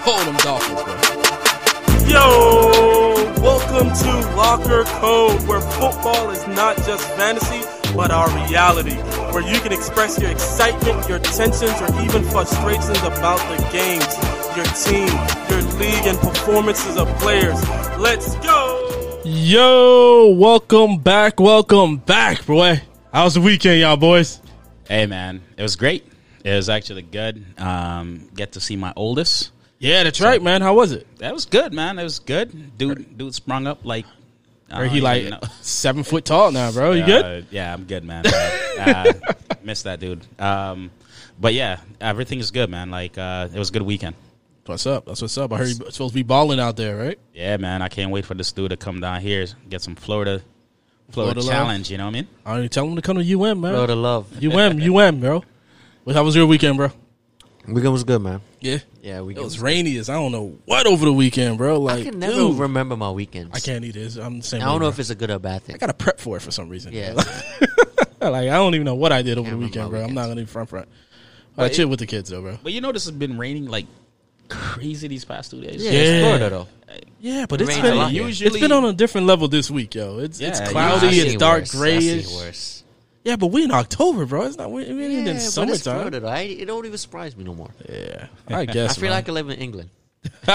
Hold 0.00 0.26
them 0.26 0.36
Dolphins, 0.36 0.82
bro. 0.82 0.94
Yo, 2.08 3.14
welcome 3.40 3.88
to 3.88 4.36
Locker 4.36 4.84
Code, 4.84 5.42
where 5.48 5.60
football 5.60 6.30
is 6.30 6.46
not 6.48 6.76
just 6.78 7.08
fantasy, 7.16 7.62
but 7.94 8.10
our 8.10 8.28
reality. 8.44 8.96
Where 9.32 9.42
you 9.42 9.60
can 9.60 9.72
express 9.72 10.18
your 10.20 10.30
excitement, 10.30 11.08
your 11.08 11.20
tensions, 11.20 11.80
or 11.80 11.88
even 12.02 12.22
frustrations 12.24 12.98
about 12.98 13.38
the 13.48 13.56
games, 13.72 14.27
your 14.58 14.66
team, 14.74 15.06
your 15.48 15.62
league, 15.78 16.04
and 16.04 16.18
performances 16.18 16.96
of 16.96 17.06
players. 17.20 17.62
Let's 17.96 18.34
go! 18.38 19.22
Yo, 19.24 20.34
welcome 20.36 20.98
back, 20.98 21.38
welcome 21.38 21.98
back, 21.98 22.44
boy. 22.44 22.82
How's 23.12 23.34
the 23.34 23.40
weekend, 23.40 23.80
y'all 23.80 23.96
boys? 23.96 24.40
Hey 24.88 25.06
man, 25.06 25.42
it 25.56 25.62
was 25.62 25.76
great. 25.76 26.10
It 26.42 26.56
was 26.56 26.68
actually 26.68 27.02
good. 27.02 27.44
Um, 27.56 28.28
get 28.34 28.50
to 28.54 28.60
see 28.60 28.74
my 28.74 28.92
oldest. 28.96 29.52
Yeah, 29.78 30.02
that's 30.02 30.20
right, 30.20 30.42
man. 30.42 30.60
How 30.60 30.74
was 30.74 30.90
it? 30.90 31.06
That 31.18 31.32
was 31.32 31.44
good, 31.44 31.72
man. 31.72 31.96
It 32.00 32.02
was 32.02 32.18
good. 32.18 32.76
Dude, 32.76 33.16
dude 33.16 33.36
sprung 33.36 33.68
up 33.68 33.84
like. 33.84 34.06
I 34.72 34.82
Or 34.82 34.86
he 34.86 34.96
even 34.96 35.04
like 35.04 35.24
know. 35.28 35.38
seven 35.60 36.02
foot 36.02 36.24
tall 36.24 36.50
now, 36.50 36.72
bro. 36.72 36.94
You 36.94 37.06
good? 37.06 37.24
Uh, 37.24 37.46
yeah, 37.52 37.72
I'm 37.72 37.84
good, 37.84 38.02
man. 38.02 38.26
uh, 38.26 39.12
missed 39.62 39.84
that 39.84 40.00
dude. 40.00 40.26
Um, 40.40 40.90
but 41.40 41.54
yeah, 41.54 41.78
everything 42.00 42.40
is 42.40 42.50
good, 42.50 42.68
man. 42.68 42.90
Like 42.90 43.16
uh, 43.16 43.46
it 43.54 43.58
was 43.58 43.68
a 43.70 43.72
good 43.72 43.82
weekend. 43.82 44.16
What's 44.68 44.86
up? 44.86 45.06
That's 45.06 45.22
what's 45.22 45.38
up. 45.38 45.50
I 45.52 45.56
heard 45.56 45.68
you're 45.68 45.90
supposed 45.90 46.12
to 46.12 46.14
be 46.14 46.22
balling 46.22 46.60
out 46.60 46.76
there, 46.76 46.96
right? 46.96 47.18
Yeah, 47.32 47.56
man. 47.56 47.80
I 47.80 47.88
can't 47.88 48.10
wait 48.10 48.26
for 48.26 48.34
this 48.34 48.52
dude 48.52 48.70
to 48.70 48.76
come 48.76 49.00
down 49.00 49.22
here, 49.22 49.46
get 49.68 49.80
some 49.80 49.94
Florida, 49.94 50.42
Florida, 51.10 51.40
Florida 51.40 51.40
love. 51.40 51.48
challenge. 51.48 51.90
You 51.90 51.96
know 51.96 52.04
what 52.04 52.10
I 52.10 52.12
mean? 52.12 52.28
I 52.44 52.56
don't 52.58 52.70
tell 52.70 52.86
him 52.86 52.96
to 52.96 53.02
come 53.02 53.16
to 53.18 53.22
UM, 53.40 53.62
man. 53.62 53.72
Bro, 53.72 53.86
the 53.86 53.96
love. 53.96 54.44
UM, 54.44 54.80
UM, 54.82 55.20
bro. 55.20 55.42
Well, 56.04 56.14
How 56.14 56.22
was 56.22 56.36
your 56.36 56.46
weekend, 56.46 56.76
bro? 56.76 56.90
Weekend 57.66 57.92
was 57.92 58.04
good, 58.04 58.20
man. 58.22 58.40
Yeah, 58.60 58.78
Yeah, 59.02 59.18
it 59.18 59.24
weekend 59.24 59.44
was 59.44 59.60
rainy 59.60 59.96
as 59.98 60.08
I 60.08 60.14
don't 60.14 60.32
know 60.32 60.58
what 60.64 60.86
over 60.86 61.04
the 61.04 61.12
weekend, 61.12 61.58
bro. 61.58 61.80
Like, 61.80 62.00
I 62.00 62.10
can 62.10 62.18
never 62.18 62.32
dude, 62.34 62.58
remember 62.58 62.96
my 62.96 63.10
weekends. 63.10 63.56
I 63.56 63.60
can't 63.60 63.84
either. 63.84 64.00
It's- 64.00 64.16
I'm 64.16 64.38
the 64.38 64.44
same. 64.44 64.62
I 64.62 64.66
don't 64.66 64.74
way, 64.74 64.78
know 64.80 64.84
bro. 64.84 64.88
if 64.88 64.98
it's 65.00 65.10
a 65.10 65.14
good 65.14 65.30
or 65.30 65.38
bad 65.38 65.62
thing. 65.62 65.76
I 65.76 65.78
gotta 65.78 65.94
prep 65.94 66.18
for 66.20 66.36
it 66.36 66.40
for 66.40 66.50
some 66.50 66.68
reason. 66.68 66.92
Yeah. 66.92 67.12
like 68.20 68.48
I 68.48 68.56
don't 68.56 68.74
even 68.74 68.84
know 68.84 68.94
what 68.96 69.12
I 69.12 69.22
did 69.22 69.38
over 69.38 69.48
the 69.48 69.56
Can't 69.56 69.56
remember 69.56 69.64
weekend, 69.66 69.84
my 69.92 69.98
bro. 69.98 70.04
I'm 70.06 70.14
not 70.14 70.22
gonna 70.28 70.32
even 70.40 70.46
front 70.46 70.68
front. 70.68 70.88
I 71.58 71.68
chill 71.68 71.88
with 71.88 71.98
the 71.98 72.06
kids 72.06 72.30
though, 72.30 72.40
bro. 72.40 72.58
But 72.62 72.72
you 72.72 72.80
know, 72.80 72.92
this 72.92 73.04
has 73.04 73.12
been 73.12 73.36
raining 73.36 73.66
like 73.66 73.86
crazy 74.48 75.08
these 75.08 75.24
past 75.24 75.50
two 75.50 75.60
days. 75.60 75.82
yeah, 75.84 75.90
Yeah. 75.90 75.98
it's 76.00 76.24
Florida 76.26 76.50
though. 76.50 76.68
Yeah, 77.20 77.46
but 77.48 77.60
it's 77.60 77.74
been 77.76 77.84
a 77.84 77.94
lot 77.94 78.10
here. 78.12 78.28
it's 78.28 78.58
been 78.58 78.72
on 78.72 78.84
a 78.84 78.92
different 78.92 79.26
level 79.26 79.48
this 79.48 79.70
week, 79.70 79.94
yo. 79.94 80.18
It's 80.18 80.40
it's 80.40 80.60
cloudy, 80.60 81.06
I've 81.08 81.12
it's 81.14 81.34
dark 81.34 81.60
worse. 81.62 81.74
I've 81.74 81.80
grayish. 81.80 82.32
worse. 82.34 82.84
Yeah, 83.24 83.36
but 83.36 83.48
we 83.48 83.64
in 83.64 83.70
October, 83.72 84.24
bro. 84.24 84.42
It's 84.44 84.56
not 84.56 84.70
we, 84.70 84.84
we 84.84 85.04
ain't 85.04 85.12
Yeah, 85.12 85.18
in 85.18 85.24
but 85.24 85.36
it's 85.36 85.52
summertime. 85.52 85.94
Florida 85.96 86.20
though. 86.20 86.28
I, 86.28 86.40
it 86.42 86.64
don't 86.66 86.86
even 86.86 86.96
surprise 86.96 87.36
me 87.36 87.44
no 87.44 87.54
more. 87.54 87.70
Yeah, 87.88 88.28
I 88.48 88.64
guess. 88.66 88.92
I 88.92 88.94
feel 88.94 89.10
man. 89.10 89.18
like 89.18 89.28
I 89.28 89.32
live 89.32 89.50
in 89.50 89.58
England. 89.58 89.90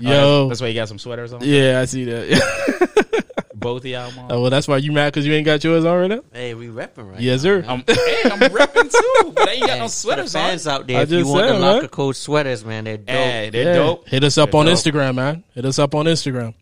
yo. 0.00 0.48
that's 0.48 0.60
why 0.60 0.68
you 0.68 0.74
got 0.74 0.88
some 0.88 0.98
sweaters 0.98 1.32
on. 1.32 1.40
yeah, 1.44 1.80
I 1.80 1.84
see 1.84 2.04
that. 2.04 3.24
Both 3.54 3.82
of 3.82 3.86
y'all. 3.86 4.12
oh, 4.30 4.42
well, 4.42 4.50
that's 4.50 4.68
why 4.68 4.76
you 4.76 4.92
mad 4.92 5.12
because 5.12 5.26
you 5.26 5.32
ain't 5.32 5.46
got 5.46 5.64
yours 5.64 5.84
on 5.86 5.98
right 5.98 6.08
now. 6.10 6.20
Hey, 6.32 6.52
we 6.54 6.66
repping 6.68 7.10
right 7.10 7.20
Yes, 7.20 7.42
now, 7.42 7.48
sir. 7.48 7.60
man. 7.62 7.70
I'm, 7.70 7.78
hey, 7.94 8.20
I'm 8.24 8.38
repping 8.40 8.90
too, 8.92 9.32
but 9.34 9.48
I 9.48 9.52
ain't 9.52 9.60
got 9.62 9.70
Hey, 9.70 9.78
no 9.78 9.84
for 9.84 9.88
the 9.88 9.88
sweaters 9.88 10.34
on. 10.34 10.42
fans 10.50 10.66
out 10.66 10.86
there, 10.86 10.98
I 10.98 11.02
if 11.02 11.10
you 11.10 11.26
want 11.26 11.46
the 11.46 11.48
said, 11.48 11.52
man. 11.52 11.60
locker 11.60 11.88
code 11.88 12.16
sweaters, 12.16 12.64
man, 12.64 12.84
they're 12.84 12.96
dope. 12.98 13.08
Hey, 13.08 13.50
they're 13.50 13.64
Yeah. 13.64 13.72
dope. 13.74 14.08
Hit 14.08 14.22
us 14.24 14.36
up 14.36 14.50
They're 14.50 14.60
on 14.60 14.66
dope. 14.66 14.74
Instagram, 14.76 15.14
man. 15.14 15.44
Hit 15.54 15.64
us 15.64 15.78
up 15.78 15.94
on 15.94 16.04
Instagram. 16.06 16.54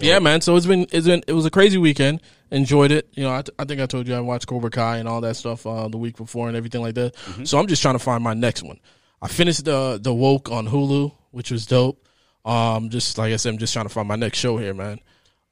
Yeah, 0.00 0.18
man. 0.18 0.40
So 0.42 0.54
it's 0.56 0.66
been 0.66 0.86
it's 0.92 1.06
been 1.06 1.22
it 1.26 1.32
was 1.32 1.46
a 1.46 1.50
crazy 1.50 1.78
weekend. 1.78 2.20
Enjoyed 2.50 2.92
it. 2.92 3.08
You 3.14 3.24
know, 3.24 3.30
I, 3.30 3.42
I 3.58 3.64
think 3.64 3.80
I 3.80 3.86
told 3.86 4.06
you 4.06 4.14
I 4.14 4.20
watched 4.20 4.46
Cobra 4.46 4.70
Kai 4.70 4.98
and 4.98 5.08
all 5.08 5.20
that 5.22 5.34
stuff 5.36 5.66
uh, 5.66 5.88
the 5.88 5.96
week 5.98 6.16
before 6.16 6.46
and 6.48 6.56
everything 6.56 6.82
like 6.82 6.94
that. 6.94 7.14
Mm-hmm. 7.16 7.44
So 7.44 7.58
I'm 7.58 7.66
just 7.66 7.82
trying 7.82 7.94
to 7.94 7.98
find 7.98 8.22
my 8.22 8.34
next 8.34 8.62
one. 8.62 8.78
I 9.22 9.28
finished 9.28 9.64
the 9.64 9.98
the 10.00 10.12
woke 10.14 10.50
on 10.50 10.68
Hulu, 10.68 11.12
which 11.30 11.50
was 11.50 11.66
dope. 11.66 12.06
Um, 12.44 12.88
just 12.90 13.18
like 13.18 13.32
I 13.32 13.36
said, 13.36 13.50
I'm 13.54 13.58
just 13.58 13.72
trying 13.72 13.84
to 13.86 13.88
find 13.90 14.08
my 14.08 14.16
next 14.16 14.38
show 14.38 14.56
here, 14.56 14.74
man. 14.74 15.00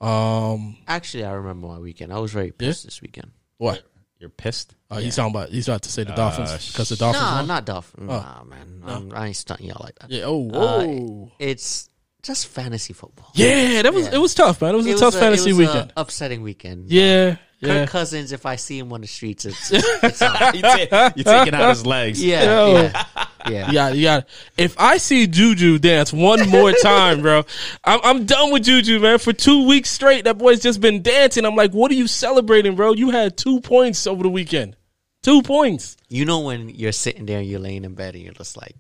Um, 0.01 0.77
Actually, 0.87 1.25
I 1.25 1.33
remember 1.33 1.67
my 1.67 1.79
weekend. 1.79 2.13
I 2.13 2.19
was 2.19 2.33
very 2.33 2.53
pissed 2.53 2.85
this 2.85 3.01
weekend. 3.03 3.31
what? 3.59 3.83
You're 4.19 4.31
pissed. 4.31 4.75
Uh, 4.91 4.97
He's 4.97 5.15
talking 5.17 5.35
about. 5.35 5.51
He's 5.51 5.69
about 5.69 5.83
to 5.83 5.91
say 5.93 6.03
the 6.05 6.15
Dolphins 6.15 6.73
because 6.73 6.89
the 6.89 6.97
Dolphins. 6.97 7.23
Nah, 7.23 7.37
won? 7.37 7.47
not 7.49 7.67
Dolphin. 7.67 8.07
Nah, 8.07 8.45
man. 8.45 8.83
I'm, 8.87 9.13
I 9.13 9.27
ain't 9.27 9.37
stunting 9.37 9.67
y'all 9.67 9.81
like 9.85 9.99
that. 9.99 10.11
Yeah. 10.11 10.23
Oh. 10.25 11.27
Uh, 11.29 11.29
It's 11.39 11.91
just 12.23 12.47
fantasy 12.49 12.95
football. 12.95 13.31
yeah, 13.35 13.83
that 13.83 13.93
was 13.93 14.07
yeah. 14.07 14.15
it. 14.15 14.19
Was 14.19 14.35
tough, 14.35 14.63
man. 14.63 14.73
It 14.73 14.77
was 14.79 14.87
It 14.87 14.97
a 14.97 14.99
tough 14.99 15.13
was 15.15 15.17
fantasy 15.21 15.51
it 15.51 15.53
was 15.53 15.69
a 15.69 15.71
weekend. 15.73 15.93
upsetting 15.99 16.41
weekend. 16.43 16.91
yeah. 16.91 17.37
Kirk 17.65 17.89
Cousins, 17.89 18.33
if 18.33 18.45
I 18.45 18.57
see 18.57 18.79
him 18.79 18.93
on 18.93 19.01
the 19.01 19.07
streets, 19.07 19.45
it's, 19.47 19.71
it's 19.73 20.21
on. 20.23 20.55
you 20.55 20.61
ta- 20.63 21.13
you 21.17 21.25
taking 21.25 21.55
out 21.55 21.71
his 21.71 21.87
legs. 21.87 22.23
yeah, 22.23 22.45
Yo. 22.45 22.73
yeah, 22.83 23.05
yeah. 23.49 23.67
You 23.69 23.73
got, 23.73 23.97
you 23.97 24.03
got. 24.05 24.29
If 24.59 24.79
I 24.79 24.99
see 24.99 25.27
Juju 25.27 25.79
dance 25.79 26.13
one 26.13 26.49
more 26.51 26.73
time, 26.73 27.23
bro, 27.23 27.45
I'm, 27.85 28.01
I'm 28.05 28.25
done 28.27 28.53
with 28.53 28.65
Juju, 28.65 29.01
man. 29.01 29.19
For 29.19 29.33
two 29.33 29.67
weeks 29.67 29.89
straight, 29.91 30.25
that 30.25 30.37
boy's 30.37 30.61
just 30.61 30.81
been 30.81 31.01
dancing. 31.03 31.45
I'm 31.47 31.57
like, 31.57 31.73
what 31.73 31.91
are 31.91 31.95
you 31.95 32.07
celebrating, 32.07 32.75
bro? 32.77 32.93
You 32.93 33.11
had 33.11 33.37
two 33.39 33.61
points 33.61 34.07
over 34.07 34.23
the 34.23 34.29
weekend. 34.29 34.77
Two 35.23 35.43
points. 35.43 35.97
You 36.09 36.25
know 36.25 36.41
when 36.41 36.69
you're 36.69 36.93
sitting 36.93 37.27
there 37.27 37.39
and 37.39 37.49
you're 37.49 37.59
laying 37.59 37.85
in 37.85 37.95
bed 37.95 38.15
and 38.15 38.23
you're 38.23 38.35
just 38.35 38.57
like, 38.57 38.77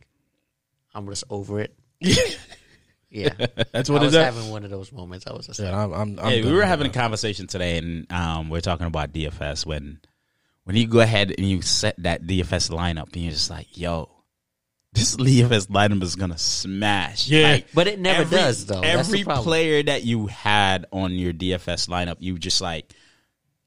I'm 0.95 1.07
just 1.09 1.25
over 1.31 1.61
it. 1.61 1.75
Yeah, 3.11 3.31
That's 3.73 3.89
I 3.89 3.93
what 3.93 4.03
was 4.03 4.09
is 4.09 4.13
that? 4.15 4.35
having 4.35 4.51
one 4.51 4.65
of 4.65 4.71
those 4.71 4.91
moments. 4.93 5.27
I 5.27 5.33
was 5.33 5.47
just 5.47 5.61
Yeah, 5.61 5.77
I'm. 5.85 5.93
I'm, 5.93 6.19
I'm 6.19 6.27
Hey, 6.31 6.43
we 6.43 6.51
were 6.51 6.59
with 6.59 6.67
having 6.67 6.87
a 6.89 6.93
conversation 6.93 7.47
today, 7.47 7.79
and 7.79 8.11
um, 8.13 8.49
we 8.51 8.59
are 8.59 8.63
talking 8.63 8.87
about 8.87 9.13
DFS. 9.13 9.65
When 9.65 10.01
when 10.65 10.75
you 10.77 10.87
go 10.89 11.01
ahead 11.01 11.33
and 11.37 11.49
you 11.49 11.63
set 11.63 11.95
that 12.03 12.23
DFS 12.23 12.71
lineup, 12.71 13.13
and 13.15 13.23
you're 13.23 13.33
just 13.33 13.49
like, 13.51 13.79
"Yo, 13.79 14.11
this 14.93 15.15
DFS 15.17 15.69
lineup 15.69 16.03
is 16.03 16.17
gonna 16.17 16.37
smash." 16.39 17.29
Yeah. 17.29 17.53
Like, 17.53 17.67
But 17.73 17.87
it 17.87 18.01
never 18.01 18.23
every- 18.23 18.39
does, 18.39 18.67
though. 18.67 18.81
That's 18.81 19.09
the 19.09 19.21
Every 19.21 19.43
player 19.43 19.83
that 19.85 20.03
you 20.05 20.27
had 20.27 20.87
on 20.93 21.13
your 21.13 21.33
DFS 21.33 21.89
lineup, 21.89 22.17
you 22.19 22.37
just 22.39 22.61
like, 22.61 22.93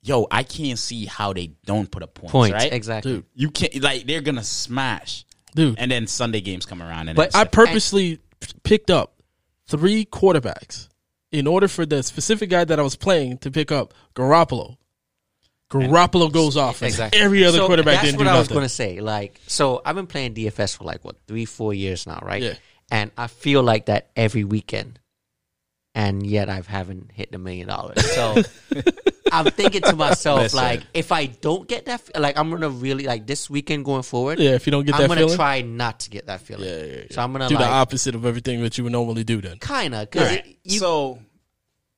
"Yo, 0.02 0.28
I 0.30 0.44
can't 0.44 0.78
see 0.78 1.06
how 1.06 1.32
they 1.32 1.54
don't 1.66 1.90
put 1.90 2.04
up 2.04 2.14
points." 2.14 2.32
points 2.34 2.54
right? 2.56 2.74
exactly. 2.74 3.14
Dude. 3.14 3.26
You 3.36 3.52
can't 3.52 3.82
like 3.82 4.06
they're 4.06 4.20
gonna 4.22 4.44
smash, 4.44 5.24
dude. 5.56 5.80
and 5.80 5.90
then 5.90 6.08
Sunday 6.08 6.42
games 6.42 6.66
come 6.66 6.82
around, 6.82 7.08
and 7.08 7.16
But 7.16 7.34
I 7.36 7.46
purposely 7.46 8.18
p- 8.42 8.52
picked 8.64 8.92
up 8.92 9.16
three 9.70 10.06
quarterbacks 10.06 10.88
in 11.32 11.46
order 11.48 11.68
for 11.68 11.86
the 11.86 12.02
specific 12.04 12.50
guy 12.50 12.66
that 12.66 12.80
I 12.80 12.84
was 12.84 12.96
playing 12.96 13.38
to 13.40 13.52
pick 13.52 13.72
up 13.72 13.94
Garoppolo. 14.16 14.78
Garoppolo 15.72 16.32
goes 16.32 16.58
off, 16.58 16.82
and 16.82 16.88
Exactly. 16.90 17.20
every 17.22 17.46
other 17.46 17.60
So 17.60 17.68
quarterback 17.68 18.02
didn't 18.02 18.18
do 18.18 18.24
That's 18.24 18.30
what 18.32 18.36
I 18.36 18.40
was 18.40 18.48
going 18.48 18.64
to 18.64 18.70
say. 18.70 19.02
Like, 19.02 19.40
so 19.46 19.82
I've 19.86 19.96
been 19.96 20.08
playing 20.08 20.34
DFS 20.34 20.78
for 20.78 20.84
like 20.84 21.06
what 21.06 21.16
three, 21.28 21.46
four 21.46 21.74
years 21.76 22.08
now, 22.08 22.20
right? 22.24 22.42
Yeah. 22.42 22.54
And 22.92 23.12
I 23.18 23.28
feel 23.28 23.62
like 23.62 23.86
that 23.86 24.10
every 24.16 24.44
weekend, 24.44 24.99
and 25.96 26.26
yet 26.26 26.50
I 26.50 26.62
haven't 26.66 27.12
hit 27.12 27.32
the 27.32 27.38
million 27.38 27.68
dollars. 27.68 27.98
So 28.16 28.42
I'm 29.32 29.46
thinking 29.52 29.82
to 29.84 29.96
myself, 29.96 30.40
Listen. 30.40 30.58
like, 30.58 30.82
if 30.92 31.12
I 31.12 31.28
don't 31.28 31.68
get 31.68 31.86
that, 31.86 32.02
like, 32.20 32.36
I'm 32.36 32.50
gonna 32.50 32.70
really 32.70 33.04
like 33.06 33.28
this 33.28 33.48
weekend 33.48 33.86
going 33.86 34.02
forward. 34.02 34.40
Yeah, 34.40 34.52
if 34.52 34.66
you 34.66 34.72
don't 34.72 34.86
get 34.86 34.94
that 34.94 34.98
feeling, 34.98 35.12
I'm 35.12 35.16
that 35.18 35.22
gonna 35.22 35.28
feeling, 35.28 35.38
try 35.38 35.62
not 35.62 36.00
to 36.02 36.10
get 36.10 36.26
that 36.26 36.42
feeling. 36.42 36.68
Yeah, 36.68 36.78
yeah, 36.84 36.96
yeah. 37.02 37.04
So 37.12 37.22
I'm 37.22 37.32
gonna 37.32 37.48
do 37.48 37.54
like 37.56 37.64
the 37.66 37.70
opposite 37.72 38.16
of 38.16 38.26
everything 38.26 38.62
that 38.64 38.76
you 38.78 38.86
would 38.86 38.94
normally 38.94 39.24
do. 39.24 39.40
Then 39.40 39.58
kind 39.60 39.94
of 39.94 40.10
because 40.10 40.30
Right. 40.32 40.58
so 40.68 41.20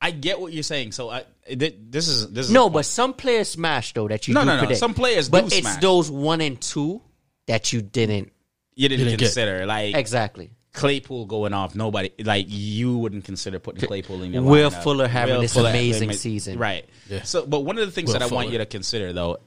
I 0.00 0.10
get 0.10 0.40
what 0.40 0.52
you're 0.52 0.62
saying. 0.62 0.92
So 0.92 1.08
I 1.08 1.24
th- 1.48 1.76
this 1.88 2.06
is 2.08 2.30
this 2.32 2.46
is 2.48 2.52
no, 2.52 2.68
but 2.68 2.84
some 2.84 3.14
players 3.14 3.48
smash 3.48 3.94
though 3.94 4.08
that 4.08 4.28
you 4.28 4.34
No, 4.34 4.40
do 4.42 4.46
no, 4.48 4.52
no. 4.56 4.58
predict. 4.60 4.80
Some 4.80 4.92
players 4.92 5.30
but 5.30 5.42
do 5.42 5.46
it's 5.56 5.60
smash. 5.60 5.80
those 5.80 6.10
one 6.10 6.42
and 6.42 6.60
two 6.60 7.00
that 7.46 7.72
you 7.72 7.80
didn't 7.80 8.30
you 8.74 8.90
didn't, 8.90 9.06
didn't 9.06 9.18
get. 9.20 9.26
consider 9.26 9.64
like 9.64 9.94
exactly. 9.94 10.50
Claypool 10.72 11.26
going 11.26 11.52
off. 11.52 11.74
Nobody 11.74 12.10
like 12.24 12.46
you 12.48 12.96
wouldn't 12.98 13.24
consider 13.24 13.58
putting 13.58 13.86
Claypool 13.86 14.22
in 14.22 14.32
your 14.32 14.42
Will 14.42 14.70
lineup. 14.70 14.82
Fuller 14.82 15.08
having 15.08 15.40
this 15.40 15.52
Fuller- 15.54 15.70
amazing 15.70 16.10
ama- 16.10 16.18
season. 16.18 16.58
right? 16.58 16.88
Yeah. 17.08 17.22
So, 17.22 17.46
but 17.46 17.60
one 17.60 17.78
of 17.78 17.84
the 17.84 17.92
things 17.92 18.08
Will 18.08 18.18
that 18.18 18.22
I 18.30 18.34
want 18.34 18.50
you 18.50 18.58
to 18.58 18.66
consider 18.66 19.12
though, 19.12 19.38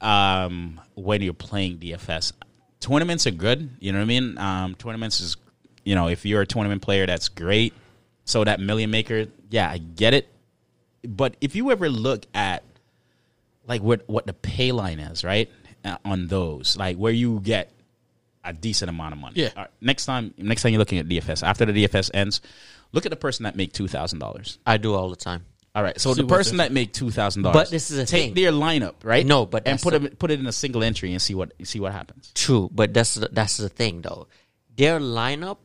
um, 0.00 0.80
when 0.94 1.22
you're 1.22 1.34
playing 1.34 1.78
DFS, 1.78 2.32
tournaments 2.80 3.26
are 3.26 3.30
good. 3.32 3.70
You 3.80 3.92
know 3.92 3.98
what 3.98 4.04
I 4.04 4.06
mean? 4.06 4.38
Um, 4.38 4.74
tournaments 4.74 5.20
is 5.20 5.36
you 5.84 5.94
know 5.94 6.08
if 6.08 6.26
you're 6.26 6.42
a 6.42 6.46
tournament 6.46 6.82
player, 6.82 7.06
that's 7.06 7.28
great. 7.28 7.72
So 8.24 8.42
that 8.42 8.58
million 8.58 8.90
maker, 8.90 9.26
yeah, 9.50 9.70
I 9.70 9.78
get 9.78 10.14
it. 10.14 10.28
But 11.06 11.36
if 11.40 11.54
you 11.54 11.70
ever 11.70 11.88
look 11.88 12.26
at 12.34 12.64
like 13.68 13.82
what 13.82 14.02
what 14.08 14.26
the 14.26 14.32
pay 14.32 14.72
line 14.72 14.98
is, 14.98 15.22
right? 15.22 15.48
Uh, 15.84 15.96
on 16.04 16.26
those, 16.26 16.76
like 16.76 16.96
where 16.96 17.12
you 17.12 17.38
get 17.38 17.70
a 18.46 18.52
decent 18.52 18.88
amount 18.88 19.12
of 19.12 19.18
money. 19.18 19.34
Yeah. 19.42 19.50
All 19.56 19.62
right, 19.64 19.70
next 19.80 20.06
time, 20.06 20.32
next 20.38 20.62
time 20.62 20.72
you're 20.72 20.78
looking 20.78 20.98
at 20.98 21.06
DFS, 21.08 21.42
after 21.42 21.64
the 21.66 21.72
DFS 21.86 22.10
ends, 22.14 22.40
look 22.92 23.04
at 23.04 23.10
the 23.10 23.16
person 23.16 23.44
that 23.44 23.56
make 23.56 23.72
two 23.72 23.88
thousand 23.88 24.20
dollars. 24.20 24.58
I 24.66 24.76
do 24.78 24.94
all 24.94 25.10
the 25.10 25.16
time. 25.16 25.44
All 25.74 25.82
right, 25.82 26.00
so 26.00 26.14
See 26.14 26.22
the 26.22 26.28
person 26.28 26.56
that 26.56 26.72
make 26.72 26.94
two 26.94 27.10
thousand 27.10 27.42
dollars. 27.42 27.64
But 27.66 27.70
this 27.70 27.90
is 27.90 27.98
a 27.98 28.06
take 28.06 28.34
thing. 28.34 28.34
their 28.34 28.52
lineup, 28.52 28.94
right? 29.04 29.26
No, 29.26 29.44
but 29.44 29.66
and 29.68 29.78
put 29.78 29.90
the- 29.90 30.06
it 30.06 30.18
put 30.18 30.30
it 30.30 30.40
in 30.40 30.46
a 30.46 30.52
single 30.52 30.82
entry 30.82 31.12
and 31.12 31.20
see 31.20 31.34
what 31.34 31.52
see 31.64 31.80
what 31.80 31.92
happens. 31.92 32.32
True, 32.34 32.70
but 32.72 32.94
that's 32.94 33.16
the, 33.16 33.28
that's 33.30 33.58
the 33.58 33.68
thing 33.68 34.00
though. 34.00 34.26
Their 34.74 34.98
lineup, 35.00 35.58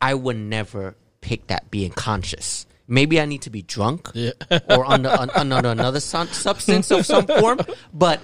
I 0.00 0.14
would 0.14 0.36
never 0.36 0.96
pick 1.20 1.46
that 1.48 1.70
being 1.70 1.90
conscious. 1.90 2.66
Maybe 2.86 3.18
I 3.20 3.24
need 3.24 3.42
to 3.42 3.50
be 3.50 3.62
drunk 3.62 4.10
Yeah. 4.12 4.32
or 4.68 4.84
under, 4.84 5.08
un, 5.08 5.30
under 5.30 5.68
another 5.68 6.00
sun, 6.00 6.28
substance 6.28 6.90
of 6.90 7.06
some 7.06 7.26
form. 7.26 7.60
But 7.94 8.20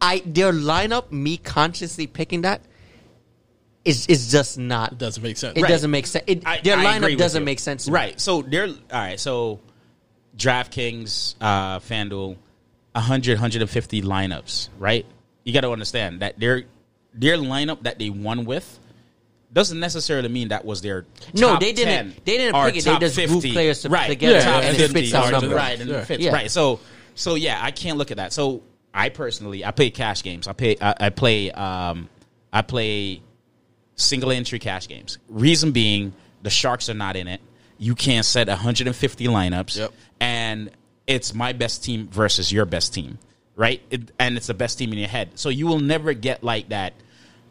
I 0.00 0.22
their 0.24 0.52
lineup, 0.52 1.10
me 1.10 1.36
consciously 1.38 2.06
picking 2.06 2.42
that, 2.42 2.60
is 3.84 4.06
is 4.06 4.30
just 4.30 4.58
not. 4.58 4.92
It 4.92 4.98
doesn't 4.98 5.22
make 5.22 5.36
sense. 5.36 5.56
It 5.56 5.62
Right. 5.62 5.68
doesn't 5.68 5.90
make 5.90 6.06
sense. 6.06 6.24
It, 6.26 6.42
I- 6.46 6.60
their 6.60 6.76
I 6.78 6.84
lineup 6.84 7.16
doesn't 7.18 7.44
make 7.44 7.58
sense. 7.58 7.84
to 7.86 7.90
me. 7.90 7.94
Right. 7.94 8.20
So 8.20 8.42
they're 8.42 8.66
all 8.68 8.74
right. 8.92 9.18
So 9.18 9.60
DraftKings, 10.36 11.34
uh, 11.40 11.80
FanDuel, 11.80 12.36
100, 12.92 13.34
150 13.38 14.02
lineups. 14.02 14.68
Right. 14.78 15.06
You 15.44 15.52
got 15.52 15.62
to 15.62 15.70
understand 15.70 16.20
that 16.20 16.38
their 16.38 16.64
their 17.14 17.36
lineup 17.38 17.82
that 17.82 17.98
they 17.98 18.10
won 18.10 18.44
with 18.44 18.78
doesn't 19.52 19.80
necessarily 19.80 20.28
mean 20.28 20.48
that 20.48 20.64
was 20.64 20.82
their 20.82 21.06
No, 21.32 21.52
top 21.52 21.60
they 21.60 21.72
didn't- 21.72 22.12
10 22.12 22.14
they 22.26 22.36
didn't 22.36 22.54
pick 22.66 22.76
it. 22.76 22.84
They 22.84 22.98
just 22.98 23.16
grouped 23.16 23.46
players 23.52 23.80
to- 23.82 23.88
right. 23.88 24.06
together 24.08 24.34
Yeah, 24.38 24.58
and 24.60 24.76
it 24.78 24.90
spits 24.90 25.14
out 25.14 25.32
numbers. 25.32 25.52
Right. 25.54 25.80
And 25.80 25.90
Yeah. 25.90 25.96
it 25.98 26.06
fits. 26.06 26.26
Right. 26.26 26.50
So 26.50 26.80
so 27.14 27.34
yeah, 27.34 27.58
I 27.60 27.70
can't 27.70 27.96
look 27.98 28.10
at 28.10 28.18
that. 28.18 28.32
So 28.32 28.62
I 28.98 29.10
personally, 29.10 29.64
I 29.64 29.70
play 29.70 29.90
cash 29.90 30.24
games. 30.24 30.48
I 30.48 30.52
pay. 30.54 30.76
I, 30.80 30.94
I 30.98 31.10
play. 31.10 31.52
Um, 31.52 32.08
I 32.52 32.62
play 32.62 33.22
single 33.94 34.32
entry 34.32 34.58
cash 34.58 34.88
games. 34.88 35.18
Reason 35.28 35.70
being, 35.70 36.12
the 36.42 36.50
Sharks 36.50 36.88
are 36.88 36.94
not 36.94 37.14
in 37.14 37.28
it. 37.28 37.40
You 37.78 37.94
can't 37.94 38.24
set 38.26 38.48
150 38.48 39.26
lineups, 39.26 39.76
Yep. 39.78 39.92
and 40.18 40.70
it's 41.06 41.32
my 41.32 41.52
best 41.52 41.84
team 41.84 42.08
versus 42.08 42.50
your 42.50 42.64
best 42.64 42.92
team, 42.92 43.18
right? 43.54 43.80
It, 43.90 44.10
and 44.18 44.36
it's 44.36 44.48
the 44.48 44.54
best 44.54 44.78
team 44.78 44.92
in 44.92 44.98
your 44.98 45.08
head. 45.08 45.30
So 45.36 45.48
you 45.48 45.68
will 45.68 45.78
never 45.78 46.12
get 46.12 46.42
like 46.42 46.70
that 46.70 46.94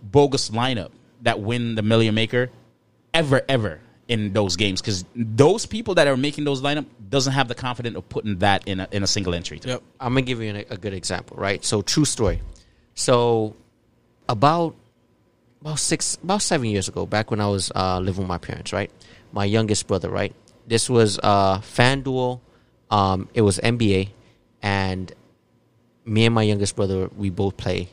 bogus 0.04 0.50
lineup 0.50 0.92
that 1.22 1.40
win 1.40 1.76
the 1.76 1.82
million 1.82 2.14
maker 2.14 2.50
ever, 3.14 3.42
ever 3.48 3.80
in 4.10 4.34
those 4.34 4.56
games 4.58 4.82
because 4.82 5.06
those 5.16 5.66
people 5.66 5.96
that 5.96 6.08
are 6.08 6.18
making 6.18 6.44
those 6.44 6.62
lineup 6.62 6.86
doesn't 7.10 7.34
have 7.34 7.48
the 7.48 7.56
confidence 7.56 7.96
of 7.96 8.08
putting 8.10 8.38
that 8.40 8.68
in 8.68 8.80
a, 8.80 8.88
in 8.92 9.04
a 9.04 9.08
single 9.08 9.34
entry. 9.34 9.60
Yep. 9.64 9.82
I'm 10.00 10.14
gonna 10.14 10.22
give 10.24 10.42
you 10.42 10.50
an, 10.50 10.66
a 10.70 10.78
good 10.78 10.94
example, 10.94 11.38
right? 11.38 11.64
So, 11.64 11.82
true 11.82 12.06
story. 12.06 12.42
So, 12.96 13.56
about 14.28 14.76
about 15.62 15.80
six, 15.80 16.18
about 16.24 16.42
seven 16.42 16.68
years 16.68 16.88
ago, 16.88 17.06
back 17.06 17.32
when 17.32 17.42
I 17.42 17.48
was 17.48 17.72
uh, 17.76 18.00
living 18.00 18.22
with 18.22 18.28
my 18.28 18.38
parents, 18.38 18.74
right? 18.74 18.92
My 19.32 19.46
youngest 19.46 19.88
brother, 19.88 20.10
right? 20.10 20.34
This 20.68 20.90
was 20.90 21.20
uh, 21.20 21.60
FanDuel. 21.60 22.40
Um, 22.90 23.30
it 23.34 23.42
was 23.42 23.58
NBA, 23.60 24.10
and 24.62 25.12
me 26.06 26.26
and 26.26 26.34
my 26.34 26.44
youngest 26.44 26.76
brother, 26.76 27.10
we 27.18 27.30
both 27.30 27.58
play 27.58 27.90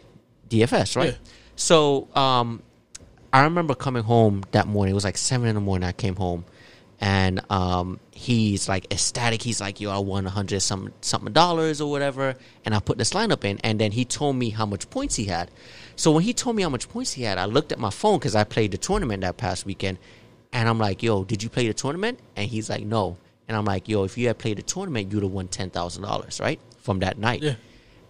DFS, 0.48 0.96
right? 0.96 1.12
Yeah. 1.12 1.30
So, 1.56 2.08
um, 2.14 2.62
I 3.32 3.42
remember 3.42 3.74
coming 3.74 4.04
home 4.04 4.44
that 4.52 4.68
morning. 4.68 4.92
It 4.92 4.94
was 4.94 5.04
like 5.04 5.16
seven 5.16 5.48
in 5.48 5.56
the 5.56 5.60
morning. 5.60 5.88
I 5.88 5.92
came 5.92 6.14
home, 6.14 6.44
and 7.04 7.42
um, 7.52 8.00
he's 8.12 8.66
like 8.66 8.90
ecstatic. 8.90 9.42
He's 9.42 9.60
like, 9.60 9.78
"Yo, 9.78 9.90
I 9.90 9.98
won 9.98 10.26
a 10.26 10.30
hundred 10.30 10.60
some 10.60 10.90
something 11.02 11.34
dollars 11.34 11.82
or 11.82 11.90
whatever." 11.90 12.34
And 12.64 12.74
I 12.74 12.80
put 12.80 12.96
this 12.96 13.12
lineup 13.12 13.44
in, 13.44 13.58
and 13.58 13.78
then 13.78 13.92
he 13.92 14.06
told 14.06 14.36
me 14.36 14.48
how 14.48 14.64
much 14.64 14.88
points 14.88 15.16
he 15.16 15.26
had. 15.26 15.50
So 15.96 16.10
when 16.12 16.24
he 16.24 16.32
told 16.32 16.56
me 16.56 16.62
how 16.62 16.70
much 16.70 16.88
points 16.88 17.12
he 17.12 17.24
had, 17.24 17.36
I 17.36 17.44
looked 17.44 17.72
at 17.72 17.78
my 17.78 17.90
phone 17.90 18.18
because 18.18 18.34
I 18.34 18.44
played 18.44 18.70
the 18.70 18.78
tournament 18.78 19.20
that 19.20 19.36
past 19.36 19.66
weekend, 19.66 19.98
and 20.50 20.66
I'm 20.66 20.78
like, 20.78 21.02
"Yo, 21.02 21.24
did 21.24 21.42
you 21.42 21.50
play 21.50 21.66
the 21.66 21.74
tournament?" 21.74 22.20
And 22.36 22.48
he's 22.48 22.70
like, 22.70 22.84
"No." 22.86 23.18
And 23.48 23.54
I'm 23.54 23.66
like, 23.66 23.86
"Yo, 23.86 24.04
if 24.04 24.16
you 24.16 24.28
had 24.28 24.38
played 24.38 24.56
the 24.56 24.62
tournament, 24.62 25.12
you'd 25.12 25.22
have 25.24 25.30
won 25.30 25.48
ten 25.48 25.68
thousand 25.68 26.04
dollars, 26.04 26.40
right, 26.40 26.58
from 26.80 27.00
that 27.00 27.18
night." 27.18 27.42
Yeah. 27.42 27.56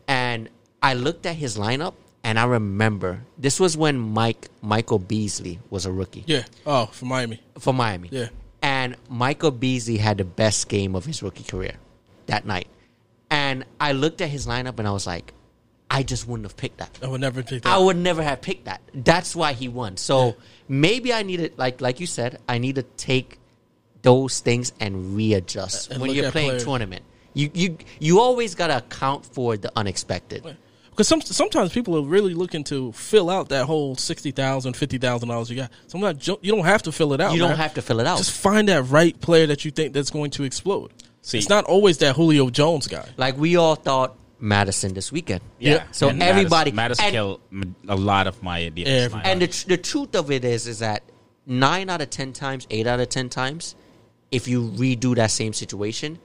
And 0.06 0.48
I 0.80 0.94
looked 0.94 1.26
at 1.26 1.34
his 1.34 1.58
lineup, 1.58 1.94
and 2.22 2.38
I 2.38 2.44
remember 2.44 3.22
this 3.36 3.58
was 3.58 3.76
when 3.76 3.98
Mike 3.98 4.50
Michael 4.62 5.00
Beasley 5.00 5.58
was 5.68 5.84
a 5.84 5.90
rookie 5.90 6.22
Yeah. 6.28 6.44
Oh, 6.64 6.86
for 6.86 7.06
Miami. 7.06 7.40
for 7.58 7.74
Miami. 7.74 8.08
Yeah. 8.12 8.28
And 8.64 8.96
Michael 9.10 9.50
Beasley 9.50 9.98
had 9.98 10.16
the 10.16 10.24
best 10.24 10.70
game 10.70 10.96
of 10.96 11.04
his 11.04 11.22
rookie 11.22 11.44
career 11.44 11.74
that 12.26 12.46
night. 12.46 12.66
And 13.30 13.66
I 13.78 13.92
looked 13.92 14.22
at 14.22 14.30
his 14.30 14.46
lineup 14.46 14.78
and 14.78 14.88
I 14.88 14.92
was 14.92 15.06
like, 15.06 15.34
I 15.90 16.02
just 16.02 16.26
wouldn't 16.26 16.46
have 16.46 16.56
picked 16.56 16.78
that. 16.78 16.98
I 17.02 17.08
would 17.08 17.20
never 17.20 17.42
pick 17.42 17.62
that. 17.62 17.68
I 17.68 17.76
would 17.76 17.98
never 17.98 18.22
have 18.22 18.40
picked 18.40 18.64
that. 18.64 18.80
That's 18.94 19.36
why 19.36 19.52
he 19.52 19.68
won. 19.68 19.98
So 19.98 20.36
maybe 20.66 21.12
I 21.12 21.22
need 21.22 21.36
to 21.36 21.50
like 21.58 21.82
like 21.82 22.00
you 22.00 22.06
said, 22.06 22.40
I 22.48 22.56
need 22.56 22.76
to 22.76 22.84
take 22.96 23.38
those 24.00 24.40
things 24.40 24.72
and 24.80 25.14
readjust 25.14 25.90
And 25.90 26.00
when 26.00 26.12
you're 26.12 26.30
playing 26.30 26.50
players. 26.50 26.64
tournament. 26.64 27.04
You 27.34 27.50
you 27.52 27.76
you 28.00 28.18
always 28.18 28.54
gotta 28.54 28.78
account 28.78 29.26
for 29.26 29.58
the 29.58 29.70
unexpected. 29.76 30.56
Because 30.94 31.08
some, 31.08 31.20
sometimes 31.20 31.72
people 31.72 31.96
are 31.98 32.02
really 32.04 32.34
looking 32.34 32.62
to 32.64 32.92
fill 32.92 33.28
out 33.28 33.48
that 33.48 33.66
whole 33.66 33.96
sixty 33.96 34.30
thousand, 34.30 34.74
fifty 34.76 34.96
thousand 34.98 35.28
dollars 35.28 35.50
you 35.50 35.56
got. 35.56 35.72
Sometimes 35.88 36.22
ju- 36.24 36.38
you 36.40 36.52
don't 36.54 36.64
have 36.64 36.84
to 36.84 36.92
fill 36.92 37.12
it 37.14 37.20
out. 37.20 37.32
You 37.32 37.40
don't 37.40 37.48
man. 37.50 37.58
have 37.58 37.74
to 37.74 37.82
fill 37.82 37.98
it 37.98 38.06
out. 38.06 38.18
Just 38.18 38.30
find 38.30 38.68
that 38.68 38.84
right 38.84 39.20
player 39.20 39.46
that 39.48 39.64
you 39.64 39.70
think 39.72 39.92
that's 39.92 40.10
going 40.10 40.30
to 40.32 40.44
explode. 40.44 40.92
See- 41.22 41.38
it's 41.38 41.48
not 41.48 41.64
always 41.64 41.98
that 41.98 42.14
Julio 42.14 42.48
Jones 42.48 42.86
guy. 42.86 43.08
Like 43.16 43.36
we 43.36 43.56
all 43.56 43.74
thought 43.74 44.16
Mattison 44.38 44.94
this 44.94 45.10
weekend. 45.10 45.40
Yeah. 45.58 45.84
So 45.90 46.10
And 46.10 46.22
everybody 46.22 46.70
Mattison, 46.70 46.76
Mattison 46.76 47.04
and- 47.06 47.12
killed 47.12 47.40
m- 47.50 47.76
a 47.88 47.96
lot 47.96 48.26
of 48.28 48.40
my 48.42 48.58
ideas. 48.64 48.88
Everybody. 48.88 49.28
And 49.30 49.42
the 49.42 49.48
tr- 49.48 49.68
the 49.68 49.76
truth 49.76 50.14
of 50.14 50.30
it 50.30 50.44
is, 50.44 50.68
is 50.68 50.78
that 50.78 51.02
nine 51.44 51.90
out 51.90 52.02
of 52.02 52.10
ten 52.10 52.32
times, 52.32 52.68
eight 52.70 52.86
out 52.86 53.00
of 53.00 53.08
ten 53.08 53.28
times, 53.28 53.74
if 54.30 54.46
you 54.46 54.62
redo 54.70 55.16
that 55.16 55.32
same 55.32 55.52
situation, 55.54 56.18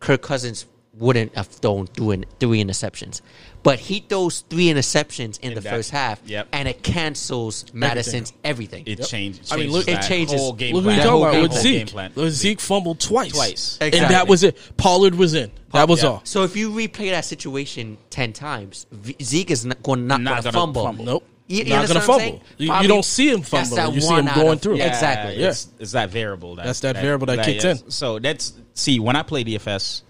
Kirk 0.00 0.22
Cousins 0.22 0.66
wouldn't 0.98 1.34
have 1.34 1.46
thrown 1.46 1.86
three, 1.86 2.22
three 2.38 2.62
interceptions, 2.62 3.22
but 3.62 3.78
he 3.78 4.00
throws 4.00 4.40
three 4.50 4.66
interceptions 4.66 5.40
in, 5.40 5.54
the 5.54 5.60
that- 5.60 5.70
first 5.70 5.90
half, 5.90 6.20
yep. 6.26 6.48
and 6.52 6.68
it 6.68 6.82
cancels 6.82 7.64
Mattison's 7.72 8.32
everything. 8.44 8.84
It 8.86 9.02
changed. 9.04 9.50
I 9.52 9.56
mean, 9.56 9.70
changes 9.70 9.72
look- 9.72 9.88
It 9.88 10.02
changes- 10.02 10.40
whole 10.40 10.52
game 10.52 10.74
Look 10.74 10.84
who 10.84 10.88
plan. 10.90 10.98
you 10.98 11.04
talking 11.04 11.28
about 11.38 11.42
with 11.50 11.52
Zeke. 11.60 11.78
game 11.78 11.86
plan. 12.12 12.30
Zeke 12.30 12.60
fumbled 12.60 13.00
twice. 13.00 13.32
Twice. 13.32 13.78
And 13.80 13.94
that 13.94 14.28
was 14.28 14.42
it. 14.42 14.56
Pollard 14.76 15.14
was 15.14 15.34
in. 15.34 15.50
That 15.72 15.88
was 15.88 16.02
Yeah. 16.02 16.10
all. 16.10 16.20
so 16.24 16.42
if 16.44 16.54
you 16.56 16.70
replay 16.70 17.10
that 17.10 17.24
situation 17.24 17.96
ten 18.10 18.34
times, 18.34 18.86
Zeke 19.22 19.50
is 19.50 19.64
not 19.64 19.82
going 19.82 20.06
not, 20.06 20.20
Not 20.20 20.42
going 20.42 20.52
to 20.52 20.52
fumble. 20.52 20.84
fumble. 20.84 21.04
Nope. 21.06 21.24
You, 21.48 21.58
you 21.58 21.64
Not 21.70 21.88
gonna 21.88 22.00
what 22.00 22.10
I'm 22.10 22.18
saying? 22.20 22.32
fumble. 22.32 22.46
You- 22.58 22.82
you 22.82 22.88
don't 22.88 23.04
see 23.04 23.28
him 23.30 23.40
that's 23.40 23.48
fumbling. 23.70 23.94
You 23.94 24.00
see 24.02 24.14
him 24.14 24.26
going 24.34 24.48
of- 24.52 24.60
through. 24.62 24.76
Yeah, 24.76 24.88
Exactly. 24.88 25.42
It's, 25.42 25.68
it's 25.78 25.92
that 25.92 26.10
variable. 26.10 26.56
That, 26.56 26.66
That's 26.66 26.80
that 26.80 26.96
variable 26.96 27.26
that 27.26 27.44
kicks 27.44 27.64
yes. 27.64 27.80
in. 27.82 27.90
So 27.90 28.18
that's 28.18 28.52
see 28.74 29.00
when 29.00 29.16
I 29.16 29.22
play 29.22 29.44
DFS. 29.44 30.02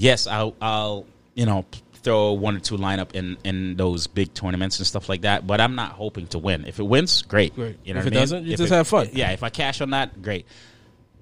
Yes, 0.00 0.26
I'll 0.26 0.54
I'll 0.62 1.04
you 1.34 1.44
know 1.44 1.66
throw 2.02 2.32
one 2.32 2.56
or 2.56 2.60
two 2.60 2.78
lineup 2.78 3.12
in 3.14 3.36
in 3.44 3.76
those 3.76 4.06
big 4.06 4.32
tournaments 4.32 4.78
and 4.78 4.86
stuff 4.86 5.10
like 5.10 5.20
that. 5.22 5.46
But 5.46 5.60
I'm 5.60 5.74
not 5.74 5.92
hoping 5.92 6.26
to 6.28 6.38
win. 6.38 6.64
If 6.64 6.78
it 6.78 6.84
wins, 6.84 7.20
great. 7.20 7.54
Great. 7.54 7.76
You 7.84 7.92
know 7.92 8.00
If 8.00 8.06
what 8.06 8.12
it 8.14 8.16
I 8.16 8.18
mean? 8.18 8.22
doesn't, 8.22 8.44
you 8.46 8.52
If 8.54 8.58
just 8.60 8.72
it- 8.72 8.76
have 8.76 8.88
fun. 8.88 9.08
Yeah. 9.12 9.30
If 9.32 9.42
I 9.42 9.50
cash 9.50 9.82
on 9.82 9.90
that, 9.90 10.22
great. 10.22 10.46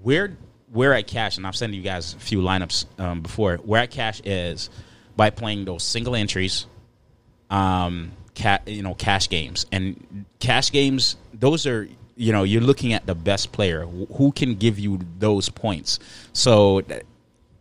Where 0.01 0.37
where 0.71 0.95
I 0.95 1.03
cash, 1.03 1.39
and 1.39 1.47
I've 1.47 1.57
sent 1.57 1.75
you 1.75 1.83
guys 1.83 2.15
a 2.15 2.19
few 2.19 2.41
lineups 2.41 2.87
um, 3.01 3.21
before. 3.23 3.57
Where 3.57 3.81
I 3.83 3.87
cash 3.87 4.21
is 4.25 4.71
by 5.17 5.31
playing 5.31 5.65
those 5.65 5.83
single 5.83 6.15
entries 6.15 6.67
um, 7.51 8.13
ca- 8.37 8.61
you 8.67 8.83
know, 8.83 8.95
cash 8.95 9.29
games 9.29 9.67
and 9.73 10.25
cash 10.39 10.71
games. 10.71 11.17
Those 11.35 11.67
are 11.67 11.89
you 12.17 12.33
know 12.33 12.43
you're 12.45 12.63
looking 12.63 12.93
at 12.93 13.07
the 13.07 13.15
best 13.17 13.51
player 13.53 13.85
who 13.87 14.31
can 14.33 14.55
give 14.55 14.79
you 14.79 15.01
those 15.19 15.49
points. 15.49 15.99
So 16.33 16.83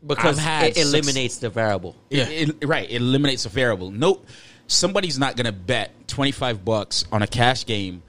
because 0.07 0.37
I've 0.39 0.43
had 0.43 0.63
it 0.69 0.75
six- 0.75 0.87
eliminates 0.87 1.37
the 1.37 1.49
variable. 1.49 1.95
Yeah. 2.09 2.27
it, 2.29 2.49
it- 2.61 2.67
right, 2.67 2.89
it 2.89 2.95
eliminates 2.95 3.43
the 3.43 3.49
variable. 3.49 3.91
No, 3.91 4.21
somebody's 4.67 5.17
not 5.19 5.35
gonna 5.35 5.51
bet 5.51 6.07
twenty 6.07 6.31
five 6.31 6.63
bucks 6.65 7.05
on 7.11 7.21
a 7.21 7.27
cash 7.27 7.65
game 7.65 8.03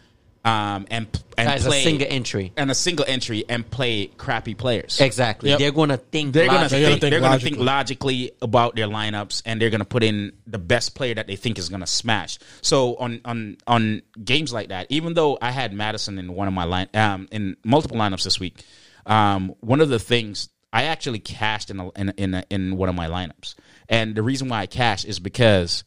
um, 0.44 0.86
and 0.90 1.06
and 1.36 1.48
As 1.48 1.66
a 1.66 1.70
single 1.72 2.06
entry. 2.08 2.52
and 2.56 2.70
a 2.70 2.74
single 2.74 3.04
entry 3.06 3.44
and 3.48 3.68
play 3.68 4.06
crappy 4.06 4.54
players. 4.54 5.00
Exactly. 5.00 5.50
Yep. 5.50 5.58
They're 5.58 5.72
going 5.72 5.90
to 5.90 5.96
think. 5.98 6.32
They're 6.32 6.46
gonna, 6.46 6.62
logically. 6.62 6.78
They're 6.80 6.88
gonna 6.88 6.92
think, 6.92 7.00
think 7.02 7.10
they're 7.10 7.20
gonna 7.20 7.32
logically. 7.32 7.50
think 7.50 7.66
logically 7.66 8.30
about 8.40 8.76
their 8.76 8.86
lineups, 8.86 9.42
and 9.44 9.60
they're 9.60 9.68
gonna 9.70 9.84
put 9.84 10.02
in 10.02 10.32
the 10.46 10.58
best 10.58 10.94
player 10.94 11.14
that 11.14 11.26
they 11.26 11.36
think 11.36 11.58
is 11.58 11.68
gonna 11.68 11.86
smash. 11.86 12.38
So 12.62 12.96
on 12.96 13.20
on 13.24 13.56
on 13.66 14.02
games 14.24 14.52
like 14.52 14.68
that, 14.68 14.86
even 14.90 15.14
though 15.14 15.36
I 15.42 15.50
had 15.50 15.72
Mattison 15.72 16.18
in 16.18 16.32
one 16.34 16.48
of 16.48 16.54
my 16.54 16.64
line 16.64 16.88
um, 16.94 17.28
in 17.30 17.56
multiple 17.64 17.98
lineups 17.98 18.24
this 18.24 18.40
week, 18.40 18.62
um, 19.06 19.54
one 19.60 19.80
of 19.80 19.90
the 19.90 19.98
things 19.98 20.48
I 20.72 20.84
actually 20.84 21.18
cashed 21.18 21.70
in 21.70 21.80
a, 21.80 21.90
in 21.92 22.10
in, 22.16 22.34
a, 22.34 22.44
in 22.50 22.76
one 22.76 22.88
of 22.88 22.94
my 22.94 23.08
lineups, 23.08 23.54
and 23.88 24.14
the 24.14 24.22
reason 24.22 24.48
why 24.48 24.60
I 24.60 24.66
cashed 24.66 25.04
is 25.06 25.18
because 25.18 25.84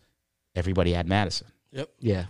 everybody 0.56 0.94
had 0.94 1.08
Mattison. 1.08 1.48
Yep. 1.72 1.90
Yeah. 2.00 2.26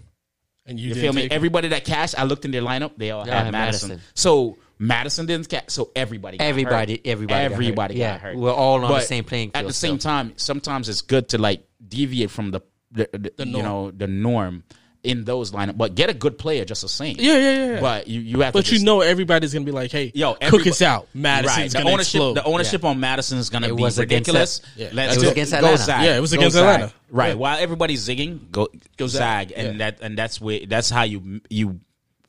And 0.66 0.80
you, 0.80 0.90
You 0.90 0.96
feel 0.96 1.14
me? 1.14 1.24
take 1.24 1.32
it. 1.32 1.36
Everybody 1.36 1.70
that 1.70 1.86
cashed, 1.86 2.18
I 2.18 2.24
looked 2.26 2.46
in 2.46 2.52
their 2.52 2.62
lineup, 2.62 2.92
they 2.98 3.10
all 3.12 3.26
They 3.26 3.32
all 3.32 3.38
had 3.38 3.46
had 3.46 3.52
Mattison. 3.52 3.90
Mattison. 3.90 4.08
So 4.14 4.58
Mattison 4.78 5.26
didn't 5.26 5.50
cash, 5.50 5.64
so 5.68 5.92
everybody, 5.96 6.38
got 6.38 6.44
Everybody- 6.46 6.94
hurt. 6.94 7.02
everybody 7.06 7.34
got 7.34 7.42
hurt. 7.44 7.52
everybody 7.54 7.96
Yeah, 7.96 8.12
got 8.14 8.22
hurt. 8.22 8.38
we're 8.38 8.54
all 8.54 8.84
on 8.86 8.92
the 8.92 9.02
same 9.02 9.24
playing 9.24 9.52
At 9.56 9.66
the 9.66 9.74
same 9.74 10.00
still. 10.00 10.12
time, 10.12 10.34
sometimes 10.36 10.88
it's 10.90 11.02
good 11.02 11.30
to 11.30 11.38
like 11.40 11.64
deviate 11.86 12.30
from 12.32 12.52
the, 12.52 12.62
the, 12.92 13.10
the, 13.12 13.34
The 13.38 13.46
you 13.48 13.52
norm. 13.54 13.66
know 13.66 13.92
the 13.92 14.08
norm 14.08 14.64
in 15.04 15.24
those 15.26 15.52
lineup, 15.52 15.76
but 15.78 15.96
get 15.96 16.10
a 16.10 16.14
good 16.14 16.38
player 16.38 16.64
just 16.64 16.84
the 16.84 16.88
same. 16.88 17.16
Yeah, 17.18 17.34
yeah, 17.38 17.40
yeah. 17.40 17.74
yeah. 17.74 17.80
But 17.82 18.08
you, 18.08 18.20
you 18.22 18.40
have 18.42 18.54
But 18.54 18.66
to 18.66 18.72
you 18.72 18.76
just- 18.78 18.86
know 18.86 19.02
everybody's 19.02 19.52
gonna 19.54 19.66
be 19.66 19.72
like, 19.72 19.92
"Hey, 19.92 20.12
Yo, 20.14 20.34
cook 20.36 20.62
everybo- 20.62 20.68
us 20.68 20.82
out." 20.84 21.08
Right, 21.16 21.44
the 21.72 21.80
ownership, 21.82 22.00
explode. 22.00 22.34
the 22.36 22.44
ownership 22.44 22.86
on 22.86 23.00
Mattison 23.00 23.40
is 23.40 23.50
going 23.50 23.64
to 23.64 23.70
It 23.70 23.76
be 23.76 23.82
was 23.82 23.98
ridiculous. 23.98 24.60
that- 24.60 24.68
Yeah. 24.78 24.90
Let's 24.94 25.14
It 25.14 25.18
was 25.18 25.24
go- 25.26 25.32
against 25.32 25.52
go 25.54 25.58
Atlanta. 25.58 25.78
Zag. 25.80 26.04
Yeah, 26.06 26.18
it 26.18 26.20
was 26.22 26.34
against 26.34 26.56
Zag. 26.56 26.64
Atlanta. 26.76 26.94
Right, 27.10 27.28
Yeah. 27.30 27.34
while 27.34 27.58
everybody's 27.60 28.08
zigging, 28.08 28.52
go 28.52 28.68
go 28.98 29.08
Zag. 29.08 29.50
zag, 29.50 29.54
and 29.58 29.80
Yeah. 29.80 29.90
that 29.92 29.98
and 30.02 30.18
that's 30.18 30.40
where 30.40 30.60
that's 30.68 30.90
how 30.90 31.04
you 31.04 31.42
you 31.50 31.80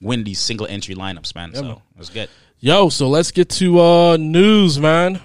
win 0.01 0.25
these 0.25 0.41
single 0.41 0.67
entry 0.67 0.95
lineups, 0.95 1.35
man. 1.35 1.55
so 1.55 1.63
man. 1.63 1.77
it's 1.99 2.09
good. 2.09 2.29
Yo, 2.61 2.89
so 2.89 3.09
let's 3.09 3.31
get 3.33 3.49
to 3.51 3.81
uh 3.81 4.17
news, 4.17 4.79
man. 4.79 5.21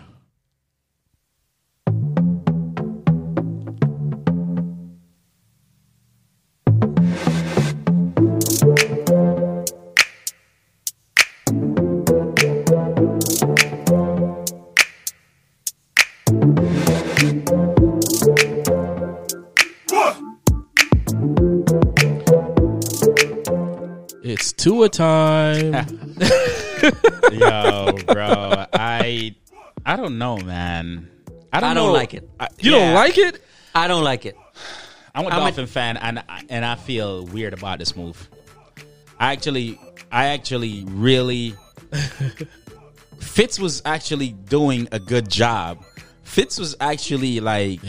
It's 24.67 24.75
Tua 24.75 24.89
time. 24.89 25.73
Yo, 27.31 27.93
bro, 28.05 28.65
I 28.73 29.33
I 29.85 29.95
don't 29.95 30.17
know, 30.17 30.35
man. 30.37 31.09
I 31.53 31.61
don't, 31.61 31.71
I 31.71 31.73
don't 31.73 31.87
know. 31.87 31.93
like 31.93 32.13
it. 32.13 32.29
I, 32.37 32.47
You 32.59 32.71
yeah, 32.73 32.77
don't 32.87 32.93
like 32.95 33.17
it? 33.17 33.41
I 33.73 33.87
don't 33.87 34.03
like 34.03 34.25
it. 34.25 34.35
I'm 35.15 35.23
a 35.25 35.29
I'm 35.29 35.37
a- 35.37 35.39
Dolphin 35.45 35.67
fan, 35.67 35.95
and 35.97 36.19
I- 36.19 36.43
and 36.49 36.65
I 36.65 36.75
feel 36.75 37.25
weird 37.27 37.53
about 37.53 37.79
this 37.79 37.95
move. 37.95 38.29
I 39.19 39.31
actually, 39.31 39.79
I 40.11 40.27
actually 40.27 40.83
really. 40.87 41.55
Fitz 43.19 43.59
was 43.59 43.81
actually 43.85 44.29
doing 44.31 44.87
a 44.91 44.99
good 44.99 45.29
job. 45.29 45.83
Fitz 46.23 46.59
was 46.59 46.75
actually 46.81 47.39
like, 47.39 47.79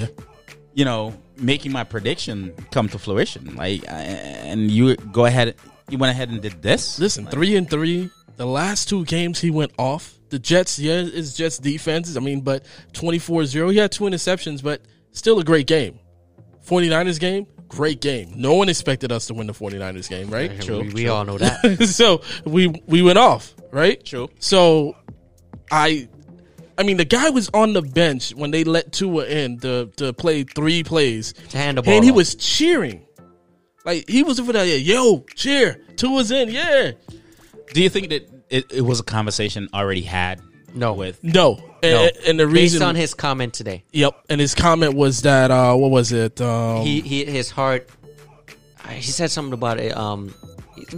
you 0.75 0.85
know, 0.85 1.13
making 1.37 1.73
my 1.73 1.83
prediction 1.85 2.55
come 2.71 2.89
to 2.91 2.99
fruition. 2.99 3.57
Like, 3.57 3.83
and 3.89 4.71
you 4.71 4.95
go 4.97 5.27
ahead, 5.27 5.57
you 5.89 5.99
went 5.99 6.11
ahead 6.11 6.29
and 6.31 6.41
did 6.41 6.63
this. 6.63 6.99
Listen, 6.99 7.27
three 7.27 7.57
and 7.57 7.69
three. 7.69 8.11
The 8.37 8.47
last 8.47 8.89
two 8.89 9.05
games 9.05 9.41
he 9.41 9.51
went 9.51 9.73
off. 9.79 10.15
The 10.31 10.39
Jets, 10.39 10.79
yeah, 10.79 11.03
it's 11.05 11.35
Jets 11.35 11.59
defenses. 11.59 12.17
I 12.17 12.21
mean, 12.21 12.43
but 12.43 12.65
24-0. 12.93 13.73
He 13.73 13.79
had 13.79 13.91
two 13.91 14.05
interceptions, 14.05 14.63
but 14.63 14.83
still 15.13 15.39
a 15.41 15.45
great 15.45 15.67
game. 15.67 15.99
49ers 16.67 17.19
game, 17.19 17.47
great 17.69 18.01
game. 18.01 18.33
No 18.37 18.55
one 18.55 18.69
expected 18.69 19.11
us 19.11 19.27
to 19.29 19.35
win 19.35 19.47
the 19.47 19.55
49ers 19.55 20.09
game, 20.09 20.29
right? 20.31 20.53
we 20.69 20.89
we 20.93 21.09
all 21.09 21.25
know 21.25 21.39
that. 21.39 21.89
so 21.89 22.21
we 22.45 22.69
we 22.87 23.01
went 23.03 23.19
off, 23.19 23.55
right? 23.73 24.05
True. 24.05 24.29
So 24.39 24.95
I 25.73 26.09
I 26.77 26.83
mean 26.83 26.99
the 26.99 27.07
guy 27.07 27.31
was 27.31 27.49
on 27.55 27.73
the 27.73 27.81
bench 27.83 28.35
when 28.35 28.51
they 28.51 28.65
let 28.65 28.93
Tua 28.93 29.25
in 29.25 29.59
to 29.61 29.87
to 29.97 30.13
play 30.13 30.45
three 30.45 30.85
plays. 30.85 31.33
To 31.51 31.57
hand 31.59 31.79
the 31.79 31.83
ball 31.83 31.95
And 31.95 32.05
he 32.05 32.11
off. 32.11 32.17
was 32.17 32.35
cheering. 32.35 33.07
Like 33.85 34.09
he 34.09 34.23
was 34.23 34.39
over 34.41 34.53
there, 34.53 34.65
yeah, 34.67 34.75
yo, 34.77 35.25
cheer. 35.35 35.81
Tua's 35.97 36.31
in, 36.31 36.51
yeah. 36.51 36.93
Do 37.73 37.83
you 37.83 37.89
think 37.89 38.11
that 38.11 38.29
it, 38.51 38.73
it 38.73 38.81
was 38.83 39.01
a 39.01 39.03
conversation 39.05 39.69
already 39.75 40.03
had? 40.03 40.41
No. 40.75 40.93
With 40.95 41.23
No. 41.23 41.57
And, 41.83 41.93
No. 41.93 42.09
and 42.27 42.41
the 42.41 42.45
Based 42.47 42.55
reason 42.55 42.83
on 42.83 42.95
his 42.95 43.15
comment 43.15 43.55
today, 43.55 43.85
Yep. 43.93 44.15
And 44.29 44.41
his 44.41 44.55
comment 44.55 44.95
was 44.95 45.23
that 45.23 45.51
uh 45.51 45.75
what 45.75 45.91
was 45.91 46.13
it? 46.13 46.41
Um 46.41 46.83
he, 46.83 47.01
he 47.01 47.25
his 47.25 47.51
heart. 47.51 47.89
uh, 48.85 48.89
He 48.91 49.03
said 49.11 49.31
something 49.31 49.53
about 49.55 49.79
it. 49.81 49.97
Um, 49.97 50.35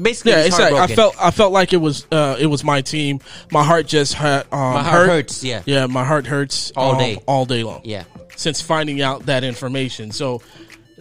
basically, 0.00 0.32
yeah, 0.32 0.38
his 0.38 0.46
it's 0.48 0.56
heart 0.58 0.72
like 0.72 0.90
I 0.90 0.94
felt 0.94 1.14
I 1.20 1.30
felt 1.30 1.52
like 1.52 1.72
it 1.72 1.76
was 1.78 2.06
uh 2.10 2.36
it 2.40 2.46
was 2.46 2.64
my 2.64 2.80
team. 2.82 3.20
My 3.52 3.62
heart 3.62 3.86
just 3.86 4.14
had 4.14 4.42
um 4.52 4.74
my 4.74 4.82
heart 4.82 5.00
hurt. 5.00 5.08
hurts. 5.08 5.44
Yeah, 5.44 5.62
Yeah, 5.66 5.86
my 5.86 6.04
heart 6.04 6.26
hurts 6.26 6.72
All 6.76 6.92
um, 6.92 6.98
day. 6.98 7.18
all 7.26 7.44
day 7.46 7.62
long. 7.62 7.82
yeah. 7.84 8.04
since 8.36 8.60
finding 8.60 9.00
out 9.02 9.26
that 9.26 9.44
information. 9.44 10.10
So 10.12 10.42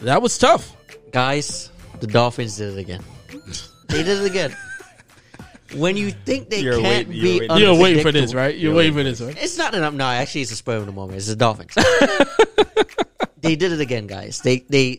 that 0.01 0.21
was 0.21 0.37
tough. 0.37 0.75
Guys, 1.11 1.71
the 1.99 2.07
Dolphins 2.07 2.57
did 2.57 2.77
it 2.77 2.79
again. 2.79 3.03
they 3.87 4.03
did 4.03 4.21
it 4.21 4.25
again. 4.25 4.55
When 5.75 5.95
you 5.97 6.09
think 6.11 6.49
they 6.49 6.61
You're 6.61 6.79
can't 6.81 7.07
wait- 7.07 7.15
you're 7.15 7.23
be, 7.23 7.39
waiting. 7.41 7.57
You're 7.57 7.75
waiting 7.79 8.01
for 8.03 8.11
this, 8.11 8.31
unpredictable- 8.33 8.37
right? 8.41 8.55
You're, 8.57 8.73
waiting 8.73 8.93
for 8.93 9.03
this, 9.03 9.21
right? 9.21 9.37
It's 9.43 9.57
not 9.57 9.71
that 9.73 9.83
I'm 9.83 9.97
no. 9.97 10.05
Actually, 10.05 10.41
it's 10.41 10.51
a 10.51 10.55
spur 10.55 10.77
of 10.77 10.85
the 10.87 10.91
moment. 10.91 11.17
It's 11.17 11.27
the 11.27 11.35
Dolphins. 11.35 11.75
they 13.41 13.55
did 13.55 13.71
it 13.71 13.79
again, 13.79 14.07
guys. 14.07 14.41
They 14.41 14.59
they 14.69 14.97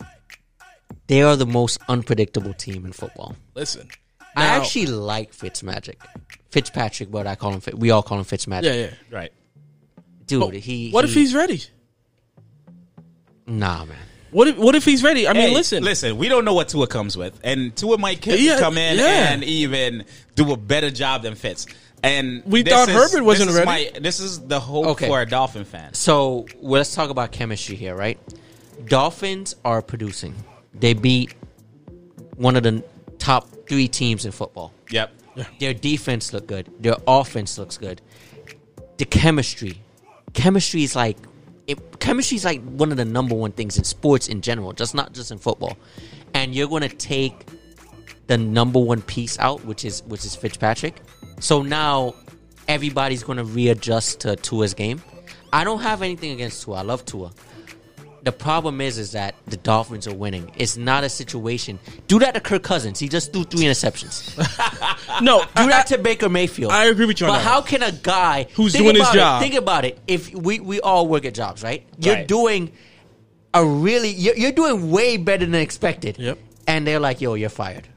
they 1.09 1.23
are 1.23 1.35
the 1.35 1.47
most 1.47 1.79
unpredictable 1.88 2.55
team 2.55 2.85
in 2.87 2.93
football. 2.93 3.35
Listen, 3.55 3.88
I 4.37 4.45
Now- 4.47 4.61
actually 4.61 4.87
like 4.87 5.33
Fitzmagic, 5.33 5.97
Fitzpatrick, 6.50 7.11
but 7.11 7.26
I 7.26 7.35
call 7.35 7.52
him. 7.52 7.61
Fit- 7.61 7.76
We 7.79 7.90
all 7.90 8.02
call 8.05 8.19
him 8.19 8.25
Fitzmagic. 8.25 8.62
yeah, 8.62 8.75
yeah. 8.75 8.90
right. 9.11 9.33
dude. 10.26 10.40
But 10.40 10.55
he. 10.55 10.90
what 10.93 11.05
if 11.05 11.14
he- 11.14 11.21
he's 11.21 11.35
ready? 11.35 11.62
Nah, 13.47 13.85
man. 13.87 13.97
What 14.31 14.49
if 14.49 14.57
what 14.57 14.75
if 14.75 14.85
he's 14.85 15.03
ready? 15.03 15.27
I 15.27 15.33
mean, 15.33 15.49
Hey, 15.49 15.55
listen, 15.55 15.83
listen. 15.83 16.17
We 16.19 16.29
don't 16.29 16.45
know 16.45 16.55
what 16.55 16.69
Tua 16.69 16.87
comes 16.87 17.17
with, 17.17 17.39
and 17.43 17.75
Tua 17.75 17.99
might 17.99 18.23
c- 18.25 18.47
Yeah, 18.47 18.59
come 18.59 18.79
in 18.79 18.99
yeah. 18.99 19.33
and 19.33 19.43
even 19.45 20.05
do 20.37 20.53
a 20.53 20.57
better 20.57 20.91
job 20.91 21.23
than 21.23 21.35
Fitz. 21.35 21.67
And 22.03 22.43
We 22.47 22.63
thought 22.63 22.89
is- 22.89 22.95
Herbert 22.95 23.25
wasn't 23.25 23.49
this 23.49 23.59
is 23.61 23.67
ready. 23.67 23.91
My, 23.93 23.99
this 24.01 24.21
is 24.21 24.41
the 24.41 24.59
hope 24.61 24.87
Okay. 24.87 25.07
for 25.09 25.21
a 25.21 25.27
Dolphin 25.27 25.65
fan. 25.65 25.93
So 25.95 26.47
well, 26.61 26.73
let's 26.79 26.95
talk 26.95 27.11
about 27.11 27.33
chemistry 27.33 27.77
here, 27.77 27.95
right? 27.95 28.19
Dolphins 28.87 29.57
are 29.65 29.83
producing. 29.83 30.35
They 30.75 30.95
beat 30.95 31.35
one 32.37 32.57
of 32.57 32.63
the 32.63 32.83
top 33.19 33.49
three 33.69 33.89
teams 33.89 34.25
in 34.25 34.33
football. 34.33 34.73
Yep. 34.91 35.13
Their 35.59 35.75
defense 35.75 36.33
look 36.33 36.47
good. 36.47 36.71
Their 36.81 36.97
offense 37.07 37.59
looks 37.59 37.77
good. 37.77 38.01
The 38.97 39.05
chemistry, 39.05 39.81
chemistry 40.33 40.83
is 40.85 40.97
like, 40.97 41.17
it, 41.71 42.00
chemistry 42.00 42.37
is 42.37 42.45
like 42.45 42.62
one 42.62 42.91
of 42.91 42.97
the 42.97 43.05
number 43.05 43.35
one 43.35 43.53
things 43.53 43.79
in 43.79 43.85
sports 43.85 44.29
in 44.29 44.41
general, 44.41 44.73
just 44.73 44.95
not 44.95 45.12
just 45.12 45.31
in 45.31 45.39
football. 45.39 45.77
And 46.35 46.55
you're 46.55 46.69
going 46.69 46.83
to 46.83 46.89
take 46.89 47.47
the 48.27 48.39
number 48.39 48.79
one 48.79 49.03
piece 49.03 49.39
out, 49.39 49.65
which 49.65 49.85
is 49.85 50.03
which 50.05 50.25
is 50.25 50.35
Fitzpatrick. 50.37 51.00
So 51.41 51.62
now 51.62 52.15
everybody's 52.69 53.23
going 53.23 53.39
to 53.39 53.45
readjust 53.45 54.21
to 54.21 54.37
Tua's 54.37 54.75
game. 54.75 55.03
I 55.53 55.65
don't 55.65 55.81
have 55.81 56.03
anything 56.03 56.33
against 56.33 56.62
Tua. 56.62 56.77
I 56.77 56.83
love 56.83 57.05
Tua. 57.05 57.33
The 58.23 58.33
problem 58.33 58.81
is, 58.83 58.99
is 58.99 59.12
that 59.12 59.35
the 59.47 59.57
Dolphins 59.57 60.07
are 60.07 60.15
winning. 60.15 60.50
It's 60.57 60.77
not 60.77 61.05
a 61.05 61.09
situation. 61.09 61.79
Do 62.07 62.19
that 62.19 62.35
to 62.35 62.41
Kirk 62.41 62.62
Cousins. 62.62 62.99
He 62.99 63.09
just 63.09 63.33
threw 63.33 63.45
three 63.45 63.62
interceptions. 63.62 64.37
no, 65.23 65.41
Do 65.57 65.69
that 65.69 65.87
to 65.89 65.99
Baker 65.99 66.29
Mayfield. 66.29 66.71
I 66.73 66.85
agree 66.87 67.07
with 67.07 67.21
you 67.21 67.27
on 67.27 67.33
But 67.33 67.39
that. 67.39 67.45
how 67.45 67.61
can 67.62 67.83
a 67.83 67.93
guy 67.93 68.47
Who's 68.55 68.73
think 68.73 68.85
doing 68.85 68.97
his 68.97 69.03
about 69.05 69.15
it, 69.15 69.19
job. 69.19 69.43
Think 69.43 69.55
about 69.55 69.85
it. 69.87 69.99
If 70.07 70.35
we 70.35 70.61
we 70.61 70.81
all 70.81 71.07
work 71.09 71.25
at 71.25 71.33
jobs, 71.35 71.62
right? 71.62 71.85
You're 71.99 72.15
Right. 72.17 72.29
doing 72.29 72.73
a 73.55 73.65
really 73.65 74.11
you're, 74.11 74.37
you're 74.37 74.53
doing 74.53 74.91
way 74.91 75.17
better 75.17 75.47
than 75.47 75.55
expected. 75.55 76.19
Yep. 76.19 76.39
And 76.67 76.87
they're 76.87 77.00
like, 77.00 77.21
"Yo, 77.21 77.35
you're 77.35 77.49
fired." 77.49 77.89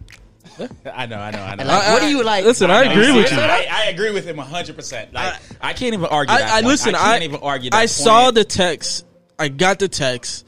I 0.59 1.05
know. 1.05 1.17
I 1.17 1.31
know. 1.31 1.39
I 1.41 1.55
know. 1.55 1.61
And 1.61 1.67
like, 1.67 1.89
what 1.89 2.01
do 2.01 2.07
you 2.07 2.23
like? 2.23 2.45
Listen, 2.45 2.71
I 2.71 2.83
agree 2.83 3.11
with 3.11 3.31
you. 3.31 3.37
I, 3.39 3.67
I 3.69 3.85
agree 3.89 4.11
with 4.11 4.25
him 4.25 4.37
hundred 4.37 4.75
percent. 4.75 5.11
Like 5.13 5.33
I, 5.61 5.73
can't 5.73 5.93
even 5.93 6.05
argue. 6.05 6.35
that 6.35 6.49
I, 6.51 6.57
I 6.59 6.61
listen. 6.61 6.95
I 6.95 6.99
I, 6.99 7.11
can't 7.13 7.23
even 7.23 7.39
argue. 7.41 7.69
That 7.71 7.77
I 7.77 7.81
point. 7.81 7.89
saw 7.89 8.31
the 8.31 8.43
text. 8.43 9.05
I 9.39 9.47
got 9.49 9.79
the 9.79 9.87
text, 9.87 10.47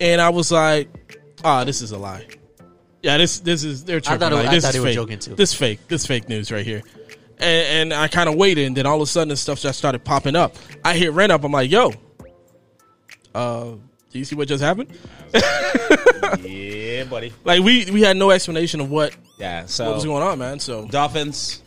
and 0.00 0.20
I 0.20 0.30
was 0.30 0.50
like, 0.50 0.88
"Ah, 1.44 1.64
this 1.64 1.82
is 1.82 1.92
a 1.92 1.98
lie." 1.98 2.26
Yeah, 3.02 3.18
this 3.18 3.40
this 3.40 3.64
is 3.64 3.84
they're 3.84 4.00
tripping. 4.00 4.20
thought 4.20 4.32
it- 4.32 4.36
like, 4.36 4.48
I 4.48 4.54
this 4.54 4.64
thought 4.64 4.68
is 4.68 4.74
they 4.74 4.80
were 4.80 4.86
fake. 4.86 4.94
joking, 4.94 5.18
too. 5.18 5.34
This 5.34 5.52
fake. 5.54 5.80
This 5.88 6.06
fake 6.06 6.28
news 6.28 6.50
right 6.52 6.64
here. 6.64 6.82
And, 7.38 7.92
and 7.92 8.00
I 8.00 8.06
kind 8.08 8.28
of 8.28 8.36
waited, 8.36 8.66
and 8.66 8.76
then 8.76 8.86
all 8.86 8.96
of 8.96 9.02
a 9.02 9.06
sudden, 9.06 9.28
the 9.30 9.36
stuff 9.36 9.60
just 9.60 9.76
started 9.78 10.04
popping 10.04 10.36
up. 10.36 10.54
I 10.84 10.94
hit 10.96 11.12
rent 11.12 11.32
up. 11.32 11.42
I'm 11.44 11.50
like, 11.52 11.70
"Yo, 11.70 11.92
uh, 13.34 13.64
do 14.10 14.18
you 14.18 14.24
see 14.24 14.36
what 14.36 14.48
just 14.48 14.62
happened?" 14.62 14.90
Yeah, 16.42 17.04
buddy. 17.04 17.32
Like 17.44 17.62
we 17.62 17.90
we 17.90 18.00
had 18.02 18.16
no 18.16 18.30
explanation 18.30 18.80
of 18.80 18.90
what 18.90 19.14
Yeah. 19.38 19.66
So 19.66 19.86
what 19.86 19.94
was 19.96 20.04
going 20.04 20.22
on, 20.22 20.38
man. 20.38 20.58
So 20.60 20.86
Dolphins, 20.86 21.62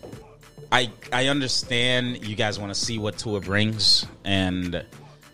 I 0.72 0.90
I 1.12 1.28
understand 1.28 2.26
you 2.28 2.36
guys 2.36 2.58
want 2.60 2.74
to 2.74 2.80
see 2.80 2.98
what 2.98 3.18
Tua 3.18 3.42
brings, 3.42 4.06
and 4.24 4.84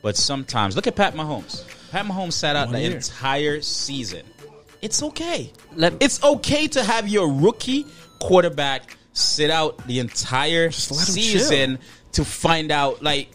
but 0.01 0.15
sometimes 0.17 0.75
look 0.75 0.87
at 0.87 0.95
Pat 0.95 1.13
Mahomes. 1.15 1.63
Pat 1.91 2.05
Mahomes 2.05 2.33
sat 2.33 2.55
out 2.55 2.67
One 2.67 2.75
the 2.75 2.81
year. 2.81 2.95
entire 2.95 3.61
season. 3.61 4.23
It's 4.81 5.03
okay. 5.03 5.51
Let- 5.75 6.01
it's 6.01 6.23
okay 6.23 6.67
to 6.69 6.83
have 6.83 7.07
your 7.07 7.31
rookie 7.31 7.85
quarterback 8.19 8.95
sit 9.13 9.49
out 9.51 9.85
the 9.87 9.99
entire 9.99 10.71
season 10.71 11.79
to 12.13 12.23
find 12.25 12.71
out 12.71 13.01
like 13.03 13.29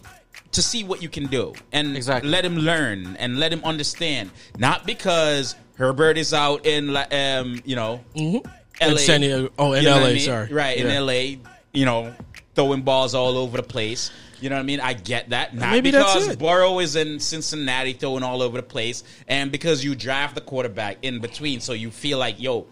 to 0.53 0.61
see 0.61 0.83
what 0.83 1.01
you 1.03 1.09
can 1.09 1.27
do 1.27 1.53
and 1.71 1.95
Exactly. 1.95 2.29
let 2.29 2.43
him 2.43 2.57
learn 2.57 3.15
and 3.19 3.39
let 3.39 3.51
him 3.53 3.63
understand. 3.63 4.31
Not 4.57 4.85
because 4.85 5.55
Herbert 5.75 6.17
is 6.17 6.33
out 6.33 6.65
in 6.65 6.95
um, 7.11 7.61
you 7.63 7.75
know 7.75 8.03
In 8.15 8.41
LA. 8.81 8.97
San 8.97 9.21
Diego- 9.21 9.51
oh, 9.59 9.73
in 9.73 9.83
You 9.83 9.89
know 9.89 9.97
LA, 9.99 10.05
I 10.07 10.13
mean? 10.13 10.19
sorry. 10.21 10.51
Right, 10.51 10.77
Yeah. 10.79 10.85
in 10.85 11.05
LA, 11.05 11.37
you 11.73 11.85
know, 11.85 12.13
throwing 12.55 12.81
balls 12.81 13.13
all 13.13 13.37
over 13.37 13.57
the 13.57 13.63
place. 13.63 14.09
You 14.39 14.49
know 14.49 14.55
what 14.55 14.61
I 14.61 14.65
mean? 14.65 14.79
I 14.79 14.93
get 14.93 15.29
that. 15.29 15.55
Not 15.55 15.71
Maybe 15.71 15.91
that's 15.91 16.13
because 16.13 16.27
it. 16.29 16.39
Burrow 16.39 16.79
is 16.79 16.95
in 16.95 17.19
Cincinnati 17.19 17.93
throwing 17.93 18.23
all 18.23 18.41
over 18.41 18.57
the 18.57 18.63
place, 18.63 19.03
and 19.27 19.51
because 19.51 19.83
you 19.83 19.95
draft 19.95 20.35
the 20.35 20.41
quarterback 20.41 20.97
in 21.01 21.19
between, 21.19 21.59
so 21.59 21.73
you 21.73 21.89
feel 21.91 22.17
like, 22.19 22.39
yo, 22.39 22.67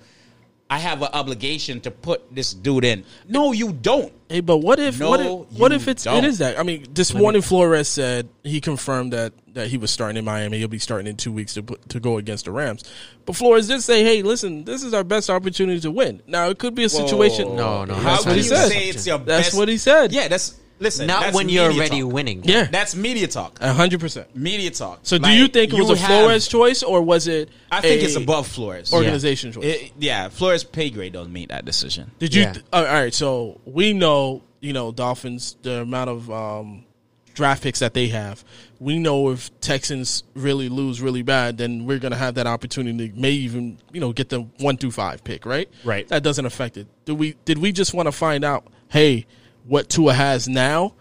I 0.70 0.80
have 0.80 1.02
an 1.04 1.10
obligation 1.14 1.80
to 1.82 1.92
put 1.92 2.34
this 2.34 2.54
dude 2.54 2.86
in. 2.86 3.04
No, 3.28 3.52
you 3.52 3.72
don't. 3.72 4.12
Hey, 4.30 4.40
but 4.42 4.58
what 4.58 4.80
if 4.80 5.00
No, 5.00 5.10
what 5.12 5.20
if 5.22 5.60
what 5.60 5.72
if 5.72 5.88
it's 5.88 6.04
don't. 6.06 6.24
it 6.24 6.28
is 6.28 6.40
that? 6.40 6.58
I 6.60 6.64
mean, 6.64 6.88
this 6.92 7.14
morning 7.14 7.44
Flores 7.44 7.88
said 7.88 8.30
he 8.44 8.60
confirmed 8.62 9.14
that 9.14 9.34
that 9.54 9.68
he 9.68 9.78
was 9.78 9.92
starting 9.92 10.18
in 10.18 10.26
Miami. 10.26 10.58
He'll 10.58 10.68
be 10.68 10.80
starting 10.80 11.06
in 11.08 11.16
two 11.18 11.32
weeks 11.32 11.54
to 11.54 11.64
put, 11.64 11.88
to 11.90 12.00
go 12.00 12.18
against 12.18 12.46
the 12.46 12.52
Rams. 12.52 12.84
But 13.28 13.36
Flores 13.36 13.68
did 13.68 13.82
say, 13.84 14.04
"Hey, 14.04 14.24
listen, 14.24 14.64
this 14.66 14.82
is 14.84 14.94
our 14.96 15.04
best 15.04 15.30
opportunity 15.30 15.80
to 15.82 15.92
win." 15.92 16.24
Now 16.28 16.50
it 16.50 16.58
could 16.58 16.74
be 16.74 16.84
a 16.84 16.90
situation. 16.90 17.56
No, 17.56 17.86
no, 17.86 17.94
How 17.94 18.02
that's 18.16 18.24
can 18.24 18.30
what 18.32 18.38
you 18.38 18.42
he 18.44 18.50
said. 18.50 18.68
say 18.70 18.90
it's 18.90 19.06
your 19.08 19.20
That's 19.20 19.50
best? 19.50 19.58
what 19.58 19.68
he 19.68 19.78
said. 19.78 20.12
Yeah, 20.12 20.28
that's 20.28 20.56
listen. 20.80 21.08
Not 21.08 21.22
that's 21.22 21.36
when 21.36 21.50
you're 21.50 21.72
already 21.72 22.02
talk. 22.02 22.12
winning. 22.14 22.44
yeah, 22.44 22.66
That's 22.66 22.96
media 22.96 23.28
talk. 23.28 23.60
hundred 23.60 24.00
percent. 24.00 24.36
Media 24.36 24.72
talk. 24.72 25.00
So, 25.04 25.18
do 25.18 25.24
Like, 25.24 25.38
you 25.38 25.48
think 25.48 25.74
it 25.74 25.78
was 25.80 25.90
you 25.90 25.96
a 25.96 25.98
have- 25.98 26.08
Flores 26.22 26.48
choice 26.48 26.84
or 26.84 27.02
was 27.02 27.28
it? 27.28 27.50
I 27.72 27.82
think 27.82 28.02
a 28.02 28.06
it's 28.06 28.16
above 28.16 28.48
Flores. 28.48 28.94
organization 28.94 29.52
choice. 29.52 29.64
It- 29.66 29.92
yeah, 30.00 30.30
Flores 30.30 30.64
pay 30.64 30.90
grade 30.90 31.14
don't 31.14 31.32
make 31.34 31.50
that 31.50 31.66
decision. 31.66 32.12
Did 32.20 32.34
you? 32.34 32.42
Yeah. 32.44 32.54
all 32.74 32.84
right. 32.84 33.14
So 33.14 33.60
we 33.66 33.94
know, 33.94 34.44
you 34.62 34.74
know, 34.74 34.92
Dolphins, 34.92 35.58
the 35.62 35.82
amount 35.82 36.10
of 36.10 36.32
um, 36.32 36.86
draft 37.34 37.64
picks 37.64 37.80
that 37.80 37.94
they 37.94 38.08
have. 38.08 38.44
We 38.80 38.98
know 39.00 39.30
if 39.32 39.58
Texans 39.62 40.24
really 40.34 40.68
lose 40.70 41.02
really 41.02 41.22
bad, 41.22 41.58
then 41.58 41.86
we're 41.86 42.00
going 42.00 42.12
to 42.12 42.18
have 42.18 42.36
that 42.36 42.46
opportunity 42.48 43.10
to 43.10 43.16
may 43.20 43.32
even, 43.32 43.78
you 43.94 44.02
know, 44.02 44.12
get 44.14 44.30
the 44.30 44.42
one 44.60 44.76
through 44.78 44.92
five 44.92 45.24
pick, 45.24 45.46
right? 45.46 45.70
Right. 45.86 46.08
That 46.10 46.24
doesn't 46.24 46.46
affect 46.46 46.76
it. 46.78 46.88
Do 47.06 47.16
we? 47.16 47.36
Did 47.46 47.58
we 47.60 47.72
just 47.72 47.94
want 47.94 48.08
to 48.08 48.12
find 48.12 48.44
out, 48.44 48.68
hey, 48.90 49.26
what 49.68 49.90
Tua 49.90 50.14
has 50.14 50.48
now, 50.48 50.94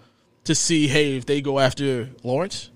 to 0.44 0.54
see, 0.54 0.86
hey, 0.88 1.16
if 1.16 1.26
they 1.26 1.40
go 1.40 1.58
after 1.58 2.10
Lawrence? 2.22 2.70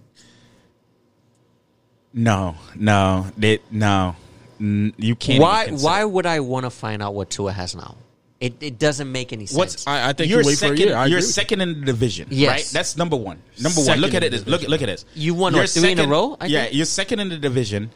No, 2.12 2.56
no, 2.74 3.26
they, 3.36 3.60
no. 3.70 4.16
You 4.58 5.14
can't. 5.14 5.40
Why? 5.40 5.68
Why 5.68 6.04
would 6.04 6.26
I 6.26 6.40
want 6.40 6.64
to 6.64 6.70
find 6.70 7.02
out 7.02 7.14
what 7.14 7.30
Tua 7.30 7.52
has 7.52 7.76
now? 7.76 7.96
It 8.40 8.54
it 8.60 8.78
doesn't 8.78 9.10
make 9.10 9.32
any 9.32 9.46
sense. 9.46 9.56
What's 9.58 9.86
I- 9.86 10.08
I 10.10 10.12
think 10.12 10.30
you're 10.30 10.40
you 10.40 10.46
wait 10.48 10.58
for 10.58 10.66
a 10.66 10.68
second, 10.70 10.78
year. 10.78 10.96
I 10.96 11.06
you're 11.06 11.18
agree 11.18 11.28
second 11.28 11.60
in 11.60 11.80
the 11.80 11.86
division, 11.86 12.28
Yes. 12.30 12.50
right? 12.50 12.70
That's 12.72 12.96
number 12.96 13.16
one. 13.16 13.40
Number 13.60 13.80
one. 13.82 13.98
Look 14.00 14.14
at 14.14 14.22
it. 14.24 14.30
the 14.32 14.50
Look, 14.50 14.62
look 14.62 14.80
at 14.82 14.86
this. 14.86 15.04
You 15.14 15.34
won, 15.34 15.52
You're 15.52 15.62
what, 15.62 15.70
three 15.70 15.92
in 15.92 15.98
a 15.98 16.02
second- 16.02 16.10
row, 16.10 16.36
I 16.40 16.46
yeah, 16.46 16.62
think? 16.64 16.74
you're 16.74 16.86
second 16.86 17.20
in 17.20 17.28
the 17.28 17.36
division. 17.36 17.90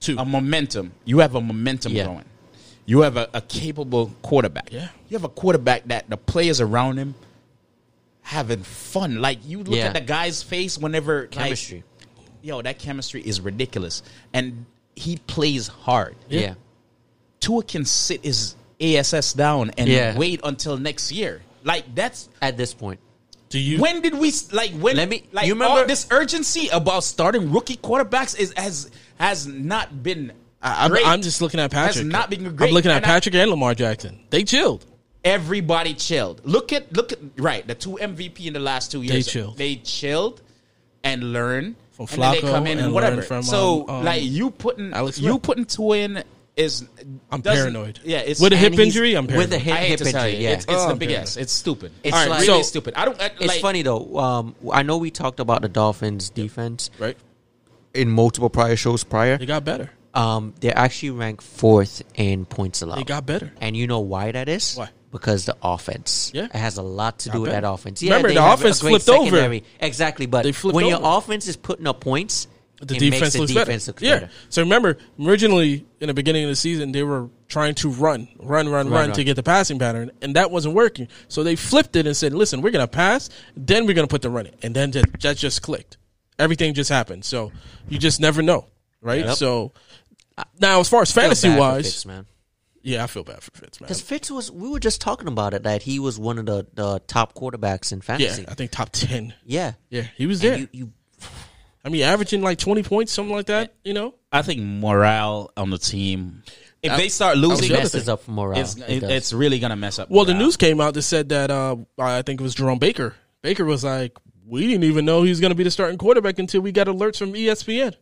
Two. 0.00 0.16
A 0.18 0.24
momentum. 0.24 0.92
You 1.04 1.18
have 1.20 1.34
a 1.34 1.40
momentum 1.40 1.92
Yeah. 1.92 2.04
going. 2.06 2.24
You 2.88 3.02
have 3.02 3.18
a, 3.18 3.28
a 3.34 3.42
capable 3.42 4.10
quarterback. 4.22 4.70
Yeah. 4.72 4.88
You 5.10 5.16
have 5.18 5.24
a 5.24 5.28
quarterback 5.28 5.84
that 5.88 6.08
the 6.08 6.16
players 6.16 6.58
around 6.62 6.96
him 6.96 7.14
having 8.22 8.62
fun. 8.62 9.20
Like 9.20 9.40
you 9.44 9.58
look 9.58 9.76
Yeah. 9.76 9.88
at 9.88 9.94
the 9.94 10.00
guy's 10.00 10.42
face 10.42 10.78
whenever 10.78 11.22
like, 11.22 11.30
chemistry? 11.32 11.84
yo, 12.40 12.62
that 12.62 12.78
chemistry 12.78 13.20
is 13.20 13.42
ridiculous, 13.42 14.02
and 14.32 14.64
he 14.96 15.18
plays 15.26 15.68
hard. 15.68 16.16
yeah. 16.30 16.54
Tua 17.40 17.62
can 17.62 17.84
sit 17.84 18.24
his 18.24 18.56
ASS 18.80 19.34
down 19.34 19.70
and 19.76 19.86
Yeah. 19.86 20.16
wait 20.16 20.40
until 20.42 20.78
next 20.78 21.12
year. 21.12 21.42
Like 21.64 21.94
that's 21.94 22.30
At 22.40 22.56
this 22.56 22.72
point, 22.72 23.00
Do 23.50 23.58
you? 23.58 23.80
when 23.80 24.00
did 24.00 24.14
we 24.18 24.32
like 24.52 24.70
when? 24.72 24.96
Let 24.96 25.10
me- 25.10 25.24
like 25.32 25.46
you 25.46 25.52
remember- 25.52 25.80
all 25.80 25.86
this 25.86 26.06
urgency 26.10 26.68
about 26.68 27.04
starting 27.04 27.52
rookie 27.52 27.76
quarterbacks 27.76 28.34
is 28.38 28.54
has 28.56 28.90
has 29.18 29.46
not 29.46 30.02
been. 30.02 30.32
I, 30.60 30.84
I'm, 30.84 30.90
great. 30.90 31.06
I'm 31.06 31.22
just 31.22 31.40
looking 31.40 31.60
at 31.60 31.72
Has 31.72 31.94
Patrick. 31.94 32.06
not 32.12 32.30
been 32.30 32.54
great. 32.56 32.68
I'm 32.68 32.74
looking 32.74 32.90
at 32.90 32.98
And 32.98 33.06
I- 33.06 33.08
Patrick 33.08 33.34
and 33.34 33.50
Lamar 33.50 33.74
Jackson. 33.74 34.18
They 34.30 34.44
chilled. 34.44 34.84
Everybody 35.24 35.94
chilled. 35.94 36.40
Look 36.44 36.72
at 36.72 36.92
look 36.92 37.12
at 37.12 37.18
right 37.36 37.66
the 37.66 37.74
two 37.74 37.98
MVP 38.00 38.46
in 38.46 38.52
the 38.54 38.60
last 38.60 38.90
two 38.92 39.02
years. 39.02 39.26
They 39.26 39.30
chilled. 39.32 39.56
They 39.58 39.74
chilled 39.76 40.40
and 41.04 41.32
learned 41.32 41.74
From 41.92 42.06
and 42.12 42.22
then 42.22 42.32
they 42.32 42.40
come 42.40 42.66
in 42.66 42.78
and 42.78 42.86
and 42.86 42.94
whatever. 42.94 43.22
from, 43.22 43.42
so 43.42 43.82
um, 43.88 43.96
um, 43.96 44.04
like 44.04 44.22
you 44.22 44.50
putting 44.50 44.92
Alex 44.92 45.18
you 45.18 45.30
Smith. 45.30 45.42
putting 45.42 45.64
Tua 45.64 45.96
in 45.98 46.22
is 46.56 46.84
I'm 47.30 47.42
paranoid. 47.42 48.00
Yeah, 48.04 48.18
it's 48.18 48.40
With 48.40 48.52
a 48.52 48.56
hip 48.56 48.78
injury, 48.78 49.14
I'm 49.14 49.26
paranoid. 49.26 49.50
with 49.50 49.54
a 49.54 49.58
hip, 49.62 49.74
I 49.74 49.78
hate 49.78 49.88
hip 49.90 49.98
to 50.00 50.04
tell 50.12 50.24
injury. 50.24 50.40
you, 50.42 50.48
Yeah, 50.48 50.54
it's, 50.54 50.64
it's 50.64 50.72
Oh, 50.74 50.86
the 50.86 50.92
I'm 50.92 50.98
big 50.98 51.08
paranoid. 51.10 51.28
S. 51.28 51.36
It's 51.36 51.52
stupid. 51.52 51.92
It's 52.02 52.14
All 52.16 52.20
right, 52.22 52.30
like- 52.30 52.40
really 52.48 52.62
so- 52.62 52.68
stupid. 52.68 52.94
I 52.96 53.04
don't. 53.04 53.20
I, 53.20 53.26
It's 53.26 53.46
like, 53.46 53.60
funny 53.60 53.82
though. 53.82 54.18
Um, 54.18 54.54
I 54.72 54.82
know 54.82 54.98
we 54.98 55.10
talked 55.10 55.40
about 55.40 55.62
the 55.62 55.68
Dolphins' 55.68 56.30
defense 56.30 56.90
Right? 56.98 57.16
in 57.94 58.08
multiple 58.10 58.50
prior 58.50 58.76
shows 58.76 59.04
prior. 59.04 59.36
They 59.38 59.46
got 59.46 59.64
better. 59.64 59.90
Um, 60.14 60.54
they're 60.60 60.76
actually 60.76 61.10
ranked 61.10 61.42
fourth 61.44 62.02
in 62.14 62.44
points 62.46 62.82
allowed. 62.82 62.98
They 62.98 63.04
got 63.04 63.26
better. 63.26 63.52
and 63.60 63.76
you 63.76 63.86
know 63.86 64.00
why 64.00 64.32
that 64.32 64.48
is? 64.48 64.74
Why? 64.76 64.88
Because 65.10 65.44
the 65.46 65.56
offense. 65.62 66.30
Yeah. 66.34 66.44
It 66.46 66.52
has 66.54 66.76
a 66.76 66.82
lot 66.82 67.20
to 67.20 67.28
Got 67.28 67.34
do 67.34 67.40
with 67.42 67.50
better. 67.50 67.62
that 67.62 67.72
offense. 67.72 68.02
Yeah, 68.02 68.16
Remember, 68.16 68.34
the 68.34 68.52
offense 68.52 68.80
flipped 68.80 69.08
over. 69.08 69.60
Exactly, 69.80 70.26
but 70.26 70.44
when 70.64 70.86
your 70.86 70.98
over. 70.98 71.18
offense 71.18 71.46
is 71.48 71.56
putting 71.56 71.86
up 71.86 72.00
points, 72.00 72.46
The 72.80 72.94
it 72.96 72.98
defense 72.98 73.20
makes 73.20 73.32
the 73.34 73.40
looks 73.40 73.52
defense 73.54 73.86
better. 73.86 74.04
yeah. 74.04 74.14
better. 74.20 74.30
So 74.50 74.62
remember, 74.62 74.98
originally 75.18 75.86
in 76.00 76.08
the 76.08 76.14
beginning 76.14 76.44
of 76.44 76.50
the 76.50 76.56
season, 76.56 76.92
they 76.92 77.02
were 77.02 77.28
trying 77.48 77.74
to 77.76 77.88
run, 77.90 78.28
run, 78.38 78.68
run, 78.68 78.88
run, 78.90 79.08
Run, 79.08 79.12
to 79.12 79.24
get 79.24 79.36
the 79.36 79.42
passing 79.42 79.78
pattern, 79.78 80.10
and 80.20 80.36
that 80.36 80.50
wasn't 80.50 80.74
working. 80.74 81.08
So 81.28 81.42
they 81.42 81.56
flipped 81.56 81.96
it 81.96 82.06
and 82.06 82.14
said, 82.16 82.34
"Listen, 82.34 82.60
we're 82.60 82.70
going 82.70 82.84
to 82.84 82.90
pass, 82.90 83.30
then 83.56 83.86
we're 83.86 83.94
going 83.94 84.06
to 84.06 84.10
put 84.12 84.20
the 84.22 84.30
running," 84.30 84.54
and 84.62 84.74
then 84.76 84.90
that, 84.92 85.20
that 85.22 85.36
just 85.38 85.62
clicked. 85.62 85.96
Everything 86.38 86.74
just 86.74 86.90
happened. 86.90 87.24
So 87.24 87.50
you 87.88 87.98
just 87.98 88.20
never 88.20 88.42
know, 88.42 88.66
right? 89.00 89.24
Yep. 89.24 89.36
So 89.36 89.72
now, 90.60 90.80
as 90.80 90.88
far 90.88 91.02
as 91.02 91.12
Feel 91.12 91.22
fantasy 91.22 91.48
bad 91.48 91.54
for 91.54 91.60
wise, 91.60 91.84
Fitz, 91.86 92.06
man. 92.06 92.26
yeah, 92.82 93.04
I 93.04 93.06
feel 93.06 93.24
bad 93.24 93.42
for 93.42 93.50
Fitz, 93.52 93.80
man. 93.80 93.86
Because 93.86 94.00
Fitz 94.00 94.30
was, 94.30 94.50
we 94.50 94.68
were 94.68 94.80
just 94.80 95.00
talking 95.00 95.28
about 95.28 95.54
it 95.54 95.62
that 95.64 95.82
he 95.82 95.98
was 95.98 96.18
one 96.18 96.38
of 96.38 96.46
the, 96.46 96.66
the 96.74 97.00
top 97.06 97.34
quarterbacks 97.34 97.92
in 97.92 98.00
fantasy. 98.00 98.24
Yeah, 98.24 98.30
fantasy. 98.34 98.48
I 98.52 98.54
think 98.54 98.70
top 98.70 98.90
ten. 98.90 99.34
Yeah, 99.44 99.72
Yeah, 99.90 100.06
he 100.16 100.26
was 100.26 100.40
there. 100.40 100.58
You, 100.58 100.68
you, 100.72 100.92
I 101.84 101.90
mean, 101.90 102.02
averaging 102.02 102.42
like 102.42 102.58
twenty 102.58 102.82
points, 102.82 103.12
something 103.12 103.34
like 103.34 103.46
that. 103.46 103.74
You 103.84 103.94
know, 103.94 104.14
I 104.32 104.42
think 104.42 104.60
morale 104.60 105.50
on 105.56 105.70
the 105.70 105.78
team. 105.78 106.42
If 106.82 106.90
That- 106.90 106.96
they 106.98 107.08
start 107.08 107.38
losing, 107.38 107.68
the 107.68 107.74
other 107.74 107.82
messes 107.84 108.08
up 108.08 108.22
for 108.22 108.30
morale. 108.30 108.60
it's 108.60 108.76
It 108.76 109.02
it, 109.02 109.02
it's 109.04 109.32
really 109.32 109.58
gonna 109.58 109.76
mess 109.76 109.98
up. 109.98 110.10
Well, 110.10 110.24
the 110.24 110.34
news 110.34 110.56
came 110.56 110.80
out 110.80 110.94
that 110.94 111.02
said 111.02 111.30
that 111.30 111.50
uh, 111.50 111.76
I 111.98 112.22
think 112.22 112.40
it 112.40 112.42
was 112.44 112.54
Jerome 112.54 112.78
Baker. 112.78 113.14
Baker 113.42 113.64
was 113.64 113.82
like, 113.84 114.16
"We 114.46 114.66
didn't 114.66 114.84
even 114.84 115.04
know 115.04 115.22
he 115.22 115.30
was 115.30 115.40
going 115.40 115.50
to 115.50 115.54
be 115.56 115.64
the 115.64 115.70
starting 115.70 115.98
quarterback 115.98 116.38
until 116.38 116.60
we 116.60 116.70
got 116.72 116.86
alerts 116.88 117.18
from 117.18 117.32
ESPN." 117.32 117.94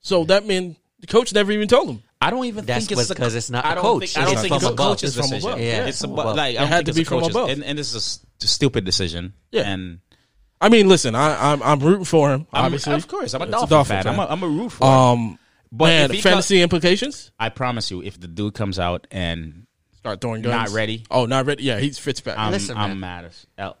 So 0.00 0.24
that 0.24 0.46
meant 0.46 0.76
the 1.00 1.06
coach 1.06 1.32
never 1.34 1.52
even 1.52 1.68
told 1.68 1.88
him. 1.88 2.02
I 2.20 2.30
don't 2.30 2.44
even 2.44 2.66
That's 2.66 2.86
think 2.86 2.98
it's 3.00 3.08
because 3.08 3.32
the, 3.32 3.38
it's 3.38 3.50
not 3.50 3.64
I 3.64 3.70
the 3.70 3.74
don't 3.76 3.84
coach. 4.00 4.12
Think, 4.12 4.18
I 4.18 4.24
don't 4.24 4.32
It's 4.32 4.40
think 4.42 4.50
from 4.50 4.56
it's 4.56 4.64
a 4.64 4.68
above. 4.72 4.86
coach's 4.88 5.02
It's 5.02 5.14
from 5.16 5.22
decision. 5.30 5.48
above. 5.50 5.60
Yeah, 5.60 5.86
it's 5.86 6.00
from 6.00 6.12
above. 6.12 6.24
above. 6.26 6.36
Like 6.36 6.44
I 6.44 6.48
It 6.50 6.54
don't 6.58 6.68
had 6.68 6.86
to 6.86 6.92
be 6.92 7.04
from 7.04 7.20
coach's, 7.20 7.34
above. 7.34 7.48
and, 7.50 7.64
and 7.64 7.78
this 7.78 7.88
is 7.88 7.94
a 7.94 8.00
st- 8.00 8.26
stupid 8.42 8.84
decision. 8.84 9.32
Yeah. 9.50 9.62
and 9.62 10.00
I 10.60 10.68
mean, 10.68 10.88
listen, 10.88 11.14
I, 11.14 11.52
I'm 11.52 11.62
I'm 11.62 11.80
rooting 11.80 12.04
for 12.04 12.30
him. 12.32 12.46
I'm, 12.52 12.66
Obviously, 12.66 12.94
of 12.94 13.08
course, 13.08 13.32
I'm 13.32 13.40
a 13.40 13.44
It's 13.44 13.66
Dolphin, 13.68 14.02
fan. 14.02 14.06
I'm 14.06 14.18
a, 14.18 14.26
I'm 14.26 14.42
a 14.42 14.48
root 14.48 14.70
for. 14.72 14.84
him. 14.86 14.90
Um, 14.92 15.38
But 15.72 15.84
man, 15.86 16.04
if 16.10 16.16
he 16.16 16.20
fantasy 16.20 16.60
implications. 16.60 17.30
I 17.38 17.48
promise 17.48 17.90
you, 17.90 18.02
if 18.02 18.20
the 18.20 18.28
dude 18.28 18.52
comes 18.54 18.78
out 18.78 19.06
and 19.10 19.66
Start 19.96 20.20
throwing 20.20 20.40
guns. 20.42 20.54
Not 20.70 20.74
ready. 20.74 21.04
Oh, 21.10 21.26
not 21.26 21.44
ready. 21.46 21.62
Yeah, 21.62 21.78
he's 21.78 21.98
Fitzpatrick. 21.98 22.38
I'm, 22.38 22.52
Listen, 22.52 22.76
I'm 22.76 22.90
man. 22.90 23.00
mad 23.00 23.24
as 23.26 23.46
hell. 23.58 23.76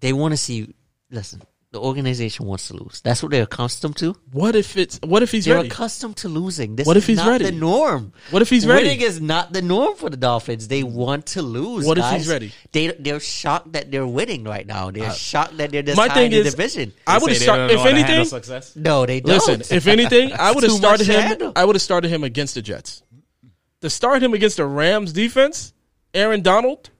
they 0.00 0.12
want 0.14 0.32
to 0.32 0.36
see. 0.38 0.74
Listen, 1.10 1.42
the 1.70 1.78
organization 1.80 2.46
wants 2.46 2.68
to 2.68 2.74
lose. 2.74 3.02
That's 3.02 3.22
what 3.22 3.30
they're 3.30 3.42
accustomed 3.42 3.96
to. 3.98 4.16
what 4.32 4.56
if 4.56 4.76
it's? 4.78 4.98
What 5.04 5.22
if 5.22 5.30
he's? 5.32 5.44
They're 5.44 5.56
ready? 5.56 5.68
accustomed 5.68 6.16
to 6.18 6.28
losing. 6.28 6.76
This 6.76 6.86
What 6.86 6.96
if 6.96 7.06
he's 7.06 7.18
not 7.18 7.28
ready? 7.28 7.44
the 7.44 7.52
norm. 7.52 8.12
What 8.30 8.40
if 8.40 8.48
he's 8.48 8.66
ready? 8.66 8.84
Winning 8.84 9.00
is 9.02 9.20
not 9.20 9.52
the 9.52 9.60
norm 9.60 9.94
for 9.94 10.08
the 10.08 10.16
Dolphins. 10.16 10.68
They 10.68 10.82
want 10.82 11.26
to 11.26 11.42
lose. 11.42 11.84
What 11.84 11.98
if 11.98 12.06
he's 12.10 12.26
ready? 12.28 12.48
Uh, 12.48 12.68
They 12.72 12.86
they're 12.88 13.20
shocked 13.20 13.72
that 13.72 13.90
they're 13.90 14.06
winning 14.06 14.44
right 14.44 14.66
now. 14.66 14.90
They're 14.90 15.10
shocked 15.12 15.58
that 15.58 15.70
they're 15.70 15.82
this 15.82 15.96
My 15.96 16.08
high 16.08 16.14
thing 16.14 16.32
in 16.32 16.42
the 16.42 16.48
is, 16.48 16.54
division. 16.54 16.92
I 17.06 17.18
would 17.18 17.30
have 17.32 17.40
started. 17.40 17.70
If 17.70 17.84
anything, 17.84 18.82
no, 18.82 19.04
they 19.04 19.20
don't. 19.20 19.34
Listen, 19.34 19.60
if 19.76 19.86
anything, 19.96 20.32
I 20.32 20.52
would 20.52 20.62
have 20.64 20.72
started 20.72 21.06
him. 21.06 21.20
handle. 21.20 21.52
I 21.54 21.64
would 21.66 21.74
have 21.76 21.82
started 21.82 22.08
him 22.08 22.24
against 22.24 22.54
the 22.54 22.62
Jets. 22.62 23.02
To 23.82 23.90
start 23.90 24.22
him 24.22 24.32
against 24.34 24.56
the 24.56 24.64
Rams 24.66 25.12
defense, 25.12 25.72
Aaron 26.14 26.40
Donald. 26.42 26.90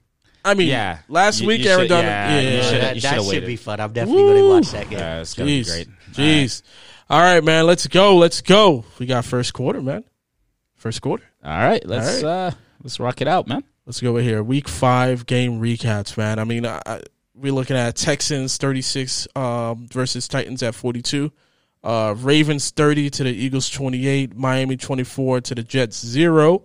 I 0.44 0.55
mean, 0.55 0.68
Yeah. 0.68 0.98
last 1.09 1.40
You- 1.40 1.48
week 1.48 1.62
you 1.62 1.68
Aaron 1.70 1.83
should- 1.83 1.88
Donald. 1.88 2.07
yeah, 2.07 2.40
Yeah, 2.40 2.57
you 2.57 2.62
should- 2.62 2.81
that 2.83 2.94
you 2.96 3.01
that 3.03 3.14
should've 3.16 3.33
should 3.33 3.46
be 3.46 3.57
fun. 3.57 3.81
I'm 3.81 3.92
definitely 3.92 4.22
going 4.22 4.37
to 4.37 4.48
watch 4.48 4.70
that 4.72 4.88
game. 4.90 4.98
Yeah, 4.98 5.20
it's 5.20 5.35
gonna 5.35 5.46
be 5.46 5.61
Jeez, 5.62 5.66
great. 5.66 5.88
jeez. 6.12 6.62
All 7.11 7.20
right, 7.20 7.42
man. 7.42 7.66
Let's 7.66 7.87
go. 7.87 8.16
Let's 8.16 8.40
go. 8.40 8.85
We 8.98 9.07
got 9.07 9.24
first 9.24 9.53
quarter, 9.55 9.81
man. 9.81 10.05
First 10.77 11.01
quarter. 11.03 11.24
All 11.44 11.51
right, 11.59 11.85
let's 11.87 12.22
All 12.22 12.29
uh 12.31 12.51
let's 12.83 13.01
rock 13.01 13.20
it 13.20 13.29
out, 13.29 13.46
man. 13.48 13.64
Let's 13.87 14.01
go 14.01 14.11
over 14.11 14.20
here. 14.20 14.42
Week 14.42 14.68
five 14.68 15.24
game 15.27 15.61
recaps, 15.61 16.16
man. 16.18 16.38
I 16.38 16.44
mean, 16.44 16.66
I, 16.66 16.81
I, 16.85 17.01
we're 17.35 17.53
looking 17.53 17.77
at 17.77 17.96
Texans 17.96 18.57
36 18.59 19.27
um, 19.35 19.87
versus 19.90 20.29
Titans 20.29 20.62
at 20.62 20.74
42. 20.74 21.33
Uh, 21.83 22.14
Ravens 22.18 22.70
30 22.70 23.09
to 23.11 23.24
the 23.24 23.31
Eagles 23.31 23.70
28. 23.70 24.37
Miami 24.37 24.77
24 24.77 25.40
to 25.42 25.55
the 25.55 25.62
Jets 25.62 26.05
0. 26.05 26.62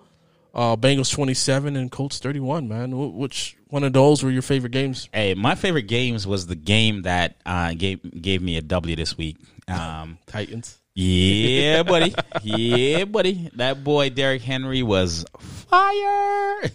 Uh, 0.54 0.76
Bengals 0.78 1.12
27 1.12 1.76
and 1.76 1.92
Colts 1.92 2.20
31, 2.20 2.68
man. 2.68 2.92
Wh- 2.92 3.16
Which 3.16 3.58
one 3.70 3.84
of 3.84 3.92
those 3.94 4.22
were 4.24 4.30
your 4.30 4.44
favorite 4.44 4.72
games? 4.72 5.10
Hey, 5.12 5.34
my 5.34 5.56
favorite 5.56 5.88
games 5.88 6.28
was 6.28 6.46
the 6.46 6.56
game 6.56 7.02
that 7.04 7.38
uh, 7.46 7.74
gave 7.74 8.00
gave 8.22 8.42
me 8.42 8.58
a 8.58 8.62
W 8.62 8.96
this 8.96 9.18
week. 9.18 9.38
Um, 9.68 10.20
Titans. 10.28 10.78
yeah, 10.94 11.82
buddy. 11.94 12.14
Yeah, 12.44 13.06
buddy. 13.06 13.50
That 13.56 13.84
boy 13.84 14.12
Derrick 14.12 14.44
Henry 14.44 14.84
was 14.84 15.26
fire. 15.40 16.62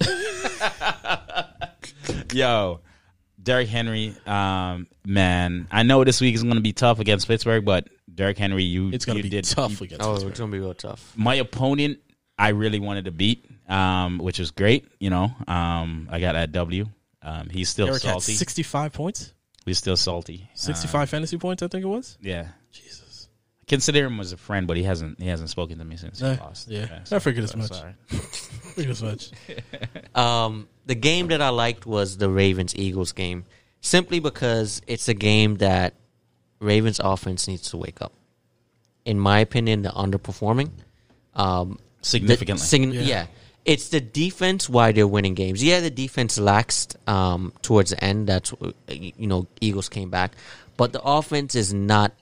Yo, 2.33 2.81
Derrick 3.43 3.69
Henry, 3.69 4.15
um, 4.27 4.87
man. 5.07 5.69
I 5.71 5.83
know 5.83 6.03
this 6.05 6.21
week 6.21 6.35
is 6.35 6.43
going 6.43 6.57
to 6.57 6.61
be 6.61 6.73
tough 6.73 6.99
against 7.01 7.29
Pittsburgh, 7.29 7.65
but 7.65 7.89
Derrick 8.13 8.39
Henry, 8.39 8.65
you 8.65 8.91
It's 8.93 9.05
going 9.05 9.17
you 9.19 9.23
to 9.23 9.31
be 9.31 9.37
did 9.37 9.45
tough 9.45 9.81
against 9.81 10.05
Oh, 10.05 10.13
Pittsburgh. 10.15 10.31
it's 10.31 10.41
going 10.41 10.51
to 10.51 10.57
be 10.57 10.61
real 10.61 10.75
tough. 10.75 11.13
my 11.17 11.37
opponent 11.37 11.99
I 12.39 12.49
really 12.51 12.79
wanted 12.79 13.07
to 13.07 13.11
beat, 13.11 13.45
um, 13.69 14.19
which 14.19 14.39
was 14.39 14.51
great. 14.53 14.87
You 15.01 15.11
know, 15.11 15.33
um, 15.47 16.09
I 16.11 16.21
got 16.21 16.33
that 16.35 16.53
W. 16.53 16.87
Um, 17.23 17.49
he's 17.51 17.69
still 17.69 17.89
Eric 17.89 18.01
salty. 18.03 18.35
65 18.35 18.93
points, 18.93 19.35
he's 19.67 19.79
still 19.79 19.97
salty. 19.97 20.49
65 20.55 21.11
fantasy 21.11 21.37
points, 21.37 21.63
I 21.63 21.69
think 21.69 21.85
it 21.85 21.89
was. 21.89 22.17
Yeah. 22.21 22.49
Jesus. 22.73 23.29
I 23.63 23.65
Consider 23.67 24.07
him 24.07 24.19
as 24.21 24.33
a 24.33 24.37
friend, 24.37 24.67
but 24.67 24.77
he 24.77 24.83
hasn't 24.85 25.21
he 25.21 25.27
hasn't 25.29 25.51
spoken 25.51 25.79
to 25.79 25.85
me 25.85 25.97
since 25.97 26.21
Yeah, 26.21 26.35
he 26.35 26.41
lost. 26.41 26.69
yeah. 26.69 27.05
so- 27.05 27.17
I 27.17 27.19
figured 27.19 27.45
as 27.45 27.51
so- 27.51 27.59
much. 27.59 27.69
sorry. 27.73 27.95
Pretty 28.75 28.91
as 28.91 29.03
much. 29.03 29.31
Um, 30.15 30.69
the 30.87 30.95
game 30.97 31.29
that 31.29 31.41
I 31.43 31.51
liked 31.51 31.87
was 31.87 32.17
the 32.17 32.29
Ravens 32.31 32.75
Eagles 32.75 33.13
game, 33.13 33.45
simply 33.81 34.19
because 34.21 34.81
it's 34.89 35.07
a 35.09 35.15
game 35.15 35.57
that 35.57 35.95
Ravens 36.61 36.99
offense 36.99 37.47
needs 37.47 37.71
to 37.71 37.77
wake 37.77 38.01
up. 38.03 38.13
In 39.05 39.19
my 39.21 39.39
opinion, 39.41 39.83
they're 39.83 39.93
underperforming. 39.93 40.71
Um, 41.35 41.79
Significantly. 42.03 42.61
the- 42.63 42.67
sign- 42.67 42.93
Yeah. 42.93 43.01
yeah. 43.03 43.27
It's 43.65 43.89
the 43.91 44.01
defense 44.01 44.69
why 44.69 44.93
they're 44.93 45.07
winning 45.07 45.35
games. 45.35 45.63
Yeah, 45.63 45.81
the 45.81 45.91
defense 45.91 46.39
laxed 46.39 46.97
um, 47.09 47.53
towards 47.61 47.91
the 47.91 48.03
end. 48.03 48.27
That's 48.27 48.53
uh, 48.55 48.73
you 48.89 49.27
know 49.27 49.47
Eagles 49.61 49.91
came 49.91 50.09
back, 50.09 50.33
but 50.79 50.93
the 50.95 51.03
offense 51.03 51.55
is 51.55 51.75
not 51.75 52.13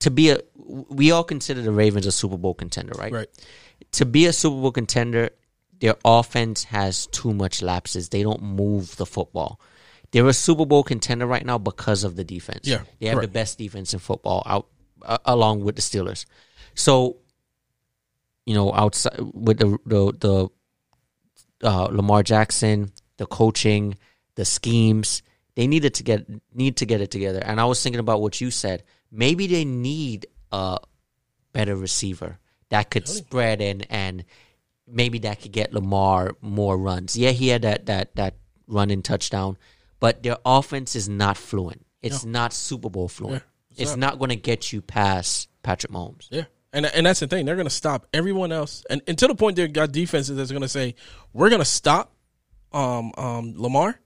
to 0.00 0.10
be 0.10 0.30
a. 0.30 0.40
We 0.56 1.10
all 1.10 1.24
consider 1.24 1.62
the 1.62 1.70
Ravens 1.72 2.06
a 2.06 2.12
Super 2.12 2.36
Bowl 2.36 2.52
contender, 2.52 2.92
right? 2.98 3.12
Right. 3.12 3.28
To 3.92 4.04
be 4.04 4.26
a 4.26 4.32
Super 4.32 4.60
Bowl 4.60 4.72
contender, 4.72 5.30
their 5.80 5.94
offense 6.04 6.64
has 6.64 7.06
too 7.06 7.32
much 7.32 7.62
lapses. 7.62 8.10
They 8.10 8.22
don't 8.22 8.42
move 8.42 8.96
the 8.96 9.06
football. 9.06 9.60
They're 10.10 10.26
a 10.28 10.34
Super 10.34 10.66
Bowl 10.66 10.82
contender 10.82 11.26
right 11.26 11.46
now 11.46 11.56
because 11.56 12.04
of 12.04 12.16
the 12.16 12.24
defense. 12.24 12.66
Yeah, 12.68 12.82
they 13.00 13.06
have 13.06 13.20
the 13.22 13.28
best 13.28 13.56
defense 13.56 13.94
in 13.94 14.00
football 14.00 14.42
out 14.44 14.66
uh, 15.02 15.18
along 15.24 15.64
with 15.64 15.76
the 15.76 15.82
Steelers. 15.82 16.26
So, 16.74 17.16
you 18.46 18.54
know, 18.54 18.72
outside 18.72 19.18
with 19.32 19.58
the 19.58 19.78
the, 19.86 20.12
the 21.60 21.68
uh, 21.68 21.84
Lamar 21.90 22.22
Jackson, 22.22 22.92
the 23.16 23.26
coaching, 23.26 23.96
the 24.34 24.44
schemes, 24.44 25.22
they 25.56 25.66
needed 25.66 25.94
to 25.94 26.02
get 26.02 26.26
need 26.54 26.76
to 26.78 26.86
get 26.86 27.00
it 27.00 27.10
together. 27.10 27.40
And 27.42 27.60
I 27.60 27.64
was 27.64 27.82
thinking 27.82 28.00
about 28.00 28.20
what 28.20 28.40
you 28.40 28.50
said. 28.50 28.82
Maybe 29.10 29.46
they 29.46 29.64
need 29.64 30.26
a 30.52 30.78
better 31.52 31.76
receiver 31.76 32.38
that 32.70 32.90
could 32.90 33.06
spread 33.08 33.60
in 33.60 33.82
and 33.82 34.24
maybe 34.86 35.20
that 35.20 35.40
could 35.40 35.52
get 35.52 35.72
Lamar 35.72 36.36
more 36.40 36.76
runs. 36.76 37.16
Yeah, 37.16 37.30
he 37.30 37.48
had 37.48 37.62
that 37.62 37.86
that 37.86 38.14
that 38.16 38.34
run 38.66 38.90
in 38.90 39.02
touchdown, 39.02 39.56
but 40.00 40.22
their 40.22 40.38
offense 40.44 40.96
is 40.96 41.08
not 41.08 41.36
fluent. 41.36 41.86
It's 42.02 42.24
not 42.24 42.52
Super 42.52 42.90
Bowl 42.90 43.08
fluent. 43.08 43.42
Yeah, 43.70 43.84
it's 43.84 43.96
not 43.96 44.18
going 44.18 44.28
to 44.28 44.36
get 44.36 44.72
you 44.72 44.82
past 44.82 45.48
Patrick 45.62 45.92
Mahomes. 45.92 46.28
Yeah. 46.30 46.44
And, 46.74 46.84
and 46.86 47.06
that's 47.06 47.20
the 47.20 47.28
thing. 47.28 47.46
They're 47.46 47.54
going 47.54 47.68
to 47.68 47.74
stop 47.74 48.06
everyone 48.12 48.50
else. 48.50 48.84
And, 48.90 49.00
and 49.06 49.16
to 49.18 49.28
the 49.28 49.34
point, 49.34 49.56
they've 49.56 49.72
got 49.72 49.92
defenses 49.92 50.36
that's 50.36 50.50
going 50.50 50.62
to 50.62 50.68
say, 50.68 50.96
we're 51.32 51.48
going 51.48 51.60
to 51.60 51.64
stop 51.64 52.12
um, 52.72 53.12
um, 53.16 53.54
Lamar 53.56 53.98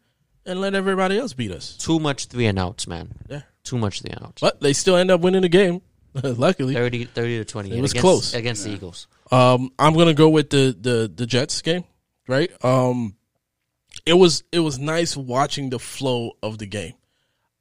and 0.44 0.60
let 0.60 0.74
everybody 0.74 1.18
else 1.18 1.32
beat 1.32 1.50
us. 1.50 1.76
Too 1.78 1.98
much 1.98 2.26
three 2.26 2.46
and 2.46 2.58
outs, 2.58 2.86
man. 2.86 3.14
Yeah. 3.28 3.40
Too 3.64 3.78
much 3.78 4.02
three 4.02 4.10
and 4.10 4.22
outs. 4.22 4.42
But 4.42 4.60
they 4.60 4.74
still 4.74 4.96
end 4.96 5.10
up 5.10 5.22
winning 5.22 5.40
the 5.42 5.48
game, 5.48 5.80
luckily. 6.22 6.74
30, 6.74 7.06
30 7.06 7.38
to 7.38 7.44
20. 7.46 7.70
It 7.70 7.80
was 7.80 7.92
against, 7.92 8.02
close. 8.02 8.34
Against 8.34 8.64
the 8.64 8.70
Eagles. 8.70 9.08
Um, 9.30 9.72
I'm 9.78 9.94
gonna 9.94 10.14
go 10.14 10.30
with 10.30 10.48
the 10.48 10.74
the 10.78 11.12
the 11.14 11.26
Jets 11.26 11.60
game, 11.60 11.84
right? 12.26 12.50
Um, 12.64 13.14
it 14.06 14.14
was 14.14 14.42
it 14.52 14.60
was 14.60 14.78
nice 14.78 15.18
watching 15.18 15.68
the 15.68 15.78
flow 15.78 16.32
of 16.42 16.56
the 16.56 16.66
game. 16.66 16.94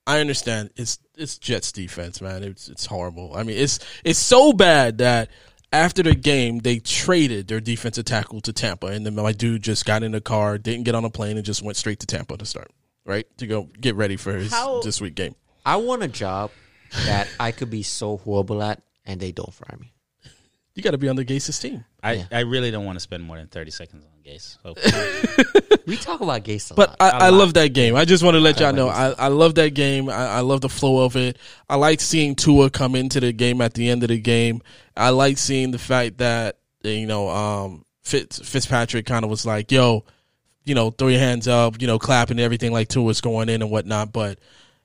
I 0.08 0.20
understand 0.22 0.70
it's 0.78 0.98
it's 1.16 1.38
Jets 1.38 1.72
defense, 1.72 2.22
man. 2.22 2.44
It's 2.44 2.70
it's 2.70 2.86
horrible. 2.86 3.34
I 3.36 3.44
mean, 3.44 3.58
it's 3.58 3.80
it's 4.06 4.18
so 4.20 4.54
bad 4.54 5.00
that 5.00 5.30
after 5.74 6.02
the 6.02 6.16
game 6.16 6.60
they 6.60 6.80
traded 6.80 7.48
their 7.50 7.60
defensive 7.60 8.06
tackle 8.06 8.40
to 8.42 8.54
Tampa, 8.54 8.88
and 8.88 9.06
then 9.06 9.16
my 9.16 9.34
dude 9.34 9.62
just 9.64 9.86
got 9.86 10.04
in 10.04 10.14
the 10.14 10.22
car, 10.22 10.58
didn't 10.58 10.86
get 10.86 10.96
on 10.96 11.04
a 11.04 11.10
plane, 11.10 11.36
and 11.36 11.46
just 11.46 11.62
went 11.62 11.76
straight 11.78 12.00
to 12.00 12.08
Tampa 12.08 12.38
to 12.38 12.46
start, 12.46 12.72
right? 13.06 13.28
To 13.40 13.46
go 13.48 13.70
get 13.80 13.96
ready 13.96 14.16
for 14.16 14.32
his 14.34 14.50
How- 14.52 14.82
this 14.82 15.02
week 15.02 15.16
game. 15.16 15.36
I 15.66 15.76
want 15.76 16.02
a 16.04 16.08
job 16.08 16.52
that 17.06 17.28
I 17.38 17.52
could 17.52 17.70
be 17.70 17.84
so 17.84 18.16
horrible 18.16 18.64
at, 18.64 18.82
and 19.06 19.20
they 19.20 19.34
don't 19.34 19.54
fire 19.54 19.78
me. 19.78 19.92
You 20.74 20.84
got 20.84 20.92
to 20.92 20.98
be 20.98 21.10
on 21.10 21.18
the 21.18 21.26
Gase's 21.26 21.60
team. 21.60 21.84
I, 22.02 22.14
Yeah. 22.14 22.26
I 22.32 22.40
really 22.42 22.72
don't 22.72 22.86
want 22.86 22.96
to 22.96 23.02
spend 23.02 23.24
more 23.24 23.36
than 23.36 23.48
thirty 23.48 23.72
seconds 23.72 24.06
on 24.06 24.17
Gase. 24.28 24.58
So 24.64 25.78
We 25.88 25.96
talk 25.96 26.20
about 26.22 26.44
Gase 26.44 26.72
a 26.72 26.74
But 26.74 26.90
lot. 26.90 26.98
I, 27.00 27.10
a 27.10 27.14
I 27.14 27.30
lot. 27.30 27.38
love 27.38 27.54
that 27.54 27.70
game. 27.74 27.96
I 27.96 28.04
just 28.06 28.24
want 28.24 28.36
to 28.36 28.40
let 28.42 28.60
y'all 28.60 28.74
know 28.74 28.90
I, 28.90 29.12
I 29.12 29.28
love 29.30 29.56
that 29.56 29.74
game. 29.74 30.10
I, 30.10 30.14
I 30.28 30.40
love 30.42 30.62
the 30.62 30.70
flow 30.70 31.06
of 31.06 31.16
it. 31.16 31.38
I 31.70 31.76
like 31.76 32.02
seeing 32.02 32.36
Tua 32.36 32.70
come 32.70 32.96
into 32.96 33.20
the 33.22 33.32
game 33.32 33.62
at 33.62 33.74
the 33.74 33.90
end 33.90 34.04
of 34.04 34.10
the 34.10 34.20
game. 34.20 34.62
I 34.96 35.10
like 35.12 35.38
seeing 35.38 35.72
the 35.72 35.80
fact 35.80 36.18
that 36.18 36.58
you 36.84 37.08
know 37.08 37.30
um, 37.30 37.86
Fitz, 38.04 38.40
Fitzpatrick 38.40 39.06
kind 39.06 39.24
of 39.24 39.30
was 39.30 39.46
like, 39.46 39.72
"Yo, 39.72 40.04
you 40.66 40.76
know, 40.76 40.90
throw 40.92 41.08
your 41.08 41.20
hands 41.20 41.48
up, 41.48 41.82
you 41.82 41.88
know, 41.88 42.00
clapping 42.00 42.34
and 42.38 42.42
everything 42.42 42.72
like 42.74 42.88
Tua's 42.90 43.22
going 43.22 43.48
in 43.50 43.62
and 43.62 43.72
whatnot." 43.72 44.12
But 44.12 44.40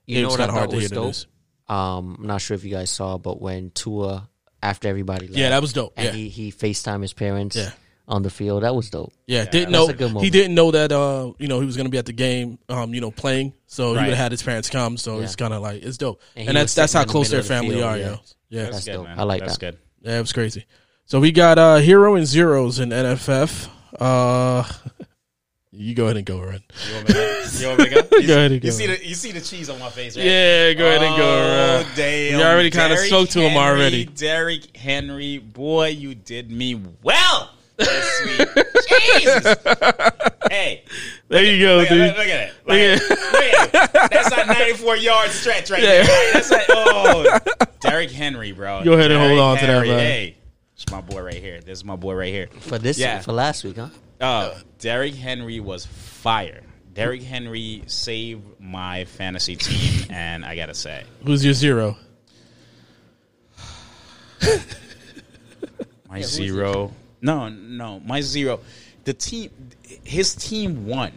You 0.06 0.18
it 0.18 0.22
know 0.22 0.28
was 0.28 0.32
what 0.34 0.38
kind 0.38 0.50
of 0.50 0.56
hard 0.56 0.70
to 0.70 0.76
hear 0.76 0.82
was 0.84 0.90
the 0.90 1.00
news. 1.00 1.26
Um, 1.68 2.16
I'm 2.20 2.26
not 2.26 2.40
sure 2.40 2.54
if 2.54 2.62
you 2.64 2.70
guys 2.70 2.90
saw, 2.90 3.18
but 3.18 3.40
when 3.40 3.70
Tua, 3.70 4.28
after 4.62 4.88
everybody 4.88 5.26
left, 5.26 5.38
Yeah, 5.38 5.48
that 5.50 5.62
was 5.62 5.72
dope. 5.72 5.94
and 5.96 6.06
Yeah, 6.06 6.12
he, 6.12 6.28
he 6.28 6.52
FaceTime 6.52 7.02
his 7.02 7.12
parents 7.12 7.56
Yeah. 7.56 7.70
On 8.12 8.22
the 8.22 8.30
field, 8.30 8.62
that 8.62 8.74
was 8.74 8.90
dope. 8.90 9.12
yeah. 9.26 9.44
Didn't 9.44 9.72
that's 9.72 9.86
know 9.86 9.88
a 9.88 9.92
good 9.94 10.22
he 10.22 10.30
didn't 10.30 10.54
know 10.54 10.70
that 10.70 10.92
uh 10.92 11.32
you 11.38 11.48
know 11.48 11.58
he 11.60 11.66
was 11.66 11.76
going 11.76 11.86
to 11.86 11.90
be 11.90 11.98
at 11.98 12.06
the 12.06 12.12
game 12.12 12.58
um 12.68 12.92
you 12.94 13.00
know 13.00 13.10
playing. 13.10 13.54
So 13.66 13.90
he 13.92 13.96
Right. 13.96 14.02
would 14.04 14.08
have 14.10 14.18
had 14.18 14.32
his 14.32 14.42
parents 14.42 14.68
come. 14.70 14.96
So 14.98 15.16
Yeah. 15.18 15.24
it's 15.24 15.34
kind 15.36 15.52
of 15.54 15.62
like 15.62 15.82
it's 15.82 15.96
dope. 15.98 16.20
And 16.36 16.48
And, 16.48 16.56
he 16.56 16.60
that's 16.60 16.70
was 16.72 16.74
that's 16.76 16.92
sitting 16.92 16.98
how 16.98 17.02
in 17.02 17.06
the 17.08 17.12
close 17.12 17.30
their 17.30 17.40
of 17.40 17.46
the 17.48 17.54
family 17.54 17.70
field, 17.76 17.84
are. 17.84 17.98
yeah. 17.98 18.04
Yo. 18.10 18.18
Yeah. 18.50 18.62
that's 18.64 18.72
That's 18.84 18.84
dope. 18.98 19.06
man. 19.06 19.18
I 19.18 19.22
like 19.24 19.40
that's 19.40 19.56
that. 19.58 19.72
good. 19.72 19.78
Yeah, 20.02 20.18
it 20.18 20.20
was 20.20 20.32
crazy. 20.32 20.66
So 21.06 21.18
we 21.20 21.32
got 21.32 21.58
uh 21.58 21.76
hero 21.76 22.14
and 22.16 22.26
zeros 22.26 22.78
in 22.78 22.90
NFF. 22.90 23.68
Uh 23.98 24.64
you 25.72 25.94
go 25.94 26.04
ahead 26.04 26.16
and 26.18 26.26
go, 26.26 26.38
Ren. 26.40 26.60
You 26.88 26.94
want 26.96 27.08
me 27.08 27.14
to, 27.14 27.50
you 27.60 27.66
want 27.68 27.78
me 27.78 27.84
to 27.86 27.90
go? 27.90 28.16
You, 28.18 28.26
Go 28.26 28.34
ahead 28.34 28.52
and 28.52 28.64
you 28.64 28.70
go. 28.70 28.76
see 28.76 28.86
the 28.86 29.06
you 29.06 29.14
see 29.14 29.32
the 29.32 29.40
cheese 29.40 29.70
on 29.70 29.78
my 29.80 29.88
face, 29.88 30.16
right? 30.16 30.26
Yeah, 30.26 30.72
go 30.74 30.86
ahead 30.86 31.02
and 31.02 31.16
go, 31.16 31.24
Oh, 31.24 31.76
Ren. 31.82 31.86
damn. 31.96 32.36
We 32.38 32.44
already 32.44 32.70
kinda 32.70 32.94
Derrick 32.94 33.08
spoke 33.08 33.28
to 33.30 33.40
him 33.40 33.52
Henry, 33.52 33.64
already. 33.80 34.04
Derrick 34.04 34.76
Henry, 34.76 35.38
boy, 35.38 35.88
you 35.88 36.14
did 36.14 36.50
me 36.50 36.80
well 37.02 37.50
this 37.84 38.22
week. 38.56 39.22
Jesus. 39.22 39.56
Hey, 40.50 40.84
There 41.28 41.42
you 41.44 41.64
go, 41.64 41.76
look, 41.76 41.88
dude. 41.88 42.00
at, 42.02 42.16
look 42.18 42.26
at 42.26 42.48
it. 42.48 42.52
Like, 42.66 42.78
look 43.00 43.74
at 43.74 43.94
it. 43.94 44.10
That's 44.12 44.32
a 44.36 44.44
94 44.46 44.96
yard 44.98 45.30
stretch 45.30 45.70
right 45.70 45.82
Yeah. 45.82 46.02
there. 46.02 46.02
Right? 46.02 46.30
That's 46.34 46.50
like, 46.50 46.66
oh, 46.68 47.38
Derrick 47.80 48.10
Henry, 48.10 48.52
bro. 48.52 48.84
Go 48.84 48.92
ahead 48.92 49.10
and 49.12 49.18
hold 49.20 49.30
Derrick 49.30 49.40
on 49.42 49.56
to 49.58 49.66
that, 49.66 49.72
Henry. 49.72 49.88
man. 49.88 49.98
Hey, 50.00 50.36
it's 50.74 50.90
my 50.90 51.00
boy 51.00 51.22
right 51.22 51.34
here. 51.36 51.60
This 51.62 51.78
is 51.78 51.84
my 51.86 51.96
boy 51.96 52.14
right 52.14 52.32
here. 52.32 52.48
For 52.60 52.78
this, 52.78 52.98
Yeah. 52.98 53.20
for 53.20 53.32
last 53.32 53.64
week, 53.64 53.76
huh? 53.76 53.88
Oh, 54.20 54.54
Derrick 54.78 55.14
Henry 55.14 55.58
was 55.60 55.86
fire. 55.86 56.60
Derrick 56.92 57.22
Henry 57.22 57.84
saved 57.86 58.42
my 58.60 59.06
fantasy 59.06 59.56
team, 59.56 60.06
and 60.10 60.44
I 60.44 60.54
gotta 60.54 60.74
say, 60.74 61.04
Who's 61.24 61.42
your 61.42 61.54
zero? 61.54 61.96
my 66.10 66.20
zero. 66.20 66.92
No, 67.22 67.48
no, 67.48 68.00
my 68.00 68.20
zero. 68.20 68.60
The 69.04 69.14
team, 69.14 69.50
his 70.04 70.34
team 70.34 70.86
won. 70.86 71.12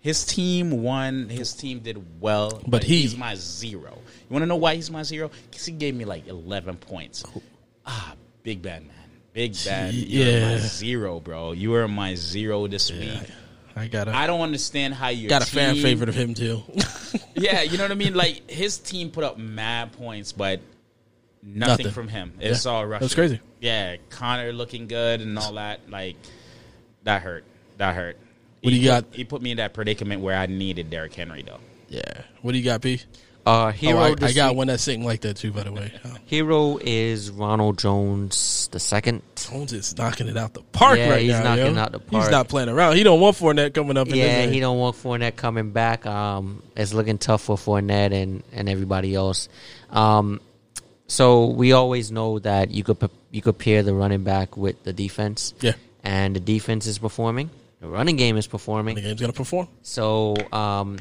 His 0.00 0.24
team 0.24 0.82
won. 0.82 1.28
His 1.28 1.52
team 1.52 1.80
did 1.80 2.20
well, 2.20 2.62
but, 2.66 2.82
he- 2.82 3.02
he's 3.02 3.16
my 3.16 3.34
zero. 3.34 3.98
You 4.28 4.32
want 4.34 4.42
to 4.42 4.46
know 4.46 4.56
why 4.56 4.74
he's 4.74 4.90
my 4.90 5.02
zero? 5.02 5.30
Because 5.50 5.66
he 5.66 5.72
gave 5.72 5.94
me 5.94 6.04
like 6.06 6.26
eleven 6.26 6.76
points. 6.76 7.22
Ah, 7.84 8.14
big 8.42 8.62
bad 8.62 8.86
man, 8.86 8.96
big 9.34 9.54
bad. 9.64 9.92
You're 9.92 10.26
yeah. 10.26 10.50
my 10.52 10.58
zero, 10.58 11.20
bro. 11.20 11.52
You 11.52 11.74
are 11.74 11.86
my 11.86 12.14
zero 12.14 12.66
this 12.66 12.90
week. 12.90 13.20
I 13.76 13.86
got 13.86 14.08
I 14.08 14.26
don't 14.26 14.40
understand 14.40 14.94
how 14.94 15.08
you 15.08 15.28
got 15.28 15.42
a 15.42 15.46
fan 15.46 15.76
favorite 15.76 16.08
of 16.08 16.14
him 16.14 16.34
too. 16.34 16.62
Yeah, 17.34 17.62
you 17.62 17.78
know 17.78 17.84
what 17.84 17.92
I 17.92 17.94
mean. 17.94 18.14
Like 18.20 18.50
his 18.50 18.76
team 18.78 19.10
put 19.10 19.24
up 19.24 19.38
mad 19.38 19.92
points, 19.92 20.32
but 20.32 20.60
nothing, 21.42 21.84
Nothing. 21.86 21.92
from 21.92 22.08
him. 22.08 22.32
It's 22.40 22.64
Yeah. 22.64 22.70
all 22.72 22.86
Russian. 22.86 23.04
That's 23.04 23.14
crazy. 23.14 23.40
Yeah, 23.60 23.96
Conner 24.10 24.52
looking 24.52 24.86
good 24.88 25.20
and 25.20 25.38
all 25.38 25.54
that. 25.54 25.80
Like 25.90 26.16
that 27.04 27.22
hurt. 27.22 27.44
That 27.78 27.94
hurt. 27.94 28.16
What 28.62 28.72
he 28.72 28.78
do 28.80 28.84
you 28.84 28.90
put- 28.90 29.10
got? 29.10 29.16
He 29.16 29.24
put 29.24 29.42
me 29.42 29.50
in 29.52 29.56
that 29.58 29.72
predicament 29.74 30.20
where 30.22 30.36
I 30.36 30.46
needed 30.46 30.90
Derrick 30.90 31.14
Henry 31.14 31.42
though. 31.42 31.60
yeah. 31.88 32.02
What 32.42 32.52
do 32.52 32.58
you 32.58 32.64
got, 32.64 32.82
P? 32.82 33.00
Uh, 33.46 33.72
hero, 33.72 33.98
oh, 33.98 34.02
I, 34.02 34.26
I 34.26 34.32
got 34.32 34.50
week- 34.50 34.58
one 34.58 34.66
that's 34.66 34.82
sitting 34.82 35.02
like 35.02 35.22
that 35.22 35.34
too. 35.38 35.50
By 35.50 35.62
the 35.62 35.72
way, 35.72 35.90
oh, 36.04 36.14
Hero 36.26 36.78
is 36.80 37.30
Ronald 37.30 37.78
Jones 37.78 38.68
the 38.70 38.78
second. 38.78 39.22
Jones 39.34 39.72
is 39.72 39.96
knocking 39.96 40.28
it 40.28 40.36
out 40.36 40.52
the 40.52 40.60
park 40.72 40.98
Yeah, 40.98 41.08
right 41.10 41.22
he's 41.22 41.30
now. 41.32 41.56
knocking 41.56 41.74
yo. 41.74 41.80
out 41.80 41.92
the 41.92 42.00
He's 42.10 42.28
not 42.30 42.48
playing 42.48 42.68
around. 42.68 42.96
He 42.96 43.02
don't 43.02 43.18
want 43.18 43.36
Fournette 43.38 43.72
coming 43.72 43.96
up. 43.96 44.08
In 44.08 44.16
Yeah, 44.16 44.44
this 44.44 44.54
he 44.54 44.60
don't 44.60 44.78
want 44.78 44.94
Fournette 44.94 45.36
coming 45.36 45.70
back. 45.70 46.04
Um, 46.04 46.62
it's 46.76 46.92
looking 46.92 47.16
tough 47.16 47.40
for 47.42 47.56
Fournette 47.56 48.12
and, 48.12 48.42
and 48.52 48.68
everybody 48.68 49.14
else. 49.14 49.48
Um, 49.88 50.40
so 51.10 51.46
we 51.46 51.72
always 51.72 52.12
know 52.12 52.38
that 52.38 52.70
you 52.70 52.84
could 52.84 52.98
you 53.32 53.42
could 53.42 53.58
pair 53.58 53.82
the 53.82 53.92
running 53.92 54.22
back 54.22 54.56
with 54.56 54.82
the 54.84 54.92
defense. 54.92 55.54
Yeah. 55.60 55.72
and 56.04 56.36
the 56.36 56.40
defense 56.40 56.86
is 56.86 56.98
performing. 56.98 57.50
The 57.80 57.88
running 57.88 58.16
game 58.16 58.36
is 58.36 58.46
performing. 58.46 58.94
The 58.94 59.02
game's 59.02 59.20
gonna 59.20 59.32
perform. 59.32 59.68
So, 59.82 60.36
um, 60.52 60.98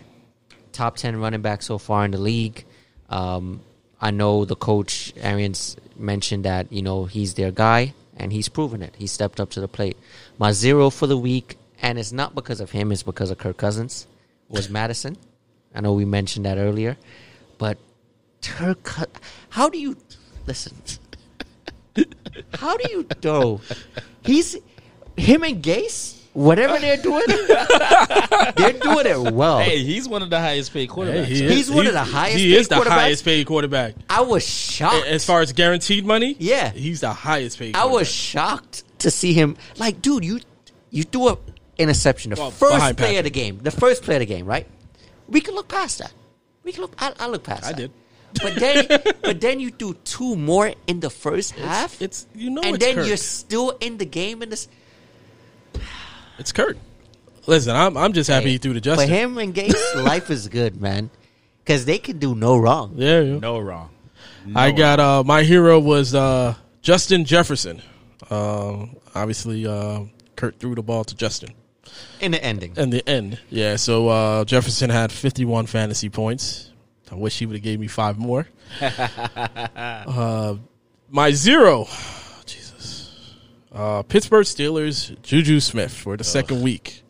top 0.71 0.95
10 0.97 1.17
running 1.19 1.41
back 1.41 1.61
so 1.61 1.77
far 1.77 2.05
in 2.05 2.11
the 2.11 2.17
league. 2.17 2.65
Um, 3.09 3.61
I 4.01 4.11
know 4.11 4.45
the 4.45 4.55
coach, 4.55 5.13
Arians, 5.17 5.77
mentioned 5.97 6.45
that, 6.45 6.71
you 6.71 6.81
know, 6.81 7.05
he's 7.05 7.33
their 7.35 7.51
guy 7.51 7.93
and 8.17 8.31
he's 8.31 8.49
proven 8.49 8.81
it. 8.81 8.95
He 8.97 9.07
stepped 9.07 9.39
up 9.39 9.49
to 9.51 9.61
the 9.61 9.67
plate. 9.67 9.97
My 10.37 10.51
zero 10.53 10.89
for 10.89 11.07
the 11.07 11.17
week, 11.17 11.57
and 11.81 11.99
it's 11.99 12.11
not 12.11 12.33
because 12.35 12.59
of 12.61 12.71
him; 12.71 12.91
it's 12.91 13.03
because 13.03 13.29
of 13.31 13.37
Kirk 13.37 13.57
Cousins. 13.57 14.07
Was 14.49 14.69
Mattison? 14.69 15.17
I 15.75 15.81
know 15.81 15.93
we 15.93 16.05
mentioned 16.05 16.45
that 16.45 16.57
earlier, 16.57 16.97
but 17.57 17.77
Kirk, 18.41 18.83
Cou- 18.83 19.05
how 19.49 19.69
do 19.69 19.77
you 19.77 19.97
listen? 20.47 20.75
How 22.53 22.77
do 22.77 22.89
you 22.91 23.05
know? 23.23 23.61
He's 24.23 24.55
him 25.17 25.43
and 25.43 25.61
Gase. 25.63 26.15
Whatever 26.33 26.77
they're 26.79 26.95
doing, 26.97 27.23
they're 27.27 28.73
doing 28.73 29.05
it 29.07 29.33
well. 29.33 29.59
Hey, 29.59 29.79
he's 29.83 30.07
one 30.07 30.21
of 30.21 30.29
the 30.29 30.39
highest 30.39 30.71
paid 30.71 30.87
quarterbacks. 30.87 31.25
Hey, 31.25 31.33
he 31.33 31.37
so- 31.39 31.43
is- 31.45 31.51
He's 31.53 31.71
one 31.71 31.87
of 31.87 31.93
the 31.93 32.03
highest 32.03 32.37
He 32.37 32.51
paid 32.53 32.57
is 32.59 32.67
the 32.67 32.75
quarterbacks. 32.75 32.87
highest 32.87 33.25
paid 33.25 33.47
quarterback. 33.47 33.95
I 34.09 34.21
was 34.21 34.47
shocked. 34.47 35.07
As 35.07 35.25
far 35.25 35.41
as 35.41 35.51
guaranteed 35.51 36.05
money, 36.05 36.35
Yeah. 36.39 36.71
he's 36.71 37.01
the 37.01 37.11
highest 37.11 37.57
paid. 37.59 37.75
I 37.75 37.85
was 37.85 38.09
shocked 38.09 38.83
to 38.99 39.09
see 39.11 39.33
him. 39.33 39.57
Like, 39.77 40.01
dude, 40.01 40.23
you 40.23 40.39
you 40.91 41.03
threw 41.03 41.29
a 41.29 41.37
interception, 41.77 42.29
the 42.31 42.37
Well, 42.39 42.51
first 42.51 42.77
play 42.77 42.93
Patrick. 42.93 43.17
of 43.17 43.23
the 43.25 43.29
game, 43.31 43.57
the 43.61 43.71
first 43.71 44.03
play 44.03 44.15
of 44.15 44.19
the 44.19 44.25
game, 44.25 44.45
right? 44.45 44.67
We 45.27 45.41
can 45.41 45.55
look 45.55 45.67
past 45.67 45.97
that. 45.97 46.11
We 46.63 46.71
can 46.71 46.81
look. 46.81 46.93
I, 46.99 47.11
I 47.19 47.27
look 47.27 47.43
past. 47.43 47.65
I 47.65 47.69
that. 47.71 47.77
did. 47.77 47.91
But 48.41 48.55
then, 48.55 48.87
but 49.21 49.41
then 49.41 49.59
you 49.59 49.71
do 49.71 49.95
two 50.03 50.35
more 50.35 50.71
in 50.87 50.99
the 50.99 51.09
first 51.09 51.53
half, 51.53 52.01
It's 52.01 52.27
you 52.35 52.49
know 52.49 52.61
and 52.61 52.75
it's 52.75 52.85
then 52.85 52.95
Kirk. 52.95 53.07
you're 53.07 53.17
still 53.17 53.71
in 53.79 53.97
the 53.97 54.05
game 54.05 54.41
in 54.43 54.49
this. 54.49 54.67
It's 56.37 56.51
Kurt. 56.51 56.77
Listen, 57.47 57.75
I'm 57.75 57.97
I'm 57.97 58.13
just 58.13 58.29
happy 58.29 58.45
Hey, 58.45 58.51
he 58.51 58.57
threw 58.59 58.73
the 58.73 58.81
Justin. 58.81 59.07
For 59.07 59.13
him 59.13 59.37
and 59.37 59.53
Gates, 59.53 59.95
life 59.95 60.29
is 60.29 60.47
good, 60.47 60.79
man, 60.79 61.09
because 61.63 61.85
they 61.85 61.97
can 61.97 62.19
do 62.19 62.35
no 62.35 62.57
wrong. 62.57 62.93
Yeah, 62.95 63.21
yeah. 63.21 63.39
no 63.39 63.59
wrong. 63.59 63.89
I 64.55 64.71
got 64.71 64.99
uh 64.99 65.23
my 65.23 65.43
hero 65.43 65.79
was 65.79 66.13
uh 66.15 66.55
Justin 66.81 67.25
Jefferson. 67.25 67.81
Uh, 68.29 68.85
obviously, 69.15 69.65
uh, 69.65 70.01
Kurt 70.35 70.59
threw 70.59 70.75
the 70.75 70.83
ball 70.83 71.03
to 71.03 71.15
Justin 71.15 71.49
In 72.21 72.31
the 72.31 72.43
ending, 72.43 72.73
in 72.77 72.91
the 72.91 73.07
end. 73.09 73.39
Yeah, 73.49 73.75
so 73.77 74.07
uh, 74.07 74.45
Jefferson 74.45 74.89
had 74.91 75.11
51 75.11 75.65
fantasy 75.65 76.09
points. 76.09 76.68
I 77.11 77.15
wish 77.15 77.39
he 77.39 77.45
would 77.45 77.55
have 77.55 77.63
gave 77.63 77.79
me 77.79 77.87
five 77.87 78.17
more. 78.17 78.47
uh, 78.81 80.55
my 81.09 81.31
zero, 81.31 81.87
Jesus, 82.45 83.35
uh, 83.71 84.03
Pittsburgh 84.03 84.45
Steelers 84.45 85.19
Juju 85.21 85.59
Smith 85.59 85.93
for 85.93 86.17
the 86.17 86.23
second 86.23 86.61
week. 86.61 87.01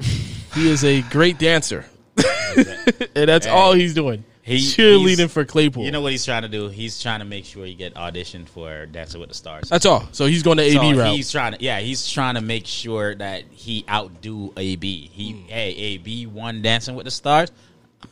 he 0.00 0.68
is 0.70 0.84
a 0.84 1.02
great 1.02 1.38
dancer, 1.38 1.84
and 2.56 3.28
that's 3.28 3.46
all 3.46 3.72
he's 3.72 3.94
doing. 3.94 4.24
He- 4.44 4.56
cheerleading 4.56 5.30
for 5.30 5.44
Claypool. 5.44 5.84
You 5.84 5.92
know 5.92 6.00
what 6.00 6.10
he's 6.10 6.24
trying 6.24 6.42
to 6.42 6.48
do? 6.48 6.68
He's 6.68 7.00
trying 7.00 7.20
to 7.20 7.24
make 7.24 7.44
sure 7.44 7.64
you 7.64 7.76
get 7.76 7.94
auditioned 7.94 8.48
for 8.48 8.86
Dancing 8.86 9.20
with 9.20 9.28
the 9.28 9.36
Stars. 9.36 9.68
that's 9.68 9.86
all. 9.86 10.08
So 10.10 10.26
he's 10.26 10.42
going 10.42 10.56
to 10.56 10.64
AB 10.64 10.74
so 10.74 10.98
route. 10.98 11.14
he's 11.14 11.30
trying 11.30 11.52
to, 11.52 11.62
yeah, 11.62 11.78
he's 11.78 12.08
trying 12.10 12.34
to 12.34 12.40
make 12.40 12.66
sure 12.66 13.14
that 13.14 13.44
he 13.52 13.84
outdo 13.88 14.52
AB. 14.56 15.10
He, 15.12 15.30
Hmm. 15.30 15.46
hey, 15.46 15.70
AB 15.70 16.26
won 16.26 16.60
Dancing 16.60 16.96
with 16.96 17.04
the 17.04 17.12
Stars. 17.12 17.52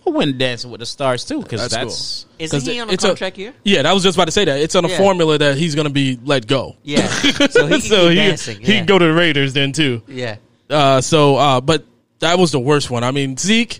I'm 0.06 0.12
gonna 0.14 0.32
Dancing 0.32 0.70
with 0.70 0.80
the 0.80 0.86
Stars 0.86 1.24
too 1.24 1.42
because 1.42 1.60
That's 1.60 1.74
that's, 1.74 2.24
cool. 2.24 2.34
isn't 2.44 2.58
'Cause 2.60 2.66
he 2.66 2.80
on 2.80 2.88
a 2.88 2.92
it's 2.92 3.04
a- 3.04 3.08
contract 3.08 3.36
here? 3.36 3.52
Yeah, 3.64 3.82
that 3.82 3.92
was 3.92 4.02
just 4.02 4.16
about 4.16 4.26
to 4.26 4.32
say 4.32 4.44
that. 4.44 4.60
It's 4.60 4.74
on 4.74 4.84
a 4.84 4.88
Yeah. 4.88 4.98
formula 4.98 5.38
that 5.38 5.56
he's 5.56 5.74
going 5.74 5.86
to 5.86 5.92
be 5.92 6.18
let 6.24 6.46
go. 6.46 6.76
Yeah, 6.82 7.06
so 7.50 7.66
he 7.66 7.72
can 7.72 7.80
so 7.80 8.08
he, 8.08 8.14
dancing. 8.16 8.60
he 8.60 8.72
yeah. 8.72 8.78
can 8.78 8.86
go 8.86 8.98
to 8.98 9.04
the 9.04 9.12
Raiders 9.12 9.52
then 9.52 9.72
too. 9.72 10.02
Yeah, 10.08 10.36
Uh, 10.68 11.00
so, 11.00 11.36
uh, 11.36 11.60
but 11.60 11.84
that 12.20 12.38
was 12.38 12.50
the 12.52 12.60
worst 12.60 12.90
one. 12.90 13.02
I 13.04 13.10
mean, 13.12 13.36
Zeke, 13.36 13.78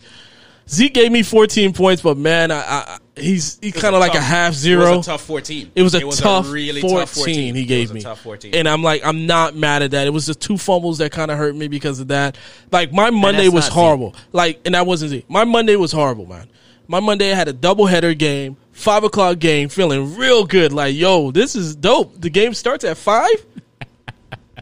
Zeke 0.68 0.94
gave 0.94 1.10
me 1.12 1.22
14 1.22 1.72
points, 1.72 2.02
but 2.02 2.16
man, 2.16 2.50
I, 2.50 2.60
I, 2.60 2.98
he's 3.20 3.59
he 3.62 3.72
kind 3.72 3.94
of 3.94 4.00
like 4.00 4.12
a 4.12 4.18
tough- 4.18 4.24
half 4.24 4.52
It 4.52 4.56
zero. 4.56 4.96
was 4.98 5.06
a 5.06 5.11
tough 5.11 5.22
14. 5.22 5.70
It 5.74 5.83
was 5.83 5.94
a 5.94 6.00
tough 6.11 6.50
really 6.50 6.80
14, 6.80 6.98
tough 6.98 7.11
14 7.11 7.54
he 7.54 7.62
It 7.62 7.64
gave 7.66 7.83
was 7.85 7.90
a 7.90 7.94
me. 7.94 8.00
tough 8.02 8.20
14. 8.20 8.54
And 8.54 8.68
I'm 8.68 8.83
like, 8.83 9.04
I'm 9.04 9.26
not 9.26 9.54
mad 9.56 9.83
at 9.83 9.90
that. 9.92 10.06
It 10.06 10.11
was 10.11 10.26
the 10.26 10.35
two 10.35 10.56
fumbles 10.59 10.98
that 10.98 11.12
kind 11.12 11.30
of 11.30 11.38
hurt 11.38 11.54
me 11.54 11.68
because 11.68 12.00
of 12.00 12.09
that. 12.09 12.37
Like, 12.72 12.92
my 12.92 13.11
Monday 13.11 13.46
was 13.48 13.64
not 13.64 13.64
Zeke. 13.64 13.72
horrible. 13.72 14.14
Like, 14.33 14.61
and 14.64 14.74
that 14.74 14.87
wasn't 14.87 15.11
Zeke. 15.11 15.28
My 15.30 15.44
Monday 15.44 15.76
was 15.76 15.92
horrible, 15.92 16.26
man. 16.26 16.48
My 16.88 17.00
Monday 17.00 17.30
I 17.30 17.35
had 17.37 17.46
a 17.48 17.52
doubleheader 17.52 18.18
game, 18.18 18.56
five 18.72 19.04
o'clock 19.04 19.38
game, 19.38 19.68
feeling 19.68 20.16
real 20.16 20.44
good. 20.44 20.72
Like, 20.72 20.94
yo, 20.96 21.30
this 21.30 21.54
is 21.54 21.76
dope. 21.76 22.20
The 22.20 22.30
game 22.30 22.52
starts 22.54 22.85
at 22.85 22.96
five. 22.96 23.46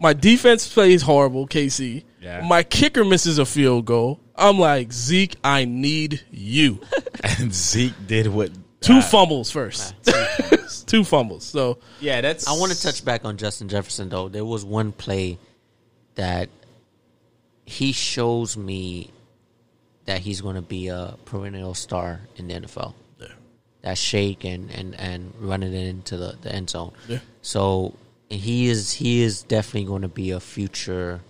My 0.01 0.13
defense 0.13 0.73
plays 0.73 1.03
horrible, 1.03 1.47
KC. 1.49 2.05
Yeah. 2.23 2.47
My 2.47 2.63
kicker 2.63 3.05
misses 3.05 3.39
a 3.39 3.47
field 3.47 3.85
goal. 3.87 4.21
I'm 4.39 4.59
like, 4.59 4.93
Zeke, 4.93 5.37
I 5.43 5.65
need 5.65 6.23
you. 6.31 6.81
and 7.39 7.53
Zeke 7.53 7.95
did 8.07 8.29
what 8.29 8.51
Two 8.81 8.95
uh, 8.95 9.03
fumbles 9.03 9.51
first. 9.51 9.95
Two 10.87 11.05
fumbles. 11.05 11.45
So, 11.45 11.79
Yeah, 12.01 12.21
that's. 12.21 12.47
I 12.47 12.53
want 12.53 12.73
to 12.73 12.81
touch 12.81 13.05
back 13.05 13.25
on 13.25 13.37
Justin 13.37 13.69
Jefferson 13.69 14.09
though. 14.09 14.29
There 14.29 14.45
was 14.45 14.65
one 14.65 14.93
play 14.93 15.39
that 16.15 16.49
he 17.65 17.93
shows 17.93 18.57
me 18.57 19.11
that 20.07 20.21
he's 20.21 20.41
going 20.41 20.57
to 20.57 20.63
be 20.63 20.89
a 20.89 21.17
perennial 21.27 21.75
star 21.75 22.21
in 22.37 22.49
the 22.49 22.55
NFL. 22.55 22.95
Yeah. 23.19 23.27
That 23.83 23.99
shake 23.99 24.45
and, 24.45 24.71
and, 24.71 24.99
and 24.99 25.35
running 25.39 25.75
it 25.75 25.87
into 25.87 26.17
the, 26.17 26.39
the 26.41 26.51
end 26.51 26.71
zone. 26.71 26.93
Yeah. 27.09 27.19
So 27.43 27.95
he 28.31 28.69
is 28.69 28.93
he 28.93 29.23
is 29.23 29.43
definitely 29.43 29.85
going 29.85 30.03
to 30.03 30.09
be 30.09 30.31
a 30.31 30.41
future 30.41 31.21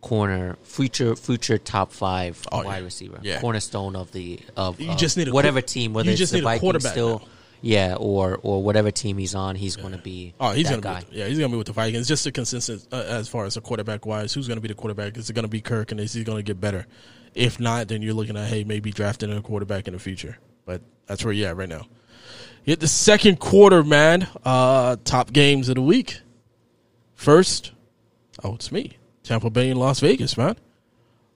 corner, 0.00 0.56
future 0.62 1.14
future 1.16 1.58
top 1.58 1.92
five 1.92 2.40
Oh, 2.50 2.62
wide 2.64 2.78
yeah. 2.78 2.84
receiver, 2.84 3.20
Yeah. 3.22 3.40
cornerstone 3.40 3.96
of 3.96 4.12
the 4.12 4.40
of 4.56 4.80
You 4.80 4.94
just 4.96 5.16
need 5.16 5.28
a 5.28 5.32
whatever 5.32 5.60
team, 5.60 5.92
whether 5.92 6.06
you 6.08 6.12
it's 6.12 6.18
just 6.18 6.32
the 6.32 6.38
need 6.38 6.42
a 6.42 6.44
Vikings 6.44 6.60
quarterback 6.60 6.92
still, 6.92 7.18
now. 7.20 7.24
yeah, 7.62 7.94
or 7.98 8.38
or 8.42 8.62
whatever 8.62 8.90
team 8.90 9.18
he's 9.18 9.34
on, 9.34 9.56
he's 9.56 9.76
going 9.76 9.92
to 9.92 9.98
be. 9.98 10.32
Oh, 10.40 10.52
he's 10.52 10.68
gonna 10.70 10.80
guy. 10.82 11.02
be 11.10 11.18
yeah, 11.18 11.26
he's 11.26 11.38
gonna 11.38 11.50
be 11.50 11.58
with 11.58 11.66
the 11.66 11.72
Vikings. 11.74 12.08
Just 12.08 12.24
a 12.26 12.32
consistent 12.32 12.86
uh, 12.92 12.96
as 13.06 13.28
far 13.28 13.44
as 13.44 13.56
a 13.56 13.60
quarterback 13.60 14.06
wise. 14.06 14.32
Who's 14.32 14.48
gonna 14.48 14.60
be 14.62 14.68
the 14.68 14.74
quarterback? 14.74 15.16
Is 15.18 15.28
it 15.28 15.34
gonna 15.34 15.48
be 15.48 15.60
Kirk, 15.60 15.90
and 15.92 16.00
is 16.00 16.14
he 16.14 16.24
gonna 16.24 16.42
get 16.42 16.60
better? 16.60 16.86
If 17.34 17.60
not, 17.60 17.88
then 17.88 18.02
you're 18.02 18.14
looking 18.14 18.36
at 18.36 18.48
hey, 18.48 18.64
maybe 18.64 18.90
drafting 18.90 19.30
a 19.32 19.40
quarterback 19.42 19.86
in 19.86 19.92
the 19.94 20.00
future. 20.00 20.38
But 20.64 20.80
that's 21.06 21.24
where 21.24 21.32
you're 21.32 21.48
at 21.50 21.56
right 21.56 21.68
now. 21.68 21.86
You 22.64 22.72
hit 22.72 22.80
the 22.80 22.88
second 22.88 23.38
quarter, 23.38 23.82
man. 23.84 24.26
Uh, 24.44 24.96
top 25.04 25.32
games 25.32 25.68
of 25.68 25.74
the 25.76 25.82
week. 25.82 26.20
First, 27.14 27.72
oh, 28.42 28.54
it's 28.54 28.72
me, 28.72 28.96
Tampa 29.22 29.50
Bay 29.50 29.70
and 29.70 29.80
Las 29.80 30.00
Vegas, 30.00 30.36
man. 30.36 30.56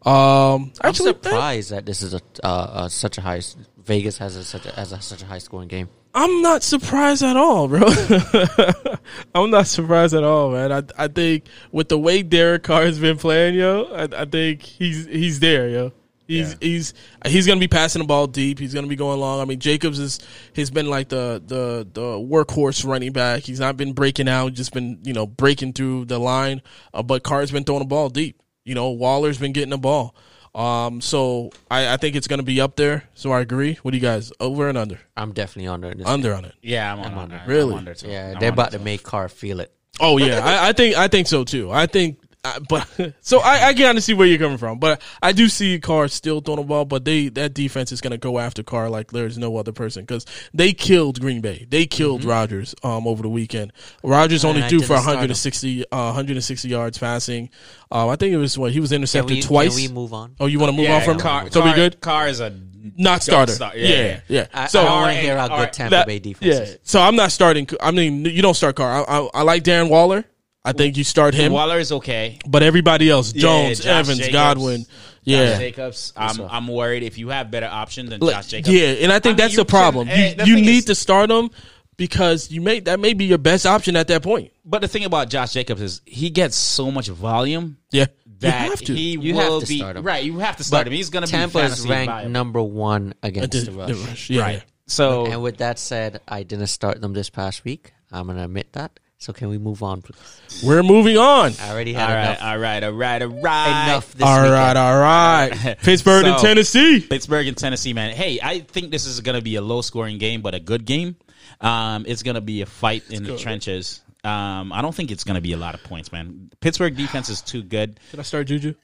Um, 0.05 0.73
I'm 0.83 0.91
actually, 0.91 1.11
surprised 1.11 1.71
that 1.71 1.87
this 1.87 2.03
is 2.03 2.13
a 2.13 2.21
uh, 2.43 2.47
uh, 2.47 2.89
such 2.89 3.17
a 3.17 3.23
high. 3.23 3.41
Vegas 3.79 4.19
has 4.19 4.37
a, 4.37 4.45
such 4.45 4.67
a, 4.67 4.73
has 4.73 4.93
a, 4.93 5.01
such 5.01 5.23
a 5.23 5.27
high 5.27 5.39
scoring 5.39 5.69
game. 5.69 5.89
I'm 6.15 6.43
not 6.43 6.63
surprised 6.63 7.23
at 7.23 7.37
all, 7.37 7.69
bro. 7.69 7.83
I'm 9.35 9.51
not 9.51 9.67
surprised 9.67 10.15
at 10.15 10.23
all, 10.23 10.51
man. 10.51 10.73
I 10.73 10.83
I 11.05 11.09
think 11.09 11.47
with 11.73 11.89
the 11.89 11.99
way 11.99 12.23
Derek 12.23 12.65
Carr 12.65 12.83
has 12.83 12.99
been 12.99 13.17
playing, 13.17 13.55
yo, 13.55 13.85
I, 13.85 14.23
I 14.23 14.25
think 14.27 14.63
he's 14.63 15.07
he's 15.07 15.41
there, 15.41 15.69
yo. 15.71 15.93
He's 16.27 16.51
Yeah. 16.53 16.57
he's 16.61 16.95
he's 17.27 17.47
gonna 17.47 17.61
be 17.61 17.69
passing 17.69 18.01
the 18.01 18.07
ball 18.09 18.27
deep. 18.27 18.59
He's 18.59 18.73
gonna 18.75 18.87
be 18.87 18.97
going 18.97 19.21
long. 19.21 19.41
I 19.41 19.45
mean, 19.45 19.59
Jacobs 19.59 19.99
is 19.99 20.21
has 20.57 20.71
been 20.71 20.89
like 20.89 21.09
the 21.09 21.43
the 21.47 21.87
the 21.93 22.01
workhorse 22.19 22.85
running 22.87 23.13
back. 23.13 23.43
He's 23.43 23.61
not 23.61 23.77
been 23.77 23.93
breaking 23.93 24.29
out, 24.29 24.55
just 24.55 24.73
been 24.73 24.99
you 25.03 25.13
know 25.13 25.27
breaking 25.27 25.75
through 25.75 26.07
the 26.07 26.19
line. 26.19 26.63
Uh, 26.93 27.03
but 27.03 27.23
Carr's 27.23 27.51
been 27.51 27.65
throwing 27.65 27.81
the 27.81 27.87
ball 27.89 28.09
deep. 28.09 28.41
You 28.65 28.75
know, 28.75 28.91
Waller's 28.91 29.39
been 29.39 29.53
getting 29.53 29.71
the 29.71 29.79
ball. 29.79 30.15
Um, 30.55 31.01
so 31.01 31.51
I, 31.71 31.95
I 31.95 31.97
think 31.97 32.15
it's 32.17 32.29
gonna 32.29 32.43
be 32.45 32.61
up 32.61 32.77
there. 32.77 33.05
So 33.15 33.33
I 33.33 33.41
agree. 33.41 33.75
What 33.83 33.91
do 33.91 33.97
you 33.97 34.03
guys 34.03 34.33
over 34.41 34.69
and 34.69 34.79
under? 34.79 35.01
I'm 35.17 35.33
definitely 35.33 35.69
under 35.69 35.93
this. 35.93 36.07
Under 36.07 36.33
on 36.33 36.45
it. 36.45 36.55
Yeah, 36.63 36.93
I'm. 36.93 37.01
I'm 37.01 37.07
I'm 37.07 37.19
under. 37.19 37.37
under. 37.37 37.51
Really? 37.53 37.73
I'm 37.73 37.79
under 37.79 37.95
too. 37.95 38.09
yeah, 38.09 38.27
I'm 38.29 38.39
they're 38.39 38.51
under 38.51 38.61
about 38.63 38.71
to 38.73 38.79
make 38.79 39.03
Carr 39.03 39.29
feel 39.29 39.61
it. 39.61 39.73
Oh 40.01 40.17
yeah, 40.17 40.41
I, 40.45 40.71
I 40.71 40.73
think 40.73 40.97
I 40.97 41.07
think 41.09 41.27
so 41.29 41.45
too. 41.45 41.71
I 41.71 41.87
think, 41.87 42.19
uh, 42.45 42.61
but 42.69 42.87
so 43.21 43.41
I, 43.41 43.69
I 43.69 43.75
kind 43.75 43.97
of 43.99 44.05
see 44.05 44.15
where 44.15 44.27
you're 44.27 44.39
coming 44.39 44.59
from, 44.59 44.79
but 44.79 45.01
I 45.23 45.33
do 45.33 45.49
see 45.49 45.79
Carr 45.81 46.09
still 46.09 46.41
throwing 46.41 46.61
the 46.61 46.67
ball, 46.67 46.85
but 46.85 47.05
they 47.05 47.29
that 47.31 47.55
defense 47.55 47.91
is 47.93 48.01
going 48.01 48.11
to 48.13 48.19
go 48.19 48.39
after 48.39 48.63
Carr 48.63 48.91
like 48.91 49.11
there's 49.13 49.39
no 49.39 49.57
other 49.57 49.73
person 49.73 50.03
because 50.03 50.27
they 50.53 50.73
killed 50.73 51.21
Green 51.21 51.41
Bay, 51.41 51.67
they 51.71 51.87
killed 51.87 52.25
Rodgers 52.25 52.75
um 52.83 53.07
over 53.07 53.23
the 53.23 53.29
weekend. 53.29 53.73
Rodgers 54.03 54.45
only 54.45 54.63
threw 54.69 54.81
for 54.81 54.95
160 54.95 55.85
uh, 55.85 55.87
160 56.07 56.69
yards 56.69 56.99
passing. 56.99 57.51
Um, 57.91 58.09
I 58.09 58.17
think 58.17 58.33
it 58.33 58.39
was 58.39 58.59
what 58.59 58.73
he 58.73 58.81
was 58.81 58.91
Can 58.91 58.97
intercepted 58.97 59.37
we, 59.37 59.43
twice. 59.43 59.77
Can 59.77 59.89
we 59.89 59.95
move 59.95 60.13
on? 60.13 60.35
oh, 60.41 60.47
you 60.47 60.59
want 60.59 60.71
to 60.73 60.77
move 60.77 60.87
Yeah, 60.87 60.97
on 60.97 61.03
from? 61.05 61.19
Carr, 61.19 61.51
so 61.51 61.61
we 61.61 61.67
Carr- 61.67 61.77
good? 61.77 62.01
Carr 62.01 62.29
is 62.29 62.41
a 62.41 62.51
Not 62.97 63.23
starter. 63.23 63.53
star. 63.53 63.73
Yeah, 63.77 63.89
Yeah, 63.89 63.97
yeah. 63.97 64.03
yeah. 64.05 64.19
yeah. 64.29 64.47
I, 64.53 64.67
so 64.67 64.81
I 64.81 64.85
don't 64.85 64.93
want 64.93 65.11
to 65.11 65.15
Carr 65.15 65.23
hear 65.23 65.37
how 65.37 65.43
and- 65.45 65.51
good 65.53 65.57
Carr- 65.57 65.71
Tampa 65.71 65.91
that- 65.91 66.07
Bay 66.07 66.19
defense 66.19 66.55
yeah. 66.55 66.61
is. 66.63 66.79
So 66.83 67.01
I'm 67.01 67.15
not 67.17 67.31
starting. 67.33 67.69
I 67.81 67.91
mean, 67.93 68.25
you 68.25 68.43
don't 68.43 68.55
start 68.55 68.75
Carr. 68.77 69.05
I, 69.09 69.19
I, 69.19 69.29
I 69.35 69.43
like 69.43 69.63
Darren 69.63 69.89
Waller. 69.91 70.25
I 70.65 70.73
think 70.73 70.97
you 70.97 71.05
start 71.05 71.35
him. 71.35 71.53
Waller 71.53 71.79
is 71.79 71.93
okay. 71.93 72.39
But 72.49 72.63
everybody 72.63 73.11
else, 73.11 73.33
Jones, 73.33 73.79
Josh 73.81 73.87
Evans, 73.87 74.19
Jacobs. 74.19 74.33
Godwin, 74.33 74.81
Josh 74.81 74.89
yeah, 75.25 75.59
Jacobs. 75.59 76.13
I'm? 76.17 76.41
I'm 76.41 76.69
worried 76.69 77.03
if 77.03 77.19
you 77.19 77.29
have 77.29 77.51
better 77.51 77.67
options 77.71 78.11
than 78.11 78.21
Look, 78.21 78.33
Josh 78.33 78.47
Jacobs. 78.49 78.73
yeah, 78.73 78.87
and 79.03 79.13
I 79.13 79.19
think 79.19 79.35
I 79.39 79.43
that's 79.43 79.53
you 79.53 79.59
the 79.59 79.65
problem. 79.67 80.09
can- 80.09 80.31
you 80.31 80.35
the 80.37 80.47
you 80.47 80.57
need 80.57 80.79
is- 80.79 80.85
to 80.87 80.95
start 80.95 81.31
him 81.31 81.51
because 81.97 82.51
you 82.51 82.61
may 82.63 82.81
that 82.81 82.99
may 82.99 83.13
be 83.13 83.27
your 83.27 83.39
best 83.39 83.67
option 83.67 83.95
at 83.95 84.09
that 84.09 84.23
point. 84.23 84.53
But 84.65 84.81
the 84.81 84.89
thing 84.89 85.05
about 85.05 85.29
Josh 85.29 85.53
Jacobs 85.53 85.83
is 85.83 86.01
he 86.07 86.31
gets 86.31 86.57
so 86.57 86.91
much 86.91 87.09
volume 87.09 87.77
Yeah, 87.93 88.07
that 88.41 88.65
you 88.65 88.71
have 88.71 88.81
to. 88.81 88.95
he 88.95 89.11
You 89.19 89.35
will 89.35 89.53
have 89.59 89.61
to 89.63 89.69
be 89.69 89.79
start 89.79 89.97
him. 89.99 90.05
right. 90.05 90.25
You 90.25 90.39
have 90.39 90.57
to 90.57 90.65
start 90.65 90.81
But 90.81 90.87
him. 90.93 90.97
He's 90.97 91.11
going 91.11 91.27
to 91.27 91.31
be 91.31 91.37
Tampa 91.37 91.59
is 91.61 91.87
ranked 91.87 92.11
viable. 92.11 92.31
number 92.31 92.63
one 92.63 93.13
against 93.23 93.51
The- 93.53 93.59
the 93.59 93.71
the 93.71 93.95
rush. 93.95 94.09
rush, 94.09 94.31
yeah, 94.31 94.41
right. 94.43 94.63
So 94.87 95.27
And 95.27 95.43
with 95.43 95.59
that 95.59 95.79
said, 95.79 96.21
I 96.27 96.43
didn't 96.43 96.67
start 96.69 97.01
them 97.03 97.13
this 97.13 97.29
past 97.31 97.65
week. 97.65 97.93
I'm 98.11 98.27
gonna 98.29 98.45
admit 98.45 98.73
that. 98.73 98.99
So 99.25 99.33
can 99.33 99.49
we 99.49 99.57
move 99.57 99.83
on, 99.83 100.03
please? 100.03 100.63
We're 100.63 100.83
moving 100.83 101.17
on. 101.17 101.53
I 101.59 101.71
already 101.71 101.97
All 101.97 102.01
had 102.07 102.15
right, 102.15 102.25
enough. 102.25 102.43
all 102.43 102.59
right, 102.59 102.83
all 102.85 102.93
right, 102.93 103.23
all 103.23 103.29
right. 103.29 103.85
Enough 103.87 104.13
this 104.15 104.23
All 104.23 104.37
weekend. 104.37 104.53
right, 104.53 104.77
all 104.77 104.99
right. 105.01 105.79
Pittsburgh 105.83 106.27
and 106.27 106.39
So- 106.39 106.47
Tennessee. 106.47 107.01
Pittsburgh 107.01 107.49
and 107.49 107.57
Tennessee, 107.57 107.95
man. 107.95 108.15
Hey, 108.15 108.39
I 108.43 108.61
think 108.61 108.91
this 108.91 109.07
is 109.07 109.21
going 109.23 109.37
to 109.37 109.43
be 109.43 109.57
a 109.57 109.63
low 109.63 109.81
scoring 109.81 110.19
game, 110.19 110.43
but 110.43 110.55
a 110.55 110.61
good 110.61 110.85
game. 110.85 111.17
Um, 111.63 112.05
it's 112.07 112.23
going 112.23 112.35
to 112.35 112.43
be 112.43 112.61
a 112.61 112.67
fight 112.67 113.05
in 113.11 113.23
the 113.23 113.31
go. 113.31 113.39
trenches. 113.39 114.03
Um, 114.25 114.73
I 114.75 114.83
don't 114.83 114.95
think 114.95 115.11
it's 115.11 115.25
going 115.25 115.37
to 115.37 115.41
be 115.41 115.53
a 115.53 115.57
lot 115.57 115.75
of 115.75 115.83
points, 115.85 116.13
man. 116.13 116.51
Pittsburgh 116.61 116.95
defense 116.95 117.31
is 117.31 117.41
too 117.41 117.63
good. 117.63 117.99
Should 118.11 118.21
I 118.21 118.25
start 118.25 118.47
Juju? 118.49 118.75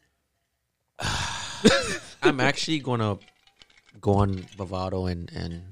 I'm 2.22 2.40
actually 2.40 2.80
gonna 2.80 3.18
go 4.00 4.14
on 4.14 4.34
Bovada 4.56 5.10
and 5.10 5.30
and 5.34 5.62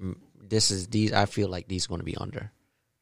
mm, 0.00 0.16
this 0.40 0.70
is 0.70 0.86
these. 0.88 1.12
I 1.12 1.26
feel 1.26 1.48
like 1.48 1.68
these 1.68 1.86
going 1.86 2.00
to 2.00 2.04
be 2.04 2.16
under, 2.16 2.50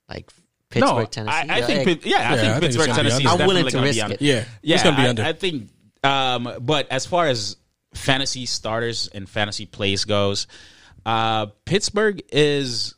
like 0.08 0.30
Pittsburgh, 0.70 0.96
no, 0.98 1.04
Tennessee. 1.06 1.32
I, 1.36 1.40
I 1.54 1.58
Yeah, 1.58 1.66
think, 1.66 1.84
Pitt- 1.84 2.06
yeah, 2.06 2.16
I 2.16 2.20
Yeah, 2.20 2.30
I 2.30 2.36
think 2.36 2.40
think 2.52 2.62
Pittsburgh, 2.62 2.86
gonna 2.86 3.02
Tennessee. 3.10 3.26
I'm 3.26 3.46
willing 3.46 3.64
to 3.66 3.70
gonna 3.72 3.84
risk 3.86 3.96
be 3.96 4.02
under. 4.02 4.14
it. 4.14 4.20
Yeah, 4.22 4.44
Yeah, 4.62 4.74
it's 4.76 4.84
gonna 4.84 4.96
be 4.96 5.06
under. 5.08 5.22
I 5.24 5.32
think, 5.32 5.68
um, 6.04 6.52
but 6.60 6.90
as 6.90 7.06
far 7.06 7.26
as 7.26 7.56
fantasy 7.94 8.46
starters 8.46 9.08
and 9.12 9.28
fantasy 9.28 9.66
plays 9.66 10.04
goes, 10.04 10.46
uh, 11.04 11.46
Pittsburgh 11.64 12.22
is 12.32 12.94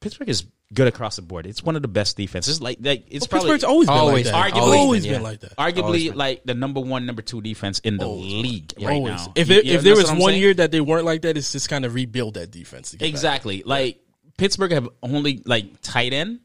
Pittsburgh 0.00 0.28
is 0.28 0.44
good 0.72 0.86
across 0.88 1.16
the 1.16 1.22
board. 1.22 1.46
It's 1.46 1.62
one 1.62 1.76
of 1.76 1.82
the 1.82 1.88
best 1.88 2.16
defenses. 2.16 2.60
Like, 2.60 2.78
like 2.80 3.04
it's 3.10 3.22
Well, 3.24 3.28
probably 3.40 3.50
Pittsburgh's 3.50 3.64
always 3.64 3.88
been 3.88 3.96
Always 3.98 4.26
like 4.30 4.34
that. 4.34 4.54
been, 4.54 4.62
always, 4.62 4.78
always 4.80 5.02
been, 5.04 5.12
been, 5.14 5.20
yeah. 5.22 5.28
like 5.28 5.40
that. 5.40 5.56
Arguably 5.56 6.08
been. 6.08 6.16
like 6.18 6.42
the 6.44 6.54
number 6.54 6.80
one, 6.80 7.06
number 7.06 7.22
two 7.22 7.40
defense 7.40 7.78
in 7.80 7.96
the 7.98 8.08
league 8.08 8.72
right 8.80 8.94
always. 8.94 9.26
now. 9.26 9.32
If 9.36 9.50
it, 9.50 9.64
you 9.64 9.74
if 9.74 9.82
there 9.82 9.96
was 9.96 10.10
one 10.10 10.20
saying? 10.32 10.40
year 10.40 10.54
that 10.54 10.70
they 10.70 10.80
weren't 10.80 11.04
like 11.04 11.22
that, 11.22 11.36
it's 11.36 11.52
just 11.52 11.68
kind 11.68 11.84
of 11.84 11.94
rebuild 11.94 12.34
that 12.34 12.50
defense. 12.50 12.90
To 12.92 12.96
get 12.96 13.04
back. 13.06 13.10
exactly 13.10 13.62
like 13.66 14.00
Pittsburgh 14.38 14.72
have 14.72 14.88
only 15.02 15.42
like 15.44 15.80
tight 15.82 16.12
end 16.12 16.40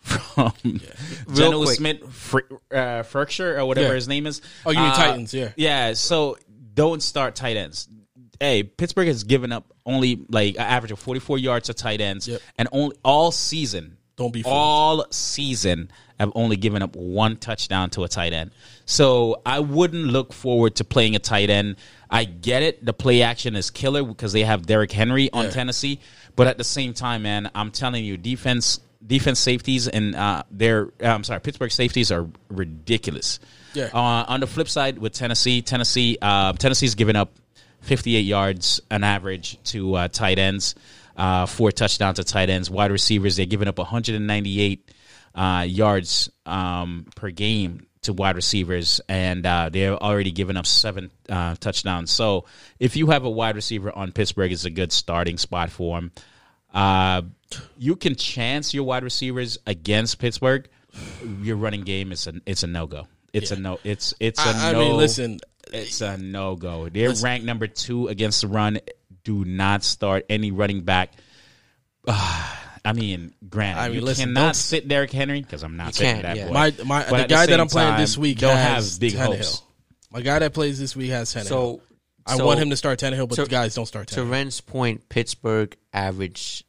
from 0.00 0.52
Real 0.64 0.80
Geno 1.34 1.62
quick. 1.64 1.76
Smith, 1.76 2.12
Fr- 2.12 2.38
uh, 2.72 3.02
Ferkshire 3.02 3.58
or 3.58 3.66
whatever 3.66 3.88
Yeah. 3.88 3.94
his 3.94 4.08
name 4.08 4.26
is. 4.26 4.40
Oh, 4.64 4.70
you 4.70 4.78
mean 4.78 4.88
Uh, 4.90 4.94
Titans? 4.96 5.34
Yeah. 5.34 5.52
Yeah, 5.56 5.92
so 5.94 6.38
don't 6.74 7.02
start 7.02 7.34
tight 7.34 7.56
ends. 7.56 7.88
Hey, 8.38 8.62
Pittsburgh 8.62 9.08
has 9.08 9.24
given 9.24 9.52
up 9.52 9.72
only 9.84 10.20
like 10.30 10.54
an 10.54 10.62
average 10.62 10.92
of 10.92 10.98
44 10.98 11.36
yards 11.38 11.66
to 11.66 11.74
tight 11.74 12.00
ends, 12.00 12.26
Yep. 12.26 12.40
and 12.58 12.68
only 12.72 12.96
all 13.04 13.30
season. 13.32 13.96
Don't 14.16 14.32
be 14.32 14.42
fooled. 14.42 14.54
all 14.54 15.06
season 15.10 15.90
I've 16.18 16.32
only 16.34 16.56
given 16.56 16.82
up 16.82 16.94
one 16.94 17.36
touchdown 17.36 17.88
to 17.90 18.04
a 18.04 18.08
tight 18.08 18.34
end. 18.34 18.50
So 18.84 19.40
I 19.46 19.60
wouldn't 19.60 20.04
look 20.08 20.34
forward 20.34 20.74
to 20.76 20.84
playing 20.84 21.16
a 21.16 21.18
tight 21.18 21.48
end. 21.48 21.76
I 22.10 22.24
get 22.24 22.62
it. 22.62 22.84
The 22.84 22.92
play 22.92 23.22
action 23.22 23.56
is 23.56 23.70
killer 23.70 24.02
because 24.02 24.34
they 24.34 24.44
have 24.44 24.66
Derrick 24.66 24.92
Henry 24.92 25.30
on 25.32 25.46
Yeah. 25.46 25.50
Tennessee, 25.52 26.00
but 26.36 26.46
at 26.46 26.58
the 26.58 26.64
same 26.64 26.92
time, 26.92 27.22
man, 27.22 27.50
I'm 27.54 27.70
telling 27.70 28.04
you, 28.04 28.18
defense 28.18 28.80
defense 29.06 29.38
safeties 29.38 29.88
and 29.88 30.14
uh, 30.14 30.42
their 30.50 30.88
uh, 31.02 31.06
I'm 31.06 31.24
sorry, 31.24 31.40
Pittsburgh 31.40 31.72
safeties 31.72 32.12
are 32.12 32.28
ridiculous. 32.48 33.40
Yeah. 33.74 33.88
Uh, 33.92 34.24
on 34.26 34.40
the 34.40 34.46
flip 34.46 34.68
side, 34.68 34.98
with 34.98 35.12
Tennessee, 35.12 35.62
Tennessee, 35.62 36.18
uh, 36.20 36.52
Tennessee's 36.54 36.94
given 36.94 37.16
up 37.16 37.32
58 37.82 38.20
yards 38.20 38.80
an 38.90 39.04
average 39.04 39.62
to 39.64 39.94
uh, 39.94 40.08
tight 40.08 40.38
ends, 40.38 40.74
uh, 41.16 41.46
four 41.46 41.72
touchdowns 41.72 42.16
to 42.16 42.24
tight 42.24 42.50
ends. 42.50 42.70
Wide 42.70 42.90
receivers, 42.90 43.36
they're 43.36 43.46
giving 43.46 43.68
up 43.68 43.78
198 43.78 44.90
uh, 45.34 45.64
yards 45.68 46.30
um, 46.46 47.06
per 47.14 47.30
game 47.30 47.86
to 48.02 48.12
wide 48.12 48.36
receivers, 48.36 49.00
and 49.08 49.44
uh, 49.44 49.68
they're 49.70 49.94
already 49.94 50.32
given 50.32 50.56
up 50.56 50.66
seven 50.66 51.10
uh, 51.28 51.54
touchdowns. 51.56 52.10
So 52.10 52.46
if 52.78 52.96
you 52.96 53.08
have 53.08 53.24
a 53.24 53.30
wide 53.30 53.56
receiver 53.56 53.94
on 53.94 54.12
Pittsburgh, 54.12 54.52
it's 54.52 54.64
a 54.64 54.70
good 54.70 54.90
starting 54.90 55.36
spot 55.36 55.70
for 55.70 55.98
him. 55.98 56.12
Uh, 56.72 57.22
you 57.78 57.96
can 57.96 58.14
chance 58.14 58.72
your 58.72 58.84
wide 58.84 59.04
receivers 59.04 59.58
against 59.66 60.18
Pittsburgh. 60.18 60.68
Your 61.42 61.56
running 61.56 61.82
game 61.82 62.12
is 62.12 62.26
a 62.26 62.34
it's 62.46 62.62
a 62.62 62.66
no 62.66 62.86
go. 62.86 63.06
It's 63.32 63.50
a 63.50 63.56
no. 63.56 63.78
It's 63.84 64.14
it's 64.20 64.44
a 64.44 64.48
I, 64.48 64.68
I 64.68 64.72
no. 64.72 64.80
I 64.80 64.84
mean, 64.84 64.96
listen. 64.96 65.40
It's 65.72 66.00
a 66.00 66.16
no 66.16 66.56
go. 66.56 66.88
They're 66.88 67.10
Listen. 67.10 67.24
ranked 67.24 67.46
number 67.46 67.68
two 67.68 68.08
against 68.08 68.40
the 68.40 68.48
run. 68.48 68.80
Do 69.22 69.44
not 69.44 69.84
start 69.84 70.26
any 70.28 70.50
running 70.50 70.82
back. 70.82 71.12
I 72.82 72.94
mean, 72.94 73.34
granted, 73.48 73.80
I 73.80 73.88
mean, 73.88 73.96
you 73.96 74.00
listen, 74.00 74.26
cannot 74.26 74.40
don't- 74.40 74.54
sit 74.56 74.88
Derrick 74.88 75.12
Henry 75.12 75.42
because 75.42 75.62
I'm 75.62 75.76
not 75.76 75.94
sitting 75.94 76.22
that 76.22 76.36
yeah. 76.36 76.46
boy. 76.46 76.52
My 76.52 76.74
my 76.84 77.02
the 77.04 77.16
at 77.16 77.28
the 77.28 77.34
guy 77.34 77.46
that 77.46 77.60
I'm 77.60 77.68
playing 77.68 77.90
time, 77.90 78.00
this 78.00 78.16
week 78.16 78.38
don't 78.38 78.56
has 78.56 78.94
have 78.94 79.00
big 79.00 79.12
Tannehill. 79.12 79.36
hopes. 79.36 79.62
My 80.10 80.22
guy 80.22 80.38
that 80.40 80.54
plays 80.54 80.78
this 80.78 80.96
week 80.96 81.10
has 81.10 81.32
Tannehill. 81.32 81.46
So, 81.46 81.82
I 82.30 82.36
so 82.36 82.46
want 82.46 82.58
him 82.60 82.70
to 82.70 82.76
start 82.76 82.98
Tannehill, 82.98 83.28
but 83.28 83.36
so- 83.36 83.44
the 83.44 83.50
guys 83.50 83.74
don't 83.74 83.86
start 83.86 84.08
To 84.08 84.24
Ren's 84.24 84.60
point, 84.60 85.08
Pittsburgh 85.08 85.76
average, 85.92 86.64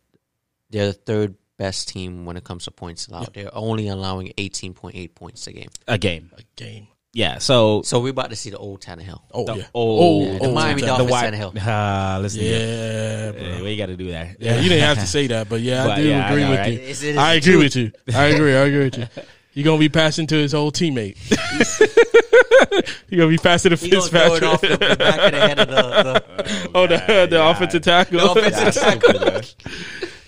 they're 0.70 0.88
the 0.88 0.94
third 0.94 1.36
best 1.58 1.90
team 1.90 2.26
when 2.26 2.38
it 2.38 2.44
comes 2.44 2.66
to 2.66 2.72
points 2.72 3.08
allowed. 3.08 3.34
They're 3.34 3.56
only 3.56 3.88
allowing 3.88 4.34
18.8 4.38 5.14
points 5.16 5.46
a 5.48 5.54
game. 5.54 5.70
a 5.88 5.98
game. 5.98 6.32
A 6.38 6.42
game. 6.56 6.88
Yeah. 7.14 7.40
So 7.40 7.82
So 7.84 8.00
we're 8.00 8.10
about 8.10 8.30
to 8.30 8.36
see 8.36 8.50
the 8.50 8.58
old 8.58 8.82
Tannehill. 8.82 9.22
Oh 9.34 9.46
the 9.46 9.56
yeah. 9.58 9.64
old, 9.74 10.02
oh, 10.02 10.38
the 10.40 10.46
oh, 10.46 10.54
Miami 10.54 10.82
Dolphins 10.82 11.08
the 11.08 11.12
wide, 11.12 11.34
Tannehill. 11.34 11.68
Uh, 11.68 12.20
listen. 12.22 12.42
Yeah, 12.44 13.32
bro. 13.32 13.60
Uh, 13.60 13.64
we 13.64 13.76
got 13.78 13.88
to 13.88 13.98
do 13.98 14.12
that. 14.12 14.38
Yeah, 14.40 14.60
you 14.60 14.70
didn't 14.70 14.86
have 14.86 15.00
to 15.00 15.06
say 15.08 15.28
that, 15.28 15.50
but 15.50 15.60
yeah, 15.62 15.88
I 15.88 15.96
do 15.98 16.08
yeah, 16.08 16.26
I 16.26 16.30
agree 16.30 16.44
know, 16.44 16.50
with 16.52 16.60
right? 16.60 16.74
you. 16.74 16.80
Is 16.80 17.04
it- 17.04 17.18
I 17.18 17.34
agree 17.34 17.54
it 17.56 17.58
with 17.58 17.76
you. 17.76 17.92
I 18.16 18.26
agree. 18.28 18.56
I 18.56 18.62
agree 18.62 18.84
with 18.86 18.98
you. 18.98 19.08
You're 19.54 19.66
gonna 19.66 19.80
be 19.80 19.90
passing 19.90 20.28
to 20.28 20.36
his 20.36 20.54
old 20.54 20.74
teammate. 20.76 21.18
You're 23.10 23.26
gonna 23.26 23.30
be 23.30 23.38
passing 23.38 23.72
to 23.72 23.76
He 23.76 23.90
gonna 23.90 24.04
throw 24.04 24.36
it 24.36 24.44
off 24.44 24.62
the, 24.62 24.68
the 24.70 24.96
back 24.98 25.20
of 25.20 25.32
the 25.32 25.40
head 25.40 25.60
of 25.60 25.68
the. 25.68 26.24
the 26.34 26.72
oh, 26.76 26.88
the, 26.88 26.98
the 27.30 27.36
yeah. 27.38 27.52
offensive 27.52 27.82
tackle. 27.82 28.20
The 28.20 28.48
offensive 28.50 28.84
tackle. 28.84 29.42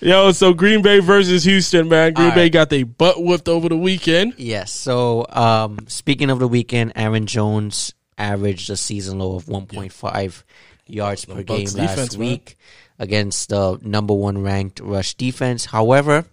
Yo, 0.00 0.32
so 0.32 0.52
Green 0.52 0.82
Bay 0.82 0.98
versus 0.98 1.44
Houston, 1.44 1.88
man. 1.88 2.12
Green 2.12 2.28
All 2.28 2.34
Bay 2.34 2.50
got 2.50 2.68
they 2.68 2.82
butt 2.82 3.22
whipped 3.22 3.48
over 3.48 3.70
the 3.70 3.76
weekend. 3.76 4.34
Yes. 4.36 4.70
So, 4.70 5.24
um, 5.30 5.78
speaking 5.88 6.28
of 6.28 6.38
the 6.40 6.48
weekend, 6.48 6.92
Aaron 6.94 7.24
Jones 7.26 7.94
averaged 8.18 8.68
a 8.68 8.76
season 8.76 9.18
low 9.18 9.34
of 9.34 9.46
1.5 9.46 10.42
yards 10.86 11.24
per 11.24 11.42
game 11.42 11.64
Bucks 11.64 11.74
last 11.74 11.90
defense, 11.90 12.18
man. 12.18 12.28
week 12.28 12.58
against 12.98 13.48
the 13.48 13.78
number 13.82 14.12
one 14.12 14.42
ranked 14.42 14.78
rush 14.80 15.14
defense. 15.14 15.64
However, 15.64 16.26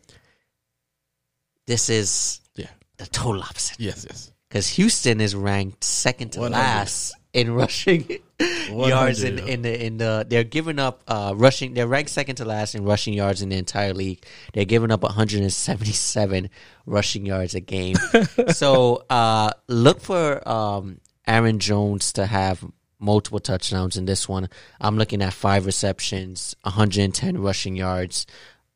this 1.68 1.90
is 1.90 2.42
Yeah. 2.56 2.68
the 2.98 3.06
total 3.08 3.42
opposite 3.42 3.80
Yes, 3.80 4.06
yes. 4.10 4.31
Because 4.52 4.68
Houston 4.68 5.22
is 5.22 5.34
ranked 5.34 5.82
second 5.82 6.34
to 6.34 6.42
100. 6.42 6.60
last 6.62 7.14
in 7.32 7.54
rushing 7.54 8.20
yards 8.70 9.24
in, 9.24 9.40
in 9.40 9.62
the 9.62 9.86
in 9.86 9.98
the 9.98 10.26
they're 10.28 10.44
giving 10.44 10.78
up 10.78 11.02
uh 11.08 11.32
rushing 11.34 11.74
they're 11.74 11.88
ranked 11.88 12.10
second 12.10 12.36
to 12.36 12.44
last 12.44 12.76
in 12.76 12.84
rushing 12.84 13.14
yards 13.14 13.42
in 13.42 13.48
the 13.48 13.56
entire 13.56 13.94
league. 13.94 14.22
They're 14.54 14.66
giving 14.66 14.92
up 14.92 15.04
177 15.04 16.50
rushing 16.86 17.26
yards 17.26 17.56
a 17.56 17.62
game. 17.62 17.96
so 18.50 19.06
uh 19.10 19.52
look 19.70 20.02
for 20.02 20.46
um 20.48 21.00
Aaron 21.26 21.60
Jones 21.60 22.12
to 22.14 22.26
have 22.26 22.62
multiple 23.00 23.40
touchdowns 23.40 23.96
in 23.96 24.04
this 24.06 24.28
one. 24.28 24.50
I'm 24.82 24.98
looking 24.98 25.22
at 25.22 25.32
five 25.34 25.66
receptions, 25.66 26.58
110 26.64 27.38
rushing 27.38 27.78
yards, 27.78 28.26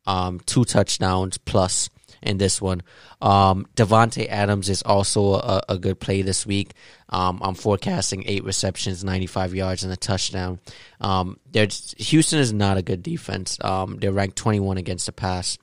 um 0.06 0.40
two 0.46 0.64
touchdowns 0.64 1.38
plus 1.38 1.90
in 2.26 2.38
this 2.38 2.62
one. 2.62 2.82
Um, 3.22 3.68
Davante 3.76 4.28
Adams 4.28 4.70
is 4.70 4.82
also 4.82 5.36
a, 5.36 5.64
a 5.70 5.78
good 5.78 6.00
play 6.00 6.22
this 6.22 6.46
week. 6.46 6.74
Um, 7.10 7.40
I'm 7.42 7.56
forecasting 7.56 8.24
eight 8.26 8.44
receptions, 8.44 9.04
95 9.04 9.54
yards, 9.56 9.84
and 9.84 9.94
a 9.94 9.98
touchdown. 9.98 10.60
Um, 11.00 11.40
there's, 11.52 11.94
Houston 11.98 12.40
is 12.40 12.52
not 12.52 12.78
a 12.78 12.82
good 12.82 13.04
defense. 13.04 13.58
Um, 13.64 13.98
they're 14.00 14.12
ranked 14.12 14.36
21 14.38 14.78
against 14.78 15.06
the 15.06 15.12
pass. 15.12 15.58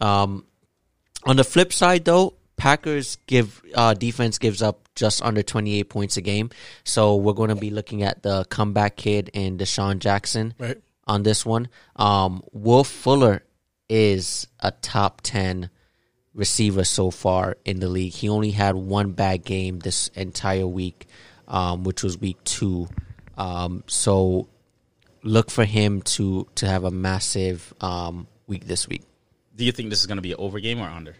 Um, 0.00 0.44
on 1.24 1.36
the 1.36 1.44
flip 1.44 1.72
side, 1.72 2.04
though, 2.04 2.34
Packers 2.56 3.16
give 3.26 3.60
uh, 3.74 3.94
defense 3.94 4.38
gives 4.38 4.62
up 4.62 4.88
just 4.94 5.22
under 5.22 5.42
28 5.42 5.84
points 5.84 6.16
a 6.16 6.20
game. 6.20 6.50
So 6.84 7.16
we're 7.16 7.32
going 7.32 7.48
to 7.48 7.56
be 7.56 7.70
looking 7.70 8.02
at 8.02 8.22
the 8.22 8.44
comeback 8.50 8.96
kid 8.96 9.30
and 9.34 9.58
Deshaun 9.58 9.98
Jackson 9.98 10.54
Right. 10.58 10.78
on 11.06 11.22
this 11.22 11.44
one. 11.46 11.68
Um, 11.96 12.42
Will 12.52 12.84
Fuller 12.84 13.42
is 13.88 14.46
a 14.60 14.70
top 14.70 15.22
10 15.22 15.70
receiver 16.34 16.84
so 16.84 17.10
far 17.10 17.56
in 17.64 17.80
the 17.80 17.88
league. 17.88 18.12
He 18.12 18.28
only 18.28 18.50
had 18.50 18.74
one 18.74 19.12
bad 19.12 19.44
game 19.44 19.78
this 19.80 20.08
entire 20.08 20.66
week, 20.66 21.06
um, 21.48 21.84
which 21.84 22.02
was 22.02 22.18
week 22.18 22.42
two. 22.44 22.88
Um, 23.36 23.84
so 23.86 24.48
look 25.22 25.50
for 25.50 25.64
him 25.64 26.02
to 26.02 26.46
to 26.56 26.66
have 26.66 26.84
a 26.84 26.90
massive 26.90 27.72
um, 27.80 28.26
week 28.46 28.66
this 28.66 28.88
week. 28.88 29.02
Do 29.56 29.64
you 29.64 29.72
think 29.72 29.90
this 29.90 30.00
is 30.00 30.06
going 30.06 30.16
to 30.16 30.22
be 30.22 30.32
an 30.32 30.38
over 30.38 30.60
game 30.60 30.80
or 30.80 30.88
under? 30.88 31.14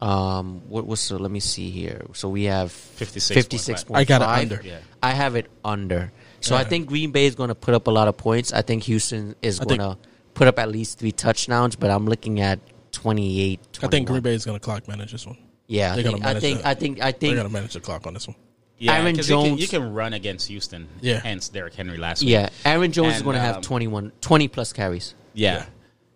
Um, 0.00 0.62
what 0.68 0.86
was 0.86 1.00
so? 1.00 1.16
Let 1.16 1.30
me 1.30 1.40
see 1.40 1.70
here. 1.70 2.04
So 2.12 2.28
we 2.28 2.44
have 2.44 2.70
56.5. 2.70 3.32
fifty 3.32 3.58
six 3.58 3.84
point 3.84 3.98
I 3.98 4.04
got 4.04 4.20
it 4.22 4.52
under. 4.52 4.60
Yeah. 4.62 4.78
I 5.02 5.12
have 5.12 5.36
it 5.36 5.50
under. 5.64 6.12
So 6.40 6.54
I 6.54 6.64
think 6.64 6.88
Green 6.88 7.10
Bay 7.10 7.24
is 7.24 7.34
going 7.36 7.48
to 7.48 7.54
put 7.54 7.72
up 7.72 7.86
a 7.86 7.90
lot 7.90 8.06
of 8.06 8.18
points. 8.18 8.52
I 8.52 8.60
think 8.60 8.82
Houston 8.82 9.34
is 9.40 9.58
going 9.60 9.80
to 9.80 9.96
put 10.34 10.46
up 10.46 10.58
at 10.58 10.68
least 10.68 10.98
three 10.98 11.12
touchdowns, 11.12 11.74
but 11.74 11.90
I'm 11.90 12.04
looking 12.04 12.40
at 12.40 12.58
28. 12.94 13.60
I 13.82 13.86
think 13.88 14.06
Green 14.08 14.20
Bay 14.22 14.34
is 14.34 14.44
gonna 14.44 14.58
clock 14.60 14.86
manage 14.88 15.12
this 15.12 15.26
one. 15.26 15.36
Yeah, 15.66 15.92
I 15.92 15.94
they're 15.96 16.04
think, 16.04 16.16
gonna 16.16 16.24
I 16.24 16.28
manage 16.28 16.42
think, 16.42 16.58
that. 16.62 16.66
I 16.68 16.74
think, 16.74 17.02
I 17.02 17.12
They're 17.12 17.36
gonna 17.36 17.48
manage 17.48 17.72
the 17.74 17.80
clock 17.80 18.06
on 18.06 18.14
this 18.14 18.26
one. 18.26 18.36
Yeah, 18.76 18.94
Aaron 18.94 19.14
'cause 19.16 19.28
you 19.30 19.36
can- 19.36 19.46
Jones- 19.46 19.60
You 19.62 19.68
can, 19.68 19.92
run 19.94 20.12
against 20.14 20.48
Houston. 20.48 20.88
Yeah. 21.00 21.20
Hence 21.20 21.48
Derrick 21.48 21.74
Henry 21.74 21.96
last 21.96 22.20
week. 22.22 22.30
yeah, 22.30 22.48
Aaron 22.64 22.90
Jones 22.92 23.12
is 23.12 23.16
And, 23.18 23.24
going 23.24 23.34
to 23.36 23.40
have 23.40 23.56
um, 23.56 23.62
21, 23.62 24.12
20 24.20 24.48
plus 24.48 24.72
carries. 24.72 25.14
Yeah. 25.32 25.54
Yeah. 25.54 25.66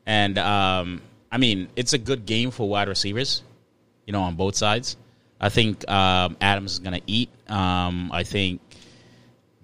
And 0.06 0.38
um, 0.38 1.00
I 1.30 1.38
mean, 1.38 1.68
it's 1.76 1.92
a 1.92 1.98
good 1.98 2.26
game 2.26 2.50
for 2.50 2.68
wide 2.68 2.88
receivers, 2.88 3.42
you 4.06 4.12
know, 4.12 4.22
on 4.22 4.34
both 4.34 4.56
sides. 4.56 4.96
I 5.40 5.50
think 5.50 5.88
um, 5.88 6.36
Adams 6.40 6.72
is 6.72 6.78
going 6.80 6.94
to 7.00 7.02
eat. 7.06 7.30
Um, 7.48 8.10
I 8.12 8.24
think, 8.24 8.60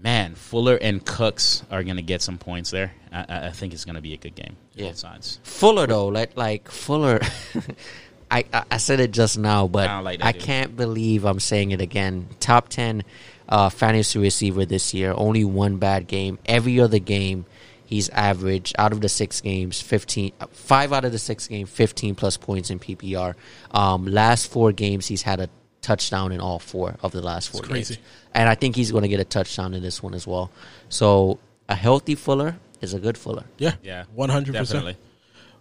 man, 0.05 0.34
Fuller 0.36 0.76
and 0.76 1.05
Cooks 1.05 1.64
are 1.70 1.82
going 1.82 1.96
to 1.96 2.02
get 2.02 2.22
some 2.22 2.38
points 2.38 2.70
there. 2.70 2.92
I- 3.11 3.24
I, 3.28 3.46
I 3.46 3.50
think 3.50 3.72
it's 3.72 3.84
going 3.84 3.96
to 3.96 4.00
be 4.02 4.12
a 4.14 4.16
good 4.18 4.34
game. 4.36 4.57
Yeah. 4.74 4.88
Both 4.88 4.98
sides. 4.98 5.40
Fuller 5.42 5.86
though, 5.88 6.07
like 6.09 6.36
like 6.36 6.70
Fuller. 6.70 7.20
I, 8.30 8.44
I 8.52 8.64
I 8.72 8.76
said 8.78 9.00
it 9.00 9.11
just 9.12 9.38
now, 9.38 9.66
but 9.68 9.88
I 9.88 9.98
I, 9.98 10.00
like 10.00 10.20
that 10.20 10.34
dude. 10.34 10.42
can't 10.42 10.76
believe 10.76 11.24
I'm 11.24 11.40
saying 11.40 11.70
it 11.72 11.80
again. 11.80 12.28
Top 12.40 12.68
ten 12.68 13.02
uh, 13.48 13.68
fantasy 13.70 14.18
receiver 14.18 14.64
this 14.64 14.94
year. 14.94 15.12
Only 15.16 15.44
one 15.44 15.76
bad 15.76 16.07
game. 16.09 16.38
Every 16.46 16.80
other 16.80 16.98
game, 16.98 17.44
he's 17.84 18.09
averaged 18.09 18.74
out 18.78 18.92
of 18.92 19.00
the 19.00 19.09
six 19.09 19.40
games, 19.40 19.80
fifteen. 19.80 20.32
uh, 20.40 20.46
Five 20.50 20.92
out 20.92 21.05
of 21.05 21.12
the 21.12 21.18
six 21.18 21.46
games, 21.46 21.70
fifteen 21.70 22.14
plus 22.16 22.36
points 22.36 22.70
in 22.70 22.78
PPR. 22.80 23.34
Um, 23.70 24.07
last 24.07 24.50
four 24.50 24.72
games, 24.72 25.07
he's 25.07 25.22
had 25.22 25.38
a 25.40 25.48
touchdown 25.85 26.32
in 26.32 26.41
all 26.41 26.59
four 26.59 26.97
of 27.03 27.12
the 27.12 27.20
last 27.22 27.51
four 27.51 27.61
crazy. 27.62 27.95
games, 27.97 28.07
and 28.35 28.49
I 28.49 28.55
think 28.55 28.74
he's 28.74 28.91
going 28.91 29.03
to 29.03 29.09
get 29.09 29.20
a 29.20 29.24
touchdown 29.24 29.74
in 29.74 29.82
this 29.82 30.03
one 30.03 30.14
as 30.14 30.26
well. 30.26 30.51
So 30.89 31.39
a 31.68 31.74
healthy 31.74 32.14
Fuller 32.14 32.57
is 32.80 32.95
a 32.95 32.99
good 32.99 33.16
Fuller. 33.18 33.45
Yeah, 33.59 33.74
Yeah. 33.82 34.05
one 34.14 34.28
hundred 34.30 34.55
percent. 34.57 34.85
Definitely. 34.85 34.97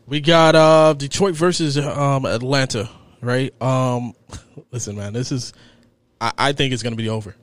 We 0.07 0.19
got 0.21 0.55
uh 0.55 0.93
Detroit 0.93 1.35
versus 1.35 1.77
um 1.77 2.25
Atlanta, 2.25 2.89
right? 3.21 3.53
Um, 3.61 4.13
listen, 4.71 4.95
man, 4.95 5.13
this 5.13 5.31
is. 5.31 5.53
I, 6.19 6.31
I 6.37 6.51
think 6.53 6.73
it's 6.73 6.83
going 6.83 6.93
to 6.93 7.01
be 7.01 7.09
over. 7.09 7.35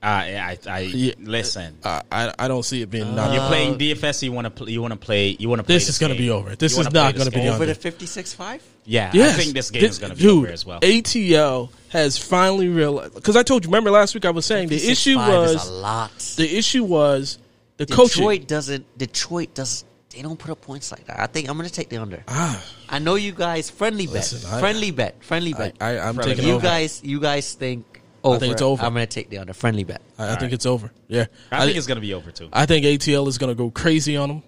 I, 0.00 0.36
I, 0.36 0.58
I 0.70 0.78
Yeah. 0.80 1.12
listen. 1.18 1.76
I, 1.84 2.02
I 2.12 2.32
I 2.38 2.48
don't 2.48 2.62
see 2.62 2.82
it 2.82 2.90
being. 2.90 3.16
not 3.16 3.32
You're 3.34 3.46
playing 3.48 3.78
DFS. 3.78 4.22
You 4.22 4.30
want 4.30 4.44
to 4.44 4.50
play. 4.50 4.70
You 4.70 4.80
want 4.80 4.92
to 4.92 4.98
play. 4.98 5.36
You 5.38 5.48
want 5.48 5.58
to 5.58 5.64
play. 5.64 5.74
This 5.74 5.88
is 5.88 5.98
gonna 5.98 6.14
be 6.14 6.30
over. 6.30 6.54
This 6.54 6.74
You 6.76 6.82
is 6.82 6.92
not 6.92 7.16
gonna 7.16 7.30
be 7.30 7.36
game. 7.38 7.46
over. 7.48 7.56
Over 7.56 7.66
the 7.66 7.74
fifty 7.74 8.06
six 8.06 8.32
five. 8.32 8.62
Yeah, 8.84 9.10
Yes. 9.12 9.34
I 9.34 9.42
think 9.42 9.54
this 9.54 9.70
game 9.70 9.80
Th- 9.80 9.90
is 9.90 9.98
going 9.98 10.10
to 10.12 10.16
be 10.16 10.22
dude, 10.22 10.44
over 10.44 10.46
as 10.52 10.64
well. 10.64 10.80
ATL 10.80 11.68
has 11.90 12.16
finally 12.16 12.68
realized 12.68 13.14
because 13.14 13.36
I 13.36 13.42
told 13.42 13.64
you. 13.64 13.68
Remember 13.70 13.90
last 13.90 14.14
week 14.14 14.24
I 14.24 14.30
was 14.30 14.46
saying 14.46 14.68
the 14.68 14.76
issue 14.76 15.16
56.5 15.16 15.44
is 15.46 15.52
was 15.54 15.68
a 15.68 15.72
lot. 15.72 16.18
the 16.38 16.56
issue 16.56 16.84
was 16.84 17.38
the 17.76 17.84
coaching. 17.86 18.20
Detroit 18.22 18.46
doesn't. 18.48 18.98
Detroit 18.98 19.52
does. 19.54 19.84
They 20.10 20.22
don't 20.22 20.38
put 20.38 20.50
up 20.50 20.62
points 20.62 20.90
like 20.90 21.04
that. 21.06 21.20
I 21.20 21.26
think 21.26 21.50
I'm 21.50 21.56
going 21.58 21.68
to 21.68 21.72
take 21.74 21.90
the 21.90 21.98
under. 21.98 22.24
Ah, 22.28 22.64
I 22.88 22.98
know 22.98 23.16
you 23.16 23.32
guys. 23.32 23.68
Friendly 23.68 24.06
bet. 24.06 24.14
Listen, 24.14 24.50
I- 24.50 24.58
friendly 24.58 24.90
bet. 24.90 25.22
Friendly 25.22 25.52
bet. 25.52 25.76
I, 25.82 25.98
I'm 25.98 26.14
Friendly 26.14 26.22
taking 26.34 26.36
bet. 26.44 26.48
you 26.48 26.54
over. 26.54 26.62
guys. 26.66 27.00
You 27.04 27.20
guys 27.20 27.52
think 27.52 27.84
over. 28.24 28.38
think 28.38 28.52
it's 28.52 28.62
over. 28.62 28.82
I'm 28.82 28.94
going 28.94 29.06
to 29.06 29.12
take 29.12 29.30
the 29.30 29.38
under. 29.38 29.52
Friendly 29.52 29.84
bet. 29.84 30.02
I, 30.18 30.32
I 30.32 30.36
think 30.36 30.52
it's 30.52 30.66
over. 30.66 30.92
Yeah, 31.08 31.26
I 31.50 31.64
think 31.64 31.76
it's 31.76 31.86
going 31.86 31.96
to 31.96 32.02
be 32.02 32.14
over 32.14 32.30
too. 32.30 32.48
I 32.52 32.66
think 32.66 32.84
ATL 32.84 33.28
is 33.28 33.38
going 33.38 33.50
to 33.50 33.54
go 33.54 33.70
crazy 33.70 34.16
on 34.16 34.28
them. 34.28 34.42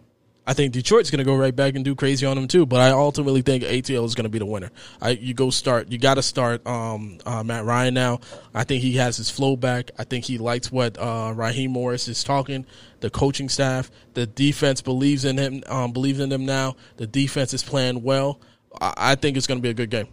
I 0.46 0.52
think 0.52 0.72
Detroit's 0.72 1.10
going 1.10 1.18
to 1.18 1.24
go 1.24 1.36
right 1.36 1.54
back 1.54 1.76
and 1.76 1.84
do 1.84 1.94
crazy 1.94 2.26
on 2.26 2.34
them 2.34 2.48
too. 2.48 2.66
But 2.66 2.80
I 2.80 2.90
ultimately 2.90 3.42
think 3.42 3.62
ATL 3.62 4.04
is 4.04 4.14
going 4.14 4.24
to 4.24 4.30
be 4.30 4.38
the 4.38 4.46
winner. 4.46 4.70
I 5.00 5.10
you 5.10 5.34
go 5.34 5.50
start. 5.50 5.92
You 5.92 5.98
got 5.98 6.14
to 6.14 6.22
start 6.22 6.66
um, 6.66 7.18
uh, 7.24 7.44
Matt 7.44 7.64
Ryan 7.64 7.94
now. 7.94 8.20
I 8.54 8.64
think 8.64 8.82
he 8.82 8.94
has 8.94 9.16
his 9.16 9.30
flow 9.30 9.54
back. 9.56 9.90
I 9.98 10.04
think 10.04 10.24
he 10.24 10.38
likes 10.38 10.72
what 10.72 10.98
uh, 10.98 11.32
Raheem 11.36 11.70
Morris 11.70 12.08
is 12.08 12.24
talking. 12.24 12.66
The 13.00 13.10
coaching 13.10 13.48
staff, 13.48 13.90
the 14.14 14.26
defense 14.26 14.82
believes 14.82 15.24
in 15.24 15.38
him. 15.38 15.62
Um, 15.66 15.92
believes 15.92 16.20
in 16.20 16.32
him 16.32 16.46
now. 16.46 16.76
The 16.96 17.06
defense 17.06 17.54
is 17.54 17.62
playing 17.62 18.02
well. 18.02 18.40
I, 18.80 18.94
I 18.96 19.14
think 19.14 19.36
it's 19.36 19.46
going 19.46 19.58
to 19.58 19.62
be 19.62 19.70
a 19.70 19.74
good 19.74 19.90
game. 19.90 20.08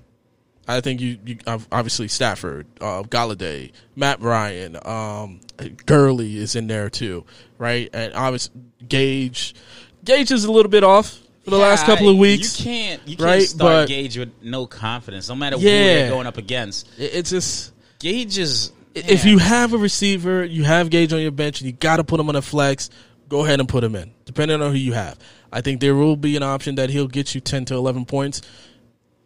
I 0.67 0.81
think 0.81 0.99
you, 0.99 1.17
you 1.25 1.37
obviously 1.47 2.07
Stafford, 2.09 2.67
uh, 2.81 3.03
Golladay, 3.03 3.71
Matt 3.95 4.21
Ryan, 4.21 4.77
um, 4.85 5.39
Gurley 5.85 6.37
is 6.37 6.55
in 6.55 6.67
there 6.67 6.89
too, 6.89 7.23
right? 7.57 7.89
And 7.93 8.13
obviously 8.13 8.61
Gage, 8.87 9.55
Gage 10.03 10.31
is 10.31 10.43
a 10.45 10.51
little 10.51 10.69
bit 10.69 10.83
off 10.83 11.19
for 11.45 11.51
the 11.51 11.57
last 11.57 11.85
couple 11.85 12.09
of 12.09 12.17
weeks. 12.17 12.59
You 12.59 12.65
can't. 12.65 13.01
You 13.07 13.15
can't 13.17 13.25
right? 13.25 13.41
start 13.43 13.59
But- 13.83 13.87
Gage 13.87 14.17
with 14.17 14.31
no 14.41 14.65
confidence, 14.67 15.29
no 15.29 15.35
matter 15.35 15.57
who 15.57 15.63
Yeah. 15.65 15.71
they're 15.83 16.09
going 16.09 16.27
up 16.27 16.37
against. 16.37 16.87
It's 16.97 17.29
just 17.29 17.71
Gage 17.99 18.37
is. 18.37 18.71
if 18.93 19.25
you 19.25 19.37
have 19.37 19.73
a 19.73 19.77
receiver, 19.77 20.43
you 20.43 20.63
have 20.65 20.89
Gage 20.89 21.13
on 21.13 21.21
your 21.21 21.31
bench, 21.31 21.61
and 21.61 21.67
you 21.67 21.73
got 21.73 21.97
to 21.97 22.03
put 22.03 22.19
him 22.19 22.27
on 22.29 22.35
a 22.35 22.41
flex. 22.41 22.89
Go 23.29 23.43
ahead 23.43 23.59
and 23.59 23.67
put 23.67 23.83
him 23.83 23.95
in, 23.95 24.11
depending 24.25 24.61
on 24.61 24.71
who 24.71 24.77
you 24.77 24.93
have. 24.93 25.17
I 25.51 25.61
think 25.61 25.81
there 25.81 25.95
will 25.95 26.15
be 26.15 26.35
an 26.37 26.43
option 26.43 26.75
that 26.75 26.89
he'll 26.89 27.07
get 27.07 27.35
you 27.35 27.41
ten 27.41 27.65
to 27.65 27.75
eleven 27.75 28.05
points, 28.05 28.41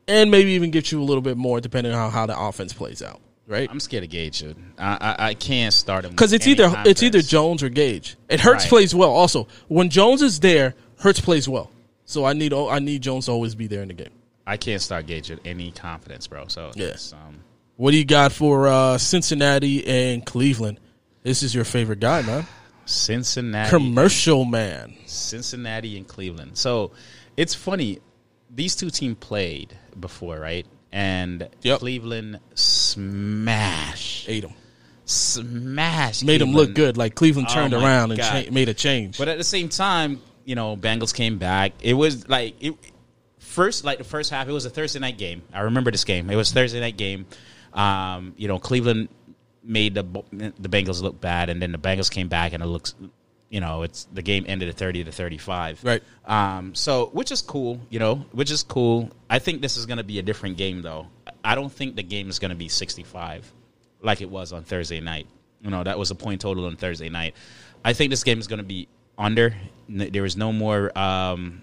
and 0.07 0.31
maybe 0.31 0.51
even 0.51 0.71
get 0.71 0.91
you 0.91 1.01
a 1.01 1.03
little 1.03 1.21
bit 1.21 1.37
more, 1.37 1.61
depending 1.61 1.93
on 1.93 2.11
how 2.11 2.25
the 2.25 2.39
offense 2.39 2.73
plays 2.73 3.01
out. 3.01 3.19
Right? 3.47 3.67
I'm 3.69 3.79
scared 3.81 4.03
of 4.05 4.09
Gage. 4.09 4.43
I, 4.43 4.53
I, 4.79 5.15
I 5.29 5.33
can't 5.33 5.73
start 5.73 6.05
him 6.05 6.11
because 6.11 6.31
it's 6.31 6.47
either 6.47 6.71
it's 6.85 7.03
either. 7.03 7.21
Jones 7.21 7.63
or 7.63 7.69
Gage. 7.69 8.15
And 8.29 8.39
Hurts 8.39 8.63
Right. 8.63 8.69
plays 8.69 8.95
well. 8.95 9.09
Also, 9.11 9.47
when 9.67 9.89
Jones 9.89 10.21
is 10.21 10.39
there, 10.39 10.73
Hurts 10.99 11.19
plays 11.19 11.49
well. 11.49 11.69
So 12.05 12.23
I 12.23 12.33
need 12.33 12.53
I 12.53 12.79
need 12.79 13.01
Jones 13.01 13.25
to 13.25 13.31
always 13.31 13.55
be 13.55 13.67
there 13.67 13.81
in 13.81 13.89
the 13.89 13.93
game. 13.93 14.11
I 14.47 14.57
can't 14.57 14.81
start 14.81 15.05
Gage 15.05 15.29
with 15.29 15.39
any 15.43 15.71
confidence, 15.71 16.27
bro. 16.27 16.47
So 16.47 16.71
Yeah. 16.75 16.95
um, 17.13 17.39
What 17.75 17.91
do 17.91 17.97
you 17.97 18.05
got 18.05 18.31
for 18.31 18.67
uh, 18.67 18.97
Cincinnati 18.97 19.85
and 19.85 20.25
Cleveland? 20.25 20.79
This 21.23 21.43
is 21.43 21.53
your 21.53 21.65
favorite 21.65 21.99
guy, 21.99 22.21
man. 22.21 22.45
Cincinnati, 22.85 23.69
Commercial 23.69 24.45
man. 24.45 24.93
Cincinnati, 25.05 25.97
and 25.97 26.07
Cleveland. 26.07 26.57
So 26.57 26.91
it's 27.37 27.53
funny. 27.55 27.99
These 28.53 28.75
two 28.75 28.89
teams 28.89 29.17
played 29.19 29.77
before, 29.99 30.39
right? 30.39 30.65
And 30.91 31.47
Yep. 31.61 31.79
Cleveland 31.79 32.39
smash, 32.55 34.25
Ate 34.27 34.43
him. 34.43 34.53
smash, 35.05 36.23
Made 36.23 36.41
them 36.41 36.51
look 36.51 36.73
good. 36.73 36.97
Like 36.97 37.15
Cleveland 37.15 37.47
Oh 37.51 37.53
turned 37.53 37.73
my 37.73 37.83
around 37.83 38.11
and 38.11 38.19
cha- 38.19 38.51
made 38.51 38.69
a 38.69 38.73
change. 38.73 39.17
But 39.17 39.27
at 39.27 39.37
the 39.37 39.43
same 39.43 39.69
time, 39.69 40.21
you 40.45 40.55
know, 40.55 40.75
Bengals 40.75 41.13
came 41.13 41.37
back. 41.37 41.73
It 41.81 41.93
was 41.93 42.27
like 42.27 42.55
it 42.61 42.75
first, 43.39 43.83
like 43.85 43.97
the 43.99 44.03
first 44.03 44.31
half. 44.31 44.47
It 44.47 44.51
was 44.51 44.65
a 44.65 44.69
Thursday 44.69 44.99
night 44.99 45.17
game. 45.17 45.43
I 45.53 45.61
remember 45.61 45.91
this 45.91 46.03
game. 46.03 46.29
It 46.29 46.35
was 46.35 46.51
Thursday 46.51 46.79
night 46.79 46.97
game. 46.97 47.25
Um, 47.73 48.33
you 48.37 48.47
know, 48.47 48.59
Cleveland 48.59 49.09
made 49.63 49.93
the 49.93 50.03
the 50.31 50.69
Bengals 50.69 51.01
look 51.01 51.21
bad, 51.21 51.49
and 51.49 51.61
then 51.61 51.71
the 51.71 51.77
Bengals 51.77 52.09
came 52.11 52.27
back, 52.27 52.53
and 52.53 52.61
it 52.63 52.65
looks, 52.67 52.95
you 53.51 53.59
know, 53.59 53.83
it's 53.83 54.05
the 54.13 54.21
game 54.21 54.45
ended 54.47 54.69
at 54.69 54.75
thirty 54.75 55.03
to 55.03 55.11
thirty 55.11 55.37
five. 55.37 55.83
Right. 55.83 56.01
Um, 56.25 56.73
so 56.73 57.07
which 57.13 57.31
is 57.31 57.41
cool, 57.41 57.79
you 57.89 57.99
know, 57.99 58.25
which 58.31 58.49
is 58.49 58.63
cool. 58.63 59.11
I 59.29 59.39
think 59.39 59.61
this 59.61 59.75
is 59.75 59.85
going 59.85 59.97
to 59.97 60.03
be 60.03 60.17
a 60.19 60.23
different 60.23 60.57
game, 60.57 60.81
though. 60.81 61.07
I 61.43 61.53
don't 61.55 61.71
think 61.71 61.97
the 61.97 62.03
game 62.03 62.29
is 62.29 62.39
going 62.39 62.49
to 62.49 62.55
be 62.55 62.69
sixty 62.69 63.03
five 63.03 63.51
like 64.01 64.21
it 64.21 64.29
was 64.29 64.53
on 64.53 64.63
Thursday 64.63 65.01
night. 65.01 65.27
You 65.61 65.69
know, 65.69 65.83
that 65.83 65.99
was 65.99 66.11
a 66.11 66.15
point 66.15 66.41
total 66.41 66.65
on 66.65 66.77
Thursday 66.77 67.09
night. 67.09 67.35
I 67.83 67.93
think 67.93 68.09
this 68.09 68.23
game 68.23 68.39
is 68.39 68.47
going 68.47 68.59
to 68.59 68.65
be 68.65 68.87
under. 69.17 69.53
There 69.89 70.25
is 70.25 70.37
no 70.37 70.53
more, 70.53 70.97
um, 70.97 71.61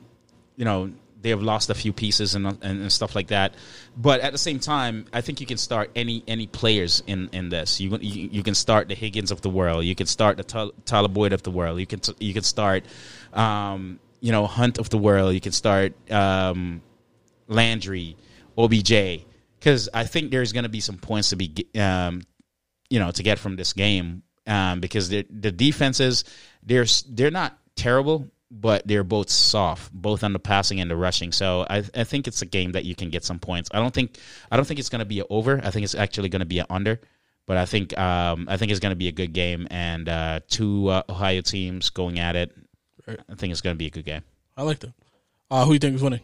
you 0.57 0.65
know, 0.67 0.93
they 1.21 1.31
have 1.31 1.43
lost 1.43 1.69
a 1.71 1.75
few 1.75 1.93
pieces 1.93 2.35
and, 2.35 2.47
and 2.47 2.63
and 2.63 2.93
stuff 2.93 3.15
like 3.15 3.29
that. 3.29 3.55
But 3.97 4.21
at 4.21 4.33
the 4.33 4.39
same 4.39 4.61
time, 4.61 5.07
I 5.13 5.21
think 5.21 5.41
you 5.41 5.47
can 5.47 5.57
start 5.57 5.91
any 5.97 6.23
any 6.27 6.47
players 6.47 7.03
in 7.07 7.29
in 7.33 7.49
this. 7.49 7.81
You 7.81 7.97
you, 8.01 8.29
you 8.31 8.43
can 8.43 8.55
start 8.55 8.89
the 8.89 8.95
Higgins 8.95 9.31
of 9.31 9.41
the 9.41 9.51
world. 9.51 9.85
You 9.85 9.95
can 9.95 10.07
start 10.07 10.37
the 10.37 10.45
Tyler 10.45 10.73
Tyler 10.85 11.09
Boyd 11.09 11.33
of 11.33 11.43
the 11.43 11.51
world. 11.51 11.81
You 11.81 11.87
can 11.87 12.01
t- 12.01 12.15
you 12.21 12.33
can 12.33 12.45
start, 12.45 12.85
um, 13.33 13.99
you 14.21 14.33
know, 14.33 14.47
Hunt 14.47 14.79
of 14.79 14.91
the 14.91 14.99
world. 14.99 15.35
You 15.35 15.41
can 15.41 15.53
start 15.53 15.95
um, 16.11 16.83
Landry, 17.49 18.17
OBJ, 18.57 19.25
because 19.59 19.89
I 19.93 20.05
think 20.05 20.31
there's 20.31 20.53
going 20.53 20.65
to 20.65 20.69
be 20.69 20.81
some 20.81 20.99
points 20.99 21.31
to 21.31 21.37
be, 21.37 21.67
um, 21.79 22.23
you 22.91 23.01
know, 23.01 23.11
to 23.11 23.23
get 23.23 23.39
from 23.39 23.57
this 23.57 23.73
game. 23.73 24.23
Um, 24.47 24.81
because 24.81 25.11
the 25.11 25.27
the 25.29 25.53
defenses, 25.53 26.25
they're 26.63 26.87
they're 27.11 27.31
not 27.31 27.59
terrible, 27.77 28.29
but 28.51 28.87
they're 28.87 29.05
both 29.05 29.31
soft, 29.31 29.93
both 29.93 30.25
on 30.25 30.33
the 30.33 30.39
passing 30.39 30.81
and 30.81 30.91
the 30.91 30.97
rushing. 30.97 31.33
So 31.33 31.67
I 31.69 31.85
I 31.95 32.05
think 32.05 32.27
it's 32.27 32.43
a 32.43 32.47
game 32.47 32.73
that 32.73 32.85
you 32.85 32.95
can 32.95 33.11
get 33.11 33.25
some 33.25 33.39
points. 33.39 33.71
I 33.73 33.79
don't 33.79 33.93
think 33.93 34.19
I 34.51 34.57
don't 34.57 34.65
think 34.67 34.81
it's 34.81 34.89
going 34.89 35.01
to 35.01 35.05
be 35.05 35.21
an 35.21 35.27
over. 35.31 35.61
I 35.63 35.71
think 35.71 35.85
it's 35.85 35.95
actually 35.95 36.29
going 36.29 36.41
to 36.41 36.47
be 36.47 36.59
an 36.59 36.67
under. 36.71 37.01
But 37.47 37.57
I 37.57 37.65
think 37.65 37.97
um, 37.99 38.47
I 38.49 38.59
think 38.59 38.71
it's 38.71 38.81
going 38.81 38.93
to 38.93 38.97
be 38.97 39.09
a 39.09 39.13
good 39.13 39.33
game, 39.33 39.67
and 39.71 40.07
uh, 40.07 40.41
two 40.49 40.89
uh, 40.89 41.03
Ohio 41.09 41.41
teams 41.41 41.89
going 41.89 42.19
at 42.19 42.37
it. 42.37 42.55
I 43.09 43.35
think 43.37 43.53
it's 43.53 43.63
going 43.63 43.75
to 43.75 43.79
be 43.79 43.87
a 43.87 43.91
good 43.91 44.05
game. 44.05 44.23
I 44.55 44.65
like 44.65 44.81
that. 44.81 44.93
Uh, 45.51 45.65
who 45.65 45.73
you 45.73 45.79
think 45.79 45.95
is 45.95 46.03
winning? 46.03 46.21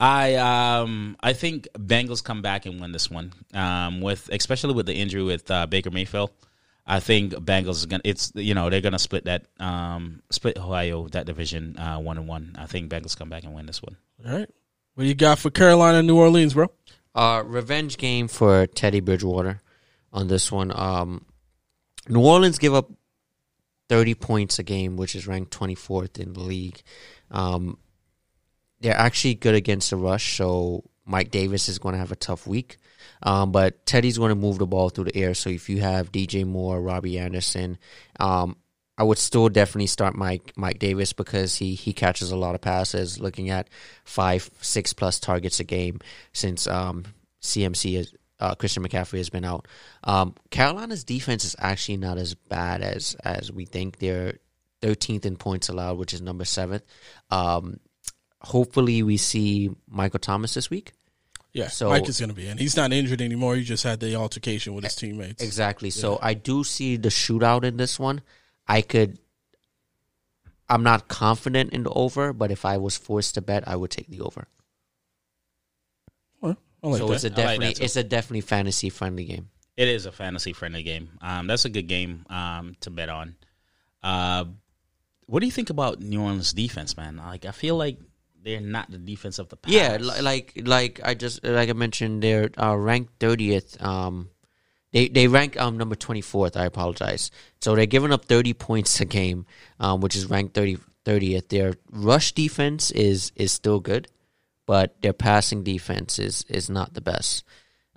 I 0.00 0.34
um 0.36 1.16
I 1.20 1.32
think 1.32 1.66
Bengals 1.76 2.22
come 2.22 2.40
back 2.40 2.66
and 2.66 2.80
win 2.80 2.92
this 2.92 3.10
one. 3.10 3.32
Um, 3.52 4.00
with 4.00 4.28
especially 4.32 4.74
with 4.74 4.86
the 4.86 4.94
injury 4.94 5.22
with 5.22 5.50
uh, 5.50 5.66
Baker 5.66 5.90
Mayfield, 5.90 6.30
I 6.90 7.00
think 7.00 7.34
Bengals 7.34 7.76
is 7.76 7.86
gonna. 7.86 8.00
It's 8.04 8.32
you 8.34 8.54
know 8.54 8.70
they're 8.70 8.80
gonna 8.80 8.98
split 8.98 9.26
that 9.26 9.44
um 9.60 10.22
split 10.30 10.56
Ohio 10.56 11.06
that 11.08 11.26
division 11.26 11.78
uh, 11.78 11.98
one 11.98 12.16
and 12.16 12.26
one. 12.26 12.56
I 12.58 12.64
think 12.64 12.90
Bengals 12.90 13.16
come 13.16 13.28
back 13.28 13.44
and 13.44 13.54
win 13.54 13.66
this 13.66 13.82
one. 13.82 13.96
All 14.26 14.32
right. 14.32 14.48
What 14.94 15.04
do 15.04 15.08
you 15.08 15.14
got 15.14 15.38
for 15.38 15.50
Carolina 15.50 16.02
New 16.02 16.16
Orleans, 16.16 16.54
bro? 16.54 16.72
Uh, 17.14 17.42
revenge 17.44 17.98
game 17.98 18.26
for 18.26 18.66
Teddy 18.66 19.00
Bridgewater 19.00 19.60
on 20.12 20.28
this 20.28 20.50
one. 20.50 20.72
Um, 20.74 21.26
New 22.08 22.24
Orleans 22.24 22.58
give 22.58 22.74
up 22.74 22.90
30 23.88 24.14
points 24.14 24.58
a 24.58 24.62
game, 24.62 24.96
which 24.96 25.14
is 25.14 25.26
ranked 25.26 25.56
24th 25.56 26.18
in 26.18 26.32
the 26.32 26.40
league. 26.40 26.82
Um, 27.30 27.78
they're 28.80 28.96
actually 28.96 29.34
good 29.34 29.54
against 29.54 29.90
the 29.90 29.96
rush, 29.96 30.36
so 30.36 30.84
Mike 31.04 31.30
Davis 31.30 31.68
is 31.68 31.78
going 31.78 31.92
to 31.94 31.98
have 31.98 32.12
a 32.12 32.16
tough 32.16 32.46
week. 32.46 32.78
Um, 33.22 33.52
but 33.52 33.84
Teddy's 33.86 34.18
going 34.18 34.30
to 34.30 34.34
move 34.34 34.58
the 34.58 34.66
ball 34.66 34.88
through 34.90 35.04
the 35.04 35.16
air. 35.16 35.34
So 35.34 35.50
if 35.50 35.68
you 35.68 35.80
have 35.80 36.12
DJ 36.12 36.46
Moore, 36.46 36.80
Robbie 36.80 37.18
Anderson, 37.18 37.78
um, 38.20 38.56
I 38.96 39.04
would 39.04 39.18
still 39.18 39.48
definitely 39.48 39.86
start 39.86 40.16
Mike 40.16 40.52
Mike 40.56 40.78
Davis 40.80 41.12
because 41.12 41.54
he 41.54 41.74
he 41.74 41.92
catches 41.92 42.32
a 42.32 42.36
lot 42.36 42.56
of 42.56 42.60
passes. 42.60 43.20
Looking 43.20 43.48
at 43.50 43.68
five 44.04 44.50
six 44.60 44.92
plus 44.92 45.20
targets 45.20 45.60
a 45.60 45.64
game 45.64 46.00
since 46.32 46.66
um, 46.66 47.04
CMC 47.42 47.98
is. 47.98 48.14
Uh, 48.40 48.54
Christian 48.54 48.84
McCaffrey 48.84 49.18
has 49.18 49.30
been 49.30 49.44
out. 49.44 49.66
Um, 50.04 50.32
Carolina's 50.50 51.02
defense 51.02 51.44
is 51.44 51.56
actually 51.58 51.96
not 51.96 52.18
as 52.18 52.34
bad 52.34 52.82
as 52.82 53.16
as 53.24 53.50
we 53.50 53.64
think. 53.64 53.98
They're 53.98 54.34
13th 54.82 55.26
in 55.26 55.36
points 55.36 55.68
allowed, 55.68 55.98
which 55.98 56.14
is 56.14 56.20
number 56.20 56.44
seventh. 56.44 56.84
Um, 57.30 57.80
hopefully, 58.40 59.02
we 59.02 59.16
see 59.16 59.70
Michael 59.88 60.20
Thomas 60.20 60.54
this 60.54 60.70
week. 60.70 60.92
Yeah, 61.52 61.68
So- 61.68 61.88
Mike 61.88 62.08
is 62.08 62.18
going 62.20 62.28
to 62.28 62.34
be 62.34 62.46
in. 62.46 62.58
He's 62.58 62.76
not 62.76 62.92
injured 62.92 63.20
anymore. 63.20 63.56
He 63.56 63.64
just 63.64 63.82
had 63.84 64.00
the 64.00 64.14
altercation 64.16 64.74
with 64.74 64.84
his 64.84 64.94
teammates. 64.94 65.42
Exactly. 65.42 65.90
So 65.90 66.18
I 66.22 66.34
do 66.34 66.62
see 66.64 66.96
the 66.96 67.08
shootout 67.08 67.64
in 67.64 67.76
this 67.76 67.98
one. 67.98 68.22
I 68.66 68.82
could. 68.82 69.18
I'm 70.68 70.82
not 70.82 71.08
confident 71.08 71.72
in 71.72 71.82
the 71.84 71.90
over, 71.90 72.34
but 72.34 72.50
if 72.50 72.64
I 72.66 72.76
was 72.76 72.96
forced 72.98 73.34
to 73.34 73.40
bet, 73.40 73.66
I 73.66 73.74
would 73.76 73.90
take 73.90 74.08
the 74.08 74.20
over. 74.20 74.46
Well, 76.80 76.92
like 76.92 77.00
so 77.00 77.08
that. 77.08 77.14
it's 77.14 77.24
a 77.24 77.26
I 77.26 77.30
like 77.30 77.36
definitely 77.36 77.66
that 77.66 77.76
too. 77.76 77.84
it's 77.84 77.96
a 77.96 78.04
definitely 78.04 78.40
fantasy 78.42 78.90
friendly 78.90 79.24
game. 79.24 79.48
It 79.76 79.88
is 79.88 80.06
a 80.06 80.12
fantasy 80.12 80.52
friendly 80.52 80.82
game. 80.82 81.10
Um, 81.20 81.46
that's 81.46 81.64
a 81.64 81.68
good 81.68 81.88
game 81.88 82.24
um, 82.30 82.76
to 82.82 82.90
bet 82.90 83.08
on. 83.08 83.36
Uh, 84.02 84.44
what 85.26 85.40
do 85.40 85.46
you 85.46 85.52
think 85.52 85.70
about 85.70 86.00
New 86.00 86.20
Orleans 86.20 86.52
defense, 86.52 86.96
man? 86.96 87.16
Like, 87.16 87.44
I 87.46 87.50
feel 87.50 87.76
like 87.76 87.98
they're 88.48 88.60
not 88.62 88.90
the 88.90 88.96
defense 88.96 89.38
of 89.38 89.50
the 89.50 89.56
past. 89.56 89.74
Yeah, 89.74 89.98
like 90.00 90.58
like 90.64 91.00
I 91.04 91.12
just 91.12 91.44
like 91.44 91.68
I 91.68 91.74
mentioned, 91.74 92.22
they're 92.22 92.48
uh, 92.56 92.74
ranked 92.74 93.12
thirtieth. 93.20 93.80
Um, 93.82 94.30
they 94.90 95.08
they 95.08 95.28
rank 95.28 95.60
um 95.60 95.76
number 95.76 95.94
twenty 95.94 96.22
fourth. 96.22 96.56
I 96.56 96.64
apologize. 96.64 97.30
So 97.60 97.74
they're 97.74 97.84
giving 97.84 98.10
up 98.10 98.24
thirty 98.24 98.54
points 98.54 98.98
a 99.02 99.04
game, 99.04 99.44
um, 99.78 100.00
which 100.00 100.16
is 100.16 100.30
ranked 100.30 100.54
30, 100.54 100.78
30th. 101.04 101.48
Their 101.48 101.74
rush 101.92 102.32
defense 102.32 102.90
is 102.92 103.32
is 103.36 103.52
still 103.52 103.80
good, 103.80 104.08
but 104.64 105.00
their 105.02 105.12
passing 105.12 105.62
defense 105.62 106.18
is 106.18 106.46
is 106.48 106.70
not 106.70 106.94
the 106.94 107.02
best. 107.02 107.44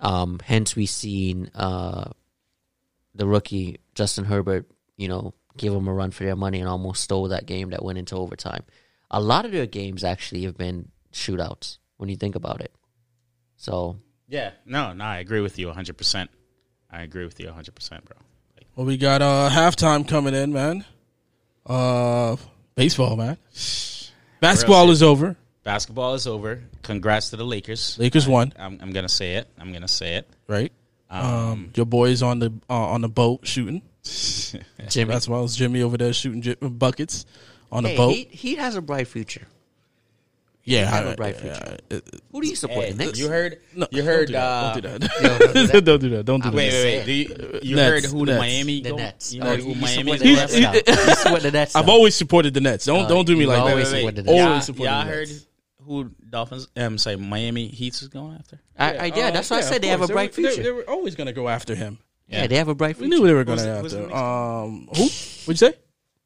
Um, 0.00 0.38
hence 0.44 0.76
we 0.76 0.84
seen 0.84 1.50
uh 1.54 2.10
the 3.14 3.26
rookie 3.26 3.78
Justin 3.94 4.26
Herbert, 4.26 4.66
you 4.98 5.08
know, 5.08 5.32
give 5.56 5.72
them 5.72 5.88
a 5.88 5.94
run 5.94 6.10
for 6.10 6.24
their 6.24 6.36
money 6.36 6.60
and 6.60 6.68
almost 6.68 7.02
stole 7.02 7.28
that 7.28 7.46
game 7.46 7.70
that 7.70 7.82
went 7.82 7.96
into 7.96 8.16
overtime. 8.16 8.64
A 9.12 9.20
lot 9.20 9.44
of 9.44 9.52
their 9.52 9.66
games 9.66 10.02
actually 10.04 10.42
have 10.44 10.56
been 10.56 10.88
shootouts 11.12 11.78
when 11.98 12.08
you 12.08 12.16
think 12.16 12.34
about 12.34 12.60
it. 12.60 12.72
So 13.56 13.98
yeah. 14.28 14.52
No, 14.66 14.92
no, 14.92 15.04
I 15.04 15.18
agree 15.18 15.40
with 15.40 15.58
you 15.58 15.70
hundred 15.70 15.96
percent. 15.98 16.30
I 16.90 17.02
agree 17.02 17.24
with 17.24 17.38
you 17.38 17.50
hundred 17.52 17.74
percent, 17.74 18.04
bro. 18.04 18.16
Like, 18.56 18.66
Well, 18.74 18.86
we 18.86 18.96
got 18.96 19.22
uh 19.22 19.48
halftime 19.52 20.06
coming 20.08 20.34
in, 20.34 20.52
man. 20.52 20.84
Uh, 21.64 22.36
baseball, 22.74 23.16
man. 23.16 23.36
Basketball 24.40 24.90
is 24.90 25.02
over. 25.02 25.36
basketball 25.62 26.14
is 26.14 26.26
over. 26.26 26.62
Congrats 26.82 27.30
to 27.30 27.36
the 27.36 27.44
Lakers. 27.44 27.96
Lakers 27.98 28.26
won, 28.26 28.52
I'm, 28.58 28.78
I'm 28.82 28.90
gonna 28.92 29.08
say 29.08 29.36
it. 29.36 29.48
I'm 29.58 29.72
gonna 29.72 29.86
say 29.88 30.16
it. 30.16 30.28
right? 30.48 30.72
Um, 31.10 31.24
Um, 31.24 31.70
your 31.76 31.86
boys 31.86 32.22
on 32.22 32.38
the 32.40 32.52
uh, 32.68 32.74
on 32.74 33.02
the 33.02 33.08
boat 33.08 33.46
shooting. 33.46 33.82
Jimmy, 34.88 35.12
That's 35.12 35.28
why 35.28 35.38
it 35.38 35.42
was 35.42 35.54
Jimmy 35.54 35.82
over 35.82 35.96
there 35.96 36.12
shooting 36.12 36.42
j- 36.42 36.56
buckets 36.60 37.24
on 37.72 37.82
the 37.82 37.88
hey, 37.88 37.96
boat. 37.96 38.14
he, 38.14 38.24
he 38.30 38.54
has 38.56 38.76
a 38.76 38.82
bright 38.82 39.08
future. 39.08 39.46
yeah, 40.64 40.84
have 40.84 41.06
I- 41.06 41.10
a 41.12 41.16
bright 41.16 41.34
yeah, 41.42 41.58
future. 41.58 41.78
uh, 41.90 42.00
Who 42.30 42.40
do 42.42 42.46
you 42.48 42.54
support? 42.54 42.84
hey, 42.84 42.92
the 42.92 43.04
Knicks? 43.06 43.18
you 43.18 43.28
heard? 43.28 43.58
no, 43.74 43.86
you 43.90 44.04
heard? 44.04 44.28
Don't 44.30 44.40
uh, 44.42 44.74
do 44.74 44.80
that. 44.82 45.00
Don't 45.00 45.22
Yo, 45.22 45.38
do 45.38 45.44
don't 45.46 45.54
do 45.54 45.66
that. 45.66 45.72
that. 45.72 45.84
don't 45.84 46.00
do 46.00 46.08
that. 46.10 46.24
Don't 46.24 46.40
do 46.42 46.48
I'm 46.48 46.54
that. 46.54 46.56
Wait, 46.56 46.70
gonna 46.70 46.82
wait, 46.84 46.92
say 46.92 46.98
wait. 46.98 47.06
Do 47.06 47.12
you, 47.12 47.60
you 47.70 47.76
Nets, 47.76 47.90
heard 47.90 48.04
who 48.12 48.26
the 48.26 48.32
Nets. 48.32 48.40
Miami? 48.40 48.80
the 48.82 48.90
go- 48.90 48.96
Nets. 48.96 49.32
You 49.34 49.40
Oh, 49.42 49.44
know 49.46 49.52
you, 49.54 49.62
who 49.62 49.68
you 49.70 49.74
Miami? 49.80 50.02
support 50.02 50.18
the 50.20 50.26
is 50.28 50.36
Nets 50.38 50.52
going 50.52 50.62
now. 50.62 50.68
after? 50.68 50.90
You 51.10 51.14
support 51.16 51.42
the 51.42 51.50
Nets. 51.50 51.76
I've 51.76 51.88
always 51.88 52.14
supported 52.14 52.54
the 52.54 52.60
Nets. 52.60 52.84
Don't 52.84 53.04
Uh, 53.06 53.08
don't 53.08 53.26
do 53.26 53.34
me 53.34 53.40
you 53.42 53.46
like 53.48 53.58
always 53.60 53.90
that. 53.90 53.96
supported 53.96 54.24
the 54.24 54.30
Always 54.30 54.44
Nets. 54.44 54.52
Y'all, 54.52 54.60
supported 54.60 54.90
y'all 54.92 55.04
the 55.04 55.10
heard 55.10 55.28
who 55.84 56.10
Dolphins? 56.30 56.68
I'm 56.76 56.96
sorry, 56.98 57.16
Miami 57.16 57.66
Heat 57.66 57.94
is 58.00 58.06
going 58.08 58.36
after. 58.36 58.60
I, 58.78 58.94
I, 58.96 59.04
yeah, 59.06 59.30
that's 59.32 59.50
why 59.50 59.56
I 59.56 59.60
Uh, 59.60 59.62
said 59.64 59.82
they 59.82 59.88
have 59.88 60.00
a 60.00 60.06
course. 60.06 60.12
bright 60.12 60.32
They 60.32 60.42
were- 60.42 60.48
future. 60.50 60.62
They, 60.62 60.70
were 60.70 60.88
always 60.88 61.16
going 61.16 61.26
to 61.26 61.32
go 61.32 61.48
after 61.48 61.74
him. 61.74 61.98
yeah, 62.28 62.46
they 62.46 62.56
have 62.56 62.68
a 62.68 62.74
bright 62.76 62.96
future. 62.96 63.10
We 63.10 63.16
knew 63.18 63.26
they 63.26 63.32
were 63.34 63.42
going 63.42 63.58
to 63.58 63.64
the- 63.64 63.80
who's 63.80 63.94
after. 63.94 64.14
Um, 64.14 64.88
who? 64.94 65.02
What'd 65.02 65.48
you 65.48 65.56
say? 65.56 65.74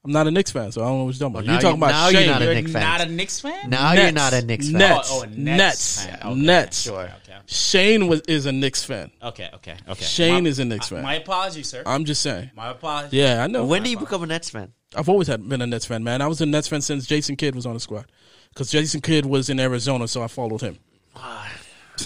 I'm 0.07 0.13
not 0.13 0.27
a 0.27 0.31
Knicks 0.31 0.53
fan, 0.53 0.71
so 0.73 0.83
I 0.83 0.87
don't 0.87 0.99
know 0.99 1.05
what 1.05 1.15
you're 1.19 1.29
talking 1.29 1.35
about. 1.35 1.45
now 1.47 1.53
you're 1.53 1.61
talking 1.61 1.79
you- 1.81 1.85
about 1.85 1.91
now 1.91 2.09
you're 2.09 2.21
Shane. 2.21 2.31
not 2.31 2.43
a 2.43 2.45
You're 2.45 2.55
Knicks 2.55 2.73
fan. 2.73 2.83
not 2.83 3.01
a 3.01 3.07
Knicks 3.07 3.41
fan? 3.41 3.71
Now 3.71 3.93
you're 3.93 4.13
not 4.13 4.33
a 4.33 4.43
Knicks 4.43 4.67
fan. 4.71 4.79
Nets. 4.79 5.09
Oh, 5.11 5.19
oh, 5.19 5.23
a 5.23 5.27
Nets 5.27 5.37
Nets. 5.37 6.05
fan. 6.07 6.19
Okay. 6.25 6.41
Nets. 6.41 6.81
Sure. 6.83 7.01
Okay. 7.03 7.13
Shane 7.47 8.07
was 8.09 8.21
is 8.23 8.47
a 8.47 8.53
Knicks 8.53 8.85
fan. 8.85 9.11
Okay. 9.23 9.51
Okay. 9.55 9.75
Okay. 9.89 10.05
Shane 10.05 10.45
My- 10.45 10.51
is 10.51 10.59
a 10.61 10.65
Knicks 10.65 10.89
fan. 10.89 11.03
My 11.03 11.15
apologies, 11.15 11.69
sir. 11.69 11.83
I'm 11.85 12.05
just 12.05 12.23
saying. 12.23 12.51
My 12.55 12.71
apologies. 12.71 13.13
Yeah, 13.13 13.43
I 13.43 13.47
know. 13.49 13.65
When 13.65 13.83
do 13.83 13.91
you 13.91 13.99
become 13.99 14.23
a 14.23 14.27
Nets 14.27 14.49
fan? 14.51 14.73
I've 14.97 15.09
always 15.09 15.27
had 15.29 15.47
been 15.49 15.61
a 15.61 15.67
Nets 15.67 15.85
fan, 15.87 16.03
man. 16.05 16.23
I 16.23 16.27
was 16.29 16.41
a 16.41 16.47
Nets 16.47 16.69
fan 16.69 16.81
since 16.81 17.05
Jason 17.07 17.35
Kidd 17.37 17.55
was 17.57 17.67
on 17.67 17.75
the 17.75 17.81
squad. 17.81 18.07
Because 18.55 18.71
Jason 18.71 19.01
Kidd 19.01 19.27
was 19.27 19.51
in 19.51 19.61
Arizona, 19.61 20.09
so 20.09 20.23
I 20.23 20.29
followed 20.29 20.61
him. 20.63 20.79
Ah, 21.15 21.51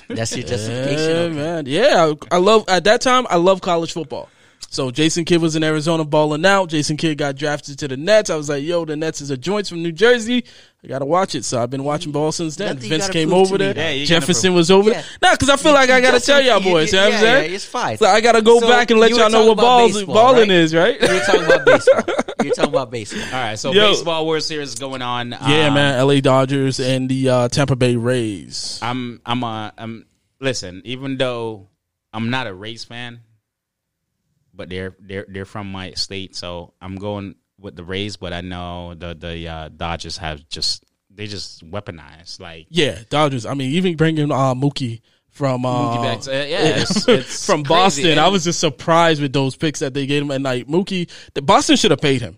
that's 0.08 0.32
your 0.32 0.40
Yeah, 0.44 0.46
justification. 0.50 1.10
okay. 1.12 1.34
man. 1.36 1.64
Yeah, 1.66 2.12
I, 2.30 2.36
I 2.36 2.38
love 2.38 2.64
at 2.68 2.84
that 2.84 3.00
time. 3.02 3.26
I 3.30 3.36
love 3.36 3.60
college 3.60 3.92
football. 3.92 4.28
So 4.72 4.92
Jason 4.92 5.24
Kidd 5.24 5.42
was 5.42 5.56
in 5.56 5.64
Arizona 5.64 6.04
balling 6.04 6.46
out. 6.46 6.68
Jason 6.68 6.96
Kidd 6.96 7.18
got 7.18 7.34
drafted 7.34 7.76
to 7.80 7.88
the 7.88 7.96
Nets. 7.96 8.30
I 8.30 8.36
was 8.36 8.48
like, 8.48 8.62
yo, 8.62 8.84
the 8.84 8.94
Nets 8.96 9.20
is 9.20 9.30
a 9.30 9.36
joint 9.36 9.66
from 9.66 9.82
New 9.82 9.90
Jersey. 9.90 10.44
I 10.84 10.86
gotta 10.86 11.04
watch 11.04 11.34
it. 11.34 11.44
So 11.44 11.60
I've 11.60 11.70
been 11.70 11.82
watching 11.82 12.12
ball 12.12 12.30
since 12.30 12.54
then. 12.54 12.76
Nothing 12.76 12.88
Vince 12.88 13.08
came 13.08 13.32
over 13.32 13.58
there. 13.58 13.76
Yeah, 13.76 14.04
Jefferson 14.04 14.54
was 14.54 14.70
over 14.70 14.90
Yeah. 14.90 15.00
there. 15.00 15.04
Nah, 15.22 15.32
because 15.32 15.48
I 15.50 15.56
feel 15.56 15.72
like 15.72 15.90
I 15.90 16.00
gotta 16.00 16.18
Just- 16.18 16.26
tell 16.26 16.40
y'all 16.40 16.60
boys. 16.60 16.92
you- 16.92 16.98
you 17.00 17.04
know 17.04 17.10
what 17.10 17.14
I'm 17.18 17.24
yeah, 17.24 17.32
saying? 17.32 17.50
yeah, 17.50 17.56
it's 17.56 17.64
fine. 17.64 17.98
So 17.98 18.06
I 18.06 18.20
gotta 18.20 18.42
go 18.42 18.60
So 18.60 18.68
back 18.68 18.92
and 18.92 19.00
let 19.00 19.10
you 19.10 19.16
were 19.16 19.22
y'all 19.22 19.30
know 19.30 19.46
what 19.46 19.56
balls 19.58 19.92
baseball, 19.94 20.14
balling 20.14 20.48
right? 20.50 20.50
is, 20.58 20.72
right? 20.72 21.00
You're 21.00 21.20
talking 21.24 21.44
about 21.46 21.66
baseball. 21.66 22.02
You're 22.44 22.54
talking 22.54 22.70
about 22.70 22.90
baseball. 22.92 23.24
All 23.24 23.32
right. 23.32 23.58
So 23.58 23.72
Yo. 23.72 23.90
baseball 23.90 24.24
World 24.24 24.44
Series 24.44 24.68
is 24.68 24.74
going 24.76 25.02
on. 25.02 25.30
yeah, 25.48 25.66
Um, 25.66 25.74
man. 25.74 25.98
L.A. 25.98 26.20
Dodgers 26.20 26.78
and 26.78 27.08
the 27.08 27.28
uh, 27.28 27.48
Tampa 27.48 27.74
Bay 27.74 27.96
Rays. 27.96 28.78
I'm. 28.80 29.20
I'm. 29.26 29.42
A, 29.42 29.72
I'm. 29.76 30.06
Listen. 30.40 30.80
Even 30.84 31.16
though 31.18 31.66
I'm 32.14 32.30
not 32.30 32.46
a 32.46 32.54
Rays 32.54 32.84
fan, 32.84 33.20
but 34.60 34.68
they're 34.68 34.94
they're 35.00 35.24
they're 35.26 35.46
from 35.46 35.72
my 35.72 35.92
state, 35.92 36.36
so 36.36 36.74
I'm 36.82 36.96
going 36.96 37.34
with 37.58 37.76
the 37.76 37.82
Rays. 37.82 38.18
But 38.18 38.34
I 38.34 38.42
know 38.42 38.92
the 38.92 39.14
the 39.14 39.48
uh, 39.48 39.68
Dodgers 39.70 40.18
have 40.18 40.46
just 40.50 40.84
they 41.08 41.26
just 41.26 41.64
weaponized 41.68 42.40
like 42.40 42.66
Yeah, 42.68 42.98
Dodgers. 43.08 43.46
I 43.46 43.54
mean, 43.54 43.72
even 43.72 43.96
bringing 43.96 44.30
uh, 44.30 44.52
Mookie 44.54 45.00
from 45.30 45.64
uh, 45.64 45.96
Mookie 45.96 46.02
Betts. 46.02 46.28
Uh, 46.28 46.32
yeah, 46.32 46.58
it's, 46.82 47.08
it's 47.08 47.46
from 47.50 47.64
crazy. 47.64 47.74
Boston. 47.80 48.10
And- 48.10 48.20
I 48.20 48.28
was 48.28 48.44
just 48.44 48.60
surprised 48.60 49.22
with 49.22 49.32
those 49.32 49.56
picks 49.56 49.78
that 49.78 49.94
they 49.94 50.04
gave 50.04 50.20
him. 50.22 50.30
And 50.30 50.44
like 50.44 50.66
Mookie, 50.66 51.08
the 51.32 51.40
Boston 51.40 51.76
should 51.76 51.90
have 51.92 52.02
paid 52.02 52.20
him. 52.20 52.36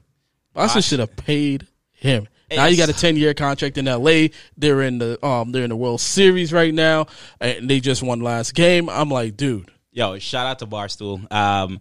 Boston 0.55 0.79
Boston. 0.79 0.83
should 0.83 1.01
have 1.01 1.17
paid 1.17 1.67
him. 1.91 2.29
Now 2.53 2.67
you 2.67 2.77
got 2.77 2.89
a 2.89 2.93
ten 3.05 3.17
year 3.17 3.35
contract 3.35 3.79
in 3.79 3.89
L.A. 3.89 4.31
They're 4.57 4.83
in 4.83 4.99
the 4.99 5.19
um 5.27 5.51
they're 5.51 5.65
in 5.65 5.71
the 5.71 5.77
World 5.77 6.01
Series 6.01 6.53
right 6.53 6.73
now, 6.73 7.07
and 7.41 7.69
they 7.69 7.81
just 7.81 8.01
won 8.01 8.21
last 8.21 8.55
game. 8.55 8.89
I'm 8.89 9.09
like, 9.09 9.37
dude, 9.37 9.72
Yo, 9.93 10.19
shout 10.19 10.47
out 10.47 10.59
to 10.61 10.67
Barstool. 10.67 11.31
Um, 11.33 11.81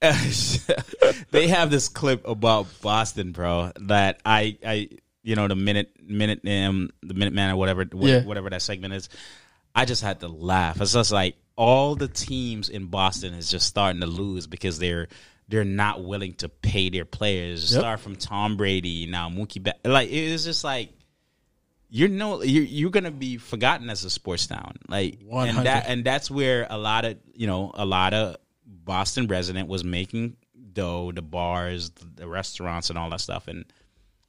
they 1.30 1.48
have 1.48 1.70
this 1.70 1.88
clip 1.88 2.26
about 2.26 2.66
Boston, 2.80 3.32
bro. 3.32 3.72
That 3.82 4.20
I, 4.24 4.58
I, 4.64 4.88
you 5.22 5.36
know, 5.36 5.48
the 5.48 5.56
minute, 5.56 5.90
minute, 6.02 6.40
um, 6.46 6.90
the 7.02 7.14
minute 7.14 7.34
man 7.34 7.50
or 7.50 7.56
whatever, 7.56 7.84
wh- 7.84 8.04
Yeah. 8.06 8.24
whatever 8.24 8.50
that 8.50 8.62
segment 8.62 8.94
is. 8.94 9.08
I 9.74 9.84
just 9.84 10.02
had 10.02 10.20
to 10.20 10.28
laugh. 10.28 10.80
It's 10.80 10.92
just 10.94 11.12
like 11.12 11.36
all 11.56 11.94
the 11.96 12.08
teams 12.08 12.68
in 12.68 12.86
Boston 12.86 13.34
is 13.34 13.50
just 13.50 13.66
starting 13.66 14.00
to 14.00 14.06
lose 14.06 14.46
because 14.46 14.78
they're 14.78 15.08
they're 15.48 15.64
not 15.64 16.02
willing 16.02 16.34
to 16.34 16.48
pay 16.48 16.88
their 16.88 17.04
players. 17.04 17.70
Yep. 17.72 17.80
Start 17.80 18.00
from 18.00 18.16
Tom 18.16 18.56
Brady 18.56 19.06
now, 19.06 19.28
Mookie. 19.28 19.62
Be- 19.62 19.88
like 19.88 20.08
it's 20.10 20.44
just 20.44 20.64
like 20.64 20.90
you're 21.88 22.08
no 22.08 22.42
you're 22.42 22.64
you're 22.64 22.90
gonna 22.90 23.10
be 23.10 23.36
forgotten 23.36 23.90
as 23.90 24.04
a 24.04 24.10
sports 24.10 24.46
town 24.46 24.76
like 24.88 25.18
100. 25.24 25.56
and 25.56 25.66
that 25.66 25.88
and 25.88 26.04
that's 26.04 26.30
where 26.30 26.66
a 26.70 26.78
lot 26.78 27.04
of 27.04 27.16
you 27.34 27.46
know 27.46 27.70
a 27.74 27.84
lot 27.86 28.12
of 28.12 28.36
boston 28.64 29.26
resident 29.26 29.68
was 29.68 29.84
making 29.84 30.36
dough 30.72 31.12
the 31.12 31.22
bars 31.22 31.90
the 32.16 32.26
restaurants 32.26 32.90
and 32.90 32.98
all 32.98 33.08
that 33.10 33.20
stuff 33.20 33.48
and 33.48 33.64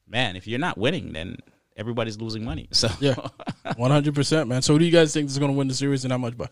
man 0.08 0.36
if 0.36 0.48
you're 0.48 0.60
not 0.60 0.78
winning 0.78 1.14
then 1.14 1.38
everybody's 1.78 2.20
losing 2.20 2.44
money 2.44 2.68
so 2.72 2.90
yeah, 3.00 3.16
one 3.78 3.92
hundred 3.92 4.16
percent, 4.16 4.50
man. 4.50 4.62
So 4.62 4.74
who 4.74 4.80
do 4.80 4.86
you 4.86 4.92
guys 4.92 5.14
think 5.14 5.30
is 5.30 5.38
going 5.38 5.52
to 5.52 5.58
win 5.58 5.68
the 5.68 5.74
series 5.74 6.04
and 6.04 6.12
how 6.12 6.18
much 6.18 6.38
by? 6.38 6.48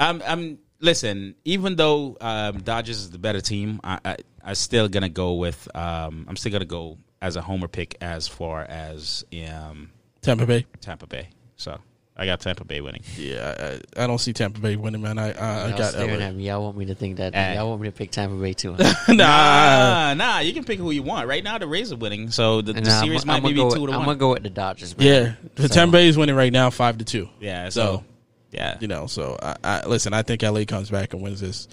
I'm, 0.00 0.22
I'm 0.26 0.58
listen. 0.80 1.36
Even 1.44 1.76
though 1.76 2.16
um, 2.20 2.60
Dodgers 2.62 2.98
is 2.98 3.10
the 3.10 3.18
better 3.18 3.40
team, 3.40 3.80
I, 3.84 3.98
I 4.04 4.16
I 4.44 4.52
still 4.54 4.88
gonna 4.88 5.08
go 5.08 5.34
with. 5.34 5.68
Um, 5.76 6.26
I'm 6.28 6.36
still 6.36 6.50
gonna 6.50 6.64
go 6.64 6.98
as 7.20 7.36
a 7.36 7.42
homer 7.42 7.68
pick 7.68 7.96
as 8.00 8.26
far 8.26 8.62
as 8.62 9.24
um, 9.48 9.90
Tampa 10.22 10.46
Bay. 10.46 10.66
Tampa 10.80 11.06
Bay. 11.06 11.28
So 11.56 11.78
I 12.16 12.26
got 12.26 12.40
Tampa 12.40 12.64
Bay 12.64 12.80
winning. 12.80 13.02
Yeah, 13.16 13.78
I, 13.96 14.04
I 14.04 14.06
don't 14.06 14.18
see 14.18 14.32
Tampa 14.32 14.60
Bay 14.60 14.76
winning, 14.76 15.02
man. 15.02 15.18
I 15.18 15.32
I, 15.32 15.64
I 15.64 15.68
Y'all 15.70 15.78
got 15.78 15.92
staring 15.92 16.20
LA. 16.20 16.26
at 16.26 16.34
me. 16.34 16.46
Y'all 16.48 16.62
want 16.62 16.76
me 16.76 16.84
to 16.86 16.94
think 16.94 17.16
that. 17.16 17.34
Eh. 17.34 17.54
Y'all 17.54 17.68
want 17.70 17.80
me 17.82 17.88
to 17.88 17.92
pick 17.92 18.10
Tampa 18.10 18.36
Bay 18.36 18.52
too. 18.52 18.76
nah, 19.08 19.14
Nah, 19.14 20.14
nah. 20.14 20.38
You 20.40 20.52
can 20.52 20.64
pick 20.64 20.78
who 20.78 20.90
you 20.90 21.02
want. 21.02 21.26
Right 21.28 21.42
now, 21.42 21.58
the 21.58 21.66
Rays 21.66 21.92
are 21.92 21.96
winning, 21.96 22.30
so 22.30 22.60
the, 22.62 22.72
the 22.72 22.80
Nah, 22.82 23.00
series 23.00 23.22
I'm, 23.22 23.28
might 23.28 23.36
I'm 23.36 23.42
be 23.42 23.48
gonna 23.54 23.68
go 23.70 23.74
two 23.74 23.80
with, 23.82 23.90
to 23.90 23.96
one. 23.96 24.00
I'm 24.00 24.06
gonna 24.06 24.18
go 24.18 24.30
with 24.32 24.42
the 24.42 24.50
Dodgers. 24.50 24.96
Man. 24.96 25.06
yeah, 25.06 25.34
the 25.56 25.62
So- 25.68 25.74
Tampa 25.74 25.92
Bay 25.92 26.08
is 26.08 26.16
winning 26.16 26.36
right 26.36 26.52
now, 26.52 26.70
five 26.70 26.98
to 26.98 27.04
two. 27.04 27.28
yeah. 27.40 27.68
So 27.68 27.80
So 27.98 28.04
yeah. 28.52 28.76
you 28.80 28.88
know, 28.88 29.06
so 29.06 29.36
I, 29.42 29.56
I 29.64 29.86
listen. 29.86 30.12
I 30.14 30.22
think 30.22 30.42
LA 30.42 30.64
comes 30.64 30.90
back 30.90 31.12
and 31.14 31.22
wins 31.22 31.40
this. 31.40 31.68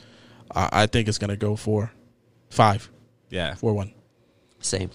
I, 0.54 0.70
I 0.72 0.86
think 0.88 1.08
it's 1.08 1.18
gonna 1.20 1.38
go 1.38 1.56
for 1.56 1.91
five, 2.50 2.89
Yeah. 3.30 3.54
four 3.56 3.74
one. 3.74 3.93
Same. 4.62 4.89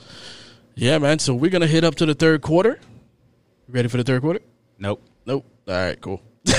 Yeah, 0.75 0.99
man. 0.99 1.19
So 1.21 1.35
we're 1.35 1.51
gonna 1.51 1.67
hit 1.69 1.85
up 1.85 1.95
to 1.97 2.07
the 2.07 2.15
third 2.15 2.43
quarter. 2.43 2.81
Ready 3.69 3.89
for 3.89 3.97
the 3.97 4.05
third 4.05 4.21
quarter? 4.23 4.41
Nope. 4.79 5.03
Nope. 5.27 5.45
All 5.67 5.75
right, 5.75 6.01
cool. 6.01 6.21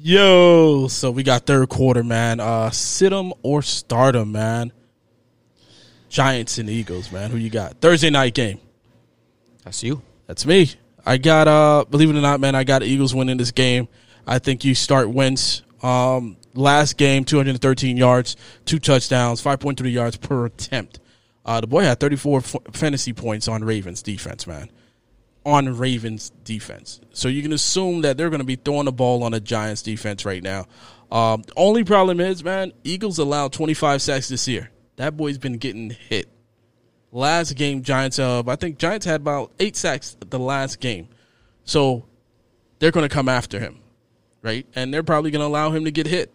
Yo, 0.00 0.88
so 0.88 1.10
we 1.10 1.22
got 1.22 1.46
third 1.46 1.68
quarter, 1.68 2.02
man. 2.02 2.40
Uh 2.40 2.70
sit 2.70 3.12
'em 3.12 3.32
or 3.42 3.62
start 3.62 4.14
'em, 4.16 4.32
man. 4.32 4.72
Giants 6.10 6.58
and 6.58 6.68
Eagles, 6.68 7.10
man. 7.10 7.30
Who 7.30 7.38
you 7.38 7.48
got? 7.50 7.80
Thursday 7.80 8.10
night 8.10 8.34
game. 8.34 8.60
That's 9.64 9.82
you. 9.82 10.02
That's 10.26 10.44
me. 10.44 10.70
I 11.06 11.16
got 11.16 11.48
uh 11.48 11.84
believe 11.88 12.10
it 12.10 12.16
or 12.16 12.20
not, 12.20 12.40
man, 12.40 12.54
I 12.54 12.64
got 12.64 12.82
Eagles 12.82 13.14
winning 13.14 13.36
this 13.38 13.50
game. 13.52 13.88
I 14.26 14.38
think 14.38 14.64
you 14.64 14.74
start 14.74 15.08
Wentz. 15.10 15.62
Um 15.82 16.36
last 16.54 16.96
game, 16.98 17.24
213 17.24 17.96
yards, 17.96 18.36
two 18.64 18.78
touchdowns, 18.78 19.42
5.3 19.42 19.90
yards 19.92 20.16
per 20.16 20.46
attempt. 20.46 20.98
Uh 21.44 21.60
the 21.60 21.66
boy 21.66 21.82
had 21.82 22.00
34 22.00 22.38
f- 22.38 22.56
fantasy 22.72 23.12
points 23.12 23.48
on 23.48 23.64
Ravens 23.64 24.02
defense, 24.02 24.46
man. 24.46 24.70
On 25.44 25.76
Ravens 25.76 26.30
defense. 26.42 27.00
So 27.12 27.28
you 27.28 27.42
can 27.42 27.52
assume 27.52 28.02
that 28.02 28.16
they're 28.16 28.30
going 28.30 28.40
to 28.40 28.46
be 28.46 28.56
throwing 28.56 28.86
the 28.86 28.92
ball 28.92 29.22
on 29.22 29.34
a 29.34 29.40
Giants 29.40 29.82
defense 29.82 30.24
right 30.24 30.42
now. 30.42 30.66
Um 31.10 31.42
only 31.56 31.84
problem 31.84 32.20
is, 32.20 32.42
man, 32.42 32.72
Eagles 32.82 33.18
allowed 33.18 33.52
25 33.52 34.00
sacks 34.02 34.28
this 34.28 34.48
year. 34.48 34.70
That 34.96 35.16
boy's 35.16 35.38
been 35.38 35.58
getting 35.58 35.90
hit 35.90 36.28
last 37.12 37.54
game 37.54 37.82
Giants 37.82 38.18
uh 38.18 38.42
I 38.46 38.56
think 38.56 38.78
Giants 38.78 39.06
had 39.06 39.20
about 39.20 39.52
8 39.58 39.76
sacks 39.76 40.16
the 40.20 40.38
last 40.38 40.80
game. 40.80 41.08
So 41.64 42.04
they're 42.78 42.90
going 42.90 43.08
to 43.08 43.14
come 43.14 43.28
after 43.28 43.58
him, 43.58 43.80
right? 44.42 44.66
And 44.74 44.92
they're 44.92 45.02
probably 45.02 45.30
going 45.30 45.40
to 45.40 45.46
allow 45.46 45.70
him 45.70 45.84
to 45.84 45.90
get 45.90 46.06
hit. 46.06 46.30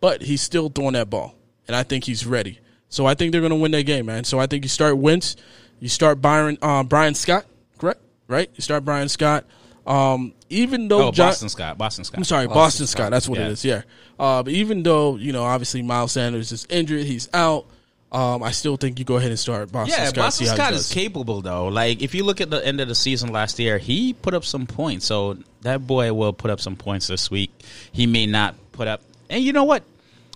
But 0.00 0.22
he's 0.22 0.42
still 0.42 0.68
throwing 0.68 0.94
that 0.94 1.10
ball, 1.10 1.34
and 1.66 1.76
I 1.76 1.82
think 1.82 2.04
he's 2.04 2.24
ready. 2.24 2.60
So 2.88 3.06
I 3.06 3.14
think 3.14 3.32
they're 3.32 3.40
going 3.40 3.50
to 3.50 3.56
win 3.56 3.72
that 3.72 3.84
game, 3.84 4.06
man. 4.06 4.24
So 4.24 4.38
I 4.38 4.46
think 4.46 4.64
you 4.64 4.68
start 4.68 4.96
Wentz, 4.96 5.36
you 5.80 5.88
start 5.88 6.20
Byron 6.22 6.58
uh, 6.62 6.82
Brian 6.82 7.14
Scott, 7.14 7.44
correct? 7.78 8.00
Right? 8.26 8.50
You 8.54 8.62
start 8.62 8.84
Brian 8.84 9.08
Scott. 9.08 9.44
Um, 9.86 10.34
even 10.50 10.88
though 10.88 11.08
Oh, 11.08 11.12
Gi- 11.12 11.22
Boston 11.22 11.48
Scott. 11.48 11.78
Boston 11.78 12.04
Scott. 12.04 12.18
I'm 12.18 12.24
sorry, 12.24 12.46
Boston, 12.46 12.86
Scott. 12.86 13.04
Scott. 13.04 13.10
That's 13.10 13.28
what 13.28 13.38
Yeah. 13.38 13.46
it 13.46 13.52
is. 13.52 13.64
Yeah. 13.64 13.82
Uh, 14.18 14.42
but 14.42 14.52
even 14.52 14.82
though 14.82 15.16
you 15.16 15.32
know, 15.32 15.44
obviously 15.44 15.82
Miles 15.82 16.12
Sanders 16.12 16.52
is 16.52 16.66
injured, 16.70 17.04
he's 17.04 17.28
out. 17.32 17.66
Um, 18.10 18.42
I 18.42 18.52
still 18.52 18.76
think 18.78 18.98
you 18.98 19.04
go 19.04 19.16
ahead 19.16 19.28
and 19.30 19.38
start 19.38 19.70
Boston 19.70 19.94
Yeah, 19.98 20.08
Scott. 20.08 20.16
Boston 20.24 20.46
see 20.46 20.50
how 20.50 20.56
he 20.56 20.62
Scott 20.62 20.72
is 20.74 20.92
capable 20.92 21.42
though. 21.42 21.68
Like 21.68 22.00
if 22.02 22.14
you 22.14 22.24
look 22.24 22.40
at 22.40 22.48
the 22.50 22.64
end 22.66 22.80
of 22.80 22.88
the 22.88 22.94
season 22.94 23.32
last 23.32 23.58
year, 23.58 23.76
he 23.78 24.14
put 24.14 24.32
up 24.34 24.44
some 24.46 24.66
points. 24.66 25.04
So 25.06 25.36
that 25.62 25.86
boy 25.86 26.12
will 26.14 26.32
put 26.32 26.50
up 26.50 26.60
some 26.60 26.74
points 26.76 27.06
this 27.06 27.30
week. 27.30 27.50
He 27.92 28.06
may 28.06 28.24
not 28.26 28.54
put 28.72 28.88
up, 28.88 29.02
and 29.28 29.42
you 29.44 29.52
know 29.52 29.64
what? 29.64 29.82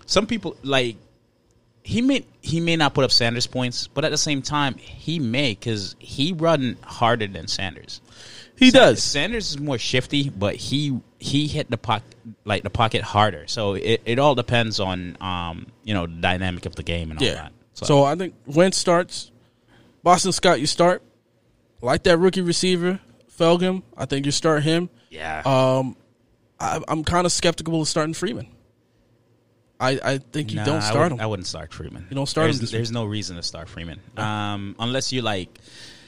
Some 0.07 0.27
people 0.27 0.55
like 0.63 0.97
he 1.83 2.01
may 2.03 2.25
he 2.41 2.61
may 2.61 2.77
not 2.77 2.95
put 2.95 3.05
up 3.05 3.11
Sanders 3.11 3.47
points, 3.47 3.87
but 3.89 4.05
at 4.05 4.11
the 4.11 4.19
same 4.19 4.43
time 4.43 4.75
he 4.75 5.19
may 5.19 5.51
because 5.53 5.97
he 5.99 6.33
run 6.33 6.77
harder 6.83 7.27
than 7.27 7.49
Sanders. 7.49 8.01
He 8.57 8.71
does. 8.71 9.03
Sanders 9.03 9.51
is 9.51 9.59
more 9.61 9.79
shifty, 9.79 10.29
but 10.31 10.55
he 10.57 11.01
he 11.19 11.47
hit 11.49 11.71
the 11.71 11.77
pocket 11.79 12.17
like 12.45 12.63
the 12.63 12.71
pocket 12.71 13.03
harder. 13.03 13.47
So 13.49 13.75
it, 13.75 14.03
it 14.05 14.19
all 14.19 14.35
depends 14.35 14.79
on 14.79 15.17
um 15.21 15.67
you 15.83 15.95
know 15.95 16.07
the 16.07 16.21
dynamic 16.21 16.67
of 16.67 16.77
the 16.77 16.83
game 16.85 17.11
and 17.11 17.19
all 17.21 17.27
Yeah. 17.27 17.35
that. 17.35 17.53
So. 17.75 17.87
so 17.87 18.05
I 18.05 18.15
think 18.15 18.35
Wentz 18.47 18.77
starts. 18.79 19.31
Boston 20.05 20.33
Scott, 20.33 20.61
you 20.61 20.67
start. 20.67 21.03
Like 21.81 22.05
that 22.05 22.19
rookie 22.19 22.43
receiver, 22.43 23.01
Fulgham. 23.37 23.83
I 23.97 24.05
think 24.05 24.27
you 24.27 24.33
start 24.33 24.63
him. 24.63 24.89
yeah, 25.11 25.43
Um, 25.45 25.97
I, 26.61 26.81
I'm 26.87 27.03
kind 27.03 27.25
of 27.27 27.33
skeptical 27.33 27.81
of 27.81 27.89
starting 27.89 28.15
Freeman. 28.15 28.47
I, 29.83 30.01
I 30.03 30.19
think 30.19 30.51
you 30.53 30.57
Nah, 30.59 30.65
don't 30.65 30.77
I 30.77 30.81
start 30.81 30.97
wouldn't- 30.97 31.21
him. 31.21 31.25
I 31.25 31.27
wouldn't 31.27 31.47
start 31.49 31.73
Freeman. 31.75 32.07
You 32.09 32.15
don't 32.17 32.27
start 32.27 32.45
him 32.47 32.51
there's, 32.53 32.61
this 32.61 32.71
There's 32.71 32.93
no 32.93 33.05
reason 33.05 33.37
to 33.37 33.43
start 33.43 33.69
Freeman, 33.69 34.01
um, 34.17 34.77
unless 34.79 35.13
you 35.13 35.23
like, 35.23 35.59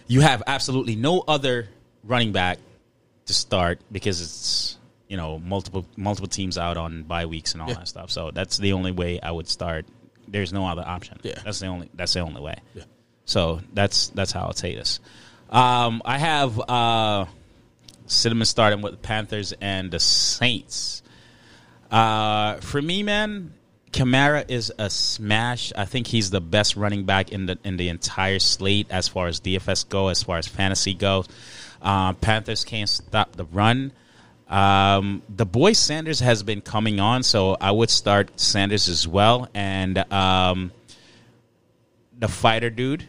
you 0.06 0.20
have 0.20 0.42
absolutely 0.46 0.96
no 0.96 1.22
other 1.26 1.68
running 2.04 2.32
back 2.32 2.58
to 3.26 3.32
start 3.34 3.80
because 3.90 4.20
it's 4.20 4.78
you 5.08 5.16
know 5.16 5.38
multiple 5.38 5.86
multiple 5.96 6.28
teams 6.28 6.56
out 6.58 6.76
on 6.76 7.02
bye 7.02 7.26
weeks 7.26 7.52
and 7.54 7.62
all 7.62 7.68
Yeah. 7.68 7.74
that 7.74 7.88
stuff. 7.88 8.10
So 8.10 8.30
that's 8.30 8.58
the 8.58 8.72
only 8.74 8.92
way 8.92 9.20
I 9.20 9.30
would 9.30 9.48
start. 9.48 9.86
There's 10.28 10.52
no 10.52 10.66
other 10.66 10.82
option. 10.86 11.18
Yeah. 11.22 11.38
that's 11.44 11.58
the 11.60 11.66
only 11.66 11.88
that's 11.94 12.12
the 12.14 12.20
only 12.20 12.40
way. 12.40 12.56
Yeah. 12.74 12.84
So 13.24 13.60
that's 13.72 14.08
that's 14.08 14.32
how 14.32 14.42
I'll 14.46 14.52
take 14.52 14.76
this. 14.76 15.00
Um, 15.50 16.02
I 16.04 16.18
have 16.18 16.58
uh, 16.60 17.24
Cinnamon 18.06 18.44
starting 18.46 18.82
with 18.82 18.92
the 18.92 18.98
Panthers 18.98 19.52
and 19.60 19.90
the 19.90 19.98
Saints. 20.00 21.02
Uh, 21.90 22.56
for 22.56 22.80
me, 22.82 23.02
man, 23.02 23.52
Kamara 23.94 24.44
is 24.48 24.72
a 24.76 24.90
smash. 24.90 25.72
I 25.76 25.84
think 25.84 26.08
he's 26.08 26.30
the 26.30 26.40
best 26.40 26.74
running 26.74 27.04
back 27.04 27.30
in 27.30 27.46
the 27.46 27.58
in 27.62 27.76
the 27.76 27.90
entire 27.90 28.40
slate 28.40 28.88
as 28.90 29.06
far 29.06 29.28
as 29.28 29.40
DFS 29.40 29.88
go, 29.88 30.08
as 30.08 30.20
far 30.20 30.36
as 30.36 30.48
fantasy 30.48 30.94
goes. 30.94 31.28
Uh, 31.80 32.12
Panthers 32.14 32.64
can't 32.64 32.88
stop 32.88 33.36
the 33.36 33.44
run. 33.44 33.92
Um, 34.48 35.22
the 35.28 35.46
boy 35.46 35.74
Sanders 35.74 36.18
has 36.18 36.42
been 36.42 36.60
coming 36.60 36.98
on, 36.98 37.22
so 37.22 37.56
I 37.60 37.70
would 37.70 37.88
start 37.88 38.40
Sanders 38.40 38.88
as 38.88 39.06
well. 39.06 39.48
And 39.54 39.96
um, 40.12 40.72
the 42.18 42.26
fighter 42.26 42.70
dude, 42.70 43.04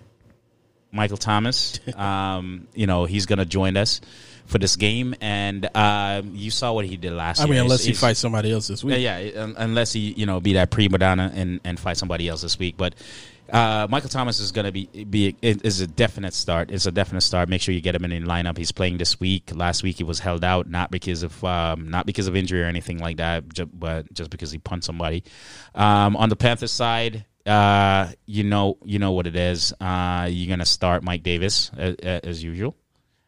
Michael 0.91 1.17
Thomas, 1.17 1.79
um, 1.95 2.67
you 2.75 2.85
know, 2.85 3.05
he's 3.05 3.25
going 3.25 3.39
to 3.39 3.45
join 3.45 3.75
us 3.75 4.01
for 4.45 4.57
this 4.57 4.75
game. 4.75 5.15
And 5.21 5.69
um, 5.75 6.31
you 6.33 6.51
saw 6.51 6.73
what 6.73 6.85
he 6.85 6.97
did 6.97 7.13
last 7.13 7.39
week 7.39 7.45
I 7.45 7.47
year. 7.47 7.53
mean, 7.55 7.63
unless 7.65 7.83
He's- 7.83 7.97
he 7.97 8.01
fights 8.01 8.19
somebody 8.19 8.51
else 8.51 8.67
this 8.67 8.83
week. 8.83 8.99
yeah, 8.99 9.17
yeah, 9.19 9.41
un- 9.43 9.55
unless 9.57 9.93
he, 9.93 10.11
you 10.13 10.25
know, 10.25 10.39
be 10.39 10.53
that 10.53 10.71
prima 10.71 10.97
donna 10.97 11.31
and, 11.33 11.59
and 11.63 11.79
fight 11.79 11.97
somebody 11.97 12.27
else 12.27 12.41
this 12.41 12.57
week. 12.59 12.75
But 12.77 12.95
uh, 13.51 13.85
Michael 13.91 14.09
Thomas 14.09 14.39
is 14.39 14.51
going 14.51 14.65
to 14.65 14.71
be 14.71 14.85
be 15.05 15.35
is 15.43 15.79
a 15.79 15.85
definite 15.85 16.33
start. 16.33 16.71
It's 16.71 16.87
a 16.87 16.91
definite 16.91 17.21
start. 17.21 17.47
Make 17.47 17.61
sure 17.61 17.75
you 17.75 17.81
get 17.81 17.93
him 17.95 18.03
in 18.03 18.09
the 18.09 18.27
lineup. 18.27 18.57
He's 18.57 18.71
playing 18.71 18.97
this 18.97 19.19
week. 19.19 19.51
Last 19.53 19.83
week 19.83 19.97
he 19.97 20.03
was 20.03 20.17
held 20.19 20.43
out, 20.43 20.67
not 20.67 20.89
because 20.89 21.21
of 21.21 21.43
um, 21.43 21.91
not 21.91 22.07
because 22.07 22.25
of 22.27 22.35
injury 22.35 22.63
or 22.63 22.65
anything 22.65 22.97
like 22.97 23.17
that, 23.17 23.47
ju- 23.53 23.69
but 23.71 24.11
just 24.13 24.31
because 24.31 24.51
he 24.51 24.57
punched 24.57 24.85
somebody. 24.85 25.23
Um, 25.75 26.15
on 26.17 26.29
the 26.29 26.35
Panthers 26.35 26.71
side, 26.71 27.25
uh, 27.45 28.09
you 28.25 28.43
know, 28.43 28.77
you 28.83 28.97
know 28.97 29.11
what 29.11 29.27
it 29.27 29.35
is. 29.35 29.73
Uh, 29.79 30.27
you're 30.29 30.47
going 30.47 30.57
to 30.59 30.65
start 30.65 31.03
Mike 31.03 31.21
Davis 31.21 31.69
as, 31.77 31.95
as 32.01 32.43
usual. 32.43 32.75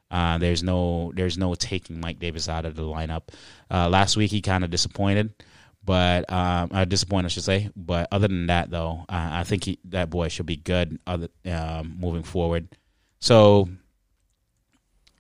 Uh, 0.10 0.38
there's 0.38 0.64
no 0.64 1.12
there's 1.16 1.38
no 1.38 1.56
taking 1.56 2.00
Mike 2.00 2.20
Davis 2.20 2.48
out 2.48 2.66
of 2.66 2.76
the 2.76 2.84
lineup. 2.84 3.24
Uh, 3.70 3.90
last 3.90 4.16
week 4.16 4.32
he 4.32 4.42
kind 4.42 4.64
of 4.64 4.70
disappointed, 4.70 5.34
but 5.84 6.32
um, 6.32 6.70
uh, 6.74 6.86
disappointed 6.86 7.26
I 7.26 7.30
should 7.30 7.44
say. 7.44 7.70
But 7.76 8.08
other 8.12 8.28
than 8.28 8.48
that, 8.48 8.70
though, 8.70 9.06
uh, 9.10 9.30
I 9.32 9.44
think 9.44 9.66
he, 9.66 9.80
that 9.86 10.10
boy 10.10 10.30
should 10.30 10.46
be 10.46 10.56
good. 10.56 11.00
Other 11.06 11.28
um, 11.46 11.98
moving 12.00 12.24
forward, 12.24 12.70
so 13.20 13.68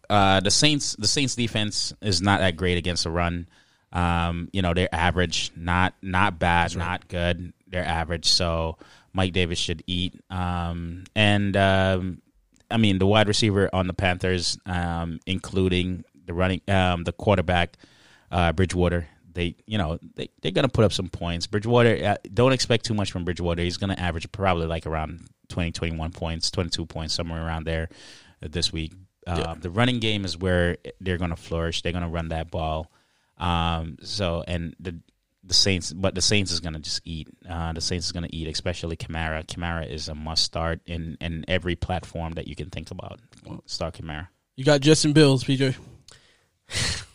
uh, 0.09 0.39
the 0.39 0.51
Saints 0.51 0.95
the 0.95 1.07
Saints 1.07 1.35
defense 1.35 1.93
is 2.01 2.21
not 2.21 2.39
that 2.39 2.55
great 2.55 2.77
against 2.77 3.03
the 3.03 3.11
run. 3.11 3.47
Um, 3.91 4.49
you 4.53 4.61
know 4.61 4.73
they're 4.73 4.93
average, 4.93 5.51
not 5.55 5.95
not 6.01 6.39
bad, 6.39 6.75
not 6.75 7.07
good. 7.07 7.53
They're 7.67 7.85
average. 7.85 8.27
So 8.27 8.77
Mike 9.13 9.33
Davis 9.33 9.59
should 9.59 9.83
eat. 9.87 10.21
Um, 10.29 11.03
and 11.15 11.57
um, 11.57 12.21
I 12.69 12.77
mean 12.77 12.99
the 12.99 13.07
wide 13.07 13.27
receiver 13.27 13.69
on 13.73 13.87
the 13.87 13.93
Panthers, 13.93 14.57
um, 14.65 15.19
including 15.25 16.03
the 16.25 16.33
running 16.33 16.61
um, 16.67 17.03
the 17.03 17.13
quarterback 17.13 17.77
uh, 18.31 18.51
Bridgewater. 18.53 19.07
They 19.33 19.55
you 19.65 19.77
know 19.77 19.99
they 20.15 20.29
they're 20.41 20.51
gonna 20.51 20.67
put 20.69 20.83
up 20.83 20.91
some 20.93 21.09
points. 21.09 21.47
Bridgewater 21.47 22.03
uh, 22.03 22.15
don't 22.33 22.53
expect 22.53 22.85
too 22.85 22.93
much 22.93 23.11
from 23.11 23.23
Bridgewater. 23.23 23.61
He's 23.61 23.77
gonna 23.77 23.95
average 23.97 24.31
probably 24.31 24.65
like 24.67 24.85
around 24.85 25.27
20, 25.49 25.71
21 25.71 26.11
points, 26.11 26.51
twenty 26.51 26.69
two 26.69 26.85
points 26.85 27.13
somewhere 27.13 27.45
around 27.45 27.65
there 27.65 27.89
uh, 28.43 28.47
this 28.51 28.73
week. 28.73 28.93
Uh, 29.25 29.55
The 29.59 29.69
running 29.69 29.99
game 29.99 30.25
is 30.25 30.37
where 30.37 30.77
they're 30.99 31.17
gonna 31.17 31.35
flourish. 31.35 31.81
They're 31.81 31.91
gonna 31.93 32.09
run 32.09 32.29
that 32.29 32.49
ball. 32.51 32.91
Um, 33.37 33.97
so 34.01 34.43
and 34.47 34.75
the 34.79 34.99
the 35.47 35.53
Saints, 35.53 35.93
but 35.93 36.13
the 36.13 36.21
Saints 36.21 36.51
is 36.51 36.59
gonna 36.59 36.79
just 36.79 37.01
eat. 37.05 37.27
Uh, 37.49 37.73
the 37.73 37.81
Saints 37.81 38.05
is 38.05 38.11
gonna 38.11 38.27
eat, 38.31 38.47
especially 38.47 38.97
Kamara. 38.97 39.45
Kamara 39.45 39.89
is 39.89 40.09
a 40.09 40.15
must 40.15 40.43
start 40.43 40.81
in 40.85 41.17
in 41.21 41.45
every 41.47 41.75
platform 41.75 42.33
that 42.33 42.47
you 42.47 42.55
can 42.55 42.69
think 42.69 42.91
about. 42.91 43.19
Start 43.65 43.95
Kamara. 43.95 44.27
You 44.55 44.65
got 44.65 44.81
Justin 44.81 45.13
Bills, 45.13 45.43
PJ. 45.43 45.75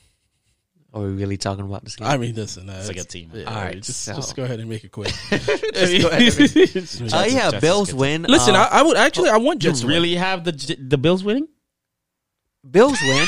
Are 0.94 1.00
we 1.00 1.08
really 1.08 1.38
talking 1.38 1.64
about 1.64 1.84
this 1.84 1.96
game? 1.96 2.06
I 2.06 2.18
mean, 2.18 2.34
listen, 2.34 2.68
uh, 2.68 2.76
It's 2.80 2.90
a 2.90 2.94
good 2.94 3.08
team. 3.08 3.30
Yeah, 3.32 3.44
All 3.44 3.54
right, 3.64 3.80
just 3.82 4.00
so- 4.04 4.14
just 4.14 4.36
go 4.36 4.44
ahead 4.44 4.60
and 4.60 4.68
make 4.68 4.84
it 4.84 4.90
quick. 4.92 5.08
Just 5.30 5.46
go 6.02 6.08
ahead 6.08 6.22
and- 6.22 6.32
Just- 6.70 7.00
Uh, 7.14 7.24
yeah, 7.28 7.58
Bills 7.60 7.88
gets- 7.88 7.98
win. 7.98 8.24
Listen, 8.24 8.54
Uh, 8.54 8.68
I, 8.70 8.80
I 8.80 8.82
would 8.82 8.98
actually 8.98 9.30
I 9.30 9.38
want 9.38 9.62
You 9.64 9.70
Jets 9.70 9.80
to 9.80 9.86
win. 9.86 9.94
really 9.94 10.14
have 10.16 10.44
the 10.44 10.52
the 10.78 10.98
Bills 10.98 11.24
winning? 11.24 11.48
Bills 12.70 12.98
win. 13.02 13.26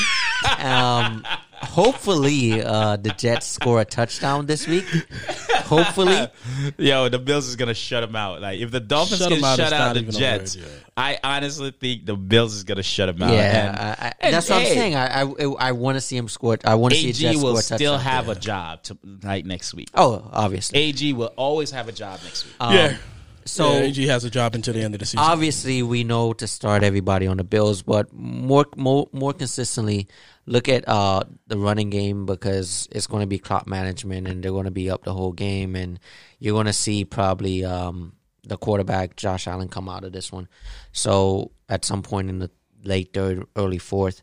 Um, 0.59 1.23
hopefully, 1.53 2.61
uh, 2.61 2.97
the 2.97 3.09
Jets 3.11 3.47
score 3.47 3.81
a 3.81 3.85
touchdown 3.85 4.45
this 4.45 4.67
week. 4.67 4.85
Hopefully, 5.65 6.27
Yo, 6.77 7.09
the 7.09 7.19
Bills 7.19 7.47
is 7.47 7.55
gonna 7.55 7.73
shut 7.73 8.01
them 8.05 8.15
out. 8.15 8.41
Like 8.41 8.59
if 8.59 8.71
the 8.71 8.79
Dolphins 8.79 9.19
Shut 9.19 9.29
can 9.29 9.37
'em 9.39 9.43
out 9.43 9.57
shut 9.57 9.73
out 9.73 9.93
the 9.95 10.01
Jets, 10.03 10.55
word, 10.57 10.65
yeah. 10.65 10.71
I 10.97 11.19
honestly 11.23 11.71
think 11.71 12.05
the 12.05 12.15
Bills 12.15 12.53
is 12.55 12.63
gonna 12.63 12.83
shut 12.83 13.07
them 13.15 13.27
out. 13.27 13.33
yeah, 13.33 13.69
And 13.69 13.77
I, 13.77 14.07
I, 14.07 14.13
and 14.19 14.33
that's 14.33 14.49
what 14.49 14.57
I'm 14.57 14.61
hey, 14.63 14.73
saying. 14.75 14.95
I 14.95 15.21
I, 15.21 15.45
I 15.69 15.71
want 15.71 15.95
to 15.95 16.01
see 16.01 16.17
him 16.17 16.27
score. 16.27 16.57
I 16.63 16.75
want 16.75 16.93
to 16.93 16.99
see 16.99 17.07
a 17.07 17.09
AG 17.09 17.17
Jets 17.19 17.37
score 17.39 17.51
will 17.51 17.57
a 17.57 17.61
still 17.63 17.77
touchdown. 17.97 17.99
have 17.99 18.29
a 18.29 18.35
job 18.35 18.83
to 18.83 18.97
like 19.23 19.45
next 19.45 19.73
week. 19.73 19.89
Oh, 19.95 20.29
obviously. 20.31 20.79
AG 20.79 21.13
will 21.13 21.33
always 21.35 21.71
have 21.71 21.87
a 21.87 21.91
job 21.91 22.19
next 22.23 22.45
week. 22.45 22.53
Um, 22.59 22.75
Yeah. 22.75 22.97
So 23.45 23.73
yeah, 23.73 23.79
AG 23.81 24.07
has 24.07 24.23
a 24.23 24.29
job 24.29 24.55
until 24.55 24.73
the 24.73 24.81
end 24.81 24.95
of 24.95 24.99
the 24.99 25.05
season. 25.05 25.19
obviously 25.19 25.83
we 25.83 26.03
know 26.03 26.33
to 26.33 26.47
start 26.47 26.83
everybody 26.83 27.27
on 27.27 27.37
the 27.37 27.43
Bills, 27.43 27.83
but 27.83 28.11
more 28.11 28.65
more 28.75 29.07
more 29.11 29.33
consistently 29.33 30.07
look 30.47 30.67
at 30.67 30.87
uh 30.87 31.23
the 31.47 31.57
running 31.57 31.89
game 31.89 32.25
because 32.25 32.87
it's 32.91 33.07
going 33.07 33.21
to 33.21 33.27
be 33.27 33.37
clock 33.39 33.67
management 33.67 34.27
and 34.27 34.43
they're 34.43 34.51
going 34.51 34.65
to 34.65 34.71
be 34.71 34.89
up 34.89 35.03
the 35.03 35.13
whole 35.13 35.31
game 35.31 35.75
and 35.75 35.99
you're 36.39 36.53
going 36.53 36.65
to 36.65 36.73
see 36.73 37.05
probably 37.05 37.63
um 37.63 38.13
the 38.43 38.57
quarterback 38.57 39.15
Josh 39.15 39.47
Allen 39.47 39.69
come 39.69 39.89
out 39.89 40.03
of 40.03 40.11
this 40.11 40.31
one. 40.31 40.47
So 40.91 41.51
at 41.69 41.85
some 41.85 42.01
point 42.01 42.29
in 42.29 42.39
the 42.39 42.51
late 42.83 43.13
third, 43.13 43.43
early 43.55 43.79
fourth. 43.79 44.21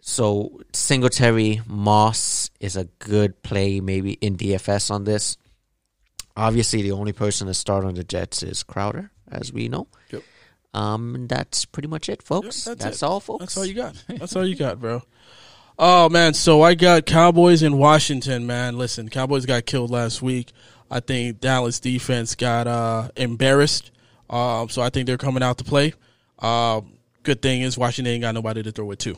So 0.00 0.60
Singletary 0.72 1.60
Moss 1.66 2.50
is 2.58 2.76
a 2.76 2.84
good 2.98 3.42
play 3.42 3.80
maybe 3.80 4.14
in 4.14 4.36
DFS 4.36 4.90
on 4.90 5.04
this. 5.04 5.36
Obviously, 6.36 6.82
the 6.82 6.92
only 6.92 7.12
person 7.12 7.46
to 7.46 7.54
start 7.54 7.84
on 7.84 7.94
the 7.94 8.04
Jets 8.04 8.42
is 8.42 8.62
Crowder, 8.62 9.10
as 9.30 9.52
we 9.52 9.68
know. 9.68 9.86
Yep. 10.10 10.22
Um, 10.74 11.26
that's 11.28 11.64
pretty 11.66 11.88
much 11.88 12.08
it, 12.08 12.22
folks. 12.22 12.66
Yep, 12.66 12.78
that's 12.78 12.84
that's 12.84 13.02
it. 13.02 13.06
all, 13.06 13.20
folks. 13.20 13.40
That's 13.40 13.56
all 13.58 13.66
you 13.66 13.74
got. 13.74 14.04
That's 14.08 14.34
all 14.34 14.46
you 14.46 14.56
got, 14.56 14.80
bro. 14.80 15.02
Oh 15.78 16.08
man, 16.08 16.34
so 16.34 16.62
I 16.62 16.74
got 16.74 17.06
Cowboys 17.06 17.62
in 17.62 17.76
Washington, 17.76 18.46
man. 18.46 18.78
Listen, 18.78 19.08
Cowboys 19.08 19.46
got 19.46 19.66
killed 19.66 19.90
last 19.90 20.22
week. 20.22 20.52
I 20.90 21.00
think 21.00 21.40
Dallas 21.40 21.80
defense 21.80 22.34
got 22.34 22.66
uh, 22.66 23.08
embarrassed. 23.16 23.90
Um, 24.28 24.68
so 24.68 24.82
I 24.82 24.90
think 24.90 25.06
they're 25.06 25.18
coming 25.18 25.42
out 25.42 25.58
to 25.58 25.64
play. 25.64 25.94
Uh, 26.38 26.82
good 27.22 27.40
thing 27.42 27.62
is 27.62 27.78
Washington 27.78 28.12
ain't 28.12 28.22
got 28.22 28.34
nobody 28.34 28.62
to 28.62 28.72
throw 28.72 28.90
it 28.90 28.98
to, 29.00 29.16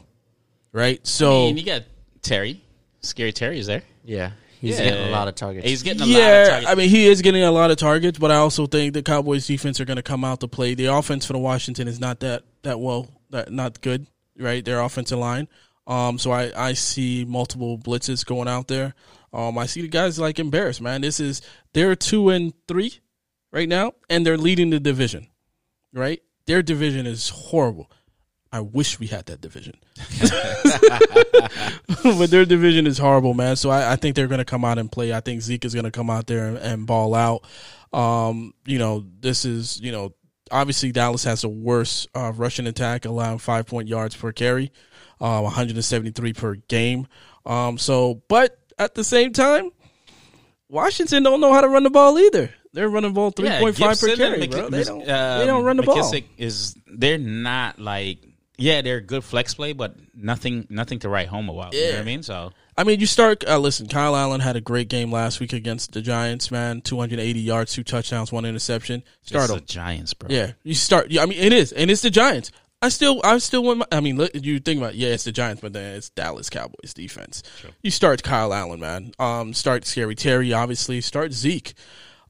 right? 0.73 1.05
So 1.07 1.49
and 1.49 1.59
you 1.59 1.65
got 1.65 1.83
Terry. 2.23 2.63
Scary 3.01 3.33
Terry 3.33 3.59
is 3.59 3.67
there. 3.67 3.83
Yeah, 4.05 4.33
he's 4.65 4.79
Yeah. 4.79 4.85
getting 4.91 5.09
a 5.09 5.11
lot 5.11 5.29
of 5.29 5.35
targets. 5.35 5.67
He's 5.67 5.83
getting 5.83 6.03
a 6.03 6.07
lot 6.07 6.11
of 6.11 6.17
yeah, 6.17 6.49
targets. 6.49 6.71
I 6.71 6.75
mean 6.75 6.89
he 6.89 7.07
is 7.07 7.23
getting 7.23 7.43
a 7.43 7.51
lot 7.51 7.71
of 7.71 7.77
targets, 7.77 8.19
but 8.19 8.31
I 8.31 8.37
also 8.37 8.67
think 8.67 8.95
the 8.95 9.03
Cowboys 9.03 9.47
defense 9.47 9.81
are 9.81 9.85
going 9.85 9.97
to 9.97 10.03
come 10.03 10.25
out 10.25 10.41
to 10.41 10.49
play. 10.49 10.75
The 10.75 10.87
offense 10.87 11.27
for 11.27 11.33
the 11.35 11.39
Washington 11.39 11.89
is 11.89 12.01
not 12.01 12.21
that 12.21 12.43
that 12.63 12.81
well, 12.81 13.09
that 13.31 13.53
not 13.53 13.81
good, 13.81 14.07
right? 14.39 14.65
Their 14.65 14.81
offensive 14.81 15.19
line. 15.19 15.49
Um, 15.87 16.19
so 16.19 16.31
I 16.33 16.53
I 16.57 16.73
see 16.73 17.25
multiple 17.27 17.79
blitzes 17.79 18.25
going 18.25 18.49
out 18.49 18.69
there. 18.69 18.95
Um, 19.33 19.59
I 19.59 19.67
see 19.67 19.83
the 19.83 19.89
guys 19.89 20.19
like 20.19 20.39
embarrassed, 20.39 20.81
man. 20.81 21.01
This 21.01 21.19
is 21.21 21.43
they're 21.73 21.97
two 21.97 22.29
and 22.31 22.53
three 22.69 23.01
right 23.53 23.69
now, 23.69 23.93
and 24.09 24.25
they're 24.25 24.39
leading 24.39 24.71
the 24.71 24.81
division, 24.81 25.27
right? 25.93 26.23
Their 26.47 26.63
division 26.63 27.07
is 27.07 27.29
horrible. 27.31 27.91
I 28.55 28.61
wish 28.61 29.01
we 29.01 29.09
had 29.09 29.27
that 29.27 29.41
division. 29.41 29.75
but 32.05 32.31
their 32.31 32.45
division 32.45 32.87
is 32.87 32.99
horrible, 32.99 33.35
man. 33.35 33.57
So 33.57 33.69
I, 33.69 33.95
I 33.95 33.97
think 33.97 34.15
they're 34.15 34.29
going 34.29 34.39
to 34.39 34.45
come 34.45 34.65
out 34.65 34.79
and 34.79 34.93
play. 34.93 35.13
I 35.13 35.19
think 35.19 35.43
Zeke 35.43 35.65
is 35.65 35.75
going 35.75 35.87
to 35.87 35.91
come 35.91 36.09
out 36.09 36.29
there 36.29 36.47
and, 36.47 36.59
and 36.59 36.87
ball 36.87 37.17
out. 37.17 37.45
Um, 37.93 38.55
you 38.65 38.79
know, 38.79 39.05
this 39.19 39.45
is, 39.45 39.81
you 39.81 39.91
know, 39.91 40.15
obviously 40.53 40.93
Dallas 40.93 41.25
has 41.25 41.41
the 41.41 41.49
worst 41.49 42.07
uh, 42.15 42.33
rushing 42.33 42.69
attack, 42.69 43.07
allowing 43.07 43.39
five 43.39 43.67
point 43.67 43.89
yards 43.89 44.15
per 44.15 44.31
carry, 44.31 44.71
uh, 45.21 45.41
173 45.41 46.33
per 46.35 46.55
game. 46.55 47.09
Um, 47.45 47.77
so, 47.77 48.23
but 48.29 48.57
at 48.79 48.95
the 48.95 49.03
same 49.03 49.33
time, 49.33 49.73
Washington 50.69 51.25
don't 51.25 51.41
know 51.41 51.53
how 51.53 51.61
to 51.61 51.69
run 51.69 51.83
the 51.83 51.91
ball 51.91 52.17
either. 52.21 52.55
They're 52.73 52.89
running 52.89 53.11
the 53.11 53.15
ball 53.15 53.33
3.5 53.33 53.61
per 53.61 53.73
Gibson 53.73 54.11
and 54.11 54.19
carry, 54.19 54.39
Mc- 54.39 54.51
bro. 54.53 54.69
They 54.69 54.85
don't, 54.85 55.01
um, 55.01 55.39
they 55.41 55.47
don't 55.47 55.65
run 55.65 55.77
the 55.77 55.83
ball. 55.83 55.97
McKissick 55.97 56.27
is 56.39 56.77
they're 56.87 57.19
not 57.19 57.81
like 57.81 58.25
yeah 58.57 58.83
they're 58.83 59.01
good 59.01 59.25
flex 59.25 59.55
play, 59.55 59.73
but 59.73 59.97
nothing 60.15 60.67
nothing 60.71 60.99
to 61.01 61.09
write 61.09 61.29
home 61.29 61.49
about. 61.49 61.75
You 61.75 61.85
know 61.85 61.91
what 61.93 62.01
I 62.01 62.05
mean? 62.05 62.23
So 62.23 62.53
I 62.77 62.85
mean, 62.85 62.99
you 62.99 63.07
start. 63.07 63.45
Uh, 63.47 63.59
listen, 63.59 63.87
Kyle 63.87 64.17
Allen 64.17 64.41
had 64.41 64.57
a 64.57 64.61
great 64.61 64.89
game 64.89 65.13
last 65.13 65.39
week 65.39 65.53
against 65.53 65.93
the 65.93 66.03
Giants. 66.03 66.51
Man, 66.51 66.81
280 66.81 67.41
yards, 67.41 67.73
two 67.73 67.85
touchdowns, 67.85 68.33
one 68.33 68.45
interception. 68.45 69.05
Start 69.23 69.49
the 69.49 69.61
Giants, 69.61 70.13
bro. 70.15 70.29
Yeah, 70.31 70.53
you 70.65 70.75
start. 70.75 71.11
yeah, 71.11 71.23
I 71.23 71.27
mean, 71.27 71.39
it 71.39 71.53
is, 71.53 71.73
and 71.73 71.91
it's 71.91 72.03
the 72.03 72.11
Giants. 72.11 72.51
I 72.83 72.89
still, 72.89 73.21
I 73.25 73.39
still 73.39 73.63
want. 73.63 73.79
My, 73.79 73.87
I 73.93 74.01
mean, 74.01 74.17
look, 74.19 74.33
you 74.35 74.59
think 74.59 74.79
about, 74.79 74.95
yeah, 74.97 75.11
it's 75.11 75.25
the 75.25 75.33
Giants, 75.33 75.63
but 75.63 75.73
then 75.73 75.95
it's 75.97 76.11
Dallas 76.11 76.51
Cowboys 76.51 76.93
defense. 76.93 77.43
You 77.83 77.91
start 77.91 78.23
Kyle 78.23 78.53
Allen, 78.53 78.81
man. 78.81 79.13
Um, 79.19 79.55
start 79.55 79.87
Scary 79.87 80.15
Terry, 80.15 80.53
obviously. 80.53 81.01
Start 81.01 81.33
Zeke. 81.33 81.75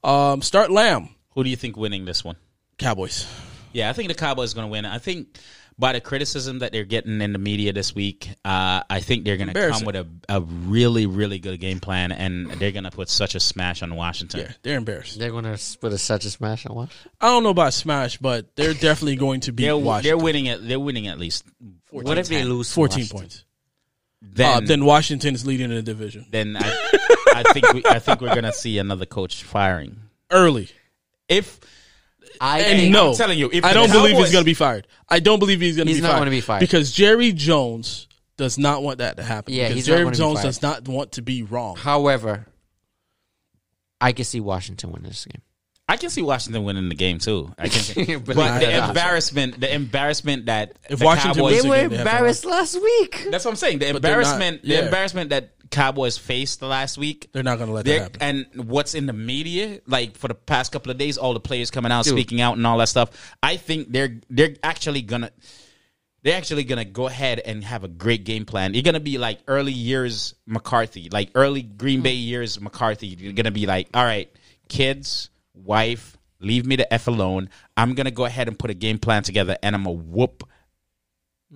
Um, 0.03 0.41
start 0.41 0.71
Lamb. 0.71 1.09
Who 1.31 1.43
do 1.43 1.49
you 1.49 1.55
think 1.55 1.75
winning 1.75 2.05
this 2.05 2.23
one? 2.23 2.37
Cowboys. 2.77 3.27
Yeah, 3.73 3.89
I 3.89 3.93
think 3.93 4.07
the 4.07 4.13
Cowboys 4.13 4.53
are 4.53 4.55
going 4.55 4.67
to 4.67 4.71
win. 4.71 4.85
I 4.85 4.99
think 4.99 5.37
by 5.77 5.91
the 5.91 5.99
criticism 5.99 6.59
that 6.59 6.71
they're 6.71 6.85
getting 6.85 7.21
in 7.21 7.33
the 7.33 7.39
media 7.39 7.73
this 7.73 7.93
week, 7.93 8.29
uh, 8.45 8.83
I 8.89 9.01
think 9.01 9.25
they're 9.25 9.37
going 9.37 9.53
to 9.53 9.69
come 9.69 9.83
with 9.83 9.95
a, 9.95 10.07
a 10.29 10.41
really, 10.41 11.05
really 11.05 11.39
good 11.39 11.59
game 11.59 11.79
plan, 11.79 12.11
and 12.11 12.49
they're 12.51 12.71
going 12.71 12.85
to 12.85 12.91
put 12.91 13.09
such 13.09 13.35
a 13.35 13.39
smash 13.39 13.83
on 13.83 13.93
Washington. 13.95 14.41
Yeah, 14.41 14.51
they're 14.63 14.77
embarrassed. 14.77 15.19
They're 15.19 15.31
going 15.31 15.43
to 15.43 15.77
put 15.79 15.91
a 15.91 15.97
such 15.97 16.23
a 16.25 16.29
smash 16.29 16.65
on 16.65 16.75
Washington. 16.75 17.11
I 17.19 17.27
don't 17.27 17.43
know 17.43 17.49
about 17.49 17.73
smash, 17.73 18.17
but 18.17 18.55
they're 18.55 18.73
definitely 18.73 19.17
going 19.17 19.41
to 19.41 19.51
beat 19.51 19.65
They're, 19.65 20.01
they're 20.01 20.17
winning 20.17 20.45
it. 20.45 20.65
They're 20.65 20.79
winning 20.79 21.07
at 21.07 21.19
least. 21.19 21.45
What 21.91 22.17
if 22.17 22.29
they 22.29 22.39
10. 22.39 22.49
lose? 22.49 22.71
14 22.71 22.95
Washington? 22.95 23.17
points. 23.17 23.45
Then, 24.21 24.63
uh, 24.63 24.65
then 24.65 24.85
Washington 24.85 25.35
is 25.35 25.45
leading 25.45 25.69
the 25.69 25.83
division 25.83 26.25
then 26.31 26.57
I, 26.57 26.89
I 27.35 27.43
think 27.53 27.73
we, 27.73 27.85
I 27.85 27.99
think 27.99 28.21
we're 28.21 28.33
going 28.33 28.43
to 28.43 28.53
see 28.53 28.79
another 28.79 29.05
coach 29.05 29.43
firing. 29.43 29.99
early. 30.31 30.69
If 31.29 31.59
I 32.41 32.59
And 32.61 32.79
think 32.79 32.91
no, 32.93 33.09
I'm 33.11 33.15
telling 33.15 33.37
you, 33.39 33.49
if 33.51 33.63
I 33.63 33.69
the 33.69 33.73
don't 33.75 33.91
believe 33.91 34.03
he's 34.11 34.13
Cowboys- 34.17 34.31
going 34.31 34.43
to 34.43 34.49
be 34.49 34.53
fired. 34.53 34.87
I 35.09 35.19
don't 35.19 35.39
believe 35.39 35.61
he's 35.61 35.75
going 35.75 35.87
to 35.87 35.91
He's 35.91 36.01
be 36.01 36.03
not 36.03 36.11
fired. 36.13 36.19
gonna 36.21 36.31
be 36.31 36.41
fired. 36.41 36.59
because 36.61 36.91
Jerry 36.91 37.31
Jones 37.31 38.07
does 38.37 38.57
not 38.57 38.83
want 38.83 38.97
that 38.99 39.17
to 39.17 39.23
happen. 39.23 39.53
Yeah, 39.53 39.63
because 39.69 39.75
he's 39.75 39.87
not 39.87 39.93
Jerry 39.93 40.03
gonna 40.05 40.11
be 40.11 40.17
Jones 40.17 40.37
fired. 40.39 40.45
does 40.47 40.61
not 40.61 40.87
want 40.87 41.11
to 41.13 41.21
be 41.21 41.43
wrong. 41.43 41.75
However, 41.77 42.47
I 44.01 44.11
can 44.11 44.25
see 44.25 44.39
Washington 44.39 44.91
win 44.91 45.03
this 45.03 45.25
game. 45.25 45.41
I 45.87 45.97
can 45.97 46.09
see 46.09 46.23
Washington 46.23 46.63
winning 46.63 46.89
the 46.89 46.95
game 46.95 47.19
too. 47.19 47.53
I 47.59 47.67
can, 47.69 47.71
see, 47.81 48.15
But 48.15 48.35
but 48.35 48.59
they- 48.59 48.65
the 48.65 48.87
embarrassment, 48.87 49.59
the 49.59 49.73
embarrassment 49.73 50.47
that 50.47 50.77
If 50.89 50.99
the 50.99 51.05
Washington 51.05 51.35
Cowboys, 51.35 51.51
wins 51.51 51.63
They 51.63 51.67
the 51.67 51.69
were 51.69 51.75
game, 51.81 51.89
they 51.91 51.95
have 51.97 52.05
to 52.05 52.11
embarrassed 52.11 52.45
last 52.45 52.81
week. 52.81 53.27
that's 53.29 53.45
what 53.45 53.51
I'm 53.51 53.55
saying. 53.57 53.79
The 53.79 53.93
But 53.93 54.01
they're 54.01 54.11
not- 54.21 54.21
embarrassment, 54.33 54.61
yeah. 54.65 54.81
the 54.81 54.85
embarrassment 54.87 55.29
that 55.29 55.51
Cowboys 55.71 56.17
faced 56.17 56.59
the 56.59 56.67
last 56.67 56.97
week. 56.97 57.29
They're 57.31 57.43
not 57.43 57.57
going 57.57 57.69
to 57.69 57.73
let 57.73 57.85
that 57.85 57.91
They're, 57.91 58.01
happen. 58.01 58.21
and 58.55 58.67
what's 58.69 58.93
in 58.93 59.05
the 59.05 59.13
media, 59.13 59.81
like 59.87 60.17
for 60.17 60.27
the 60.27 60.35
past 60.35 60.71
couple 60.71 60.91
of 60.91 60.97
days, 60.97 61.17
all 61.17 61.33
the 61.33 61.39
players 61.39 61.71
coming 61.71 61.91
out 61.91 62.05
Dude. 62.05 62.13
speaking 62.13 62.41
out 62.41 62.57
and 62.57 62.65
all 62.65 62.77
that 62.77 62.89
stuff. 62.89 63.35
I 63.41 63.57
think 63.57 63.91
they're 63.91 64.19
they're 64.29 64.55
actually 64.63 65.01
gonna 65.01 65.31
they're 66.23 66.37
actually 66.37 66.63
gonna 66.63 66.85
go 66.85 67.07
ahead 67.07 67.39
and 67.39 67.63
have 67.63 67.83
a 67.83 67.87
great 67.87 68.25
game 68.25 68.45
plan. 68.45 68.73
You're 68.73 68.83
gonna 68.83 68.99
be 68.99 69.17
like 69.17 69.39
early 69.47 69.71
years 69.71 70.35
McCarthy, 70.45 71.09
like 71.11 71.31
early 71.35 71.61
Green 71.61 72.01
Bay 72.01 72.15
mm-hmm. 72.15 72.27
years 72.27 72.59
McCarthy. 72.61 73.07
You're 73.07 73.33
gonna 73.33 73.51
be 73.51 73.65
like, 73.65 73.89
all 73.93 74.03
right, 74.03 74.31
kids, 74.69 75.29
wife, 75.53 76.17
leave 76.39 76.65
me 76.65 76.75
the 76.75 76.91
f 76.93 77.07
alone. 77.07 77.49
I'm 77.75 77.93
gonna 77.95 78.11
go 78.11 78.25
ahead 78.25 78.47
and 78.47 78.57
put 78.57 78.69
a 78.69 78.75
game 78.75 78.99
plan 78.99 79.23
together, 79.23 79.57
and 79.63 79.75
I'm 79.75 79.83
gonna 79.83 79.97
whoop 79.97 80.43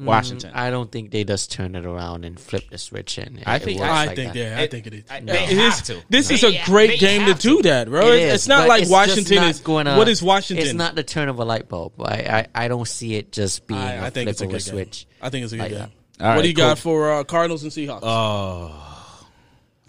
Washington. 0.05 0.51
I 0.53 0.69
don't 0.69 0.91
think 0.91 1.11
they 1.11 1.23
just 1.23 1.51
turn 1.51 1.75
it 1.75 1.85
around 1.85 2.23
and 2.25 2.39
flip 2.39 2.63
the 2.69 2.77
switch 2.77 3.17
and 3.17 3.43
I 3.45 3.59
think- 3.59 3.79
works 3.79 3.91
I 3.91 4.05
like 4.07 4.15
think 4.15 4.33
that. 4.33 4.39
yeah, 4.39 4.57
I 4.57 4.61
It- 4.61 4.71
think 4.71 4.87
it 4.87 4.93
is. 4.93 5.03
I- 5.09 5.17
It 5.17 5.25
they 5.25 5.45
have 5.55 5.83
to. 5.83 6.01
This 6.09 6.31
is 6.31 6.43
a 6.43 6.61
great 6.65 6.87
they 6.91 6.97
game 6.97 7.19
to 7.21 7.25
have 7.33 7.39
do 7.39 7.61
that, 7.63 7.89
bro. 7.89 8.11
It's, 8.13 8.33
it's 8.35 8.47
not 8.47 8.67
like 8.67 8.83
it's 8.83 8.91
Washington 8.91 9.35
not 9.35 9.49
is. 9.49 9.59
gonna- 9.59 9.97
what 9.97 10.07
is 10.07 10.23
Washington? 10.23 10.65
It's 10.65 10.73
not 10.73 10.95
the 10.95 11.03
turn 11.03 11.27
of 11.29 11.39
a 11.39 11.45
light 11.45 11.67
bulb. 11.67 11.93
I 12.01 12.47
I, 12.55 12.65
I 12.65 12.67
don't 12.69 12.87
see 12.87 13.15
it 13.15 13.31
just 13.31 13.67
being 13.67 13.79
a 13.79 13.83
I, 13.83 14.05
I 14.05 14.09
think 14.09 14.25
flip 14.25 14.27
it's 14.29 14.41
a 14.41 14.45
good 14.47 14.55
a 14.55 14.57
game. 14.59 14.73
switch. 14.73 15.07
I 15.21 15.29
think 15.29 15.43
it's 15.43 15.53
a 15.53 15.57
good 15.57 15.61
Like 15.63 15.71
game. 15.71 15.79
that. 15.79 15.91
All 16.21 16.27
what 16.31 16.35
right, 16.37 16.41
do 16.43 16.47
you 16.49 16.53
cool. 16.55 16.65
got 16.65 16.79
for 16.79 17.11
uh, 17.13 17.23
Cardinals 17.23 17.63
and 17.63 17.71
Seahawks? 17.71 17.99
Oh, 18.03 19.25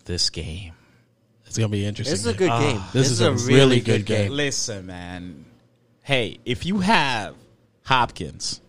this 0.04 0.30
game. 0.30 0.72
it's 1.46 1.56
gonna 1.58 1.68
be 1.68 1.84
interesting. 1.84 2.12
This 2.12 2.20
is 2.20 2.26
a 2.26 2.32
good 2.34 2.48
game. 2.50 2.76
Ah, 2.80 2.90
this 2.92 3.11
is 3.11 3.20
a 3.20 3.32
really 3.32 3.54
really 3.54 3.80
good 3.80 3.84
good 3.98 4.06
game. 4.06 4.22
game. 4.28 4.32
Listen, 4.32 4.86
man. 4.86 5.44
Hey, 6.02 6.38
if 6.44 6.64
you 6.66 6.78
have 6.80 7.34
Hopkins, 7.84 8.61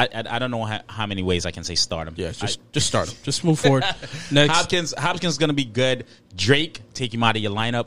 I 0.00 0.08
I, 0.20 0.36
I 0.36 0.38
don't 0.38 0.50
know 0.50 0.64
how, 0.64 0.80
how 0.88 1.06
many 1.06 1.22
ways 1.22 1.46
I 1.46 1.50
can 1.50 1.64
say 1.64 1.74
start 1.74 2.08
him. 2.08 2.14
Yeah, 2.16 2.32
just 2.32 2.60
just 2.72 2.86
start 2.86 3.08
them. 3.08 3.16
Just 3.22 3.44
move 3.44 3.58
forward. 3.60 3.84
Next, 4.30 4.54
Hopkins 4.54 4.94
Hopkins 4.96 5.34
is 5.34 5.38
going 5.38 5.48
to 5.48 5.54
be 5.54 5.64
good. 5.64 6.06
Drake, 6.36 6.80
take 6.94 7.12
him 7.12 7.22
out 7.22 7.36
of 7.36 7.42
your 7.42 7.52
lineup. 7.52 7.86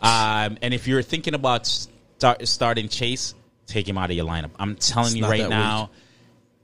Um, 0.00 0.56
and 0.62 0.72
if 0.72 0.86
you're 0.88 1.02
thinking 1.02 1.34
about 1.34 1.66
start, 1.66 2.46
starting 2.48 2.88
Chase, 2.88 3.34
take 3.66 3.86
him 3.88 3.98
out 3.98 4.10
of 4.10 4.16
your 4.16 4.26
lineup. 4.26 4.50
I'm 4.58 4.76
telling 4.76 5.08
It's 5.08 5.16
you 5.16 5.24
right 5.26 5.42
that 5.42 5.50
now, 5.50 5.90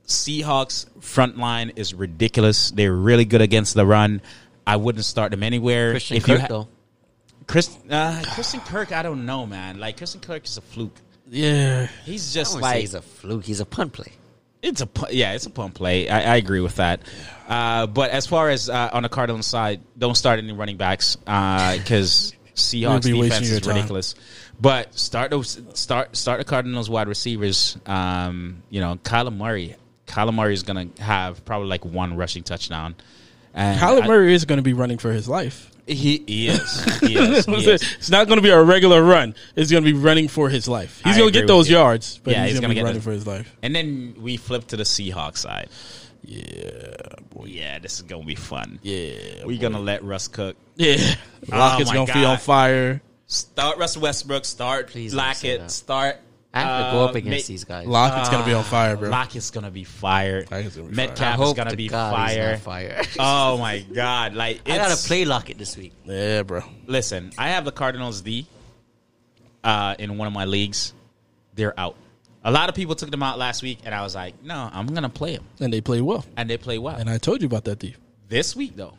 Seahawks 0.07 0.85
front 1.03 1.37
line 1.37 1.73
is 1.75 1.93
ridiculous. 1.93 2.71
They're 2.71 2.93
really 2.93 3.25
good 3.25 3.41
against 3.41 3.73
the 3.73 3.85
run. 3.85 4.21
I 4.65 4.77
wouldn't 4.77 5.05
start 5.05 5.31
them 5.31 5.43
anywhere. 5.43 5.91
Christian 5.91 6.17
if 6.17 6.27
you 6.27 6.33
Kirk 6.35 6.41
ha- 6.41 6.47
though. 6.47 6.67
Chris, 7.45 7.77
uh, 7.89 8.21
Christian 8.33 8.59
Kirk, 8.61 8.91
I 8.91 9.03
don't 9.03 9.25
know, 9.25 9.45
man. 9.45 9.79
Like 9.79 9.97
Christian 9.97 10.19
Kirk 10.21 10.45
is 10.45 10.57
a 10.57 10.61
fluke. 10.61 10.95
yeah, 11.29 11.87
He's 12.05 12.33
just 12.33 12.55
wouldn't 12.55 12.69
say 12.69 12.73
like 12.75 12.81
he's 12.81 12.93
a 12.93 13.01
fluke. 13.01 13.45
He's 13.45 13.59
a 13.59 13.65
punt 13.65 13.93
play. 13.93 14.11
It's 14.61 14.81
a 14.81 14.89
yeah, 15.11 15.33
it's 15.33 15.45
a 15.45 15.49
pump 15.49 15.75
play. 15.75 16.09
I, 16.09 16.33
I 16.33 16.35
agree 16.37 16.59
with 16.61 16.75
that. 16.77 17.01
Uh, 17.47 17.87
but 17.87 18.11
as 18.11 18.27
far 18.27 18.49
as 18.49 18.69
uh, 18.69 18.89
on 18.91 19.03
the 19.03 19.09
Cardinals 19.09 19.45
side, 19.45 19.81
don't 19.97 20.15
start 20.15 20.39
any 20.39 20.51
running 20.53 20.77
backs 20.77 21.15
because 21.15 22.33
Seahawks 22.55 23.03
be 23.05 23.21
defense 23.21 23.49
is 23.49 23.61
time. 23.61 23.75
ridiculous. 23.75 24.15
But 24.59 24.97
start 24.97 25.31
those 25.31 25.61
start 25.73 26.15
start 26.15 26.39
the 26.39 26.45
Cardinals 26.45 26.89
wide 26.89 27.07
receivers. 27.07 27.77
Um, 27.85 28.63
you 28.69 28.81
know, 28.81 28.95
Kyler 28.95 29.35
Murray. 29.35 29.75
Kyler 30.07 30.33
Murray 30.33 30.53
is 30.53 30.63
gonna 30.63 30.87
have 30.99 31.43
probably 31.45 31.67
like 31.67 31.85
one 31.85 32.15
rushing 32.17 32.43
touchdown. 32.43 32.95
And 33.53 33.79
Kyler 33.79 34.03
I- 34.03 34.07
Murray 34.07 34.33
is 34.33 34.45
going 34.45 34.57
to 34.57 34.63
be 34.63 34.73
running 34.73 34.97
for 34.99 35.11
his 35.11 35.27
life. 35.27 35.71
He, 35.87 36.23
he 36.27 36.47
is. 36.49 36.83
He 36.99 37.15
is. 37.17 37.45
He 37.45 37.69
is. 37.71 37.81
It's 37.97 38.09
not 38.09 38.27
going 38.27 38.37
to 38.37 38.41
be 38.43 38.49
a 38.49 38.61
regular 38.61 39.01
run. 39.03 39.33
It's 39.55 39.71
going 39.71 39.83
to 39.83 39.91
be 39.93 39.97
running 39.97 40.27
for 40.27 40.49
his 40.49 40.67
life. 40.67 41.01
He's 41.03 41.15
I 41.15 41.19
going 41.19 41.19
to 41.19 41.23
agree 41.23 41.31
get 41.31 41.41
with 41.43 41.47
those 41.47 41.69
you. 41.69 41.77
yards, 41.77 42.19
but 42.23 42.31
Yeah, 42.33 42.43
he's, 42.43 42.51
he's 42.51 42.59
going 42.59 42.61
to 42.61 42.61
gonna 42.61 42.71
be 42.73 42.75
get 42.75 42.83
running 42.83 42.99
the- 42.99 43.03
for 43.03 43.11
his 43.11 43.25
life. 43.27 43.55
And 43.63 43.75
then 43.75 44.15
we 44.19 44.37
flip 44.37 44.67
to 44.67 44.77
the 44.77 44.83
Seahawks 44.83 45.37
side. 45.37 45.69
Yeah, 46.23 46.91
boy. 47.29 47.45
Yeah, 47.45 47.79
this 47.79 47.95
is 47.95 48.01
gonna 48.01 48.25
be 48.25 48.35
fun. 48.35 48.79
yeah, 48.83 49.45
We're 49.45 49.59
gonna 49.61 49.79
let 49.79 50.03
Russ 50.03 50.27
cook. 50.27 50.57
yeah. 50.75 50.97
Oh 51.51 51.57
Lockett's 51.57 51.89
my 51.89 51.95
going 51.95 52.07
to 52.07 52.13
be 52.13 52.25
on 52.25 52.37
fire. 52.37 53.01
Start 53.27 53.77
Russell 53.77 54.01
Westbrook. 54.01 54.43
Start 54.43 54.87
Please 54.89 55.13
don't 55.13 55.21
say 55.35 55.49
Lockett. 55.55 55.59
that. 55.61 55.71
Start. 55.71 56.19
I 56.57 56.61
have 56.61 56.81
to 56.81 56.87
uh, 56.87 56.91
go 56.93 57.05
up 57.05 57.15
against 57.15 57.47
Ma- 57.49 57.53
these 57.53 57.63
guys. 57.63 57.87
Lockett's 57.87 58.29
going 58.29 58.41
to 58.43 58.47
be 58.49 58.53
on 58.53 58.63
fire, 58.63 58.97
bro. 58.97 59.09
Lockett's 59.09 59.51
gonna 59.51 59.71
be 59.71 59.83
fire. 59.83 60.41
Lockett's 60.51 60.75
gonna 60.75 60.89
be 60.89 60.93
I 60.93 60.95
Metcalf 60.95 61.33
is 61.39 61.45
hope 61.45 61.55
gonna 61.57 61.69
to 61.71 61.77
be 61.77 61.87
God 61.87 62.27
he's 62.29 62.37
fire. 62.37 62.51
not 62.51 62.59
fire. 62.61 63.01
Oh 63.19 63.57
my 63.57 63.79
god! 63.79 64.33
Like 64.33 64.61
I 64.69 64.77
gotta 64.77 64.97
play 65.07 65.25
Lockett 65.25 65.57
this 65.57 65.75
week. 65.77 65.93
Yeah, 66.05 66.43
bro. 66.43 66.61
Listen, 66.85 67.31
I 67.37 67.49
have 67.49 67.65
the 67.65 67.71
Cardinals 67.71 68.21
D 68.21 68.47
uh, 69.63 69.95
in 69.99 70.17
one 70.17 70.27
of 70.27 70.33
my 70.33 70.45
leagues. 70.45 70.93
They're 71.55 71.77
out. 71.79 71.95
A 72.43 72.51
lot 72.51 72.69
of 72.69 72.75
people 72.75 72.95
took 72.95 73.11
them 73.11 73.23
out 73.23 73.37
last 73.37 73.61
week, 73.63 73.79
and 73.83 73.93
I 73.93 74.01
was 74.03 74.15
like, 74.15 74.41
no, 74.43 74.69
I'm 74.71 74.87
gonna 74.87 75.09
play 75.09 75.35
them, 75.35 75.45
And 75.59 75.73
they 75.73 75.81
play 75.81 76.01
well. 76.01 76.23
and 76.37 76.49
they 76.49 76.57
play 76.57 76.77
well. 76.77 76.95
And 76.95 77.09
I 77.09 77.17
told 77.17 77.41
you 77.41 77.47
about 77.47 77.65
that, 77.65 77.79
thief. 77.79 77.97
this 78.29 78.55
week 78.55 78.75
though, 78.75 78.93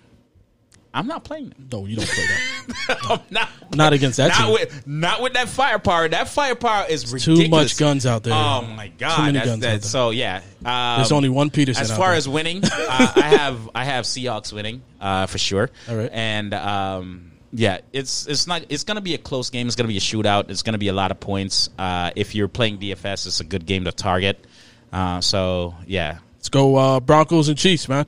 I'm 0.95 1.07
not 1.07 1.23
playing 1.25 1.51
them. 1.51 1.69
No, 1.71 1.87
you 1.87 1.97
don't 1.97 2.09
play 2.09 2.25
that. 2.27 2.99
I'm 3.11 3.21
not. 3.31 3.49
Not 3.75 3.93
against 3.93 4.17
that 4.17 4.29
not 4.29 4.45
team. 4.45 4.53
with 4.53 4.87
not 4.87 5.23
with 5.23 5.35
that 5.35 5.49
firepower. 5.49 6.09
That 6.09 6.29
firepower 6.29 6.87
is 6.89 7.05
Too 7.05 7.15
ridiculous. 7.33 7.51
much 7.51 7.77
guns 7.79 8.07
out 8.07 8.23
there. 8.23 8.33
Oh 8.35 8.63
my 8.63 8.89
god! 8.89 9.17
Too 9.17 9.23
many 9.23 9.33
That's- 9.35 9.47
guns 9.53 9.65
out 9.65 9.67
that's- 9.67 9.83
there. 9.83 9.89
So 9.91 10.11
yeah, 10.11 10.41
um, 10.65 10.99
There's 11.01 11.13
only 11.13 11.29
one 11.29 11.51
Peterson. 11.51 11.83
as 11.83 11.91
out 11.91 11.99
far 11.99 12.15
as 12.15 12.29
winning, 12.29 12.65
uh, 12.65 13.13
I 13.17 13.21
have 13.39 13.71
I 13.75 13.85
have 13.85 14.05
Seahawks 14.07 14.53
winning 14.53 14.83
uh, 15.01 15.27
for 15.27 15.39
sure. 15.39 15.71
All 15.89 15.97
right. 15.97 16.11
and 16.13 16.55
um, 16.55 17.33
yeah, 17.53 17.79
it's 17.93 18.27
it's 18.27 18.47
not 18.47 18.65
it's 18.71 18.85
going 18.85 18.97
to 18.97 19.03
be 19.03 19.15
a 19.15 19.19
close 19.19 19.51
game. 19.51 19.67
It's 19.67 19.77
going 19.77 19.87
to 19.87 19.93
be 19.93 19.99
a 19.99 20.01
shootout. 20.01 20.49
It's 20.51 20.63
going 20.63 20.73
to 20.73 20.79
be 20.79 20.89
a 20.89 20.93
lot 20.95 21.11
of 21.11 21.21
points. 21.21 21.69
Uh, 21.79 22.11
if 22.17 22.35
you're 22.35 22.49
playing 22.49 22.79
DFS, 22.79 23.27
it's 23.27 23.41
a 23.41 23.45
good 23.45 23.67
game 23.67 23.85
to 23.85 23.93
target. 23.93 24.45
Uh, 24.93 25.21
so 25.21 25.75
yeah, 25.87 26.19
let's 26.37 26.49
go 26.49 26.77
uh, 26.77 27.01
Broncos 27.01 27.49
and 27.49 27.59
Chiefs, 27.59 27.89
man. 27.89 28.07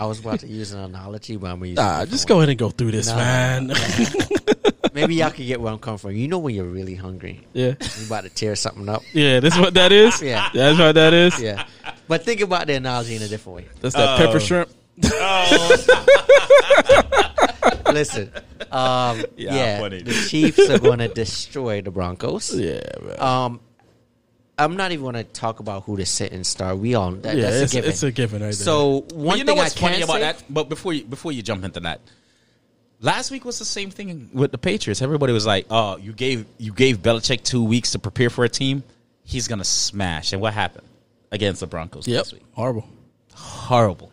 I 0.00 0.06
was 0.06 0.18
about 0.18 0.40
to 0.40 0.46
use 0.48 0.72
an 0.72 0.80
analogy, 0.80 1.36
but 1.36 1.50
I'm. 1.50 1.74
Nah, 1.74 2.02
a 2.02 2.06
just 2.06 2.26
go 2.26 2.38
ahead 2.38 2.48
and 2.48 2.58
go 2.58 2.70
through 2.70 2.92
this, 2.92 3.08
Nah. 3.08 3.16
man. 3.16 3.66
Maybe 4.94 5.14
y'all 5.16 5.30
can 5.30 5.46
get 5.46 5.60
where 5.60 5.70
I'm 5.72 5.78
coming 5.78 5.98
from. 5.98 6.12
You 6.16 6.26
know 6.26 6.38
when 6.38 6.54
you're 6.54 6.64
really 6.64 6.94
hungry, 6.94 7.46
yeah, 7.52 7.74
you 7.98 8.06
about 8.06 8.24
to 8.24 8.30
tear 8.30 8.56
something 8.56 8.88
up. 8.88 9.02
yeah. 9.12 9.40
This 9.40 9.54
is 9.54 9.60
what 9.60 9.74
that 9.74 9.92
is. 9.92 10.20
Yeah. 10.22 10.48
that's 10.54 10.78
what 10.78 10.94
that 10.94 11.12
is. 11.12 11.38
Yeah, 11.40 11.66
but 12.08 12.24
think 12.24 12.40
about 12.40 12.66
the 12.66 12.74
analogy 12.74 13.16
in 13.16 13.22
a 13.22 13.28
different 13.28 13.56
way. 13.58 13.66
That's 13.82 13.94
that 13.94 14.18
Oh. 14.20 14.26
pepper 14.26 14.40
shrimp. 14.40 14.70
Listen, 17.92 18.30
um, 18.70 19.24
Yeah, 19.36 19.80
yeah, 19.80 19.88
the 19.88 20.26
Chiefs 20.28 20.68
are 20.70 20.78
going 20.78 21.00
to 21.00 21.08
destroy 21.08 21.82
the 21.82 21.90
Broncos. 21.90 22.54
Yeah, 22.54 22.80
man. 23.02 23.20
Um, 23.20 23.60
I'm 24.60 24.76
not 24.76 24.92
even 24.92 25.02
going 25.02 25.14
to 25.14 25.24
talk 25.24 25.60
about 25.60 25.84
who 25.84 25.96
to 25.96 26.04
sit 26.06 26.32
and 26.32 26.46
start. 26.46 26.78
We 26.78 26.94
all 26.94 27.12
that, 27.12 27.36
yeah, 27.36 27.50
that's 27.50 27.62
it's, 27.62 27.72
a 27.72 27.76
given. 27.76 27.90
it's 27.90 28.02
a 28.02 28.12
given 28.12 28.42
right 28.42 28.48
there. 28.48 28.52
so 28.52 29.00
But 29.00 29.12
one 29.16 29.38
you 29.38 29.44
know 29.44 29.52
thing 29.52 29.58
what's 29.58 29.76
I 29.76 29.80
funny 29.80 29.94
can 29.94 30.02
about 30.04 30.12
say, 30.14 30.22
about 30.22 30.38
that? 30.38 30.44
But 30.52 30.68
before 30.68 30.92
you 30.92 31.04
before 31.04 31.32
you 31.32 31.42
jump 31.42 31.64
into 31.64 31.80
that, 31.80 32.00
last 33.00 33.30
week 33.30 33.44
was 33.44 33.58
the 33.58 33.64
same 33.64 33.90
thing 33.90 34.30
with 34.32 34.52
the 34.52 34.58
Patriots. 34.58 35.02
Everybody 35.02 35.32
was 35.32 35.46
like, 35.46 35.66
"Oh, 35.70 35.96
you 35.96 36.12
gave 36.12 36.46
you 36.58 36.72
gave 36.72 36.98
Belichick 36.98 37.42
two 37.42 37.64
weeks 37.64 37.92
to 37.92 37.98
prepare 37.98 38.30
for 38.30 38.44
a 38.44 38.48
team. 38.48 38.82
He's 39.24 39.48
gonna 39.48 39.64
smash." 39.64 40.32
And 40.32 40.42
what 40.42 40.52
happened 40.54 40.86
against 41.32 41.60
the 41.60 41.66
Broncos 41.66 42.06
yep, 42.06 42.18
last 42.18 42.32
week? 42.34 42.42
horrible. 42.52 42.88
Horrible. 43.34 44.12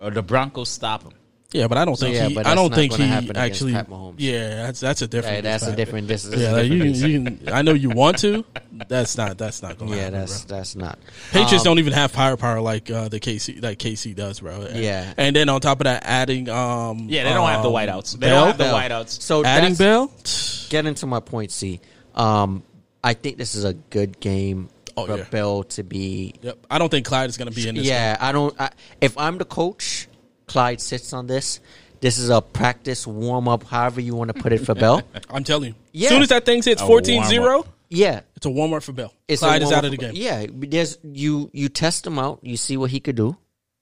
Or 0.00 0.10
the 0.10 0.22
Broncos 0.22 0.68
stop 0.68 1.02
him. 1.02 1.12
Yeah, 1.52 1.68
but 1.68 1.78
I 1.78 1.84
don't 1.84 1.96
think 1.98 2.14
yeah, 2.16 2.28
he. 2.28 2.34
but 2.34 2.44
I 2.44 2.50
that's 2.50 2.60
don't 2.60 2.74
think 2.74 2.90
gonna 2.92 3.04
he 3.04 3.08
happen 3.10 3.30
against 3.30 3.38
actually. 3.62 3.72
Pat 3.72 3.88
Mahomes. 3.88 4.14
Yeah, 4.18 4.48
that's 4.66 4.80
that's 4.80 5.02
a 5.02 5.06
different. 5.06 5.34
Right, 5.36 5.42
that's 5.44 5.66
a 5.66 5.76
different. 5.76 6.08
This 6.08 6.24
is 6.24 6.40
Yeah, 6.42 6.50
a 6.50 6.52
like 6.56 6.70
you, 6.70 6.78
different 6.82 6.96
can, 7.00 7.10
you 7.10 7.36
can. 7.46 7.52
I 7.54 7.62
know 7.62 7.72
you 7.72 7.90
want 7.90 8.18
to. 8.18 8.44
That's 8.88 9.16
not. 9.16 9.38
That's 9.38 9.62
not 9.62 9.78
going 9.78 9.92
to 9.92 9.96
yeah, 9.96 10.02
happen. 10.04 10.18
that's 10.20 10.44
bro. 10.44 10.56
that's 10.56 10.76
not. 10.76 10.98
Patriots 11.30 11.60
Um, 11.60 11.64
don't 11.64 11.78
even 11.78 11.92
have 11.92 12.10
firepower 12.10 12.60
like 12.60 12.90
uh, 12.90 13.08
the 13.08 13.20
KC 13.20 13.62
like 13.62 13.78
KC 13.78 14.14
does, 14.14 14.40
bro. 14.40 14.66
Yeah. 14.74 15.14
and 15.16 15.34
then 15.36 15.48
on 15.48 15.60
top 15.60 15.80
of 15.80 15.84
that, 15.84 16.02
adding 16.04 16.48
um 16.48 17.06
Yeah, 17.08 17.24
they 17.24 17.30
don't 17.32 17.48
have 17.48 17.62
the 17.62 17.68
um, 17.70 17.74
whiteouts. 17.74 18.12
They 18.18 18.26
Bell? 18.26 18.38
don't 18.40 18.46
have 18.48 18.58
the 18.58 18.64
Bell. 18.64 18.74
whiteouts. 19.04 19.22
So 19.22 19.44
adding 19.44 19.74
that's- 19.74 19.78
Bell. 19.78 20.68
Get 20.68 20.84
into 20.86 21.06
my 21.06 21.20
point, 21.20 21.52
C. 21.52 21.80
Um, 22.16 22.64
I 23.04 23.14
think 23.14 23.38
this 23.38 23.54
is 23.54 23.64
a 23.64 23.72
good 23.74 24.18
game 24.18 24.68
Oh, 24.96 25.06
for 25.06 25.18
yeah. 25.18 25.24
Bell 25.30 25.62
to 25.62 25.82
be. 25.84 26.34
Yep, 26.42 26.66
I 26.70 26.78
don't 26.78 26.88
think 26.88 27.06
Clyde 27.06 27.28
is 27.30 27.36
going 27.36 27.48
to 27.50 27.54
be 27.54 27.68
in 27.68 27.74
this. 27.76 27.86
Yeah, 27.86 28.16
I 28.18 28.32
don't. 28.32 28.58
I, 28.60 28.70
if 29.00 29.16
I'm 29.18 29.36
the 29.38 29.44
coach, 29.44 30.08
Clyde 30.46 30.80
sits 30.80 31.12
on 31.12 31.26
this. 31.26 31.60
This 32.00 32.18
is 32.18 32.28
a 32.28 32.40
practice 32.42 33.06
warm 33.06 33.48
up, 33.48 33.64
however 33.64 34.00
you 34.00 34.14
want 34.14 34.34
to 34.34 34.40
put 34.42 34.52
it 34.52 34.58
for 34.64 34.74
Bell. 34.74 35.02
I'm 35.30 35.44
telling 35.44 35.70
you. 35.70 35.74
Yeah. 35.92 36.06
As 36.06 36.12
soon 36.12 36.22
as 36.22 36.28
that 36.28 36.44
thing 36.44 36.62
hits 36.62 36.82
A 36.82 36.84
14-0, 36.84 37.66
Yeah, 37.88 38.20
it's 38.36 38.44
a 38.46 38.50
warm 38.50 38.74
up 38.74 38.82
for 38.82 38.92
Bell. 38.92 39.12
it's 39.26 39.42
a 39.42 39.46
Clyde 39.46 39.62
is 39.62 39.66
warm-up 39.66 39.78
out 39.78 39.84
of 39.86 39.90
the 39.92 39.96
game. 39.96 40.12
Yeah, 40.14 40.46
there's 40.52 40.98
you. 41.02 41.50
You 41.54 41.68
test 41.68 42.06
him 42.06 42.18
out. 42.18 42.40
You 42.42 42.56
see 42.58 42.76
what 42.76 42.90
he 42.90 43.00
could 43.00 43.16
do, 43.16 43.36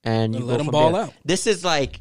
and 0.04 0.32
you 0.34 0.38
And 0.40 0.46
go 0.46 0.52
let 0.52 0.60
him 0.60 0.66
from 0.66 0.72
ball 0.72 0.92
there. 0.92 1.02
out. 1.02 1.12
This 1.24 1.46
is 1.48 1.64
like 1.64 2.00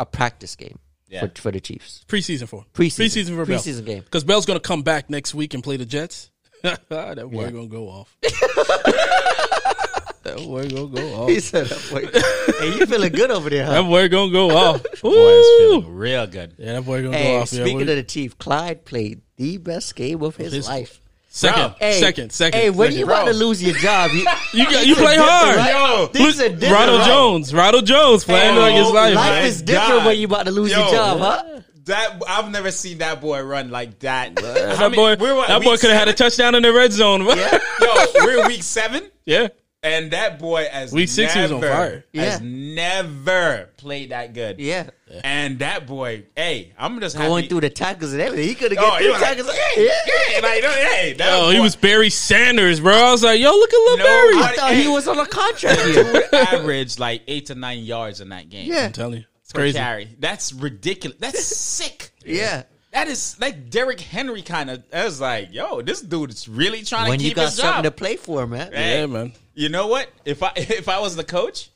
a 0.00 0.04
practice 0.04 0.56
game 0.56 0.78
Yeah. 1.08 1.20
for, 1.26 1.40
for 1.40 1.50
the 1.52 1.60
Chiefs. 1.60 2.04
Preseason 2.08 2.48
for 2.48 2.64
Preseason. 2.74 3.04
preseason 3.06 3.36
for 3.36 3.46
Bell. 3.46 3.58
Preseason 3.60 3.84
game. 3.86 4.02
because 4.02 4.24
Bell's 4.24 4.46
going 4.46 4.58
to 4.58 4.66
come 4.66 4.82
back 4.82 5.08
next 5.08 5.34
week 5.34 5.54
and 5.54 5.62
play 5.62 5.76
the 5.76 5.86
Jets. 5.86 6.30
that 6.62 6.88
boy 6.88 7.44
Yeah. 7.44 7.50
going 7.50 7.68
to 7.70 7.74
go 7.76 7.88
off. 7.88 8.16
that 10.24 10.36
boy 10.38 10.68
going 10.68 10.94
to 10.94 11.00
go 11.00 11.14
off. 11.22 11.28
He 11.28 11.40
said, 11.40 11.70
"Wait, 11.92 12.10
"Hey, 12.14 12.76
you 12.78 12.86
feeling 12.86 13.12
good 13.12 13.30
over 13.30 13.48
there, 13.50 13.64
huh?" 13.66 13.72
That 13.82 13.82
boy 13.88 14.08
going 14.08 14.30
to 14.30 14.32
go 14.32 14.50
off. 14.56 14.82
Boy 15.02 15.10
is 15.10 15.46
feeling 15.58 15.94
real 15.94 16.26
good. 16.26 16.54
Yeah, 16.58 16.72
that 16.74 16.82
boy 16.84 17.00
going 17.02 17.12
to 17.12 17.18
Hey, 17.18 17.32
go 17.36 17.40
off. 17.42 17.48
Speaking 17.48 17.76
we- 17.76 17.82
of 17.82 17.88
the 17.88 18.02
Chief, 18.02 18.36
Clyde 18.38 18.84
played 18.84 19.20
the 19.36 19.58
best 19.58 19.94
game 19.96 20.22
of 20.22 20.36
his, 20.36 20.52
his- 20.52 20.66
life. 20.68 21.00
second, 21.28 21.74
Hey, 21.80 22.00
second, 22.00 22.30
second. 22.32 22.60
Hey, 22.60 22.70
when 22.70 22.88
second. 22.92 22.98
you 23.00 23.04
about 23.04 23.24
to 23.26 23.32
lose 23.32 23.62
your 23.62 23.74
job, 23.76 24.10
you, 24.12 24.20
You 24.52 24.64
got, 24.70 24.86
you 24.86 24.94
play 24.94 25.16
hard. 25.18 25.56
Yo, 25.58 26.06
Things 26.06 26.40
are 26.40 26.48
different, 26.48 26.72
Ronald 26.72 27.00
right? 27.00 27.06
Jones, 27.08 27.52
Ronald 27.54 27.86
Jones 27.86 28.24
playing 28.24 28.54
Hey, 28.54 28.60
like 28.60 28.74
his 28.74 28.90
life. 28.90 29.14
Life 29.16 29.30
man. 29.32 29.46
is 29.46 29.62
different 29.62 29.88
God. 30.00 30.06
when 30.06 30.18
you 30.18 30.26
about 30.26 30.46
to 30.46 30.52
lose 30.52 30.70
your 30.70 30.80
Yo. 30.86 30.90
job, 30.92 31.18
huh? 31.18 31.60
That 31.86 32.22
I've 32.26 32.50
never 32.50 32.70
seen 32.70 32.98
that 32.98 33.20
boy 33.20 33.42
run 33.42 33.70
like 33.70 33.98
that. 33.98 34.36
that 34.36 34.92
boy, 34.94 35.16
that 35.16 35.62
boy 35.62 35.76
could 35.76 35.90
have 35.90 35.98
had 35.98 36.08
a 36.08 36.14
touchdown 36.14 36.54
in 36.54 36.62
the 36.62 36.72
red 36.72 36.92
zone. 36.92 37.26
Yeah. 37.26 37.58
Yo, 37.80 37.94
we're 38.24 38.46
week 38.46 38.62
seven, 38.62 39.02
yeah. 39.26 39.48
And 39.84 40.10
that 40.10 40.38
boy 40.40 40.66
has 40.72 40.92
Week 40.92 41.08
six, 41.08 41.32
he 41.34 41.42
was 41.42 41.52
on 41.52 41.60
never, 41.60 41.72
fire. 41.72 42.04
Has 42.14 42.40
Yeah. 42.40 42.46
never 42.48 43.70
played 43.76 44.10
that 44.10 44.32
good. 44.34 44.58
Yeah. 44.58 44.90
And 45.22 45.60
that 45.60 45.86
boy, 45.86 46.24
hey, 46.36 46.72
I'm 46.76 46.98
just 47.00 47.16
Going 47.16 47.44
happy. 47.44 47.48
through 47.48 47.60
the 47.60 47.70
tackles 47.70 48.12
and 48.12 48.20
everything. 48.22 48.48
He 48.48 48.54
could 48.56 48.72
have 48.72 48.78
Oh, 48.82 48.88
got 48.88 48.98
he 49.00 49.04
through 49.04 49.12
was 49.12 49.22
like, 49.22 49.36
tackles. 49.36 49.52
hey, 49.56 49.88
hey, 49.88 50.40
like, 50.42 50.64
hey, 50.64 51.12
that 51.18 51.28
Oh, 51.32 51.46
boy, 51.46 51.52
he 51.52 51.60
was 51.60 51.76
Barry 51.76 52.10
Sanders, 52.10 52.80
bro. 52.80 52.92
I 52.94 53.12
was 53.12 53.22
like, 53.22 53.38
yo, 53.40 53.50
look 53.52 53.72
at 53.72 53.76
Lil 53.78 53.96
No, 53.98 54.04
Barry. 54.04 54.34
I 54.34 54.40
What? 54.40 54.56
thought 54.56 54.74
he 54.74 54.88
was 54.88 55.06
on 55.06 55.18
a 55.20 55.26
contract 55.26 55.80
He 55.82 55.92
here. 55.92 56.28
average 56.32 56.98
like 56.98 57.22
eight 57.28 57.46
to 57.46 57.54
nine 57.54 57.80
yards 57.84 58.20
in 58.20 58.30
that 58.30 58.48
game. 58.48 58.68
Yeah. 58.70 58.86
I'm 58.86 58.92
telling 58.92 59.18
you, 59.18 59.24
it's 59.42 59.52
crazy. 59.52 59.78
carry. 59.78 60.08
That's 60.18 60.52
ridiculous. 60.52 61.18
That's 61.20 61.44
sick. 61.44 62.10
Yeah. 62.24 62.62
That 62.94 63.08
is 63.08 63.36
like 63.40 63.68
Derrick 63.70 64.00
Henry 64.00 64.40
kind 64.42 64.70
of. 64.70 64.82
I 64.92 65.04
was 65.04 65.20
like, 65.20 65.52
yo, 65.52 65.82
this 65.82 66.00
dude 66.00 66.30
is 66.30 66.48
really 66.48 66.82
trying 66.84 67.08
When 67.10 67.18
to 67.18 67.24
you 67.24 67.34
got 67.34 67.52
something 67.52 67.82
to 67.82 67.90
play 67.90 68.16
for, 68.16 68.46
man. 68.46 68.72
Hey, 68.72 69.00
Yeah, 69.00 69.06
man. 69.06 69.32
You 69.54 69.68
know 69.68 69.88
what? 69.88 70.08
If 70.24 70.42
I 70.42 70.52
if 70.56 70.88
I 70.88 71.00
was 71.00 71.16
the 71.16 71.24
coach, 71.24 71.70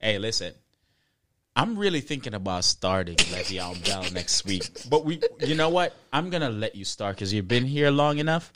hey, 0.00 0.18
listen, 0.18 0.52
I'm 1.56 1.78
really 1.78 2.00
thinking 2.00 2.34
about 2.34 2.64
starting 2.64 3.14
Le'Veon 3.16 3.84
Bell 3.86 4.04
next 4.12 4.44
week. 4.44 4.68
But 4.90 5.04
we, 5.04 5.20
you 5.40 5.54
know 5.54 5.68
what? 5.68 5.94
I'm 6.12 6.28
gonna 6.28 6.50
let 6.50 6.74
you 6.74 6.84
start 6.84 7.14
because 7.16 7.32
you've 7.32 7.48
been 7.48 7.64
here 7.66 7.90
long 7.92 8.18
enough. 8.18 8.52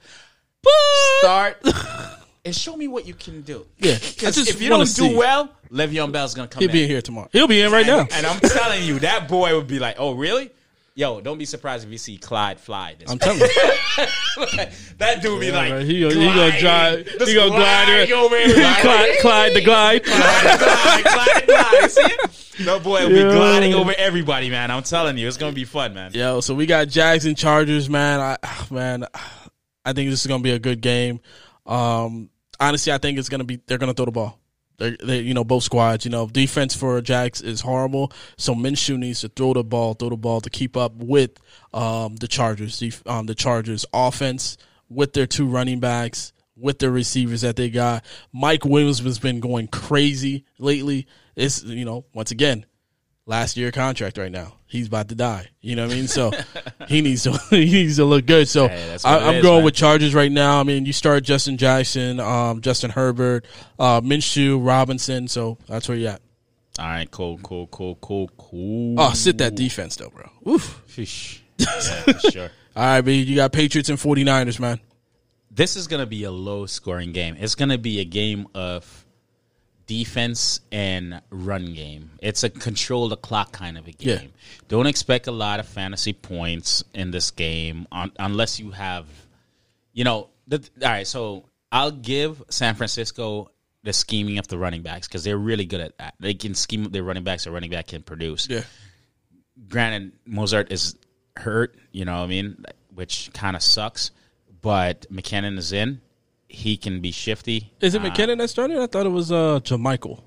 Start 1.21 1.65
and 2.45 2.55
show 2.55 2.77
me 2.77 2.89
what 2.89 3.07
you 3.07 3.15
can 3.15 3.43
do. 3.43 3.65
Yeah, 3.79 3.95
Because 3.97 4.37
if 4.49 4.61
you 4.61 4.69
don't 4.69 4.81
do 4.81 4.87
see. 4.87 5.15
well, 5.17 5.51
Le'Veon 5.71 6.11
Bell's 6.13 6.35
gonna 6.35 6.49
come 6.49 6.61
He'll 6.61 6.71
in. 6.71 6.73
be 6.75 6.87
here 6.87 7.01
tomorrow. 7.01 7.29
He'll 7.33 7.47
be 7.49 7.61
in 7.61 7.71
right 7.73 7.87
now. 7.87 8.01
And, 8.01 8.13
and 8.13 8.27
I'm 8.27 8.41
telling 8.41 8.83
you, 8.85 8.99
that 9.01 9.29
boy 9.29 9.55
would 9.57 9.69
be 9.69 9.79
like, 9.79 9.97
"Oh, 9.99 10.13
really? 10.15 10.51
Yo, 10.99 11.21
don't 11.21 11.39
be 11.39 11.45
surprised 11.45 11.87
if 11.87 11.93
you 11.93 11.97
see 11.97 12.19
Clyde 12.19 12.59
fly." 12.59 12.97
This 12.99 13.09
I'm 13.09 13.21
telling 13.21 13.39
you. 13.39 13.47
that 14.99 15.23
dude 15.23 15.41
be 15.41 15.53
like, 15.53 15.85
he 15.85 16.01
gonna, 16.01 16.13
he 16.13 16.27
gonna 16.27 16.59
drive. 16.59 17.07
He 17.07 17.35
gonna 17.37 17.51
glide. 17.51 17.87
glide 17.87 17.89
it. 18.01 18.11
over 18.11 18.35
everybody. 18.35 18.75
Clyde, 18.81 19.19
Clyde 19.21 19.55
the 19.55 19.61
glide. 19.61 20.03
glide, 20.03 21.05
glide, 21.05 21.47
glide. 21.47 21.91
See 21.93 22.03
it? 22.03 22.67
No 22.67 22.81
boy 22.81 23.07
will 23.07 23.11
be 23.11 23.23
gliding 23.23 23.75
over 23.75 23.95
everybody, 23.97 24.51
man. 24.51 24.73
I'm 24.73 24.83
telling 24.83 25.17
you, 25.17 25.29
it's 25.29 25.37
gonna 25.37 25.53
be 25.53 25.65
fun, 25.65 25.95
man. 25.95 26.11
Yo, 26.15 26.41
so 26.41 26.53
we 26.57 26.67
got 26.67 26.89
Jags 26.89 27.27
and 27.27 27.37
Chargers, 27.37 27.89
man. 27.89 28.19
I 28.19 28.37
man, 28.69 29.05
I 29.85 29.93
think 29.93 30.11
this 30.11 30.23
is 30.23 30.27
gonna 30.27 30.43
be 30.43 30.51
a 30.51 30.59
good 30.59 30.81
game. 30.81 31.21
Um, 31.65 32.29
honestly, 32.59 32.93
I 32.93 32.99
think 32.99 33.21
it's 33.21 33.29
gonna 33.29 33.45
be 33.45 33.61
they're 33.69 33.79
gonna 33.79 33.95
throw 33.95 34.07
the 34.07 34.11
ball. 34.11 34.41
They, 34.79 35.21
you 35.21 35.35
know, 35.35 35.45
both 35.45 35.65
squads. 35.65 36.05
You 36.05 36.11
know, 36.11 36.29
defense 36.29 36.75
for 36.75 37.01
Jags 37.01 37.41
is 37.41 37.61
horrible. 37.61 38.13
So 38.37 38.55
Minshew 38.55 38.97
needs 38.97 39.21
to 39.23 39.29
throw 39.29 39.53
the 39.53 39.65
ball, 39.65 39.95
throw 39.95 40.11
the 40.11 40.17
ball 40.17 40.41
to 40.41 40.51
keep 40.51 40.77
up 40.77 40.95
with 40.95 41.33
um, 41.75 42.17
the 42.17 42.29
Chargers. 42.29 42.79
The, 42.79 42.93
um, 43.07 43.27
the 43.27 43.35
Chargers 43.35 43.85
offense 43.93 44.57
with 44.89 45.13
their 45.13 45.27
two 45.27 45.47
running 45.47 45.81
backs 45.81 46.33
with 46.57 46.79
the 46.79 46.91
receivers 46.91 47.43
that 47.43 47.57
they 47.57 47.71
got. 47.71 48.05
Mike 48.33 48.65
Williams 48.65 49.01
has 49.01 49.19
been 49.19 49.41
going 49.41 49.69
crazy 49.69 50.45
lately. 50.59 51.07
It's 51.37 51.63
you 51.63 51.85
know 51.85 52.05
once 52.15 52.31
again 52.31 52.67
last 53.29 53.57
year 53.57 53.71
contract 53.71 54.19
right 54.19 54.33
now. 54.33 54.55
He's 54.67 54.89
about 54.89 55.09
to 55.11 55.15
die. 55.15 55.49
You 55.61 55.77
know 55.77 55.87
what 55.87 55.93
I 55.93 55.97
mean? 55.97 56.09
So 56.09 56.33
he 56.89 57.01
needs 57.03 57.23
to 57.23 57.33
he 57.51 57.67
needs 57.67 57.97
to 57.97 58.05
look 58.05 58.27
good. 58.27 58.49
So 58.49 58.67
Hey, 58.69 58.97
I, 59.05 59.19
I'm 59.19 59.35
is, 59.37 59.43
going 59.43 59.59
man. 59.59 59.65
with 59.65 59.75
Chargers 59.75 60.15
right 60.15 60.33
now. 60.33 60.59
I 60.59 60.65
mean, 60.65 60.85
you 60.87 60.93
start 60.93 61.23
Justin 61.23 61.57
Jackson, 61.57 62.19
um, 62.19 62.61
Justin 62.61 62.91
Herbert, 62.91 63.47
uh, 63.79 64.01
Minshew, 64.01 64.65
Robinson. 64.67 65.29
So 65.29 65.59
that's 65.69 65.89
where 65.89 65.97
you 65.97 66.09
at. 66.09 66.23
All 66.79 66.87
right, 66.87 67.11
cool, 67.11 67.39
cool, 67.43 67.67
cool, 67.69 67.97
cool, 67.97 68.31
cool. 68.39 69.01
Oh, 69.01 69.13
sit 69.13 69.39
that 69.39 69.55
defense 69.55 69.97
though, 69.97 70.11
bro. 70.11 70.29
Oof. 70.53 70.83
Yeah, 71.61 72.19
sure. 72.31 72.51
All 72.77 72.85
right, 72.85 73.01
B. 73.01 73.15
You 73.21 73.35
got 73.35 73.51
Patriots 73.53 73.89
and 73.89 73.99
49ers, 73.99 74.61
man. 74.61 74.79
This 75.51 75.75
is 75.75 75.89
going 75.89 75.99
to 75.99 76.07
be 76.07 76.23
a 76.23 76.31
low 76.31 76.67
scoring 76.67 77.11
game. 77.11 77.37
It's 77.37 77.57
going 77.57 77.71
to 77.71 77.79
be 77.79 77.99
a 77.99 78.05
game 78.05 78.47
of 78.55 79.05
defense 79.89 80.61
and 80.71 81.21
run 81.31 81.75
game. 81.75 82.13
It's 82.21 82.45
a 82.45 82.51
control 82.51 83.09
the 83.09 83.17
clock 83.17 83.51
kind 83.51 83.77
of 83.77 83.89
a 83.89 83.91
game. 83.91 84.21
Yeah. 84.23 84.29
Don't 84.69 84.87
expect 84.87 85.27
a 85.27 85.33
lot 85.33 85.59
of 85.59 85.67
fantasy 85.67 86.13
points 86.13 86.85
in 86.95 87.11
this 87.11 87.33
game 87.33 87.89
un- 87.91 88.13
unless 88.21 88.61
you 88.61 88.71
have, 88.71 89.07
you 89.93 90.05
know, 90.05 90.29
the, 90.47 90.59
all 90.83 90.89
right. 90.89 91.07
So 91.07 91.47
I'll 91.73 91.91
give 91.91 92.41
San 92.51 92.77
Francisco 92.77 93.51
the 93.83 93.93
scheming 93.93 94.39
of 94.39 94.47
the 94.47 94.59
running 94.59 94.83
backs 94.83 95.09
because 95.09 95.25
they're 95.25 95.39
really 95.39 95.65
good 95.65 95.81
at 95.81 95.99
that. 95.99 96.15
They 96.21 96.35
can 96.35 96.55
scheme 96.55 96.85
up 96.85 96.93
their 96.93 97.03
running 97.03 97.25
backs. 97.25 97.47
A 97.47 97.51
running 97.51 97.71
back 97.71 97.89
can 97.89 98.03
produce. 98.03 98.47
Yeah. 98.49 98.63
granted 99.69 100.13
Mostert 100.29 100.71
is 100.71 100.97
hurt, 101.37 101.77
you 101.93 102.05
know 102.05 102.19
what 102.19 102.25
I 102.25 102.27
mean, 102.29 102.65
which 102.95 103.31
kind 103.33 103.57
of 103.57 103.63
sucks, 103.63 104.11
but 104.61 105.07
McKinnon 105.11 105.57
is 105.59 105.73
in. 105.73 106.01
He 106.49 106.77
can 106.77 107.01
be 107.01 107.13
shifty. 107.13 107.73
Is 107.81 107.95
it 107.95 108.03
Uh, 108.03 108.07
McKinnon 108.11 108.39
that's 108.39 108.53
starting? 108.53 108.79
I 108.79 108.87
thought 108.87 109.07
it 109.07 109.11
was 109.11 109.31
uh 109.31 109.61
JaMycal. 109.61 110.23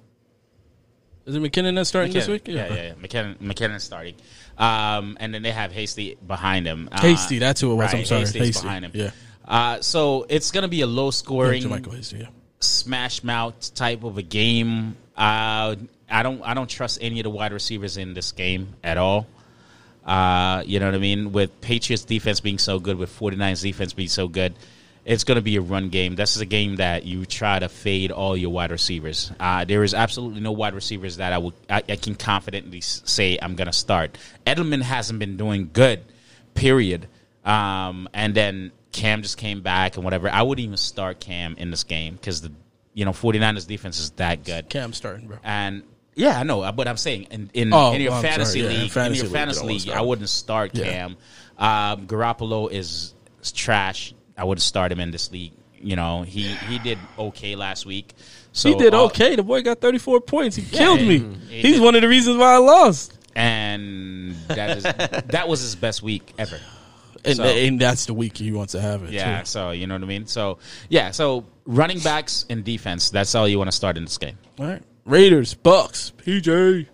Is 1.26 1.36
it 1.36 1.42
McKinnon 1.42 1.76
that's 1.76 1.90
starting 1.90 2.12
this 2.14 2.28
week? 2.28 2.48
Yeah, 2.48 2.68
yeah, 2.68 2.84
yeah. 2.84 2.94
McKinnon, 2.94 3.38
McKinnon 3.38 3.76
is 3.76 3.84
starting. 3.84 4.16
Um, 4.58 5.18
and 5.20 5.34
then 5.34 5.42
they 5.44 5.52
have 5.52 5.72
Hasty 5.72 6.18
behind 6.26 6.66
him. 6.66 6.90
Uh, 6.92 7.00
Hasty, 7.02 7.40
that's 7.40 7.62
who 7.62 7.72
it 7.72 7.76
was. 7.76 7.94
I'm 7.94 8.06
sorry. 8.06 8.22
Hasty's 8.22 8.42
Hasty. 8.48 8.62
behind 8.64 8.86
him. 8.86 8.92
Yeah. 8.94 9.12
Uh, 9.46 9.82
so 9.82 10.26
it's 10.30 10.52
going 10.52 10.64
to 10.64 10.68
be 10.68 10.82
a 10.82 10.88
low 10.88 11.06
Yeah, 11.06 11.12
scoring, 11.12 11.64
JaMycal 11.64 11.96
Hasty, 11.96 12.18
yeah. 12.20 12.28
smash 12.60 13.24
mouth 13.24 13.74
type 13.76 14.04
of 14.04 14.18
a 14.18 14.22
game. 14.24 14.96
Uh, 15.16 15.76
I 16.10 16.24
don't 16.24 16.42
I 16.44 16.54
don't 16.54 16.70
trust 16.70 16.98
any 17.02 17.20
of 17.20 17.24
the 17.24 17.30
wide 17.30 17.54
receivers 17.54 17.98
in 17.98 18.14
this 18.14 18.32
game 18.32 18.76
at 18.84 18.98
all. 18.98 19.28
Uh, 20.06 20.64
you 20.66 20.80
know 20.80 20.88
what 20.88 20.96
I 20.96 21.00
mean? 21.00 21.32
With 21.32 21.62
Patriots 21.62 22.04
defense 22.04 22.40
being 22.40 22.58
so 22.58 22.80
good, 22.80 22.98
with 22.98 23.10
49ers 23.18 23.62
defense 23.62 23.94
being 23.94 24.10
so 24.10 24.28
good, 24.28 24.54
it's 25.04 25.24
going 25.24 25.36
to 25.38 25.42
be 25.42 25.56
a 25.56 25.62
run 25.62 25.90
game. 25.90 26.16
This 26.16 26.36
is 26.36 26.42
a 26.42 26.46
game 26.46 26.76
that 26.78 27.06
you 27.06 27.26
try 27.26 27.58
to 27.60 27.70
fade 27.70 28.12
all 28.12 28.38
your 28.38 28.52
wide 28.52 28.72
receivers. 28.72 29.32
Uh, 29.40 29.66
there 29.66 29.84
is 29.84 29.94
absolutely 29.94 30.42
no 30.42 30.52
wide 30.52 30.76
receivers 30.76 31.18
that 31.18 31.34
I 31.34 31.38
would 31.40 31.54
I, 31.70 31.84
I 31.90 31.96
can 31.96 32.16
confidently 32.16 32.82
say 32.82 33.38
I'm 33.42 33.56
going 33.56 33.68
to 33.68 33.74
start. 33.74 34.18
Edelman 34.46 34.82
hasn't 34.82 35.20
been 35.20 35.38
doing 35.38 35.70
good, 35.74 36.02
period. 36.54 37.08
Um, 37.44 38.08
and 38.14 38.36
then 38.36 38.72
Cam 38.92 39.22
just 39.24 39.38
came 39.38 39.62
back 39.62 39.96
and 39.96 40.04
whatever. 40.04 40.30
I 40.30 40.44
wouldn't 40.44 40.64
even 40.64 40.78
start 40.78 41.20
Cam 41.20 41.56
in 41.58 41.72
this 41.72 41.84
game 41.84 42.16
because 42.16 42.42
the 42.42 42.52
you 42.94 43.06
know 43.06 43.12
49ers 43.12 43.68
defense 43.68 44.00
is 44.00 44.12
that 44.12 44.44
good. 44.44 44.70
Cam 44.70 44.94
starting, 44.94 45.28
bro. 45.28 45.38
And 45.44 45.84
yeah, 46.14 46.38
I 46.40 46.44
know, 46.44 46.70
but 46.74 46.88
I'm 46.88 46.98
saying 46.98 47.24
in 47.32 47.50
in, 47.54 47.74
Oh, 47.74 47.94
in 47.94 48.02
your 48.02 48.12
I'm 48.14 48.22
fantasy 48.22 48.60
sorry. 48.62 48.74
Yeah, 48.74 48.78
in 48.78 48.84
league, 48.84 48.92
fantasy 48.92 49.20
in 49.20 49.26
your 49.26 49.26
you 49.26 49.32
fantasy 49.32 49.66
league, 49.66 49.90
I 49.90 50.02
wouldn't 50.02 50.30
start 50.30 50.76
Yeah. 50.76 50.84
Cam. 50.84 51.18
Um, 51.58 52.06
Garoppolo 52.08 52.72
is, 52.72 53.14
is 53.42 53.52
trash. 53.52 54.14
I 54.42 54.44
wouldn't 54.44 54.64
start 54.64 54.92
him 54.92 55.00
in 55.00 55.12
this 55.12 55.32
league. 55.32 55.54
You 55.80 55.96
know, 55.96 56.24
he 56.24 56.42
he 56.44 56.80
did 56.80 56.98
okay 57.18 57.56
last 57.56 57.86
week. 57.86 58.14
So 58.52 58.70
he 58.70 58.76
did 58.76 58.94
uh, 58.94 59.06
okay. 59.06 59.36
The 59.36 59.44
boy 59.44 59.62
got 59.62 59.80
34 59.82 60.22
points. 60.22 60.56
He 60.56 60.64
killed 60.64 61.00
me. 61.02 61.20
he 61.50 61.62
He's 61.62 61.76
did. 61.76 61.82
one 61.82 61.96
of 61.96 62.02
the 62.02 62.08
reasons 62.08 62.38
why 62.38 62.54
I 62.56 62.58
lost. 62.58 63.18
and 63.36 64.36
that 64.48 64.78
is 64.78 64.84
that 65.28 65.48
was 65.48 65.62
his 65.62 65.76
best 65.76 66.02
week 66.04 66.34
ever. 66.38 66.60
And, 67.24 67.36
So- 67.38 67.44
and 67.44 67.80
that's 67.80 68.06
the 68.08 68.14
week 68.16 68.38
he 68.38 68.52
wants 68.52 68.72
to 68.74 68.82
have 68.82 69.04
it. 69.04 69.12
Yeah, 69.12 69.40
too. 69.42 69.46
so 69.46 69.72
you 69.72 69.86
know 69.88 69.96
what 69.96 70.04
I 70.04 70.08
mean. 70.08 70.26
So 70.28 70.58
yeah, 70.90 71.12
so 71.12 71.46
running 71.66 72.00
backs 72.00 72.46
and 72.50 72.64
defense. 72.64 73.10
That's 73.12 73.34
all 73.36 73.48
you 73.48 73.58
want 73.58 73.70
to 73.70 73.76
start 73.76 73.96
in 73.98 74.04
this 74.04 74.18
game. 74.18 74.38
All 74.60 74.66
right. 74.68 74.82
Raiders, 75.06 75.54
Bucks, 75.56 76.14
PJ. 76.18 76.88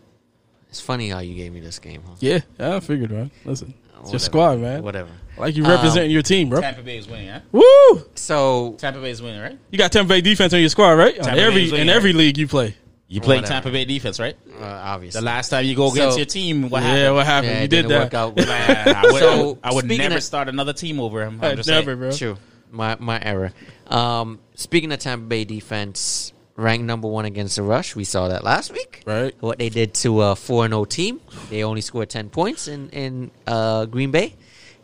It's 0.69 0.81
funny 0.81 1.09
how 1.09 1.19
you 1.19 1.35
gave 1.35 1.51
me 1.53 1.59
this 1.59 1.79
game, 1.79 2.03
huh? 2.07 2.15
Yeah, 2.19 2.39
yeah, 2.59 2.75
I 2.75 2.79
figured, 2.81 3.11
man. 3.11 3.31
Listen, 3.45 3.73
it's 4.01 4.11
your 4.11 4.19
squad, 4.19 4.59
man. 4.59 4.83
Whatever. 4.83 5.09
I 5.37 5.41
like 5.41 5.55
you 5.55 5.63
representing 5.65 6.11
your 6.11 6.21
team, 6.21 6.49
bro. 6.49 6.61
Tampa 6.61 6.81
Bay 6.81 6.97
is 6.97 7.07
winning, 7.07 7.29
huh? 7.29 7.39
Woo! 7.51 8.03
So 8.15 8.75
Tampa 8.77 8.99
Bay 8.99 9.11
is 9.11 9.21
winning, 9.21 9.41
right? 9.41 9.57
You 9.71 9.77
got 9.77 9.91
Tampa 9.91 10.09
Bay 10.09 10.21
defense 10.21 10.53
on 10.53 10.59
your 10.59 10.69
squad, 10.69 10.91
right? 10.93 11.17
On 11.19 11.23
Tampa 11.25 11.37
Bay 11.39 11.43
every 11.45 11.63
is 11.65 11.71
winning, 11.71 11.87
in 11.87 11.93
every 11.93 12.11
right? 12.11 12.17
league 12.19 12.37
you 12.37 12.47
play. 12.47 12.75
You 13.09 13.21
playing 13.21 13.43
Whatever. 13.43 13.53
Tampa 13.61 13.71
Bay 13.71 13.85
defense, 13.85 14.19
right? 14.19 14.35
uh, 14.59 14.63
obviously, 14.65 15.21
The 15.21 15.25
last 15.25 15.49
time 15.49 15.63
you 15.65 15.75
go 15.75 15.91
against 15.91 16.13
So- 16.13 16.17
your 16.17 16.25
team, 16.25 16.69
what 16.69 16.83
happened? 16.83 16.97
yeah, 16.97 17.03
happened? 17.03 17.15
what 17.15 17.25
happened? 17.25 17.51
Yeah, 17.51 17.57
you 17.59 17.63
it 17.63 17.69
did 17.69 17.87
didn't 17.87 17.89
that. 17.89 17.99
work 17.99 18.13
out. 18.13 18.39
I 18.97 19.01
would, 19.05 19.15
So, 19.19 19.29
I 19.31 19.43
would, 19.45 19.57
I 19.63 19.73
would 19.73 19.85
speaking 19.85 19.97
never 20.03 20.15
of- 20.17 20.23
start 20.23 20.49
another 20.49 20.73
team 20.73 20.99
over 20.99 21.23
him. 21.23 21.39
I'm 21.41 21.51
I'd 21.51 21.55
just 21.57 21.69
never, 21.69 21.85
saying. 21.91 21.99
bro. 21.99 22.11
True. 22.11 22.37
My 22.69 22.97
my 22.99 23.21
error. 23.21 23.53
Um, 23.87 24.39
speaking 24.55 24.91
of 24.91 24.99
Tampa 24.99 25.25
Bay 25.25 25.45
defense, 25.45 26.33
ranked 26.57 26.83
number 26.85 27.07
one 27.07 27.23
against 27.23 27.55
the 27.55 27.61
rush. 27.63 27.95
We 27.95 28.03
saw 28.03 28.27
that 28.27 28.43
last 28.43 28.73
week. 28.73 29.03
Right. 29.05 29.33
What 29.39 29.57
they 29.57 29.69
did 29.69 29.93
to 29.95 30.21
a 30.23 30.35
four 30.35 30.65
and 30.65 30.73
zero 30.73 30.83
team. 30.83 31.21
They 31.49 31.63
only 31.63 31.79
scored 31.79 32.09
ten 32.09 32.29
points 32.29 32.67
in 32.67 32.89
in 32.89 33.31
uh, 33.47 33.85
Green 33.85 34.11
Bay, 34.11 34.35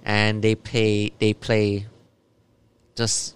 and 0.03 0.41
they 0.43 0.55
pay 0.55 1.11
they 1.19 1.33
play 1.33 1.87
just 2.95 3.35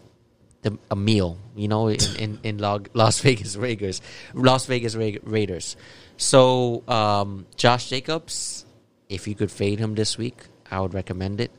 the, 0.62 0.78
a 0.92 0.96
meal. 0.96 1.38
You 1.56 1.68
know, 1.68 1.88
in 1.88 2.00
in, 2.20 2.40
in 2.44 2.58
Las 2.94 3.20
Vegas 3.22 3.56
Raiders, 3.56 4.02
Las 4.34 4.66
Vegas 4.66 4.96
Ra- 4.96 5.22
Raiders. 5.24 5.76
So 6.18 6.84
um, 6.88 7.46
Josh 7.56 7.90
Jacobs, 7.90 8.66
if 9.10 9.28
you 9.28 9.36
could 9.36 9.52
fade 9.52 9.80
him 9.80 9.96
this 9.96 10.18
week, 10.18 10.48
I 10.70 10.82
would 10.82 10.94
recommend 10.94 11.40
it. 11.40 11.52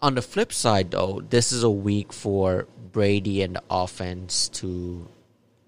On 0.00 0.14
the 0.14 0.22
flip 0.22 0.52
side, 0.52 0.92
though, 0.92 1.22
this 1.28 1.52
is 1.52 1.62
a 1.62 1.70
week 1.70 2.12
for 2.12 2.66
Brady 2.92 3.42
and 3.42 3.56
the 3.56 3.62
offense 3.68 4.48
to 4.60 5.08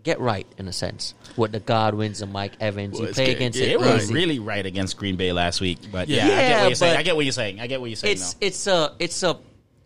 get 0.02 0.18
right 0.20 0.46
in 0.58 0.66
a 0.68 0.72
sense 0.72 1.14
with 1.36 1.52
the 1.52 1.60
Godwins 1.60 2.22
and 2.22 2.32
Mike 2.32 2.52
Evans. 2.60 2.98
Well, 2.98 3.08
you 3.08 3.14
play 3.14 3.26
good. 3.26 3.36
against 3.36 3.58
Yeah, 3.58 3.66
It 3.66 3.70
it 3.72 3.80
was 3.80 4.04
easy. 4.04 4.14
really 4.14 4.38
right 4.38 4.64
against 4.64 4.96
Green 4.96 5.16
Bay 5.16 5.32
last 5.32 5.60
week, 5.60 5.78
but 5.92 6.08
Yeah. 6.08 6.26
yeah, 6.26 6.34
I 6.34 6.38
get 6.40 6.60
what 6.60 6.66
you're 6.68 6.74
saying. 6.74 6.96
I 6.96 7.02
get 7.02 7.16
what 7.16 7.24
you're 7.24 7.32
saying. 7.32 7.60
I 7.60 7.66
get 7.66 7.80
what 7.80 7.90
you're 7.90 7.96
saying. 7.96 8.12
It's 8.12 8.34
though. 8.34 8.46
it's 8.46 8.66
a 8.66 8.92
it's 8.98 9.22
a 9.22 9.38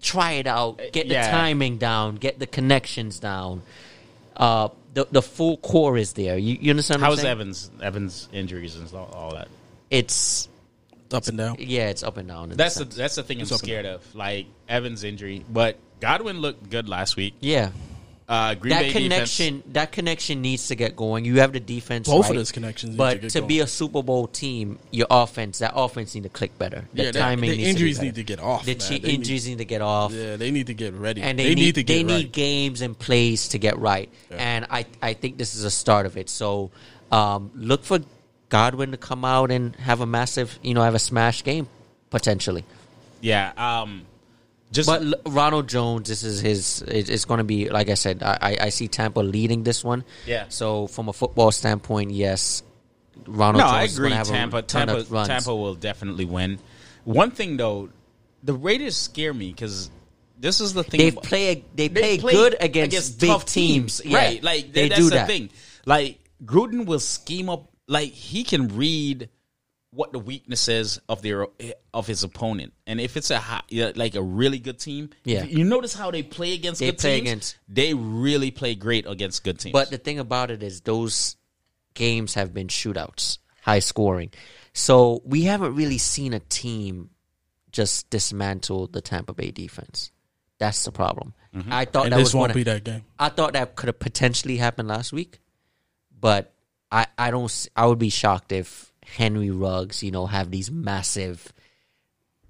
try 0.03 0.33
it 0.33 0.47
out, 0.47 0.79
get 0.93 1.09
the 1.09 1.15
yeah. 1.15 1.31
timing 1.31 1.79
down, 1.79 2.17
get 2.17 2.39
the 2.39 2.47
connections 2.47 3.19
down. 3.19 3.63
Uh, 4.37 4.69
the 4.95 5.07
the 5.11 5.23
full 5.23 5.57
core 5.59 5.97
is 5.97 6.13
there. 6.13 6.37
You, 6.39 6.57
you 6.61 6.71
understand? 6.71 7.01
what 7.03 7.11
I'm 7.11 7.17
How's? 7.17 7.25
Evans? 7.25 7.71
Evans 7.83 8.29
injuries 8.33 8.77
and 8.77 8.93
all, 8.95 9.11
all 9.15 9.31
that. 9.35 9.49
It's 9.91 10.49
Up 11.13 11.27
and 11.27 11.39
down. 11.39 11.57
yeah, 11.59 11.89
it's 11.89 12.03
up 12.03 12.17
and 12.17 12.29
down. 12.29 12.51
That's 12.51 12.77
a 12.77 12.81
the 12.81 12.85
sense. 12.87 12.97
that's 12.97 13.15
the 13.17 13.23
thing 13.23 13.39
I'm 13.39 13.43
It's 13.43 13.57
scared 13.57 13.87
of. 13.87 14.15
Like 14.15 14.47
Evans' 14.69 15.03
injury, 15.05 15.45
but 15.49 15.79
Godwin 16.01 16.39
looked 16.41 16.69
good 16.71 16.89
last 16.89 17.17
week. 17.17 17.35
yeah. 17.41 17.71
Uh, 18.27 18.55
Green 18.55 18.71
that 18.71 18.81
Bay 18.81 18.93
connection, 18.93 19.63
that 19.73 19.93
connection 19.93 20.41
needs 20.41 20.69
to 20.69 20.75
get 20.75 20.97
going. 20.97 21.27
You 21.27 21.41
have 21.41 21.53
the 21.53 21.61
defense, 21.61 22.09
Both 22.09 22.31
of 22.31 22.37
those 22.37 22.53
connections 22.53 22.93
need 22.93 22.97
But 22.97 23.11
to 23.15 23.19
get 23.19 23.31
to 23.33 23.41
going. 23.41 23.49
be 23.49 23.61
a 23.61 23.67
Super 23.67 24.03
Bowl 24.03 24.27
team, 24.29 24.79
your 24.91 25.07
offense, 25.11 25.59
that 25.59 25.73
offense 25.77 26.15
need 26.15 26.23
to 26.23 26.31
click 26.31 26.57
better. 26.59 26.89
The 26.95 27.03
Yeah, 27.05 27.11
that- 27.11 27.19
timing, 27.19 27.51
the 27.51 27.57
needs 27.59 27.69
injuries 27.69 27.97
to 27.97 28.01
be 28.01 28.07
need 28.09 28.15
to 28.15 28.23
get 28.25 28.41
off, 28.41 28.65
The 28.65 28.73
man. 28.77 28.81
chi- 28.81 28.89
They 28.89 28.99
need- 29.09 29.15
injuries 29.15 29.47
need 29.47 29.59
to 29.59 29.67
get 29.67 29.83
off. 29.83 30.13
Yeah, 30.15 30.37
they 30.37 30.51
need 30.51 30.69
to 30.69 30.75
get 30.75 30.95
ready. 30.95 31.21
and 31.21 31.39
they, 31.39 31.49
they, 31.49 31.55
need, 31.55 31.75
to 31.75 31.85
they 31.85 32.03
get 32.03 32.07
need 32.07 32.33
games 32.33 32.81
and 32.81 32.99
plays 32.99 33.49
to 33.49 33.59
get 33.59 33.79
right. 33.79 34.09
And 34.31 34.67
I 34.71 34.87
I 35.03 35.13
think 35.13 35.37
this 35.37 35.55
is 35.55 35.65
a 35.65 35.71
start 35.71 36.07
of 36.07 36.17
it. 36.17 36.31
So 36.31 36.71
um, 37.13 37.51
look 37.55 37.85
for 37.85 37.99
Godwin 38.49 38.93
to 38.93 38.97
come 38.97 39.27
out 39.27 39.51
and 39.51 39.77
have 39.77 40.01
a 40.01 40.07
massive, 40.07 40.59
you 40.63 40.73
know, 40.73 40.83
have 40.83 40.95
a 40.95 40.99
smash 40.99 41.45
game 41.45 41.69
potentially. 42.09 42.65
Yeah. 43.21 43.53
Um, 43.59 44.07
just 44.75 44.89
But 44.89 45.03
L- 45.03 45.15
Ronald 45.27 45.69
Jones, 45.69 46.09
this 46.09 46.23
is 46.23 46.41
his. 46.41 46.83
it- 46.83 47.09
It's 47.09 47.25
going 47.25 47.39
to 47.39 47.45
be 47.45 47.69
like 47.71 47.89
I 47.89 47.95
said. 47.95 48.23
I, 48.23 48.39
I- 48.43 48.59
I 48.63 48.69
see 48.71 48.89
Tampa 48.89 49.21
leading 49.21 49.63
this 49.63 49.83
one. 49.85 50.05
Yeah. 50.27 50.47
So 50.49 50.87
from 50.89 51.09
a 51.09 51.13
football 51.13 51.53
standpoint, 51.53 52.11
yes, 52.11 52.63
Ronald 53.27 53.61
no, 53.65 53.71
Jones 53.71 53.75
I 53.75 53.83
agree. 53.85 54.09
going 54.11 54.19
have 54.19 54.27
Tampa, 54.29 54.57
a 54.59 54.63
ton 54.63 54.87
Tampa, 54.89 55.01
of 55.03 55.13
runs. 55.13 55.29
Tampa 55.29 55.55
will 55.55 55.75
definitely 55.77 56.25
win. 56.27 56.59
One 57.05 57.31
thing 57.31 57.57
though, 57.57 57.91
the 58.43 58.55
Raiders 58.55 58.97
scare 58.97 59.33
me 59.33 59.51
because 59.53 59.91
this 60.39 60.61
is 60.61 60.75
the 60.75 60.83
thing. 60.85 60.99
They 60.99 61.11
play. 61.13 61.65
They, 61.75 61.89
they 61.89 62.19
play, 62.19 62.33
good 62.33 62.57
against, 62.61 63.21
big 63.21 63.31
tough 63.31 63.47
teams, 63.47 64.03
Yeah, 64.05 64.19
right? 64.19 64.43
Like 64.43 64.73
they 64.73 64.89
that's 64.89 65.01
do 65.01 65.09
the 65.09 65.17
that. 65.17 65.27
thing. 65.27 65.51
Like 65.87 66.19
Gruden 66.45 66.85
will 66.87 67.01
scheme 67.01 67.49
up. 67.49 67.71
Like 67.87 68.11
he 68.11 68.45
can 68.45 68.69
read 68.77 69.29
what 69.95 70.13
the 70.13 70.19
weaknesses 70.19 71.01
of 71.09 71.23
their 71.23 71.47
of 71.93 72.07
his 72.07 72.25
opponent, 72.25 72.73
and 72.87 73.01
if 73.01 73.17
it's 73.17 73.31
a 73.31 73.39
high, 73.39 73.63
like 73.95 74.15
a 74.17 74.23
really 74.23 74.59
good 74.59 74.79
team, 74.79 75.11
Yeah. 75.25 75.45
you 75.45 75.65
notice 75.65 75.95
how 75.95 76.11
they 76.11 76.23
play 76.23 76.53
against 76.55 76.81
They 76.81 76.87
good 76.87 76.99
play 76.99 77.17
teams. 77.21 77.29
against- 77.29 77.57
they 77.69 77.95
really 77.95 78.51
play 78.51 78.75
great 78.75 79.07
against 79.07 79.45
good 79.45 79.59
teams. 79.61 79.73
But 79.73 79.91
the 79.91 79.99
thing 79.99 80.19
about 80.19 80.51
it 80.51 80.63
is, 80.63 80.81
those 80.81 81.37
games 81.95 82.35
have 82.35 82.53
been 82.53 82.67
shootouts, 82.69 83.39
high 83.63 83.79
scoring. 83.79 84.31
So 84.73 85.23
we 85.25 85.43
haven't 85.43 85.77
really 85.77 85.99
seen 85.99 86.33
a 86.33 86.41
team 86.41 87.11
just 87.71 88.11
dismantle 88.11 88.89
the 88.89 89.01
Tampa 89.01 89.33
Bay 89.33 89.51
defense. 89.53 90.11
That's 90.59 90.85
the 90.85 90.93
problem. 90.93 91.35
Mm-hmm. 91.55 91.73
I 91.73 91.85
thought 91.85 92.05
and 92.07 92.13
that 92.13 92.17
this 92.17 92.27
was 92.29 92.35
won't 92.35 92.49
gonna, 92.49 92.55
be 92.55 92.63
that 92.65 92.83
game. 92.85 93.05
I 93.19 93.29
thought 93.29 93.53
that 93.53 93.77
could 93.77 93.87
have 93.87 93.99
potentially 94.01 94.57
happened 94.57 94.89
last 94.89 95.13
week, 95.13 95.39
but 96.21 96.53
I 96.91 97.07
I 97.17 97.31
don't 97.31 97.69
I 97.77 97.87
would 97.87 97.99
be 97.99 98.09
shocked 98.11 98.51
if 98.53 98.93
Henry 99.05 99.51
Ruggs 99.51 100.03
you 100.03 100.11
know 100.11 100.27
have 100.27 100.51
these 100.51 100.71
massive 100.71 101.53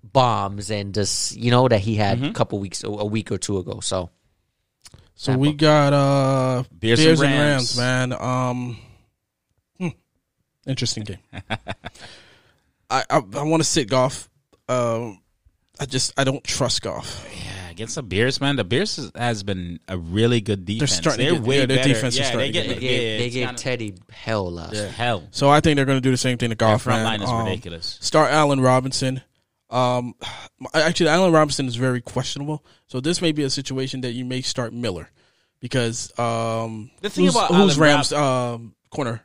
bombs 0.03 0.71
and 0.71 0.95
just 0.95 1.37
you 1.37 1.51
know 1.51 1.67
that 1.69 1.81
he 1.81 1.97
had 1.97 2.19
Mm-hmm. 2.19 2.27
a 2.31 2.33
couple 2.33 2.59
weeks 2.59 2.83
a 2.85 2.89
a 2.89 3.05
week 3.05 3.31
or 3.33 3.39
two 3.39 3.59
ago. 3.59 3.81
So 3.81 4.11
So 5.15 5.33
Tampa. 5.33 5.41
we 5.41 5.53
got 5.53 5.93
uh 5.93 6.65
Bears 6.73 6.99
Bears, 7.05 7.21
and 7.21 7.31
and 7.33 7.41
Rams. 7.41 7.79
Rams, 7.79 8.11
man. 8.11 8.13
Um, 8.21 8.79
hmm, 9.79 9.89
interesting 10.67 11.05
game. 11.05 11.19
I 12.91 13.03
I, 13.11 13.17
I 13.17 13.43
want 13.43 13.63
to 13.63 13.69
sit 13.69 13.89
Goff. 13.89 14.29
Um, 14.69 15.21
I 15.81 15.87
just 15.87 16.13
I 16.19 16.25
don't 16.25 16.43
trust 16.45 16.83
Goff. 16.83 17.27
Yeah, 17.45 17.54
against 17.75 17.97
the 17.97 18.03
Bears, 18.03 18.41
man. 18.41 18.57
The 18.57 18.65
Bears 18.65 18.99
is- 18.99 19.11
has 19.15 19.43
been 19.43 19.81
a 19.89 19.99
really 19.99 20.41
good 20.41 20.65
defense. 20.65 20.93
starting 20.95 21.27
They're 21.27 21.35
get- 21.35 21.43
way 21.43 21.59
yeah, 21.61 21.67
their 21.67 21.77
better. 21.79 21.89
defense 21.91 22.17
is 22.17 22.27
starting 22.27 22.39
they 22.41 22.47
to 22.47 22.53
get, 22.53 22.63
get 22.63 22.69
they 22.69 22.75
better. 22.75 22.87
yeah, 22.87 23.19
gave 23.19 23.19
they 23.19 23.31
gave 23.47 23.57
Teddy 23.57 23.95
hell 24.11 24.51
last. 24.53 24.73
week. 24.73 24.81
hell. 24.91 25.25
So 25.31 25.51
I 25.51 25.61
think 25.61 25.77
they're 25.77 25.85
going 25.85 25.99
to 25.99 26.01
do 26.03 26.11
the 26.11 26.17
same 26.17 26.39
thing 26.39 26.51
to 26.51 26.57
Their 26.57 26.69
Goff. 26.69 26.83
front 26.83 27.03
man. 27.03 27.21
line 27.21 27.23
is 27.23 27.29
Um, 27.29 27.45
ridiculous. 27.47 27.99
Start 28.01 28.31
Allen 28.33 28.61
Robinson. 28.61 29.21
Um, 29.71 30.15
actually, 30.75 31.09
Allen 31.11 31.33
Robinson 31.33 31.67
is 31.67 31.77
very 31.77 32.01
questionable. 32.01 32.65
So 32.87 33.01
this 33.01 33.21
may 33.21 33.33
be 33.33 33.43
a 33.43 33.51
situation 33.51 34.01
that 34.03 34.13
you 34.13 34.25
may 34.25 34.41
start 34.41 34.73
Miller 34.73 35.11
because 35.61 36.17
um, 36.19 36.91
The 37.01 37.11
thing 37.11 37.25
who's, 37.25 37.35
about 37.35 37.49
who's 37.55 37.77
Allen 37.77 37.81
Rams 37.81 38.13
um 38.13 38.75
corner. 38.91 39.23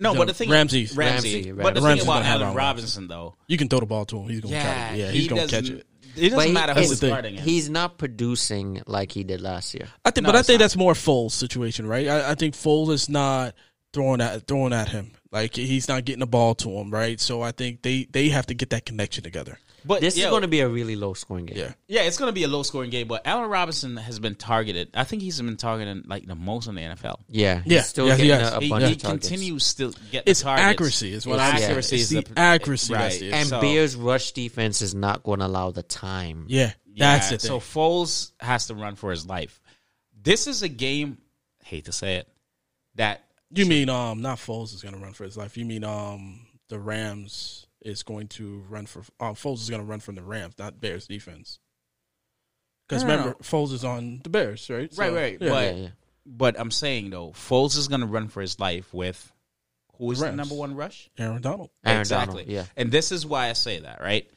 No, 0.00 0.12
No, 0.12 0.18
but 0.20 0.28
the 0.28 0.34
thing 0.34 0.48
Ramsey. 0.48 0.88
Ramsey. 0.94 0.96
Ramsey, 0.96 1.50
But 1.52 1.74
the 1.74 1.80
Ramsey. 1.80 2.00
thing 2.04 2.08
about 2.08 2.24
Allen 2.24 2.42
Allen 2.42 2.54
Robinson, 2.56 3.08
though, 3.08 3.34
You 3.48 3.56
can 3.56 3.68
throw 3.68 3.80
the 3.80 3.86
ball 3.86 4.04
to 4.06 4.20
him. 4.20 4.28
He's 4.28 4.40
going 4.40 4.52
to 4.52 4.56
yeah, 4.56 4.62
catch 4.62 4.92
it. 4.94 4.98
Yeah, 5.00 5.10
he 5.10 5.18
he's 5.18 5.28
going 5.28 5.48
to 5.48 5.54
catch 5.56 5.68
it. 5.70 5.86
It 6.18 6.30
doesn't 6.30 6.48
he- 6.48 6.52
matter 6.52 6.74
who's 6.74 6.90
the 7.00 7.06
starting 7.08 7.34
him. 7.36 7.42
He's 7.44 7.70
not 7.70 7.98
producing 7.98 8.82
like 8.86 9.12
he 9.12 9.24
did 9.24 9.40
last 9.40 9.74
year. 9.74 9.88
I 10.04 10.10
think, 10.10 10.24
No, 10.24 10.32
but 10.32 10.38
I 10.38 10.42
think 10.42 10.58
not. 10.60 10.64
that's 10.64 10.76
more 10.76 10.94
Foles' 10.94 11.32
situation, 11.32 11.86
right? 11.86 12.08
I, 12.08 12.30
I 12.30 12.34
think 12.34 12.54
Foles 12.54 12.90
is 12.90 13.08
not 13.08 13.54
throwing 13.92 14.20
at 14.20 14.46
throwing 14.46 14.72
at 14.72 14.88
him. 14.88 15.12
Like 15.32 15.54
he's 15.56 15.88
not 15.88 16.04
getting 16.04 16.20
the 16.20 16.26
ball 16.26 16.54
to 16.56 16.70
him, 16.70 16.90
right? 16.90 17.20
So 17.20 17.42
I 17.42 17.52
think 17.52 17.82
they 17.82 18.06
they 18.10 18.28
have 18.30 18.46
to 18.46 18.54
get 18.54 18.70
that 18.70 18.84
connection 18.86 19.24
together. 19.24 19.58
But 19.88 20.02
This 20.02 20.18
yo, 20.18 20.26
is 20.26 20.30
going 20.30 20.42
to 20.42 20.48
be 20.48 20.60
a 20.60 20.68
really 20.68 20.96
low 20.96 21.14
scoring 21.14 21.46
game. 21.46 21.56
Yeah. 21.56 21.72
Yeah, 21.88 22.02
it's 22.02 22.18
going 22.18 22.28
to 22.28 22.32
be 22.34 22.44
a 22.44 22.48
low 22.48 22.62
scoring 22.62 22.90
game, 22.90 23.08
but 23.08 23.26
Allen 23.26 23.48
Robinson 23.48 23.96
has 23.96 24.18
been 24.18 24.34
targeted. 24.34 24.90
I 24.94 25.04
think 25.04 25.22
he's 25.22 25.40
been 25.40 25.56
targeted 25.56 26.06
like 26.06 26.26
the 26.26 26.34
most 26.34 26.66
in 26.68 26.74
the 26.74 26.82
NFL. 26.82 27.20
Yeah, 27.26 27.62
he's 27.62 27.72
Yeah, 27.72 27.82
still 27.82 28.06
yeah, 28.08 28.16
he 28.16 28.26
getting 28.26 28.44
has. 28.44 28.52
a, 28.52 28.56
a 28.58 28.60
He, 28.60 28.68
bunch 28.68 28.84
he 28.84 28.92
of 28.92 28.98
targets. 28.98 29.28
continues 29.28 29.64
still 29.64 29.94
get 30.12 30.24
It's 30.26 30.40
the 30.40 30.44
targets. 30.44 30.66
accuracy 30.68 31.12
is 31.14 31.26
what 31.26 31.36
It's 31.36 31.42
I'm 31.42 31.56
saying. 31.56 31.64
accuracy 31.70 31.96
It's 31.96 32.02
is 32.04 32.08
the 32.10 32.20
the 32.34 32.38
accuracy 32.38 32.92
right. 32.92 33.18
the 33.18 33.32
And 33.32 33.48
So- 33.48 33.60
Bears 33.62 33.96
rush 33.96 34.32
defense 34.32 34.82
is 34.82 34.94
not 34.94 35.22
going 35.22 35.38
to 35.40 35.46
allow 35.46 35.70
the 35.70 35.82
time. 35.82 36.44
Yeah, 36.48 36.72
Yeah, 36.92 37.16
that's 37.16 37.32
it. 37.32 37.40
So 37.40 37.58
Foles 37.58 38.32
has 38.40 38.66
to 38.66 38.74
run 38.74 38.94
for 38.94 39.10
his 39.10 39.24
life. 39.26 39.58
This 40.22 40.46
is 40.46 40.62
a 40.62 40.68
game. 40.68 41.16
Hate 41.64 41.86
to 41.86 41.92
say 41.92 42.16
it, 42.16 42.28
that 42.96 43.24
you 43.50 43.64
mean 43.64 43.88
um 43.88 44.20
not 44.20 44.36
Foles 44.36 44.74
is 44.74 44.82
going 44.82 44.94
to 44.94 45.00
run 45.00 45.14
for 45.14 45.24
his 45.24 45.36
life. 45.36 45.56
You 45.56 45.64
mean 45.64 45.82
um 45.84 46.40
the 46.68 46.78
Rams 46.78 47.64
is 47.82 48.02
going 48.02 48.28
to 48.28 48.64
run 48.68 48.86
for 48.86 49.00
um 49.20 49.34
Foles 49.34 49.60
is 49.60 49.70
going 49.70 49.82
to 49.82 49.86
run 49.86 50.00
from 50.00 50.14
the 50.16 50.22
Rams, 50.22 50.54
not 50.58 50.80
Bears 50.80 51.06
defense. 51.06 51.58
Because 52.88 53.04
No, 53.04 53.08
no, 53.10 53.16
remember, 53.18 53.38
Foles 53.42 53.72
is 53.72 53.84
on 53.84 54.20
the 54.24 54.30
Bears, 54.30 54.68
right? 54.70 54.92
Right, 54.96 55.12
right, 55.12 55.38
Yeah. 55.40 55.48
but- 55.48 55.74
Yeah, 55.76 55.82
yeah. 55.82 55.88
But 56.30 56.60
I'm 56.60 56.70
saying 56.70 57.08
though, 57.10 57.30
Foles 57.30 57.76
is 57.78 57.88
going 57.88 58.02
to 58.02 58.06
run 58.06 58.28
for 58.28 58.42
his 58.42 58.58
life 58.60 58.92
with 58.92 59.32
who 59.96 60.10
is 60.12 60.20
the 60.20 60.30
number 60.32 60.54
one 60.54 60.74
rush? 60.74 61.08
Aaron 61.18 61.40
Donald. 61.40 61.70
Aaron 61.84 62.00
exactly. 62.00 62.44
Donald, 62.44 62.50
yeah. 62.52 62.64
And 62.76 62.92
this 62.92 63.12
is 63.12 63.24
why 63.24 63.48
I 63.48 63.54
say 63.54 63.80
that, 63.80 64.00
right? 64.02 64.30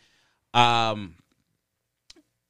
Um, 0.53 1.15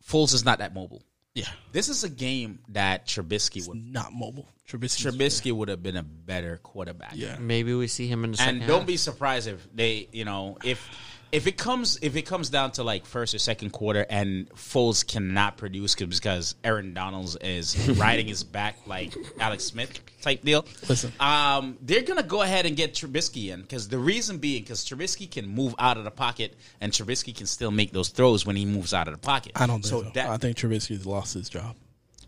Foles 0.08 0.34
is 0.34 0.46
not 0.46 0.60
that 0.60 0.74
mobile. 0.76 1.02
Yeah, 1.34 1.48
This 1.72 1.88
is 1.88 2.04
a 2.04 2.10
game 2.10 2.60
that 2.70 3.08
Trubisky 3.08 3.66
would 3.68 3.78
not 3.78 4.12
mobile. 4.12 4.50
Trubisky. 4.68 5.10
Trubisky 5.12 5.52
would 5.54 5.70
have 5.70 5.82
been 5.82 5.96
a 5.96 6.04
better 6.04 6.58
quarterback. 6.58 7.14
Yeah. 7.16 7.38
Maybe 7.40 7.74
we 7.74 7.88
see 7.88 8.08
him 8.08 8.24
in 8.26 8.32
the 8.32 8.38
second 8.38 8.58
And 8.60 8.68
don't 8.68 8.80
half. 8.80 8.88
be 8.88 8.98
surprised 8.98 9.48
if 9.48 9.66
they, 9.74 10.10
you 10.12 10.26
know, 10.26 10.58
if 10.64 10.90
if 11.32 11.48
it 11.48 11.58
comes 11.58 11.98
if 12.02 12.16
it 12.16 12.24
comes 12.24 12.50
down 12.50 12.72
to 12.74 12.84
like 12.84 13.06
first 13.06 13.34
or 13.34 13.40
second 13.40 13.72
quarter 13.72 14.06
and 14.10 14.50
Foles 14.50 15.06
cannot 15.06 15.58
produce 15.58 15.96
because 15.96 16.56
Aaron 16.64 16.94
Donalds 16.94 17.36
is 17.38 17.90
riding 17.98 18.28
his 18.28 18.44
back 18.44 18.76
like 18.86 19.14
Alex 19.40 19.64
Smith 19.64 20.00
type 20.22 20.44
deal. 20.44 20.66
Listen. 20.90 21.12
um, 21.20 21.78
they're 21.82 22.02
gonna 22.02 22.24
go 22.24 22.42
ahead 22.42 22.66
and 22.66 22.76
get 22.76 22.94
Trubisky 22.94 23.52
in 23.54 23.62
because 23.62 23.88
the 23.88 24.00
reason 24.00 24.38
being 24.38 24.64
because 24.64 24.84
Trubisky 24.86 25.30
can 25.30 25.48
move 25.48 25.74
out 25.80 25.98
of 25.98 26.04
the 26.04 26.12
pocket 26.12 26.56
and 26.82 26.92
Trubisky 26.92 27.36
can 27.36 27.46
still 27.48 27.72
make 27.72 27.92
those 27.92 28.10
throws 28.10 28.46
when 28.46 28.56
he 28.56 28.66
moves 28.66 28.94
out 28.94 29.08
of 29.08 29.14
the 29.14 29.20
pocket. 29.20 29.54
I 29.56 29.68
don't 29.68 29.82
think 29.82 29.86
so. 29.86 30.04
so. 30.04 30.10
That, 30.16 30.30
I 30.30 30.38
think 30.38 30.58
Trubisky's 30.58 31.06
lost 31.06 31.34
his 31.34 31.50
job. 31.50 31.76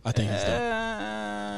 I 0.05 0.11
think 0.11 0.29
he's 0.31 0.41
done. 0.43 0.61
uh, 0.61 1.12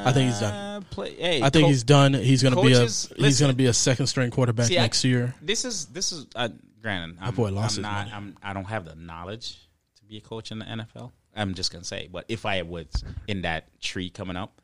I 0.06 0.12
think 0.12 0.30
he's 0.30 0.40
done. 0.40 0.84
Play, 0.90 1.14
hey, 1.14 1.42
I 1.42 1.50
think 1.50 1.64
co- 1.64 1.68
he's 1.68 1.84
done. 1.84 2.14
He's 2.14 2.42
going 2.42 2.54
to 2.54 2.62
be 2.62 2.72
a 2.72 2.80
he's 2.80 3.40
going 3.40 3.50
to 3.52 3.56
be 3.56 3.66
a 3.66 3.72
second 3.72 4.06
string 4.06 4.30
quarterback 4.30 4.66
See, 4.66 4.78
I- 4.78 4.82
next 4.82 5.04
year. 5.04 5.34
This 5.42 5.64
is 5.64 5.86
this 5.86 6.12
is 6.12 6.26
uh, 6.34 6.48
granted. 6.80 7.18
I'm, 7.20 7.34
boy 7.34 7.50
lost 7.50 7.76
I'm 7.78 7.82
not. 7.82 8.12
I'm. 8.12 8.36
I 8.42 8.52
don't 8.52 8.64
have 8.64 8.84
the 8.84 8.94
knowledge 8.94 9.56
to 9.96 10.04
be 10.04 10.16
a 10.18 10.20
coach 10.20 10.50
in 10.52 10.58
the 10.60 10.64
NFL. 10.64 11.12
I'm 11.34 11.54
just 11.54 11.72
gonna 11.72 11.84
say, 11.84 12.08
but 12.10 12.24
if 12.28 12.46
I 12.46 12.62
was 12.62 12.86
in 13.26 13.42
that 13.42 13.80
tree 13.80 14.08
coming 14.10 14.36
up, 14.36 14.60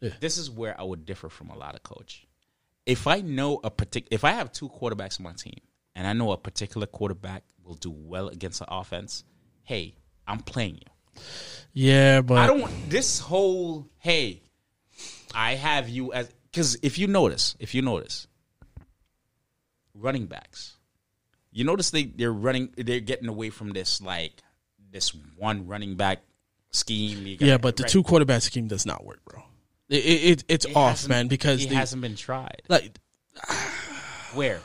Yeah. 0.00 0.10
this 0.20 0.38
is 0.38 0.50
where 0.50 0.78
I 0.80 0.84
would 0.84 1.04
differ 1.04 1.28
from 1.28 1.50
a 1.50 1.56
lot 1.58 1.74
of 1.74 1.82
coach. 1.82 2.26
If 2.86 3.06
I 3.06 3.20
know 3.20 3.60
a 3.62 3.70
particular, 3.70 4.08
if 4.14 4.24
I 4.24 4.30
have 4.30 4.50
two 4.52 4.68
quarterbacks 4.70 5.20
on 5.20 5.24
my 5.24 5.32
team, 5.32 5.60
and 5.94 6.06
I 6.06 6.12
know 6.14 6.32
a 6.32 6.38
particular 6.38 6.86
quarterback 6.86 7.42
will 7.64 7.74
do 7.74 7.90
well 7.90 8.28
against 8.28 8.60
the 8.60 8.66
offense, 8.74 9.24
hey, 9.64 9.96
I'm 10.26 10.38
playing 10.38 10.76
you. 10.76 11.22
Yeah, 11.74 12.22
but 12.22 12.38
I 12.38 12.46
don't 12.46 12.90
this 12.90 13.18
whole 13.18 13.86
hey, 13.98 14.42
I 15.34 15.54
have 15.54 15.88
you 15.88 16.12
as 16.12 16.32
because 16.50 16.78
if 16.82 16.98
you 16.98 17.06
notice, 17.06 17.56
if 17.58 17.74
you 17.74 17.82
notice, 17.82 18.26
running 19.94 20.26
backs, 20.26 20.76
you 21.52 21.64
notice 21.64 21.90
they 21.90 22.04
they're 22.04 22.32
running, 22.32 22.70
they're 22.76 23.00
getting 23.00 23.28
away 23.28 23.50
from 23.50 23.70
this 23.70 24.00
like 24.00 24.42
this 24.90 25.14
one 25.36 25.66
running 25.66 25.96
back 25.96 26.18
scheme. 26.70 27.26
You 27.26 27.36
yeah, 27.40 27.58
but 27.58 27.76
the 27.76 27.84
right. 27.84 27.92
two 27.92 28.02
quarterback 28.02 28.42
scheme 28.42 28.68
does 28.68 28.86
not 28.86 29.04
work, 29.04 29.20
bro. 29.24 29.42
It, 29.88 30.04
it, 30.04 30.30
it 30.30 30.44
it's 30.48 30.66
It 30.66 30.76
off, 30.76 31.08
man, 31.08 31.28
because 31.28 31.64
it 31.64 31.70
the, 31.70 31.76
hasn't 31.76 32.02
been 32.02 32.16
tried. 32.16 32.62
like 32.68 32.98
Where? 34.34 34.60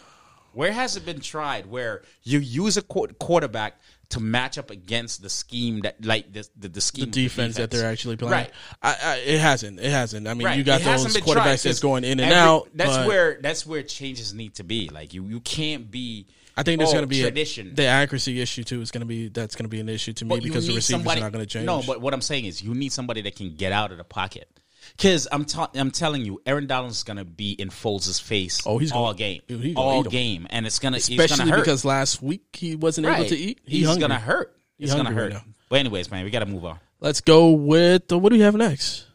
Where 0.53 0.71
has 0.71 0.95
it 0.97 1.05
been 1.05 1.19
tried? 1.19 1.65
Where 1.65 2.03
you 2.21 2.39
use 2.39 2.77
a 2.77 2.83
qu- 2.83 3.07
quarterback 3.19 3.79
to 4.09 4.19
match 4.19 4.57
up 4.57 4.69
against 4.69 5.21
the 5.21 5.29
scheme 5.29 5.81
that, 5.81 6.03
like 6.05 6.31
the 6.31 6.47
the, 6.57 6.69
the 6.69 6.81
scheme, 6.81 7.05
the 7.05 7.09
of 7.09 7.13
defense 7.13 7.55
that 7.55 7.71
they're 7.71 7.89
actually 7.89 8.15
playing. 8.17 8.31
Right. 8.31 8.51
I, 8.81 8.95
I, 9.01 9.15
it 9.17 9.39
hasn't. 9.39 9.79
It 9.79 9.89
hasn't. 9.89 10.27
I 10.27 10.33
mean, 10.33 10.45
Right. 10.45 10.57
you 10.57 10.63
got 10.63 10.81
those 10.81 11.05
quarterbacks 11.17 11.63
that's 11.63 11.79
going 11.79 12.03
in 12.03 12.19
and 12.19 12.21
every- 12.21 12.35
out. 12.35 12.69
That's 12.73 12.97
but 12.97 13.07
where 13.07 13.39
that's 13.41 13.65
where 13.65 13.83
changes 13.83 14.33
need 14.33 14.55
to 14.55 14.63
be. 14.63 14.89
Like 14.89 15.13
you, 15.13 15.25
you 15.25 15.39
can't 15.39 15.89
be. 15.89 16.27
I 16.55 16.61
think 16.61 16.77
there's 16.77 16.91
oh, 16.91 16.93
going 16.93 17.03
to 17.03 17.07
be 17.07 17.21
a, 17.21 17.23
tradition. 17.23 17.73
the 17.73 17.85
accuracy 17.85 18.39
issue 18.39 18.63
too. 18.63 18.81
Is 18.81 18.91
going 18.91 19.01
to 19.01 19.07
be 19.07 19.29
that's 19.29 19.55
going 19.55 19.65
to 19.65 19.69
be 19.69 19.79
an 19.79 19.89
issue 19.89 20.13
to 20.13 20.25
me 20.25 20.29
But 20.29 20.43
because 20.43 20.67
the 20.67 20.75
receivers 20.75 21.01
somebody- 21.01 21.21
are 21.21 21.23
not 21.23 21.31
going 21.31 21.43
to 21.43 21.49
change. 21.49 21.65
No, 21.65 21.81
but 21.81 21.99
what 21.99 22.13
I'm 22.13 22.21
saying 22.21 22.45
is 22.45 22.61
you 22.61 22.75
need 22.75 22.91
somebody 22.91 23.21
that 23.23 23.35
can 23.35 23.55
get 23.55 23.71
out 23.71 23.91
of 23.91 23.97
the 23.97 24.03
pocket. 24.03 24.47
Because 24.95 25.27
I'm 25.31 25.43
ta- 25.45 25.71
I'm 25.73 25.89
telling 25.91 26.23
you, 26.23 26.39
Aaron 26.45 26.67
Donald's 26.67 27.03
going 27.03 27.17
to 27.17 27.25
be 27.25 27.51
in 27.53 27.69
Foles' 27.69 28.21
face 28.21 28.61
Oh, 28.65 28.77
he's 28.77 28.91
all 28.91 29.05
gonna- 29.05 29.17
game, 29.17 29.41
dude, 29.47 29.63
he 29.63 29.73
gonna 29.73 29.87
all 29.87 30.01
eat 30.01 30.05
'em. 30.05 30.11
game, 30.11 30.47
and 30.51 30.65
it's 30.67 30.77
gonna 30.79 30.97
especially 30.97 31.23
it's 31.25 31.37
gonna 31.37 31.55
because 31.57 31.83
last 31.83 32.21
week 32.21 32.43
he 32.53 32.75
wasn't 32.75 33.07
able 33.07 33.25
to 33.25 33.35
eat. 33.35 33.59
He 33.65 33.79
he's 33.79 33.87
hungry. 33.87 34.01
gonna 34.01 34.19
hurt. 34.19 34.55
He's 34.77 34.89
It's 34.91 34.95
gonna 34.95 35.11
hurt. 35.11 35.33
right. 35.33 35.41
But 35.69 35.79
anyways, 35.79 36.11
man, 36.11 36.23
we 36.25 36.29
got 36.31 36.39
to 36.39 36.45
move 36.45 36.63
on. 36.65 36.79
Let's 36.99 37.21
go 37.21 37.51
with 37.51 38.11
uh, 38.11 38.19
what 38.19 38.29
do 38.29 38.35
we 38.37 38.43
have 38.43 38.53
next? 38.55 39.07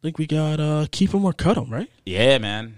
I 0.00 0.02
think 0.02 0.18
we 0.18 0.26
got 0.26 0.60
uh 0.60 0.86
keep 0.90 1.12
him 1.12 1.24
or 1.24 1.32
cut 1.34 1.56
him, 1.58 1.68
right? 1.70 1.90
Yeah, 2.06 2.38
man. 2.38 2.76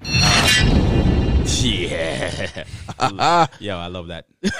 Um, 2.99 3.19
yeah. 3.19 3.47
Yo, 3.61 3.77
I 3.79 3.87
love 3.89 4.09
that. 4.09 4.27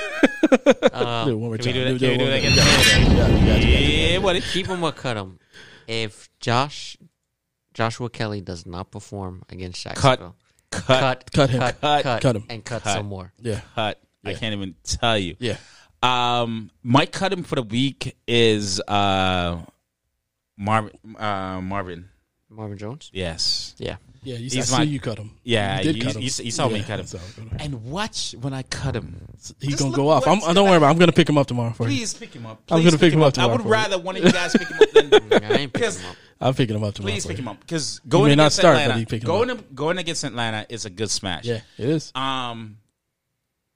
Uh, 0.93 1.27
Do 1.27 1.37
one 1.37 1.51
more 1.51 1.59
Can 1.59 1.67
we 1.67 1.73
time. 1.85 1.99
do 1.99 1.99
that? 1.99 2.01
Can 2.01 2.11
we 2.11 2.17
do 2.19 2.27
that 2.27 2.39
again? 2.39 2.57
time. 2.57 3.17
Yeah, 3.17 3.29
you 3.29 3.47
got 3.47 3.61
it. 3.61 4.13
Yeah, 4.13 4.19
buddy. 4.21 4.41
keep 4.41 4.67
him 4.67 4.83
or 4.83 4.93
cut 4.93 5.17
him. 5.17 5.39
If 5.87 6.29
Josh 6.41 6.97
Joshua 7.79 8.11
Kelly 8.11 8.41
does 8.41 8.67
not 8.67 8.91
perform 8.91 9.45
against 9.51 9.81
Jacksonville, 9.85 10.35
Cut. 10.73 10.85
cut, 10.85 11.31
Cut 11.33 11.51
him. 11.51 11.61
cut, 11.61 11.81
Cut. 11.81 12.03
cut, 12.03 12.23
Cut 12.23 12.35
him. 12.37 12.45
and 12.51 12.65
cut, 12.65 12.83
Cut. 12.83 12.93
some 12.95 13.07
more. 13.07 13.33
Yeah, 13.41 13.61
Cut. 13.77 14.01
I 14.25 14.35
can't 14.35 14.53
even 14.53 14.75
tell 14.83 15.17
you. 15.17 15.37
yeah. 15.39 15.59
Um, 16.03 16.71
my 16.83 17.07
cut 17.07 17.33
him 17.33 17.45
for 17.45 17.55
the 17.55 17.63
week 17.63 18.17
is 18.27 18.81
uh, 18.81 19.61
Marvin. 20.57 20.91
Uh, 21.17 21.61
Marvin. 21.61 22.09
Marvin 22.51 22.79
Jones. 22.79 23.11
Yes. 23.13 23.75
Yeah, 23.79 23.97
Yeah, 24.25 24.37
you, 24.37 24.51
He's 24.51 24.73
I 24.73 24.79
my- 24.79 24.85
see 24.85 24.91
you 24.91 24.99
cut 25.01 25.19
him. 25.19 25.31
Yeah, 25.45 25.79
you 25.79 25.85
did 25.85 25.97
you- 25.97 26.03
cut 26.03 26.17
him. 26.17 26.23
you- 26.23 26.31
you 26.45 26.51
saw 26.51 26.69
me 26.69 26.79
Yeah, 26.81 26.85
cut 26.85 26.99
him. 27.01 27.07
I 27.07 27.11
cut 27.11 27.21
him. 27.37 27.57
And 27.61 27.85
watch 27.85 28.35
when 28.41 28.53
I 28.55 28.63
cut 28.65 28.97
him. 28.97 29.21
He's 29.61 29.71
Just 29.71 29.79
gonna 29.83 29.95
go 29.95 30.09
off. 30.09 30.27
I'm, 30.27 30.35
what's 30.41 30.47
don't 30.47 30.55
gonna- 30.57 30.69
worry 30.71 30.77
about. 30.79 30.87
it. 30.89 30.91
I'm 30.91 30.99
gonna 30.99 31.13
pick 31.13 31.29
him 31.29 31.39
up 31.39 31.47
tomorrow 31.47 31.73
for 31.73 31.85
you. 31.85 31.91
Please 31.99 32.15
pick 32.15 32.33
him 32.35 32.45
up. 32.47 32.61
I'm 32.71 32.83
gonna 32.83 32.99
pick 32.99 33.13
him 33.13 33.23
up 33.23 33.29
I 33.29 33.31
tomorrow 33.33 33.53
would 33.53 33.63
for 33.63 33.69
you. 33.69 33.73
rather 33.75 33.99
one 33.99 34.17
of 34.17 34.25
you 34.25 34.33
guys 34.33 34.53
pick 34.57 34.67
him 34.69 34.79
up 34.83 34.91
than 34.93 35.05
I 35.33 35.37
ain't 35.37 35.43
picking 35.43 35.69
Because- 35.73 36.01
him 36.01 36.11
up. 36.11 36.17
I'm 36.41 36.55
picking 36.55 36.77
him 36.77 36.85
up 36.85 36.95
tomorrow. 36.95 37.13
please 37.13 37.27
pick 37.27 37.39
him 37.39 37.49
up 37.49 37.61
because 37.61 38.01
going 38.09 38.31
may 38.31 38.35
not 38.37 38.43
against 38.45 38.57
start, 38.59 38.75
but 38.77 38.83
Atlanta, 38.83 38.99
he 39.01 39.07
pick 39.07 39.23
him 39.23 39.27
going 39.27 39.51
up. 39.51 39.75
going 39.75 39.99
against 39.99 40.25
Atlanta 40.25 40.67
is 40.69 40.85
a 40.85 40.91
good 40.91 41.11
smash. 41.11 41.45
Yeah, 41.45 41.61
it 41.77 41.89
is. 41.89 42.13
Um, 42.15 42.79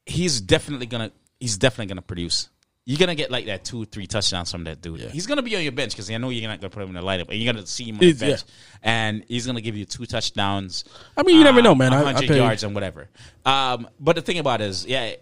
he's 0.07 0.41
definitely 0.41 0.87
gonna 0.87 1.11
he's 1.41 1.57
definitely 1.59 1.87
gonna 1.87 2.03
produce. 2.03 2.49
you're 2.85 2.99
gonna 2.99 3.15
get 3.15 3.31
like 3.31 3.47
that 3.47 3.65
two, 3.65 3.85
three 3.87 4.07
touchdowns 4.07 4.51
from 4.51 4.65
that 4.65 4.81
dude. 4.81 5.01
He's 5.01 5.27
gonna 5.27 5.43
be 5.43 5.57
on 5.57 5.63
your 5.63 5.73
bench 5.73 5.93
because 5.93 6.11
I 6.11 6.17
know 6.19 6.31
you're 6.31 6.49
not 6.49 6.61
gonna 6.61 6.71
put 6.71 6.83
him 6.83 6.91
in 6.91 6.95
the 6.95 7.03
lineup, 7.03 7.29
and 7.31 7.39
you're 7.39 7.53
gonna 7.53 7.67
see 7.67 7.85
him 7.85 7.97
on 7.97 8.01
the 8.01 8.13
bench, 8.13 8.43
and 8.83 9.25
he's 9.29 9.47
gonna 9.47 9.61
give 9.61 9.77
you 9.77 9.85
two 9.85 10.07
touchdowns. 10.07 10.85
I 11.17 11.23
mean, 11.25 11.39
you 11.39 11.45
never 11.45 11.63
know, 11.63 11.75
man. 11.75 11.93
Hundred 11.93 12.29
yards 12.37 12.63
and 12.63 12.75
whatever. 12.75 13.09
Um, 13.45 13.89
but 13.99 14.17
the 14.17 14.23
thing 14.23 14.39
about 14.39 14.61
it 14.61 14.69
is, 14.69 14.87
yeah. 14.87 15.15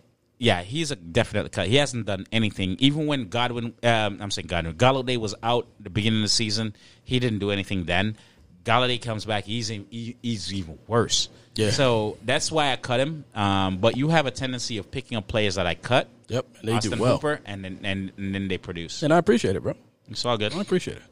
Yeah, 0.43 0.63
he's 0.63 0.91
a 0.91 0.97
definite 0.97 1.53
cut. 1.53 1.69
He 1.69 1.77
hasn't 1.77 2.07
done 2.07 2.25
anything. 2.33 2.77
Even 2.81 3.07
when 3.07 3.29
Godwin, 3.29 3.75
um, 3.83 4.19
I'm 4.23 4.31
saying 4.31 4.47
Godwin, 4.49 4.75
Golladay 4.75 5.19
was 5.19 5.35
out 5.43 5.67
at 5.79 5.85
the 5.85 5.91
beginning 5.91 6.21
of 6.21 6.25
the 6.25 6.29
season, 6.31 6.75
he 7.05 7.19
didn't 7.21 7.41
do 7.41 7.51
anything 7.51 7.85
then. 7.85 8.17
Golladay 8.65 9.01
comes 9.03 9.27
back, 9.27 9.45
he's 9.45 9.69
in, 9.69 9.87
he- 9.91 10.17
he's 10.23 10.51
even 10.53 10.79
worse. 10.87 11.29
Yeah. 11.57 11.71
So 11.73 12.17
that's 12.25 12.51
why 12.51 12.73
I 12.73 12.77
cut 12.77 13.01
him. 13.01 13.25
Um, 13.35 13.79
but 13.79 13.99
you 13.99 14.09
have 14.09 14.25
a 14.25 14.31
tendency 14.31 14.79
of 14.79 14.91
picking 14.91 15.19
up 15.19 15.29
players 15.29 15.57
that 15.57 15.67
I 15.67 15.75
cut. 15.75 16.09
Yep, 16.29 16.47
and 16.61 16.69
they 16.69 16.73
Austin 16.73 16.93
do 16.93 17.03
well, 17.03 17.15
Hooper, 17.17 17.41
and 17.45 17.63
then 17.65 17.81
and, 17.83 18.13
and 18.17 18.35
then 18.35 18.49
they 18.49 18.57
produce. 18.57 19.03
and 19.03 19.13
I 19.13 19.19
appreciate 19.19 19.57
it, 19.57 19.63
bro. 19.63 19.75
It's 20.09 20.25
all 20.25 20.39
good. 20.39 20.55
I 20.55 20.61
appreciate 20.61 20.97
it. 20.97 21.03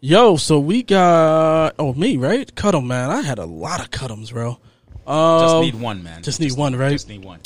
Yo, 0.00 0.36
so 0.36 0.58
we 0.60 0.82
got 0.82 1.74
oh 1.78 1.92
me 1.94 2.16
right? 2.16 2.54
Cut 2.54 2.74
'em, 2.74 2.86
man. 2.86 3.10
I 3.10 3.20
had 3.22 3.38
a 3.38 3.44
lot 3.44 3.80
of 3.80 3.90
cut 3.90 4.10
bro. 4.30 4.58
Um, 5.06 5.40
Just 5.40 5.60
need 5.60 5.74
one, 5.74 6.02
man. 6.02 6.22
just 6.22 6.40
need 6.40 6.52
one, 6.52 6.74
right? 6.76 6.92
Just 6.92 7.08
need 7.08 7.24
one. 7.24 7.40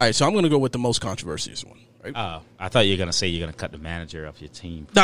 All 0.00 0.06
right, 0.06 0.14
so 0.14 0.26
I'm 0.26 0.34
gonna 0.34 0.48
go 0.48 0.58
with 0.58 0.72
the 0.72 0.78
most 0.78 1.00
controversial 1.00 1.70
one. 1.70 1.80
Right? 2.04 2.12
Oh, 2.14 2.42
I 2.60 2.68
thought 2.68 2.86
you 2.86 2.92
were 2.92 2.98
gonna 2.98 3.12
say 3.12 3.26
you're 3.26 3.44
gonna 3.44 3.52
cut 3.52 3.72
the 3.72 3.78
manager 3.78 4.26
of 4.26 4.40
your 4.40 4.48
team. 4.50 4.86
no, 4.94 5.02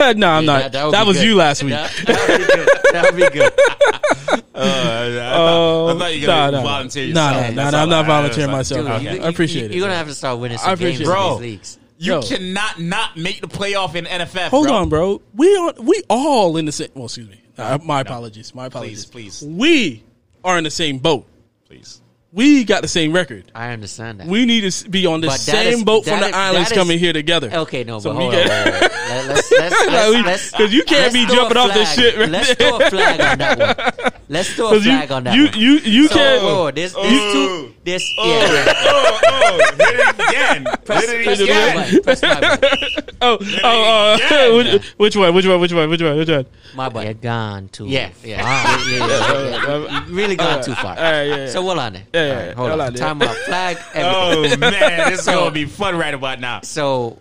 I'm 0.00 0.16
not. 0.44 0.72
That, 0.72 0.84
would 0.86 0.92
be 0.92 1.06
was 1.06 1.16
good. 1.18 1.26
you 1.26 1.34
last 1.36 1.62
week. 1.62 1.74
That, 1.74 1.92
that 2.06 3.12
would 3.12 3.16
be 3.16 3.28
good. 3.30 3.52
That 3.52 4.32
would 4.32 4.32
be 4.34 4.42
good. 4.42 4.42
Oh, 4.54 5.86
I 5.94 5.98
thought 5.98 6.14
you 6.14 6.22
were 6.22 6.26
gonna 6.26 6.50
nah, 6.50 6.58
nah, 6.58 6.62
volunteer 6.62 7.14
nah, 7.14 7.28
yourself. 7.28 7.34
Nah, 7.34 7.40
That's 7.40 7.56
nah, 7.56 7.70
nah, 7.70 7.82
I'm 7.82 7.88
not 7.88 8.06
volunteering 8.06 8.50
That's 8.50 8.70
myself. 8.70 8.86
Dude, 8.86 9.08
Okay. 9.08 9.16
you, 9.18 9.22
I 9.22 9.28
appreciate 9.28 9.62
you, 9.62 9.68
it. 9.68 9.72
You're 9.74 9.86
gonna 9.86 9.96
have 9.96 10.08
to 10.08 10.14
start 10.14 10.40
winning 10.40 10.58
some 10.58 10.76
games 10.76 11.00
it. 11.00 11.06
in 11.06 11.12
these 11.12 11.40
leagues. 11.40 11.78
You 11.98 12.12
Yo. 12.14 12.22
cannot 12.22 12.80
not 12.80 13.16
make 13.16 13.40
the 13.40 13.48
playoff 13.48 13.94
in 13.94 14.06
NFF. 14.06 14.48
Hold 14.48 14.66
bro. 14.66 14.76
on, 14.76 14.88
bro. 14.88 15.22
We 15.34 15.56
are 15.56 15.74
we 15.78 16.02
all 16.10 16.56
in 16.56 16.64
the 16.64 16.72
same. 16.72 16.88
Well, 16.94 17.04
excuse 17.04 17.28
me. 17.28 17.40
Uh, 17.56 17.78
my 17.82 18.00
apologies. 18.00 18.54
My 18.54 18.66
apologies. 18.66 19.06
please. 19.06 19.42
We 19.42 20.02
are 20.42 20.58
in 20.58 20.64
the 20.64 20.70
same 20.70 20.98
boat. 20.98 21.26
please. 21.66 22.02
We 22.36 22.64
got 22.64 22.82
the 22.82 22.88
same 22.88 23.12
record. 23.12 23.50
I 23.54 23.72
understand 23.72 24.20
that. 24.20 24.26
We 24.26 24.44
need 24.44 24.70
to 24.70 24.88
be 24.90 25.06
on 25.06 25.22
the 25.22 25.28
But 25.28 25.32
that 25.40 25.40
same 25.40 25.72
is- 25.78 25.84
boat 25.84 26.04
from 26.04 26.20
that 26.20 26.20
the 26.20 26.28
is- 26.28 26.34
islands 26.34 26.68
that 26.68 26.76
is- 26.76 26.78
coming 26.82 26.98
here 26.98 27.12
together. 27.14 27.50
Okay, 27.50 27.82
no, 27.82 27.98
So 27.98 28.10
but 28.12 28.18
we 28.18 28.22
hold 28.24 28.34
on. 28.34 28.40
get- 28.46 28.50
wait, 28.66 28.72
wait, 28.74 28.82
wait. 28.82 28.90
Let- 29.08 29.26
Let's, 29.26 29.50
let's, 29.50 29.74
Like, 29.86 29.90
let's, 29.92 30.10
we- 30.14 30.22
let's, 30.22 30.50
'cause 30.50 30.72
you 30.72 30.82
can't 30.84 31.00
let's 31.00 31.14
be 31.14 31.24
throw 31.24 31.34
a 31.34 31.36
jumping 31.38 31.56
off 31.56 31.72
this 31.74 31.94
flag. 31.94 31.98
shit 31.98 32.18
right 32.18 32.28
Let's 32.28 32.54
there. 32.54 32.68
throw 32.68 32.78
a 32.86 32.90
flag 32.90 33.20
on 33.20 33.38
that 33.38 33.58
one. 33.58 34.12
Let's 34.28 34.52
throw 34.54 34.66
a 34.66 34.70
'Cause 34.70 34.84
you, 34.84 34.90
flag 34.90 35.12
on 35.12 35.24
that 35.24 35.36
you, 35.36 35.44
one. 35.44 35.54
you, 35.58 35.70
you 35.78 36.08
so, 36.08 36.14
can't. 36.16 36.42
whoa, 36.42 36.54
whoa, 36.54 36.66
oh. 36.66 36.70
there's, 36.72 36.92
there's 36.94 37.32
two. 37.32 37.74
There's, 37.84 38.14
oh. 38.18 38.28
yeah, 38.28 38.52
yeah. 38.66 38.72
Oh, 38.76 39.20
oh, 39.24 39.58
hit 39.78 40.00
it 40.00 40.28
again. 40.28 40.64
Press, 40.84 41.08
hit 41.08 41.24
press 41.24 41.40
it 41.40 41.48
my 41.48 41.54
again. 41.54 41.76
button. 41.76 42.02
Press 42.02 42.22
my 42.22 42.40
button. 42.40 43.02
Oh, 43.22 43.38
oh, 43.40 43.46
oh. 43.64 44.14
again. 44.16 44.56
which, 44.74 44.84
which 44.98 45.16
one? 45.16 45.34
Which 45.34 45.46
one? 45.46 45.58
Which 45.60 45.72
one? 45.72 45.88
Which 45.88 46.02
one? 46.02 46.16
Which 46.18 46.28
one? 46.28 46.46
My 46.74 46.88
button. 46.90 47.04
You're 47.06 47.14
gone 47.14 47.68
too. 47.68 47.86
Yeah. 47.86 48.10
yeah, 48.22 48.42
yeah, 48.42 48.88
yeah, 48.90 49.06
yeah, 49.06 49.78
yeah. 49.88 50.06
You 50.06 50.14
really 50.14 50.36
gone 50.36 50.62
too 50.62 50.74
far. 50.74 50.96
All 50.96 51.02
right, 51.02 51.22
yeah, 51.22 51.36
yeah. 51.36 51.46
So 51.48 51.62
hold 51.62 51.78
on 51.78 51.92
there. 51.94 52.02
Yeah, 52.12 52.25
yeah, 52.26 52.54
hold 52.54 52.80
on. 52.80 52.94
Time 52.94 53.22
out. 53.22 53.36
Flag. 53.36 53.76
Everything. 53.94 54.58
Oh 54.64 54.70
man, 54.70 55.10
this 55.10 55.20
is 55.20 55.26
gonna 55.26 55.50
be 55.50 55.64
fun 55.64 55.96
right 55.96 56.14
about 56.14 56.40
now. 56.40 56.60
So 56.62 57.18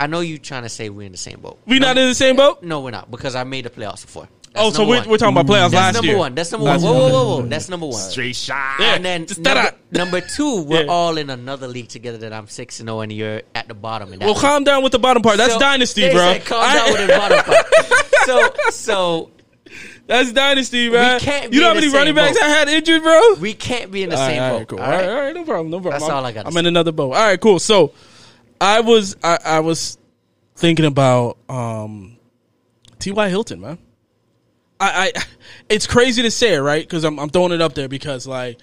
I 0.00 0.06
know 0.06 0.20
you 0.20 0.38
trying 0.38 0.62
to 0.62 0.68
say 0.68 0.88
we're 0.90 1.06
in 1.06 1.12
the 1.12 1.18
same 1.18 1.40
boat. 1.40 1.58
We 1.66 1.78
not 1.78 1.98
in 1.98 2.08
the 2.08 2.14
same 2.14 2.36
boat? 2.36 2.62
No, 2.62 2.80
we're 2.80 2.90
not 2.90 3.10
because 3.10 3.34
I 3.34 3.44
made 3.44 3.64
the 3.64 3.70
playoffs 3.70 4.02
before. 4.02 4.28
That's 4.54 4.66
Oh, 4.66 4.70
so 4.70 4.78
number 4.78 4.90
we're, 4.90 5.00
one. 5.00 5.08
we're 5.10 5.18
talking 5.18 5.36
about 5.36 5.46
playoffs 5.46 5.70
That's 5.72 5.74
last 5.74 5.94
number 5.96 6.06
year. 6.08 6.18
one. 6.18 6.34
That's 6.34 6.52
number 6.52 6.64
one. 6.66 6.80
Whoa, 6.80 6.92
whoa, 6.92 7.08
whoa, 7.10 7.36
whoa. 7.40 7.42
That's 7.46 7.68
number 7.68 7.86
one. 7.86 8.00
Straight 8.00 8.34
shot. 8.34 8.80
Yeah. 8.80 8.94
And 8.94 9.04
then 9.04 9.26
Just 9.26 9.40
number, 9.40 9.72
number 9.92 10.20
two, 10.22 10.62
we're 10.66 10.84
Yeah. 10.84 10.90
all 10.90 11.18
in 11.18 11.28
another 11.28 11.68
league 11.68 11.88
together 11.88 12.16
that 12.18 12.32
I'm 12.32 12.46
six 12.48 12.80
and 12.80 12.88
zero, 12.88 13.00
and 13.00 13.12
you're 13.12 13.42
at 13.54 13.68
the 13.68 13.74
bottom. 13.74 14.10
In 14.12 14.18
that 14.20 14.24
Well, 14.24 14.34
league. 14.34 14.40
calm 14.40 14.64
down 14.64 14.82
with 14.82 14.92
the 14.92 14.98
bottom 14.98 15.22
part. 15.22 15.36
That's 15.36 15.52
So- 15.52 15.58
dynasty, 15.60 16.00
they 16.02 16.12
bro. 16.14 16.32
said 16.32 16.46
calm 16.46 16.64
I- 16.64 16.74
down 16.76 16.92
with 16.92 17.06
the 17.08 17.16
bottom 17.16 17.38
part. 17.44 17.66
So, 18.28 18.50
so 18.70 19.30
That's 20.08 20.32
dynasty, 20.32 20.88
man. 20.88 21.20
can't 21.20 21.52
you 21.52 21.60
know 21.60 21.68
how 21.68 21.74
many 21.74 21.90
running 21.90 22.14
backs 22.14 22.38
boat. 22.38 22.46
I 22.46 22.48
had 22.48 22.68
injured, 22.68 23.02
bro? 23.02 23.34
we 23.34 23.52
can't 23.52 23.92
be 23.92 24.02
in 24.02 24.08
the 24.08 24.16
All 24.16 24.22
right, 24.22 24.32
same 24.32 24.42
all 24.42 24.50
boat. 24.50 24.58
right, 24.58 24.68
cool. 24.68 24.80
all 24.80 24.90
right, 24.90 25.00
right? 25.00 25.08
all 25.08 25.20
right, 25.20 25.34
no 25.34 25.44
problem, 25.44 25.70
no 25.70 25.80
problem. 25.80 25.92
That's 26.00 26.04
I'm, 26.10 26.16
all 26.16 26.24
I 26.24 26.32
gotta 26.32 26.46
I'm 26.46 26.54
say. 26.54 26.60
in 26.60 26.66
another 26.66 26.92
boat. 26.92 27.12
All 27.12 27.20
right, 27.22 27.38
cool. 27.38 27.58
So, 27.58 27.92
I 28.58 28.80
was, 28.80 29.16
I, 29.22 29.38
I 29.44 29.60
was 29.60 29.98
thinking 30.56 30.86
about 30.86 31.36
um, 31.50 32.16
T.Y. 32.98 33.28
Hilton, 33.28 33.60
man. 33.60 33.76
I, 34.80 35.12
I, 35.14 35.22
it's 35.68 35.86
crazy 35.86 36.22
to 36.22 36.30
say 36.30 36.54
it, 36.54 36.60
right? 36.60 36.82
Because 36.82 37.04
I'm, 37.04 37.20
I'm 37.20 37.28
throwing 37.28 37.52
it 37.52 37.60
up 37.60 37.74
there 37.74 37.88
because 37.88 38.26
like 38.26 38.58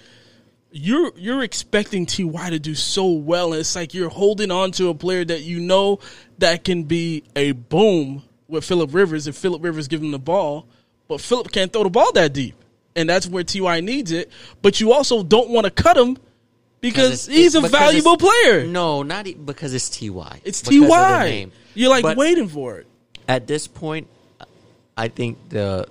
you're 0.72 1.12
you're 1.16 1.44
expecting 1.44 2.06
Ty 2.06 2.50
to 2.50 2.58
do 2.58 2.74
so 2.74 3.12
well, 3.12 3.52
and 3.52 3.60
it's 3.60 3.76
like 3.76 3.94
you're 3.94 4.08
holding 4.08 4.50
on 4.50 4.72
to 4.72 4.88
a 4.88 4.94
player 4.94 5.24
that 5.24 5.42
you 5.42 5.60
know 5.60 6.00
that 6.38 6.64
can 6.64 6.82
be 6.82 7.22
a 7.36 7.52
boom 7.52 8.24
with 8.48 8.64
Philip 8.64 8.92
Rivers 8.92 9.28
if 9.28 9.36
Philip 9.36 9.62
Rivers 9.62 9.86
give 9.86 10.02
him 10.02 10.10
the 10.10 10.18
ball, 10.18 10.66
but 11.08 11.20
Philip 11.20 11.52
can't 11.52 11.72
throw 11.72 11.82
the 11.84 11.90
ball 11.90 12.12
that 12.12 12.32
deep, 12.32 12.54
and 12.94 13.08
that's 13.08 13.26
where 13.26 13.44
Ty 13.44 13.80
needs 13.80 14.12
it. 14.12 14.30
But 14.62 14.80
you 14.80 14.92
also 14.92 15.22
don't 15.22 15.50
want 15.50 15.64
to 15.64 15.70
cut 15.70 15.96
him 15.96 16.16
because 16.80 17.26
he's 17.26 17.54
a 17.54 17.60
because 17.60 17.72
valuable 17.72 18.16
player. 18.16 18.66
No, 18.66 19.02
not 19.02 19.26
e- 19.26 19.34
because 19.34 19.74
it's 19.74 19.88
Ty. 19.90 20.40
It's 20.44 20.62
Because 20.62 20.74
of 20.82 20.88
the 20.88 20.94
Ty. 20.94 21.24
name. 21.28 21.52
You're 21.74 21.90
like 21.90 22.02
But 22.02 22.16
waiting 22.16 22.48
for 22.48 22.78
it. 22.78 22.86
At 23.28 23.46
this 23.46 23.66
point, 23.66 24.08
I 24.96 25.08
think 25.08 25.48
the 25.48 25.88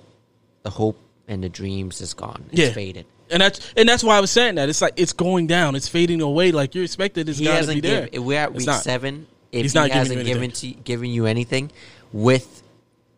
the 0.62 0.70
hope 0.70 0.98
and 1.28 1.42
the 1.44 1.48
dreams 1.48 2.00
is 2.00 2.14
gone. 2.14 2.44
It's 2.50 2.60
Yeah. 2.60 2.72
faded. 2.72 3.06
And 3.30 3.42
that's 3.42 3.60
and 3.76 3.88
that's 3.88 4.02
why 4.04 4.16
I 4.16 4.20
was 4.20 4.30
saying 4.30 4.54
that 4.56 4.68
it's 4.68 4.80
like 4.80 4.94
it's 4.96 5.12
going 5.12 5.46
down, 5.48 5.74
it's 5.74 5.88
fading 5.88 6.20
away. 6.20 6.52
Like 6.52 6.74
you're 6.74 6.84
expected, 6.84 7.28
it's 7.28 7.40
got 7.40 7.62
to 7.64 7.74
be 7.74 7.80
there. 7.80 8.06
given. 8.06 8.24
We're 8.24 8.38
at 8.38 8.50
It's 8.50 8.58
week 8.58 8.66
not. 8.68 8.82
seven. 8.82 9.26
If 9.52 9.62
He's 9.62 9.72
he 9.72 9.78
not 9.78 9.90
hasn't 9.90 10.18
you 10.18 10.24
given 10.24 10.50
to, 10.50 10.66
given 10.68 11.10
you 11.10 11.26
anything, 11.26 11.70
with 12.12 12.62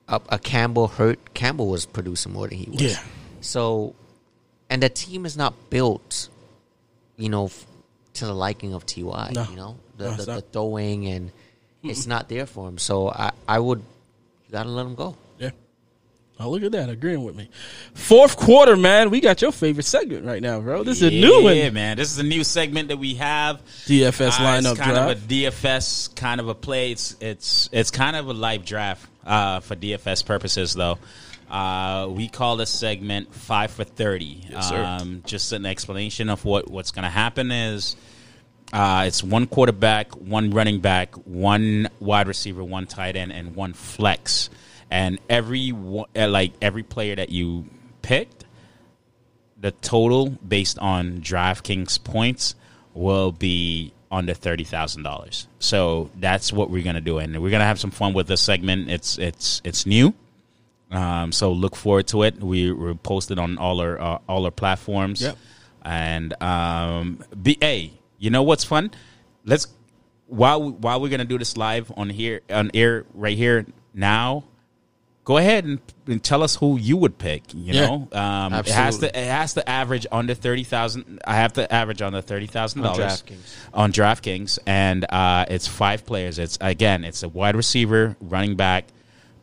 a, 0.08 0.20
a 0.30 0.38
Campbell 0.38 0.88
hurt, 0.88 1.34
Campbell 1.34 1.68
was 1.68 1.86
producing 1.86 2.32
more 2.32 2.48
than 2.48 2.58
he 2.58 2.70
was. 2.70 2.80
Yeah. 2.82 3.02
So, 3.40 3.94
and 4.70 4.82
the 4.82 4.88
team 4.88 5.26
is 5.26 5.36
not 5.36 5.70
built, 5.70 6.28
you 7.16 7.28
know, 7.28 7.46
f- 7.46 7.66
to 8.14 8.26
the 8.26 8.34
liking 8.34 8.74
of 8.74 8.84
Ty. 8.86 9.30
No. 9.34 9.46
You 9.50 9.56
know, 9.56 9.76
the, 9.96 10.04
No, 10.10 10.16
the, 10.16 10.24
the 10.36 10.40
throwing 10.40 11.06
and 11.06 11.30
it's 11.82 12.06
not 12.06 12.28
there 12.28 12.46
for 12.46 12.68
him. 12.68 12.78
So 12.78 13.08
I, 13.08 13.30
I 13.46 13.58
would, 13.58 13.78
you 13.78 14.52
gotta 14.52 14.68
let 14.68 14.86
him 14.86 14.94
go. 14.94 15.16
Yeah. 16.38 16.44
Oh, 16.46 16.50
look 16.50 16.62
at 16.62 16.72
that, 16.72 16.88
agreeing 16.88 17.24
with 17.24 17.34
me. 17.36 17.48
Fourth 17.94 18.36
quarter, 18.36 18.76
man. 18.76 19.10
We 19.10 19.20
got 19.20 19.42
your 19.42 19.52
favorite 19.52 19.84
segment 19.84 20.24
right 20.24 20.40
now, 20.40 20.60
bro. 20.60 20.82
This 20.84 21.02
is 21.02 21.08
a 21.08 21.10
new 21.10 21.42
one. 21.42 21.56
Yeah, 21.56 21.70
man. 21.70 21.96
This 21.96 22.10
is 22.12 22.18
a 22.18 22.22
new 22.22 22.44
segment 22.44 22.88
that 22.88 22.96
we 22.98 23.14
have. 23.14 23.60
DFS 23.86 24.28
Uh, 24.38 24.42
lineup 24.42 24.70
it's 24.72 24.80
kind 24.80 24.94
draft. 24.94 25.10
of 25.12 25.24
a 25.24 25.26
DFS 25.26 26.14
kind 26.14 26.40
of 26.40 26.48
a 26.48 26.54
play. 26.54 26.92
It's 26.92 27.16
it's 27.20 27.68
it's 27.72 27.90
kind 27.90 28.14
of 28.16 28.28
a 28.28 28.32
live 28.32 28.64
draft 28.64 29.08
uh, 29.26 29.60
for 29.60 29.74
DFS 29.76 30.24
purposes, 30.24 30.74
though. 30.74 30.98
Uh, 31.50 32.06
we 32.10 32.28
call 32.28 32.56
this 32.56 32.70
segment 32.70 33.34
five 33.34 33.70
for 33.70 33.82
thirty. 33.84 34.44
Yes. 34.50 34.70
Um, 34.70 35.22
just 35.26 35.52
an 35.52 35.64
explanation 35.66 36.28
of 36.28 36.44
what 36.44 36.70
what's 36.70 36.90
going 36.92 37.04
to 37.04 37.08
happen 37.10 37.50
is 37.50 37.96
uh, 38.72 39.04
it's 39.06 39.24
one 39.24 39.46
quarterback, 39.46 40.14
one 40.14 40.50
running 40.50 40.80
back, 40.80 41.14
one 41.14 41.88
wide 42.00 42.28
receiver, 42.28 42.62
one 42.62 42.86
tight 42.86 43.16
end, 43.16 43.32
and 43.32 43.56
one 43.56 43.72
flex. 43.72 44.50
And 44.90 45.18
every 45.28 45.70
one- 45.70 46.08
uh, 46.16 46.28
like 46.28 46.52
every 46.62 46.82
player 46.82 47.14
that 47.16 47.30
you 47.30 47.66
picked, 48.02 48.44
the 49.60 49.72
total 49.72 50.30
based 50.30 50.78
on 50.78 51.20
DraftKings 51.20 52.02
points 52.02 52.54
will 52.94 53.32
be 53.32 53.92
under 54.10 54.32
thirty 54.34 54.64
thousand 54.64 55.02
dollars. 55.02 55.46
So 55.58 56.10
that's 56.18 56.52
what 56.52 56.70
we're 56.70 56.84
gonna 56.84 57.00
do, 57.00 57.18
and 57.18 57.42
we're 57.42 57.50
gonna 57.50 57.64
have 57.64 57.78
some 57.80 57.90
fun 57.90 58.14
with 58.14 58.26
this 58.28 58.40
segment. 58.40 58.90
It's 58.90 59.18
it's 59.18 59.60
it's 59.64 59.84
new, 59.84 60.14
um, 60.90 61.32
so 61.32 61.52
look 61.52 61.76
forward 61.76 62.06
to 62.08 62.22
it. 62.22 62.42
We 62.42 62.72
we 62.72 62.94
posted 62.94 63.38
on 63.38 63.58
all 63.58 63.80
our 63.80 64.00
uh, 64.00 64.18
all 64.28 64.44
our 64.44 64.50
platforms. 64.50 65.20
Yep. 65.20 65.36
And 65.82 66.42
um, 66.42 67.20
be 67.40 67.58
hey, 67.60 67.92
you 68.18 68.30
know 68.30 68.42
what's 68.42 68.64
fun? 68.64 68.90
Let's 69.44 69.66
while 70.26 70.62
we, 70.62 70.70
while 70.72 71.00
we're 71.00 71.10
gonna 71.10 71.24
do 71.24 71.38
this 71.38 71.56
live 71.56 71.92
on 71.96 72.08
here 72.10 72.40
on 72.48 72.70
air 72.74 73.04
right 73.14 73.36
here 73.36 73.66
now 73.92 74.44
go 75.28 75.36
ahead 75.36 75.66
and, 75.66 75.78
and 76.06 76.24
tell 76.24 76.42
us 76.42 76.56
who 76.56 76.78
you 76.78 76.96
would 76.96 77.18
pick. 77.18 77.42
You 77.52 77.74
Yeah. 77.74 77.86
know, 77.86 78.08
um, 78.18 78.54
it 78.54 78.66
has 78.68 78.96
to 79.00 79.08
it 79.08 79.26
has 79.26 79.52
to 79.54 79.68
average 79.68 80.06
under 80.10 80.32
thirty 80.32 80.64
thousand. 80.64 81.20
I 81.26 81.34
have 81.36 81.52
to 81.52 81.70
average 81.70 82.00
under 82.00 82.22
thirty 82.22 82.46
thousand 82.46 82.80
On 82.82 82.96
dollars 82.96 83.22
DraftKings. 83.22 83.54
on 83.74 83.92
DraftKings, 83.92 84.58
and 84.66 85.04
uh, 85.10 85.44
it's 85.50 85.66
five 85.68 86.06
players. 86.06 86.38
It's 86.38 86.56
again, 86.62 87.04
it's 87.04 87.22
a 87.22 87.28
wide 87.28 87.56
receiver, 87.56 88.16
running 88.22 88.56
back, 88.56 88.86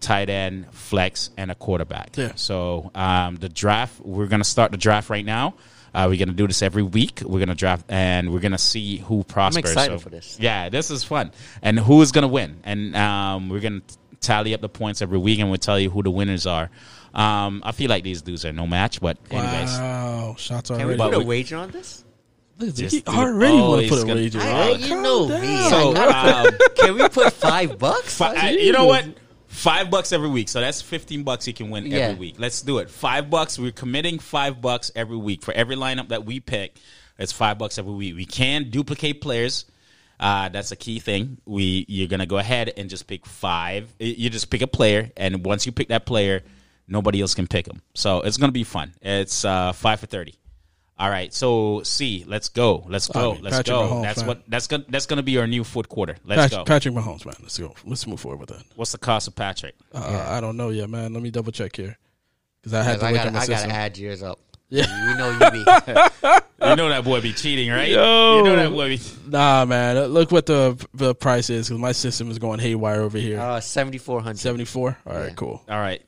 tight 0.01 0.27
end, 0.31 0.65
flex, 0.73 1.29
and 1.37 1.51
a 1.51 1.55
quarterback. 1.55 2.17
Yeah. 2.17 2.31
So 2.35 2.89
um, 2.95 3.35
the 3.35 3.47
draft, 3.49 3.99
we're 4.01 4.25
gonna 4.27 4.43
start 4.43 4.71
the 4.71 4.77
draft 4.77 5.11
right 5.11 5.25
now. 5.25 5.53
Uh, 5.93 6.07
we're 6.09 6.17
gonna 6.19 6.33
do 6.33 6.47
this 6.47 6.63
every 6.63 6.81
week. 6.83 7.21
We're 7.23 7.39
gonna 7.39 7.53
draft, 7.53 7.85
and 7.89 8.33
we're 8.33 8.39
gonna 8.41 8.57
see 8.57 8.97
who 8.97 9.23
prospers. 9.23 9.57
I'm 9.63 9.69
excited 9.71 9.99
So- 9.99 10.03
for 10.03 10.09
this. 10.09 10.37
Yeah, 10.39 10.69
this 10.69 10.89
is 10.89 11.03
fun, 11.03 11.31
and 11.61 11.77
who 11.79 12.01
is 12.01 12.11
gonna 12.11 12.27
win? 12.27 12.57
And 12.63 12.95
um, 12.95 13.49
we're 13.49 13.59
gonna 13.61 13.81
tally 14.21 14.53
up 14.53 14.61
the 14.61 14.69
points 14.69 15.01
every 15.01 15.17
week, 15.17 15.39
and 15.39 15.49
we'll 15.49 15.57
tell 15.57 15.79
you 15.79 15.89
who 15.89 16.03
the 16.03 16.11
winners 16.11 16.45
are. 16.47 16.69
Um, 17.13 17.61
I 17.65 17.71
feel 17.71 17.89
like 17.89 18.03
these 18.03 18.21
dudes 18.21 18.43
are 18.45 18.51
no 18.53 18.67
match, 18.67 18.99
but 18.99 19.17
anyways, 19.31 19.69
Wow, 19.79 20.35
shots 20.37 20.69
Can 20.69 20.77
we 20.79 20.83
already. 20.83 20.97
But 20.97 21.05
put 21.11 21.15
a 21.15 21.19
we- 21.19 21.25
wager 21.25 21.57
on 21.57 21.71
this? 21.71 22.03
Look 22.57 22.69
at 22.69 22.75
this. 22.75 22.91
Just 22.91 22.95
He 22.95 23.01
do 23.01 23.11
it. 23.11 23.17
already 23.17 23.53
want 23.53 23.63
Always 23.63 23.89
to 23.89 23.95
put 23.95 24.03
a 24.03 24.07
gonna- 24.07 24.19
wager. 24.21 24.39
I- 24.41 24.43
bro. 24.43 24.73
you 24.75 24.87
Calm 24.89 25.03
know 25.03 25.29
down. 25.29 25.41
me. 25.41 25.69
So 25.69 25.95
um, 25.95 26.47
Can 26.77 26.93
we 26.95 27.09
put 27.09 27.33
five 27.33 27.77
bucks? 27.79 28.17
Fi- 28.17 28.33
I- 28.35 28.49
you 28.51 28.71
know 28.71 28.85
what? 28.85 29.05
Five 29.47 29.89
bucks 29.89 30.11
every 30.11 30.27
week. 30.29 30.49
So 30.49 30.59
that's 30.59 30.81
fifteen 30.81 31.23
bucks 31.23 31.47
you 31.47 31.53
can 31.53 31.69
win 31.69 31.85
Yeah. 31.85 31.97
every 31.99 32.19
week. 32.19 32.35
Let's 32.37 32.61
do 32.61 32.79
it. 32.79 32.89
Five 32.89 33.29
bucks. 33.29 33.57
We're 33.57 33.71
committing 33.71 34.19
five 34.19 34.61
bucks 34.61 34.91
every 34.95 35.15
week 35.17 35.41
for 35.41 35.53
every 35.53 35.75
lineup 35.77 36.09
that 36.09 36.25
we 36.25 36.39
pick. 36.41 36.75
It's 37.17 37.31
five 37.31 37.57
bucks 37.57 37.77
every 37.77 37.93
week. 37.93 38.15
We 38.15 38.25
can 38.25 38.69
duplicate 38.69 39.21
players. 39.21 39.63
Uh, 40.19 40.49
that's 40.49 40.71
a 40.71 40.75
key 40.75 40.99
thing. 40.99 41.37
We 41.45 41.85
you're 41.87 42.07
gonna 42.07 42.25
go 42.25 42.37
ahead 42.37 42.71
and 42.77 42.89
just 42.89 43.07
pick 43.07 43.25
five. 43.25 43.93
You 43.99 44.29
just 44.29 44.49
pick 44.49 44.61
a 44.61 44.67
player, 44.67 45.11
and 45.17 45.45
once 45.45 45.65
you 45.65 45.71
pick 45.71 45.89
that 45.89 46.05
player, 46.05 46.43
nobody 46.87 47.21
else 47.21 47.35
can 47.35 47.47
pick 47.47 47.65
them. 47.65 47.81
So 47.93 48.21
it's 48.21 48.37
gonna 48.37 48.51
be 48.51 48.63
fun. 48.63 48.93
It's 49.01 49.43
uh, 49.43 49.73
five 49.73 49.99
for 49.99 50.05
thirty. 50.05 50.35
All 50.97 51.09
right, 51.09 51.33
so 51.33 51.83
C, 51.83 52.23
let's 52.25 52.47
go, 52.47 52.85
let's 52.87 53.09
go, 53.09 53.33
mean, 53.33 53.43
let's 53.43 53.57
Patrick 53.57 53.75
go. 53.75 53.81
Mahomes, 53.81 54.03
that's 54.03 54.19
man. 54.19 54.27
what 54.27 54.43
that's 54.47 54.67
gonna 54.67 54.85
that's 54.87 55.05
gonna 55.05 55.23
be 55.23 55.37
our 55.37 55.45
new 55.45 55.65
fourth 55.65 55.89
quarter. 55.89 56.15
Let's 56.23 56.43
Patrick, 56.43 56.59
go. 56.59 56.63
Patrick 56.63 56.93
Mahomes, 56.93 57.25
man. 57.25 57.35
Let's 57.41 57.57
go. 57.57 57.75
Let's 57.83 58.07
move 58.07 58.21
forward 58.21 58.39
with 58.39 58.49
that. 58.49 58.63
What's 58.77 58.93
the 58.93 58.97
cost 58.97 59.27
of 59.27 59.35
Patrick? 59.35 59.75
Uh, 59.93 60.25
I 60.29 60.39
don't 60.39 60.55
know 60.55 60.69
yet, 60.69 60.89
man. 60.89 61.13
Let 61.13 61.21
me 61.21 61.31
double 61.31 61.51
check 61.51 61.75
here 61.75 61.97
because 62.61 62.73
I 62.73 62.83
had 62.83 63.01
to 63.01 63.05
I 63.07 63.09
look 63.09 63.17
gotta, 63.17 63.27
at 63.27 63.33
my 63.33 63.39
I 63.39 63.41
gotta 63.41 63.57
system. 63.57 63.71
add 63.71 63.97
yours 63.97 64.23
up. 64.23 64.39
Yeah. 64.69 65.07
We 65.07 65.17
know 65.17 65.31
you 65.31 65.51
be. 65.51 65.65
You 66.65 66.75
know 66.75 66.89
that 66.89 67.03
boy 67.03 67.21
be 67.21 67.31
cheating, 67.31 67.69
right? 67.69 67.89
Yo. 67.89 68.37
You 68.37 68.43
know 68.43 68.55
that 68.55 68.71
boy 68.71 68.97
be. 68.97 69.01
Nah, 69.27 69.65
man. 69.65 70.03
Look 70.05 70.31
what 70.31 70.47
the 70.47 70.83
the 70.95 71.13
price 71.13 71.49
is 71.51 71.67
because 71.67 71.79
my 71.79 71.91
system 71.91 72.31
is 72.31 72.39
going 72.39 72.59
haywire 72.59 73.01
over 73.01 73.17
here. 73.19 73.39
Uh, 73.39 73.59
7,400. 73.59 74.39
Seventy 74.39 74.65
four. 74.65 74.97
All 75.05 75.13
right, 75.13 75.27
yeah. 75.27 75.33
cool. 75.35 75.61
All 75.69 75.79
right. 75.79 76.01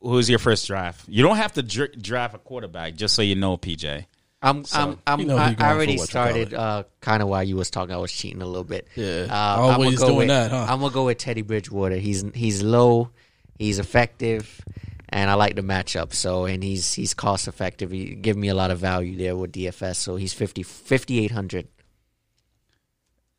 Who's 0.00 0.30
your 0.30 0.38
first 0.38 0.66
draft? 0.66 1.06
You 1.08 1.22
don't 1.24 1.36
have 1.36 1.52
to 1.54 1.62
dr- 1.62 2.00
draft 2.00 2.34
a 2.34 2.38
quarterback, 2.38 2.94
just 2.94 3.14
so 3.14 3.22
you 3.22 3.34
know, 3.34 3.56
PJ. 3.58 4.06
I'm, 4.40 4.64
I'm, 4.72 4.98
I'm, 5.04 5.20
you 5.20 5.26
know 5.26 5.36
I, 5.36 5.56
I 5.58 5.72
already 5.72 5.98
started 5.98 6.54
uh, 6.54 6.84
kind 7.00 7.22
of 7.22 7.28
while 7.28 7.42
you 7.42 7.56
was 7.56 7.70
talking. 7.70 7.92
I 7.92 7.98
was 7.98 8.12
cheating 8.12 8.40
a 8.40 8.46
little 8.46 8.62
bit. 8.62 8.86
Yeah. 8.94 9.26
uh, 9.28 9.60
Always 9.60 10.00
I'ma 10.00 10.00
go 10.00 10.06
doing 10.06 10.18
with, 10.18 10.28
that, 10.28 10.50
huh? 10.52 10.66
I'm 10.70 10.78
gonna 10.78 10.94
go 10.94 11.06
with 11.06 11.18
Teddy 11.18 11.42
Bridgewater. 11.42 11.96
He's 11.96 12.24
he's 12.34 12.62
low, 12.62 13.10
he's 13.58 13.80
effective, 13.80 14.60
and 15.10 15.30
I 15.30 15.34
like 15.34 15.56
the 15.56 15.62
matchup. 15.62 16.12
So 16.12 16.44
and 16.44 16.62
he's 16.62 16.94
he's 16.94 17.14
cost 17.14 17.48
effective. 17.48 17.90
He 17.90 18.14
give 18.14 18.36
me 18.36 18.48
a 18.48 18.54
lot 18.54 18.70
of 18.70 18.78
value 18.78 19.16
there 19.16 19.36
with 19.36 19.52
DFS. 19.52 19.96
So 19.96 20.16
he's 20.16 20.32
50 20.32 20.62
5800. 20.62 21.68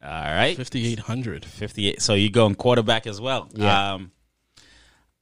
All 0.02 0.10
right. 0.10 0.56
Fifty 0.56 0.86
eight 0.88 1.00
hundred. 1.00 1.46
58. 1.46 2.02
So 2.02 2.14
you 2.14 2.30
going 2.32 2.56
quarterback 2.56 3.06
as 3.06 3.20
well. 3.20 3.50
Yeah. 3.54 3.94
Um, 3.94 4.12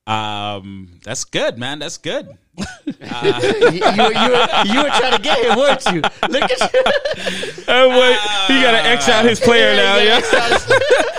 um, 0.06 1.00
that's 1.04 1.26
good, 1.26 1.58
man. 1.58 1.80
That's 1.80 1.98
good. 1.98 2.38
you, 2.88 2.94
you, 2.96 3.82
you, 3.86 4.30
were, 4.32 4.48
you 4.66 4.84
were 4.84 4.90
trying 4.90 5.16
to 5.16 5.22
get 5.22 5.46
him, 5.46 5.58
weren't 5.58 5.86
you? 5.86 6.02
Look 6.30 6.44
at 6.52 6.74
you. 6.74 6.82
Oh 7.70 7.90
wait, 7.90 8.18
he 8.48 8.62
got 8.62 8.72
to 8.72 8.78
X 8.90 9.10
out 9.10 9.26
his 9.26 9.40
player 9.42 9.76
now. 9.76 9.98
Yeah, 9.98 10.20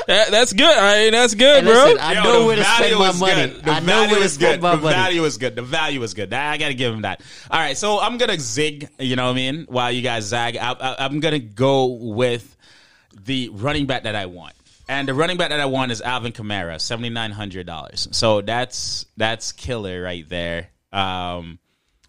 That- 0.06 0.28
that's 0.30 0.52
good. 0.54 0.64
All 0.64 0.80
right, 0.82 1.10
that's 1.10 1.34
good, 1.34 1.58
And 1.58 1.66
bro. 1.66 1.74
listen, 1.84 1.98
I 2.00 2.12
Yo, 2.14 2.22
know 2.22 2.40
the 2.40 2.46
where 2.46 2.56
to 2.56 2.64
spend 2.64 2.78
value 2.80 2.98
my 2.98 3.08
is 3.10 3.20
money. 3.20 3.34
good. 3.34 3.64
The 3.64 3.70
I 3.70 3.80
know 3.80 3.86
value 3.86 4.10
where 4.10 4.18
to 4.20 4.24
is 4.24 4.32
spend 4.32 4.52
good. 4.54 4.62
my 4.62 4.76
The 4.76 4.82
money. 4.82 4.94
value 4.96 5.24
is 5.24 5.36
good. 5.36 5.56
The 5.56 5.62
value 5.62 6.02
is 6.02 6.14
good. 6.14 6.32
I 6.32 6.56
got 6.56 6.68
to 6.68 6.74
give 6.74 6.94
him 6.94 7.02
that. 7.02 7.20
All 7.50 7.60
right, 7.60 7.76
so 7.76 8.00
I'm 8.00 8.16
gonna 8.16 8.38
zig. 8.40 8.88
You 8.98 9.16
know 9.16 9.26
what 9.26 9.32
I 9.32 9.34
mean? 9.34 9.66
While 9.68 9.92
you 9.92 10.00
guys 10.00 10.24
zag, 10.24 10.56
I, 10.56 10.72
I, 10.72 11.04
I'm 11.04 11.20
gonna 11.20 11.38
go 11.38 11.86
with 11.86 12.56
the 13.24 13.50
running 13.50 13.84
back 13.86 14.04
that 14.04 14.14
I 14.16 14.24
want. 14.26 14.54
And 14.88 15.06
the 15.06 15.12
running 15.12 15.36
back 15.36 15.50
that 15.50 15.60
I 15.60 15.66
want 15.66 15.92
is 15.92 16.00
Alvin 16.00 16.32
Kamara, 16.32 16.80
seventy 16.80 17.10
nine 17.10 17.30
hundred 17.30 17.66
dollars. 17.66 18.08
So 18.12 18.40
that's 18.40 19.04
that's 19.18 19.52
killer 19.52 20.00
right 20.02 20.26
there. 20.26 20.68
Um, 20.92 21.58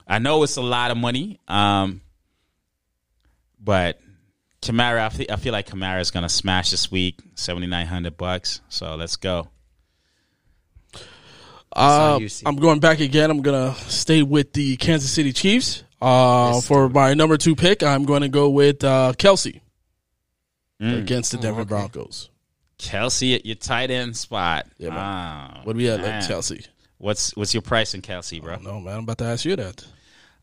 I 0.07 0.19
know 0.19 0.43
it's 0.43 0.57
a 0.57 0.61
lot 0.61 0.91
of 0.91 0.97
money, 0.97 1.39
um, 1.47 2.01
but 3.60 3.99
Kamara, 4.61 4.99
I 5.01 5.10
feel, 5.10 5.27
I 5.30 5.35
feel 5.35 5.53
like 5.53 5.68
Kamara 5.68 6.01
is 6.01 6.11
gonna 6.11 6.30
smash 6.30 6.72
this 6.72 6.89
week, 6.91 7.19
seventy 7.35 7.68
nine 7.68 7.88
hundred 7.88 8.18
bucks. 8.18 8.61
So 8.69 8.95
let's 8.95 9.15
go. 9.15 9.47
Uh. 11.72 12.19
I'm 12.45 12.56
going 12.56 12.80
back 12.80 12.99
again. 12.99 13.30
I'm 13.30 13.41
gonna 13.41 13.76
stay 13.76 14.23
with 14.23 14.53
the 14.53 14.76
Kansas 14.77 15.11
City 15.11 15.34
Chiefs. 15.34 15.84
Uh, 16.01 16.51
Yes. 16.53 16.65
for 16.68 16.88
my 16.89 17.14
number 17.14 17.35
two 17.38 17.56
pick, 17.56 17.84
I'm 17.84 18.06
going 18.06 18.22
to 18.22 18.30
go 18.30 18.49
with 18.49 18.84
uh, 18.85 19.11
Kelce 19.18 19.60
Mm. 20.81 20.97
against 20.99 21.34
the 21.34 21.38
Denver 21.38 21.61
okay. 21.61 21.68
Broncos. 21.68 22.30
Kelce 22.77 23.35
at 23.35 23.45
your 23.45 23.57
tight 23.57 23.91
end 23.91 24.15
spot. 24.15 24.65
Yeah, 24.77 24.91
man. 24.91 24.97
Wow. 24.97 25.61
What 25.65 25.73
do 25.73 25.77
we 25.77 25.84
have 25.88 25.99
at, 25.99 26.30
Man. 26.30 26.41
Like 26.99 27.07
Chelsea? 27.15 27.30
What's 27.31 27.35
what's 27.35 27.53
your 27.53 27.61
price 27.61 27.95
on 27.95 28.01
Kelce, 28.01 28.41
bro? 28.41 28.57
No, 28.57 28.80
man. 28.80 28.97
I'm 28.97 29.03
about 29.03 29.17
to 29.19 29.26
ask 29.26 29.45
you 29.45 29.55
that. 29.55 29.85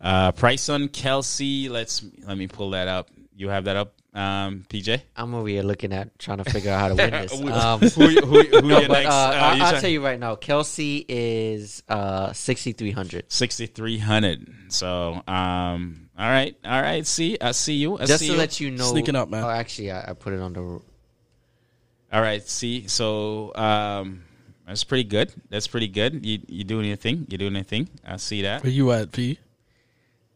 Uh, 0.00 0.32
price 0.32 0.68
on 0.68 0.88
Kelce. 0.88 1.70
Let's 1.70 2.04
let 2.26 2.36
me 2.36 2.48
pull 2.48 2.70
that 2.70 2.88
up. 2.88 3.08
You 3.38 3.50
have 3.50 3.64
that 3.64 3.76
up, 3.76 3.92
um, 4.14 4.64
PJ. 4.70 5.00
I'm 5.14 5.34
over 5.34 5.46
here 5.48 5.62
looking 5.62 5.92
at 5.92 6.18
trying 6.18 6.38
to 6.38 6.50
figure 6.50 6.70
out 6.72 6.80
how 6.80 6.88
to 6.88 6.94
win 6.94 7.10
this. 7.22 7.38
Who- 7.38 7.50
Um, 7.50 7.80
who, 7.80 8.08
who, 8.08 8.42
who 8.42 8.62
no, 8.68 8.80
but 8.88 8.88
next? 8.88 9.06
uh, 9.06 9.10
uh, 9.10 9.12
I, 9.12 9.54
you 9.56 9.62
I'll 9.62 9.70
try- 9.72 9.80
tell 9.80 9.90
you 9.90 10.02
right 10.04 10.18
now, 10.18 10.36
Kelce 10.36 11.04
is 11.06 11.82
uh, 11.88 12.32
6,300. 12.32 13.30
6,300. 13.30 14.72
So, 14.72 15.22
um, 15.28 16.08
all 16.18 16.28
right, 16.30 16.56
all 16.64 16.80
right. 16.80 17.06
See, 17.06 17.36
I 17.40 17.52
see 17.52 17.74
you. 17.74 17.98
I 17.98 18.06
Just 18.06 18.20
see 18.20 18.28
to 18.28 18.32
you. 18.32 18.38
let 18.38 18.58
you 18.58 18.70
know, 18.70 18.84
Sneaking 18.90 19.16
up, 19.16 19.28
man. 19.28 19.44
Oh, 19.44 19.50
actually, 19.50 19.90
I, 19.90 20.10
I 20.10 20.12
put 20.14 20.32
it 20.32 20.40
on 20.40 20.54
the. 20.54 20.60
all 20.60 22.22
right, 22.22 22.42
see. 22.48 22.86
So, 22.88 23.54
um, 23.54 24.22
that's 24.66 24.84
pretty 24.84 25.04
good. 25.04 25.32
That's 25.48 25.66
pretty 25.66 25.88
good. 25.88 26.24
You 26.26 26.40
you 26.48 26.64
doing 26.64 26.86
anything? 26.86 27.26
You 27.28 27.38
doing 27.38 27.54
anything? 27.56 27.88
I 28.04 28.16
see 28.16 28.42
that. 28.42 28.62
Where 28.62 28.72
you 28.72 28.90
at, 28.92 29.12
P? 29.12 29.38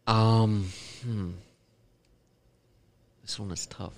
Um, 0.07 0.69
hmm. 1.03 1.31
This 3.21 3.39
one 3.39 3.51
is 3.51 3.65
tough. 3.67 3.93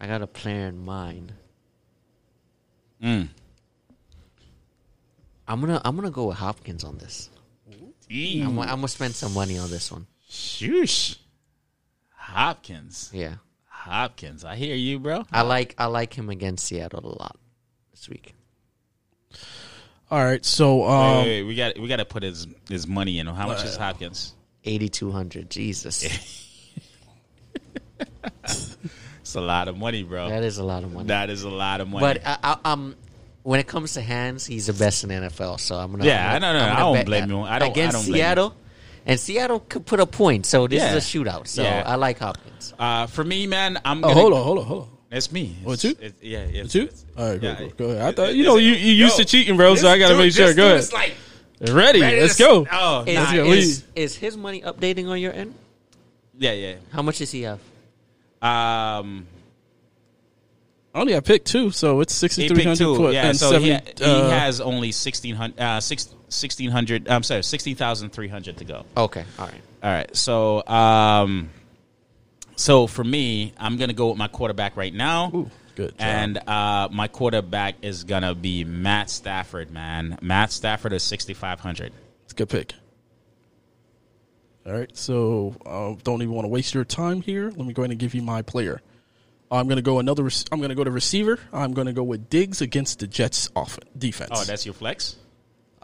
I 0.00 0.06
got 0.06 0.22
a 0.22 0.26
player 0.26 0.66
in 0.66 0.84
mind. 0.84 1.32
Mm. 3.02 3.28
I'm 5.48 5.60
gonna 5.60 5.80
I'm 5.84 5.96
gonna 5.96 6.10
go 6.10 6.26
with 6.26 6.36
Hopkins 6.36 6.84
on 6.84 6.98
this. 6.98 7.28
I'm, 8.42 8.56
gonna- 8.56 8.70
I'm 8.72 8.78
gonna 8.78 8.88
spend 8.88 9.14
some 9.14 9.32
money 9.34 9.58
on 9.58 9.70
this 9.70 9.90
one. 9.90 10.06
Shoosh. 10.28 11.16
Hopkins. 12.14 13.10
Yeah, 13.12 13.34
Hopkins. 13.66 14.44
I 14.44 14.54
hear 14.56 14.74
you, 14.76 14.98
bro. 15.00 15.24
I 15.32 15.42
like 15.42 15.74
I 15.78 15.86
like 15.86 16.14
him 16.14 16.28
against 16.30 16.66
Seattle 16.66 17.04
a 17.04 17.16
lot 17.20 17.36
this 17.90 18.08
week. 18.08 18.34
All 20.10 20.22
right. 20.24 20.44
So, 20.44 20.84
um, 20.84 21.18
wait, 21.24 21.28
wait, 21.28 21.42
we 21.44 21.54
got 21.54 21.78
we 21.78 21.86
got 21.88 21.96
to 21.96 22.04
put 22.04 22.22
his 22.22 22.46
his 22.68 22.86
money 22.86 23.18
in. 23.18 23.26
How 23.26 23.46
much 23.46 23.64
is 23.64 23.76
Hopkins? 23.76 24.34
Eighty 24.64 24.88
two 24.88 25.10
hundred. 25.12 25.50
Jesus, 25.50 26.04
It's 29.20 29.34
a 29.36 29.40
lot 29.40 29.68
of 29.68 29.76
money, 29.78 30.02
bro. 30.02 30.28
that 30.28 30.42
is 30.42 30.58
a 30.58 30.64
lot 30.64 30.82
of 30.82 30.92
money. 30.92 31.06
That 31.08 31.30
is 31.30 31.44
a 31.44 31.48
lot 31.48 31.80
of 31.80 31.88
money. 31.88 32.00
But 32.00 32.26
I, 32.26 32.38
I, 32.64 32.72
um, 32.72 32.96
when 33.44 33.60
it 33.60 33.68
comes 33.68 33.94
to 33.94 34.00
hands, 34.00 34.44
he's 34.44 34.66
the 34.66 34.72
best 34.72 35.04
in 35.04 35.10
the 35.10 35.14
NFL. 35.28 35.60
So 35.60 35.76
I'm 35.76 35.92
gonna. 35.92 36.04
Yeah, 36.04 36.32
I'm 36.34 36.40
gonna- 36.40 36.46
I 36.46 36.52
know, 36.52 36.58
no, 36.58 36.64
I'm 36.72 36.76
I 36.76 36.80
don't 36.80 37.04
blame 37.06 37.28
that. 37.28 37.34
you. 37.34 37.40
I 37.42 37.58
don't- 37.60 37.68
I 37.68 37.70
against 37.70 37.96
don't 37.96 38.04
blame 38.06 38.14
you. 38.16 38.22
Seattle, 38.22 38.54
and 39.06 39.20
Seattle 39.20 39.60
could 39.60 39.86
put 39.86 40.00
a 40.00 40.06
point. 40.06 40.46
So 40.46 40.66
this 40.66 40.82
Yeah. 40.82 40.94
is 40.96 41.04
a 41.04 41.06
shootout. 41.18 41.46
So 41.46 41.62
Yeah. 41.62 41.84
I 41.86 41.94
like 41.94 42.18
Hopkins. 42.18 42.74
uh, 42.78 43.06
for 43.06 43.22
me, 43.22 43.46
man, 43.46 43.78
I'm. 43.84 43.98
oh, 44.04 44.08
Gonna, 44.08 44.20
hold 44.20 44.32
on, 44.32 44.42
hold 44.42 44.58
on, 44.58 44.64
hold 44.64 44.82
on. 44.82 44.88
It's 45.10 45.32
me. 45.32 45.56
Oh, 45.66 45.72
it's 45.72 45.82
you? 45.84 45.90
It's- 45.90 46.12
yeah, 46.22 46.38
it's, 46.40 46.66
It's 46.66 46.74
you? 46.76 46.82
it's- 46.84 47.04
All 47.18 47.30
right, 47.30 47.40
go, 47.40 47.48
yeah, 47.48 47.58
go, 47.58 47.68
go 47.70 47.84
ahead. 47.90 48.02
I 48.02 48.12
thought 48.12 48.34
you 48.34 48.44
know 48.44 48.56
it's- 48.58 48.78
you 48.80 48.86
you 48.90 48.94
used 48.94 49.16
to 49.16 49.24
cheating, 49.24 49.56
bro. 49.56 49.74
So 49.74 49.88
I 49.88 49.98
got 49.98 50.10
to 50.10 50.16
make 50.16 50.32
sure. 50.32 50.54
Go 50.54 50.66
ahead. 50.66 50.78
is 50.80 50.92
like 50.92 51.14
Ready? 51.60 52.00
ready 52.00 52.20
Let's 52.20 52.38
go. 52.38 52.66
Oh, 52.72 53.04
Is, 53.06 53.14
nah, 53.16 53.32
go. 53.34 53.44
is, 53.46 53.84
is 53.94 54.16
his 54.16 54.34
money 54.36 54.62
updating 54.62 55.08
on 55.08 55.20
your 55.20 55.32
end? 55.32 55.52
yeah, 56.38 56.52
yeah. 56.52 56.74
How 56.90 57.02
much 57.02 57.18
does 57.18 57.30
he 57.32 57.42
have? 57.42 57.58
Um, 58.40 59.26
I 60.94 61.00
only 61.00 61.12
have 61.12 61.24
picked 61.24 61.46
two, 61.48 61.70
so 61.70 62.00
it's 62.00 62.14
sixty 62.14 62.42
he 62.42 62.48
three 62.48 62.56
picked 62.64 62.66
hundred 62.68 62.78
two. 62.78 62.96
foot 62.96 63.12
Yeah, 63.14 63.26
and 63.26 63.36
so 63.36 63.50
seven. 63.50 63.62
he, 63.62 63.70
he 63.98 64.04
uh, 64.04 64.30
has 64.30 64.60
only 64.62 64.90
sixteen 64.92 65.34
hundred, 65.34 65.60
uh, 65.60 65.80
six, 65.80 66.06
1600 66.28 67.08
I'm 67.08 67.22
sorry, 67.22 67.42
sixteen 67.42 67.76
thousand 67.76 68.10
three 68.10 68.28
hundred 68.28 68.56
to 68.58 68.64
go. 68.64 68.84
Okay, 68.96 69.24
all 69.38 69.46
right. 69.46 69.60
All 69.82 69.90
right. 69.90 70.16
So, 70.16 70.66
um, 70.66 71.50
so 72.60 72.86
for 72.86 73.02
me, 73.02 73.54
I'm 73.58 73.76
gonna 73.78 73.92
go 73.92 74.08
with 74.10 74.18
my 74.18 74.28
quarterback 74.28 74.76
right 74.76 74.92
now. 74.92 75.30
Ooh, 75.34 75.50
good. 75.74 75.90
job. 75.90 75.96
And 75.98 76.38
uh, 76.48 76.88
my 76.92 77.08
quarterback 77.08 77.76
is 77.82 78.04
gonna 78.04 78.34
be 78.34 78.64
Matt 78.64 79.08
Stafford, 79.10 79.70
man. 79.70 80.18
Matt 80.20 80.52
Stafford 80.52 80.92
is 80.92 81.02
sixty 81.02 81.34
five 81.34 81.60
hundred. 81.60 81.92
It's 82.24 82.32
a 82.32 82.36
good 82.36 82.48
pick. 82.48 82.74
All 84.66 84.72
right, 84.72 84.94
so 84.94 85.54
uh, 85.64 85.94
don't 86.04 86.20
even 86.20 86.34
want 86.34 86.44
to 86.44 86.48
waste 86.50 86.74
your 86.74 86.84
time 86.84 87.22
here. 87.22 87.46
Let 87.46 87.66
me 87.66 87.72
go 87.72 87.82
ahead 87.82 87.92
and 87.92 87.98
give 87.98 88.14
you 88.14 88.20
my 88.22 88.42
player. 88.42 88.82
I'm 89.50 89.66
going 89.66 89.76
to 89.76 89.82
go 89.82 89.98
another. 89.98 90.22
rec- 90.22 90.34
I'm 90.52 90.58
going 90.58 90.68
to 90.68 90.74
go 90.74 90.84
to 90.84 90.90
receiver. 90.90 91.38
I'm 91.52 91.72
going 91.72 91.86
to 91.86 91.94
go 91.94 92.02
with 92.04 92.28
Diggs 92.28 92.60
against 92.60 93.00
the 93.00 93.06
Jets' 93.06 93.48
off 93.56 93.78
defense. 93.96 94.30
Oh, 94.34 94.44
that's 94.44 94.66
your 94.66 94.74
flex. 94.74 95.16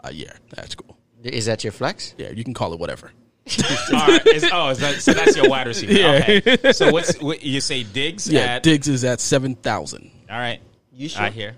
uh, 0.03 0.11
yeah, 0.13 0.31
that's 0.51 0.75
cool. 0.75 0.95
Is 1.23 1.47
that 1.47 1.63
your 1.63 1.73
flex? 1.73 2.13
Yeah, 2.19 2.29
you 2.29 2.43
can 2.43 2.53
call 2.53 2.71
it 2.73 2.79
whatever. 2.79 3.11
All 3.93 4.07
right. 4.07 4.27
Is- 4.27 4.49
oh, 4.51 4.69
is 4.69 4.79
that, 4.79 5.01
so 5.01 5.13
that's 5.13 5.35
your 5.37 5.49
wide 5.49 5.67
receiver. 5.67 5.93
Yeah. 5.97 6.39
Okay. 6.39 6.71
So 6.73 6.91
what's 6.91 7.19
what, 7.21 7.41
you 7.43 7.61
say? 7.61 7.83
Diggs. 7.83 8.27
Yeah, 8.29 8.41
At, 8.55 8.63
Diggs 8.63 8.87
is 8.87 9.03
at 9.03 9.19
seven 9.19 9.55
thousand. 9.55 10.11
all 10.29 10.37
right. 10.37 10.59
You 10.93 11.09
I 11.17 11.29
hear. 11.29 11.55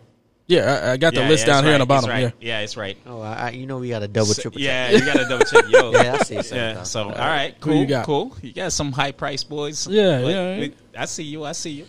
Yeah, 0.48 0.82
I, 0.84 0.91
I 0.94 0.98
got 0.98 1.14
the 1.14 1.22
Yeah, 1.22 1.30
list 1.30 1.45
yeah, 1.45 1.53
down 1.53 1.60
it's 1.64 1.66
here 1.68 1.74
on 1.76 1.80
the 1.80 1.86
bottom. 1.86 2.10
right. 2.10 2.22
Yeah. 2.24 2.32
yeah, 2.40 2.60
it's 2.61 2.76
right. 2.76 2.98
Oh, 3.06 3.22
I, 3.22 3.34
I, 3.34 3.49
you 3.52 3.68
know 3.68 3.78
we 3.78 3.90
got 3.90 4.02
a 4.03 4.07
double 4.07 4.34
So- 4.34 4.41
triple. 4.41 4.60
yeah, 4.61 4.90
check. 4.91 4.99
you 4.99 5.06
got 5.06 5.16
a 5.24 5.30
double 5.30 5.45
check. 5.45 5.66
Yo, 5.70 5.91
yeah, 5.94 6.18
I 6.20 6.24
see. 6.24 6.36
it, 6.38 6.52
Yeah. 6.52 6.84
so, 6.84 7.03
So 7.03 7.10
all 7.10 7.28
right, 7.28 7.53
Who 7.60 7.72
cool, 7.72 7.76
you 7.76 7.86
got? 7.86 8.06
cool. 8.06 8.36
You 8.41 8.52
got 8.53 8.74
some 8.74 8.91
high 8.91 9.11
price 9.11 9.44
boys. 9.44 9.88
Yeah, 9.88 10.22
But- 10.22 10.28
yeah, 10.28 10.56
yeah. 10.56 10.68
I 10.98 11.06
see 11.06 11.24
you. 11.24 11.45
I 11.45 11.52
see 11.52 11.70
you. 11.72 11.86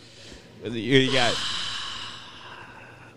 You 0.65 0.71
you 0.99 1.13
got 1.13 1.35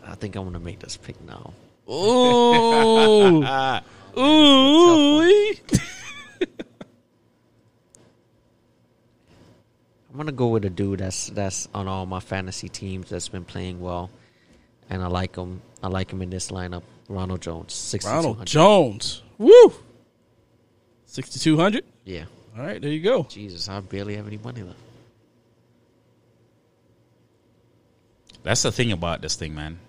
I 0.05 0.15
think 0.15 0.35
I'm 0.37 0.45
gonna 0.45 0.59
make 0.59 0.79
this 0.79 0.95
pick 0.97 1.19
now. 1.23 1.53
Ooh. 1.89 3.43
uh, 3.43 3.81
Ooh. 4.17 5.53
I'm 10.13 10.17
gonna 10.17 10.31
go 10.31 10.47
with 10.49 10.63
a 10.63 10.69
dude 10.69 10.99
that's 10.99 11.27
that's 11.31 11.67
on 11.73 11.87
all 11.87 12.05
my 12.05 12.19
fantasy 12.19 12.69
teams 12.69 13.09
that's 13.09 13.29
been 13.29 13.43
playing 13.45 13.79
well, 13.81 14.11
and 14.89 15.01
I 15.03 15.07
like 15.07 15.35
him. 15.35 15.61
I 15.81 15.87
like 15.87 16.11
him 16.13 16.21
in 16.21 16.29
this 16.29 16.51
lineup. 16.51 16.83
Ronald 17.09 17.41
Jones, 17.41 17.73
sixty 17.73 18.07
two 18.09 18.15
Ronald. 18.15 18.45
Jones. 18.45 19.21
Woo. 19.39 19.73
6,200. 21.05 21.83
Yeah, 22.05 22.25
All 22.57 22.63
right, 22.65 22.81
there 22.81 22.89
you 22.91 22.99
go. 22.99 23.21
Jesus, 23.29 23.69
I 23.69 23.79
barely 23.81 24.15
have 24.15 24.25
any 24.25 24.39
money 24.39 24.63
left. 24.63 24.79
that's 28.43 28.63
the 28.63 28.71
thing 28.71 28.91
about 28.91 29.21
this 29.21 29.35
thing, 29.35 29.53
man. 29.55 29.79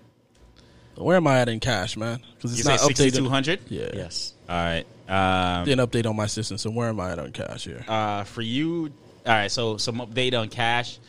Where 0.95 1.17
am 1.17 1.27
I 1.27 1.39
at 1.41 1.49
in 1.49 1.59
cash, 1.59 1.97
man? 1.97 2.21
Because 2.35 2.53
it's 2.53 2.63
say 2.63 2.69
not 2.73 2.79
sixty 2.79 3.11
two 3.11 3.23
updated. 3.23 3.29
hundred. 3.29 3.59
Yeah. 3.69 3.89
Yes, 3.93 4.33
All 4.47 4.55
right. 4.55 4.85
Um, 5.09 5.65
Didn't 5.65 5.87
update 5.89 6.07
on 6.09 6.15
my 6.15 6.27
system, 6.27 6.57
so 6.57 6.69
where 6.69 6.89
am 6.89 6.99
I 6.99 7.11
at 7.11 7.19
on 7.19 7.31
cash 7.31 7.65
here? 7.65 7.83
uh, 7.87 8.23
for 8.23 8.41
you, 8.41 8.91
all 9.25 9.33
right. 9.33 9.51
So 9.51 9.77
some 9.77 9.97
update 9.97 10.33
on 10.39 10.49
cash. 10.49 10.99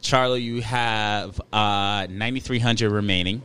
Charlie, 0.00 0.42
you 0.42 0.60
have 0.62 1.40
uh, 1.52 2.06
ninety 2.10 2.40
three 2.40 2.58
hundred 2.58 2.92
remaining. 2.92 3.42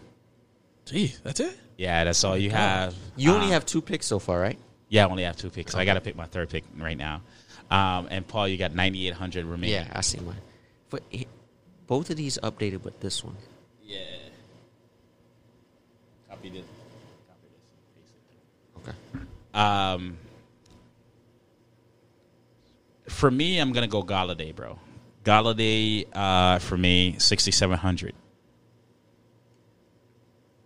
Gee, 0.85 1.13
that's 1.23 1.39
it? 1.39 1.57
Yeah, 1.77 2.03
that's 2.03 2.23
all 2.23 2.37
you 2.37 2.49
have. 2.51 2.93
you 3.15 3.31
only 3.31 3.47
Um, 3.47 3.51
have 3.53 3.65
two 3.65 3.81
picks 3.81 4.05
so 4.05 4.19
far, 4.19 4.39
right? 4.39 4.59
Yeah, 4.89 5.05
I 5.05 5.09
only 5.09 5.23
have 5.23 5.37
two 5.37 5.49
picks. 5.49 5.71
So 5.71 5.79
I 5.79 5.85
got 5.85 5.93
to 5.95 6.01
pick 6.01 6.15
my 6.15 6.25
third 6.25 6.49
pick 6.49 6.63
right 6.77 6.97
now. 6.97 7.21
Um, 7.71 8.07
and 8.11 8.27
Paul, 8.27 8.47
you 8.49 8.57
got 8.57 8.75
9,800 8.75 9.45
remaining. 9.45 9.75
Yeah, 9.75 9.87
I 9.93 10.01
see 10.01 10.19
mine. 10.19 10.35
But 10.89 11.03
he, 11.09 11.25
both 11.87 12.09
of 12.09 12.17
these 12.17 12.37
updated, 12.43 12.81
but 12.83 12.99
this 12.99 13.23
one. 13.23 13.37
Yeah. 13.85 13.99
Copy 16.29 16.49
this. 16.49 16.65
Copy. 17.29 17.47
this. 18.83 18.93
Okay. 19.15 19.25
Um, 19.53 20.17
for 23.11 23.29
me, 23.29 23.59
I'm 23.59 23.71
gonna 23.71 23.87
go 23.87 24.01
Golladay, 24.03 24.55
bro. 24.55 24.79
Golladay, 25.23 26.07
uh, 26.13 26.57
for 26.59 26.77
me, 26.77 27.15
6,700 27.19 28.15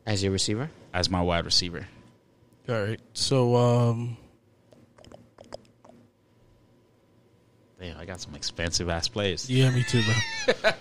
As 0.06 0.24
your 0.24 0.32
receiver, 0.32 0.70
as 0.94 1.10
my 1.10 1.22
wide 1.22 1.44
receiver. 1.44 1.86
All 2.70 2.82
right. 2.82 3.00
So, 3.14 3.56
um, 3.56 4.18
Damn, 7.80 7.98
I 7.98 8.06
got 8.06 8.22
some 8.22 8.34
expensive 8.36 8.88
ass 8.88 9.10
plays. 9.10 9.50
yeah, 9.50 9.70
me 9.70 9.84
too, 9.84 10.02
bro. 10.04 10.72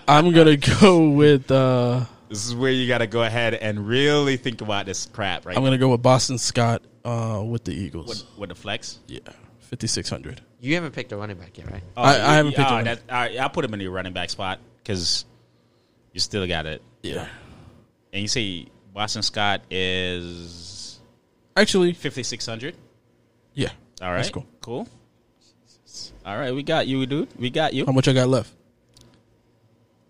I'm 0.08 0.32
going 0.32 0.58
to 0.58 0.80
go 0.80 1.08
with, 1.10 1.50
uh, 1.50 2.04
This 2.28 2.46
is 2.46 2.54
where 2.54 2.70
you 2.70 2.86
got 2.86 2.98
to 2.98 3.08
go 3.08 3.22
ahead 3.24 3.54
and 3.54 3.86
really 3.86 4.36
think 4.36 4.60
about 4.60 4.86
this 4.86 5.06
crap, 5.06 5.44
right? 5.44 5.56
I'm 5.56 5.62
going 5.62 5.72
to 5.72 5.78
go 5.78 5.88
with 5.88 6.02
Boston 6.02 6.38
Scott 6.38 6.82
uh, 7.04 7.42
with 7.44 7.64
the 7.64 7.72
Eagles. 7.74 8.06
with, 8.06 8.38
with 8.38 8.48
the 8.50 8.54
flex. 8.54 9.00
Yeah, 9.08 9.18
5,600. 9.60 10.40
You 10.64 10.74
haven't 10.74 10.92
picked 10.92 11.12
a 11.12 11.16
running 11.16 11.36
back 11.36 11.56
yet, 11.58 11.70
right? 11.70 11.82
Oh, 11.96 12.02
I- 12.02 12.32
I 12.32 12.34
haven't 12.36 12.54
picked 12.54 12.70
oh, 12.70 12.74
one. 12.74 12.84
that, 12.84 13.00
all 13.10 13.16
right, 13.16 13.36
I'll 13.38 13.50
put 13.50 13.64
him 13.64 13.74
in 13.74 13.80
your 13.80 13.90
running 13.90 14.12
back 14.12 14.30
spot 14.30 14.60
because 14.82 15.24
you 16.12 16.20
still 16.20 16.46
got 16.46 16.66
it. 16.66 16.82
Yeah. 17.02 17.28
And 18.12 18.22
you 18.22 18.28
see, 18.28 18.68
Boston 18.94 19.22
Scott 19.22 19.62
is 19.70 21.00
Actually, 21.56 21.92
5,600. 21.92 22.74
yeah. 23.54 23.68
All 24.00 24.08
right. 24.10 24.16
That's 24.16 24.30
cool. 24.30 24.46
Cool. 24.60 24.88
All 26.26 26.38
right. 26.38 26.52
We 26.54 26.62
got 26.62 26.86
you, 26.86 27.04
dude. 27.06 27.28
We 27.38 27.50
got 27.50 27.74
you. 27.74 27.86
How 27.86 27.92
much 27.92 28.08
I 28.08 28.12
got 28.12 28.28
left? 28.28 28.52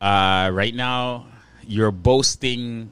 Uh, 0.01 0.51
right 0.53 0.75
now, 0.75 1.27
you're 1.67 1.91
boasting 1.91 2.91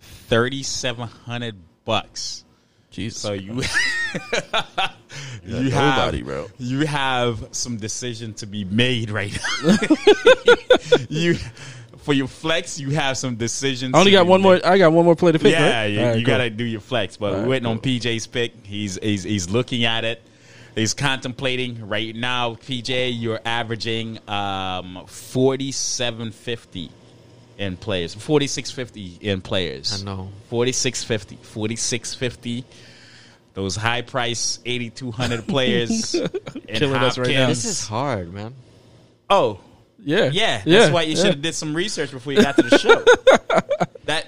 3,700 0.00 1.56
bucks. 1.84 2.44
Jesus. 2.90 3.20
So 3.20 3.32
you, 3.32 3.62
you 5.44 5.70
nobody, 5.70 6.18
have, 6.18 6.24
bro. 6.26 6.46
You 6.58 6.86
have 6.86 7.48
some 7.52 7.76
decision 7.76 8.34
to 8.34 8.46
be 8.46 8.64
made 8.64 9.10
right 9.10 9.36
now. 9.64 9.76
you, 11.08 11.34
for 11.98 12.12
your 12.12 12.28
flex, 12.28 12.78
you 12.78 12.90
have 12.90 13.16
some 13.16 13.36
decisions. 13.36 13.94
I 13.94 13.98
only 13.98 14.10
to 14.12 14.18
got 14.18 14.24
be 14.24 14.30
one 14.30 14.40
made. 14.42 14.62
more. 14.62 14.66
I 14.66 14.78
got 14.78 14.92
one 14.92 15.04
more 15.04 15.16
play 15.16 15.32
to 15.32 15.38
pick. 15.38 15.52
Yeah, 15.52 15.80
right? 15.80 15.86
you, 15.86 16.00
All 16.00 16.06
right, 16.06 16.18
you 16.18 16.24
cool. 16.24 16.34
gotta 16.34 16.50
do 16.50 16.64
your 16.64 16.80
flex. 16.80 17.16
But 17.16 17.26
All 17.26 17.32
we're 17.32 17.40
right, 17.40 17.48
waiting 17.48 17.66
on. 17.66 17.78
PJ's 17.78 18.26
pick. 18.26 18.52
He's 18.64 18.98
he's 19.02 19.22
he's 19.22 19.48
looking 19.50 19.84
at 19.84 20.04
it. 20.04 20.22
He's 20.74 20.92
contemplating 20.94 21.88
right 21.88 22.14
now. 22.14 22.54
PJ, 22.54 23.12
you're 23.20 23.40
averaging 23.44 24.18
um 24.28 25.04
forty 25.06 25.72
seven 25.72 26.30
fifty 26.32 26.90
in 27.58 27.76
players, 27.76 28.14
forty 28.14 28.48
six 28.48 28.70
fifty 28.70 29.16
in 29.20 29.40
players. 29.40 30.02
I 30.02 30.04
know. 30.04 30.28
4650, 30.50 31.36
4650. 31.36 32.64
Those 33.54 33.76
high 33.76 34.02
price 34.02 34.58
8200 34.66 35.46
players 35.48 36.14
in 36.14 36.28
Killing 36.68 36.96
us 36.96 37.16
right 37.16 37.28
now. 37.30 37.46
This 37.46 37.64
is 37.64 37.86
hard, 37.86 38.32
man. 38.32 38.54
Oh, 39.30 39.60
Yeah. 39.98 40.30
yeah, 40.32 40.58
that's 40.58 40.66
yeah, 40.66 40.90
why 40.92 41.02
you 41.02 41.14
yeah. 41.14 41.22
should 41.22 41.30
have 41.34 41.42
did 41.42 41.54
some 41.54 41.74
research 41.74 42.10
before 42.10 42.32
you 42.32 42.42
got 42.42 42.56
to 42.56 42.62
the 42.62 42.78
show. 42.78 43.04
that 44.04 44.26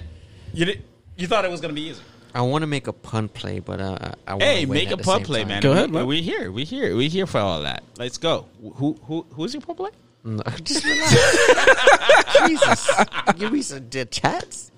you 0.53 0.65
did, 0.65 0.83
you 1.17 1.27
thought 1.27 1.45
it 1.45 1.51
was 1.51 1.61
going 1.61 1.75
to 1.75 1.79
be 1.79 1.89
easy. 1.89 2.01
I 2.33 2.41
want 2.41 2.61
to 2.61 2.67
make 2.67 2.87
a 2.87 2.93
pun 2.93 3.29
play, 3.29 3.59
but 3.59 3.79
uh, 3.81 4.11
I 4.27 4.31
want 4.33 4.43
Hey, 4.43 4.65
make 4.65 4.91
a 4.91 4.97
pun 4.97 5.23
play, 5.23 5.43
man. 5.43 5.61
Go 5.61 5.71
ahead, 5.71 5.89
we, 5.89 5.97
man. 5.97 6.07
We 6.07 6.21
here. 6.21 6.51
We 6.51 6.63
here. 6.65 6.95
We 6.95 7.09
here 7.09 7.25
for 7.25 7.39
all 7.39 7.63
that. 7.63 7.83
Let's 7.97 8.17
go. 8.17 8.45
Who 8.75 8.97
who 9.03 9.25
who's 9.31 9.53
your 9.53 9.61
pun 9.61 9.75
play? 9.75 9.89
No, 10.23 10.43
just 10.61 10.85
relax. 10.85 12.47
Jesus, 12.47 12.89
give 13.37 13.51
me 13.51 13.61
some 13.61 13.89
chats. 14.11 14.71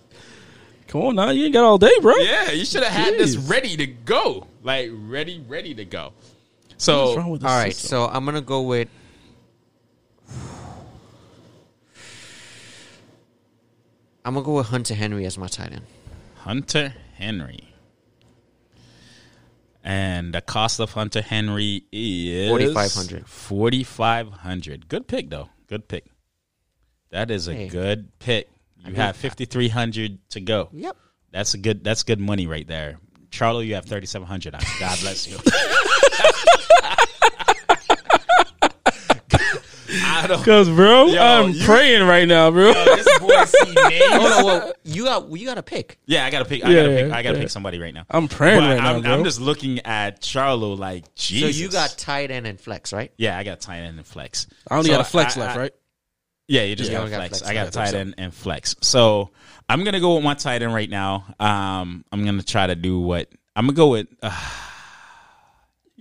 Come 0.90 1.02
on 1.02 1.16
now, 1.16 1.30
you 1.30 1.46
ain't 1.46 1.54
got 1.54 1.64
all 1.64 1.78
day, 1.78 1.92
bro. 2.02 2.16
Yeah, 2.18 2.52
you 2.52 2.66
should 2.66 2.82
have 2.84 2.92
had 2.92 3.14
this 3.18 3.36
ready 3.38 3.78
to 3.78 3.86
go. 3.88 4.48
Like 4.64 4.90
ready, 4.92 5.40
ready 5.48 5.74
to 5.76 5.86
go. 5.86 6.14
So 6.78 7.16
wrong 7.16 7.30
with 7.30 7.44
All 7.46 7.50
right, 7.58 7.74
system? 7.76 7.90
so 7.90 8.08
I'm 8.08 8.26
gonna 8.26 8.42
go 8.42 8.62
with. 8.64 8.88
I'm 14.26 14.34
gonna 14.34 14.46
go 14.46 14.56
with 14.58 14.68
Hunter 14.68 14.94
Henry 14.96 15.26
as 15.26 15.38
my 15.38 15.48
tight 15.48 15.72
end. 15.72 15.86
Hunter 16.38 16.94
Henry. 17.16 17.66
And 19.84 20.34
the 20.34 20.42
cost 20.42 20.80
of 20.80 20.92
Hunter 20.92 21.22
Henry 21.22 21.84
is 21.92 22.50
4,500. 22.50 23.28
4500 23.28 24.88
Good 24.90 25.08
pick, 25.08 25.30
though. 25.30 25.50
Good 25.68 25.88
pick. 25.88 26.06
That 27.12 27.32
is 27.32 27.48
a 27.48 27.54
Hey. 27.54 27.68
good 27.70 28.18
pick. 28.20 28.50
You 28.86 28.94
I 28.94 28.98
have 28.98 29.16
5300 29.18 30.30
to 30.32 30.40
go. 30.42 30.70
Yep. 30.74 30.96
That's 31.32 31.54
a 31.54 31.58
good 31.58 31.84
that's 31.84 32.04
good 32.04 32.20
money 32.20 32.48
right 32.48 32.68
there. 32.68 32.98
Charlo, 33.30 33.66
you 33.66 33.76
have 33.76 33.86
3700 33.86 34.56
ah, 34.56 34.78
God 34.80 35.00
bless 35.02 35.28
you. 35.28 35.38
Because 40.28 40.70
bro, 40.70 41.08
Yo, 41.08 41.20
I'm 41.22 41.52
you- 41.52 41.66
praying 41.66 42.06
right 42.06 42.28
now, 42.28 42.52
bro. 42.52 42.74
this 42.74 43.20
boy 43.20 43.44
see 43.46 43.74
names. 43.90 44.04
Oh 44.12 44.36
no, 44.40 44.46
well, 44.46 44.74
you 44.84 45.04
got 45.06 45.32
you 45.32 45.46
got 45.48 45.56
to 45.56 45.64
pick. 45.64 45.98
Yeah, 46.06 46.26
I 46.26 46.30
gotta 46.30 46.46
pick. 46.46 46.64
I 46.64 46.70
Yeah, 46.70 46.76
gotta 46.84 46.90
pick. 46.96 47.12
I 47.12 47.24
gotta 47.24 47.36
yeah. 47.38 47.42
pick 47.42 47.50
somebody 47.50 47.80
right 47.80 47.94
now. 47.94 48.06
I'm 48.10 48.28
praying 48.28 48.60
But 48.60 48.78
right 48.78 48.80
I'm, 48.84 49.02
bro. 49.02 49.12
I'm 49.12 49.24
just 49.24 49.42
looking 49.42 49.80
at 49.80 50.22
Charlo 50.22 50.78
like 50.78 51.14
Jesus. 51.16 51.56
So 51.56 51.62
you 51.64 51.70
got 51.72 51.96
tight 51.98 52.30
end 52.30 52.46
and 52.46 52.60
flex, 52.62 52.94
right? 52.94 53.12
yeah, 53.18 53.38
I 53.38 53.44
got 53.44 53.62
tight 53.62 53.80
end 53.80 53.98
and 53.98 54.06
flex. 54.06 54.46
I 54.70 54.76
only 54.78 54.90
So 54.90 54.98
got 54.98 55.02
a 55.02 55.10
flex 55.10 55.38
I- 55.38 55.40
left, 55.40 55.58
I- 55.58 55.60
right? 55.60 55.72
Yeah, 56.50 56.64
you 56.64 56.76
just 56.76 56.90
Yeah, 56.92 56.98
got, 56.98 57.00
you 57.00 57.06
only 57.06 57.12
got 57.12 57.18
flex. 57.30 57.40
flex. 57.40 57.50
I 57.50 57.54
got 57.54 57.68
I 57.68 57.70
thought 57.70 57.86
tight 57.86 57.94
end 57.94 58.16
and 58.18 58.34
flex. 58.34 58.76
So 58.82 59.30
I'm 59.70 59.84
gonna 59.84 60.00
go 60.00 60.16
with 60.16 60.24
my 60.24 60.34
tight 60.34 60.62
end 60.64 60.74
right 60.74 60.90
now. 60.90 61.26
Um, 61.40 62.04
I'm 62.12 62.26
gonna 62.26 62.44
try 62.44 62.68
to 62.68 62.76
do 62.76 63.00
what 63.00 63.30
I'm 63.56 63.66
gonna 63.68 63.76
go 63.76 63.90
with. 63.90 64.08
Uh, 64.22 64.32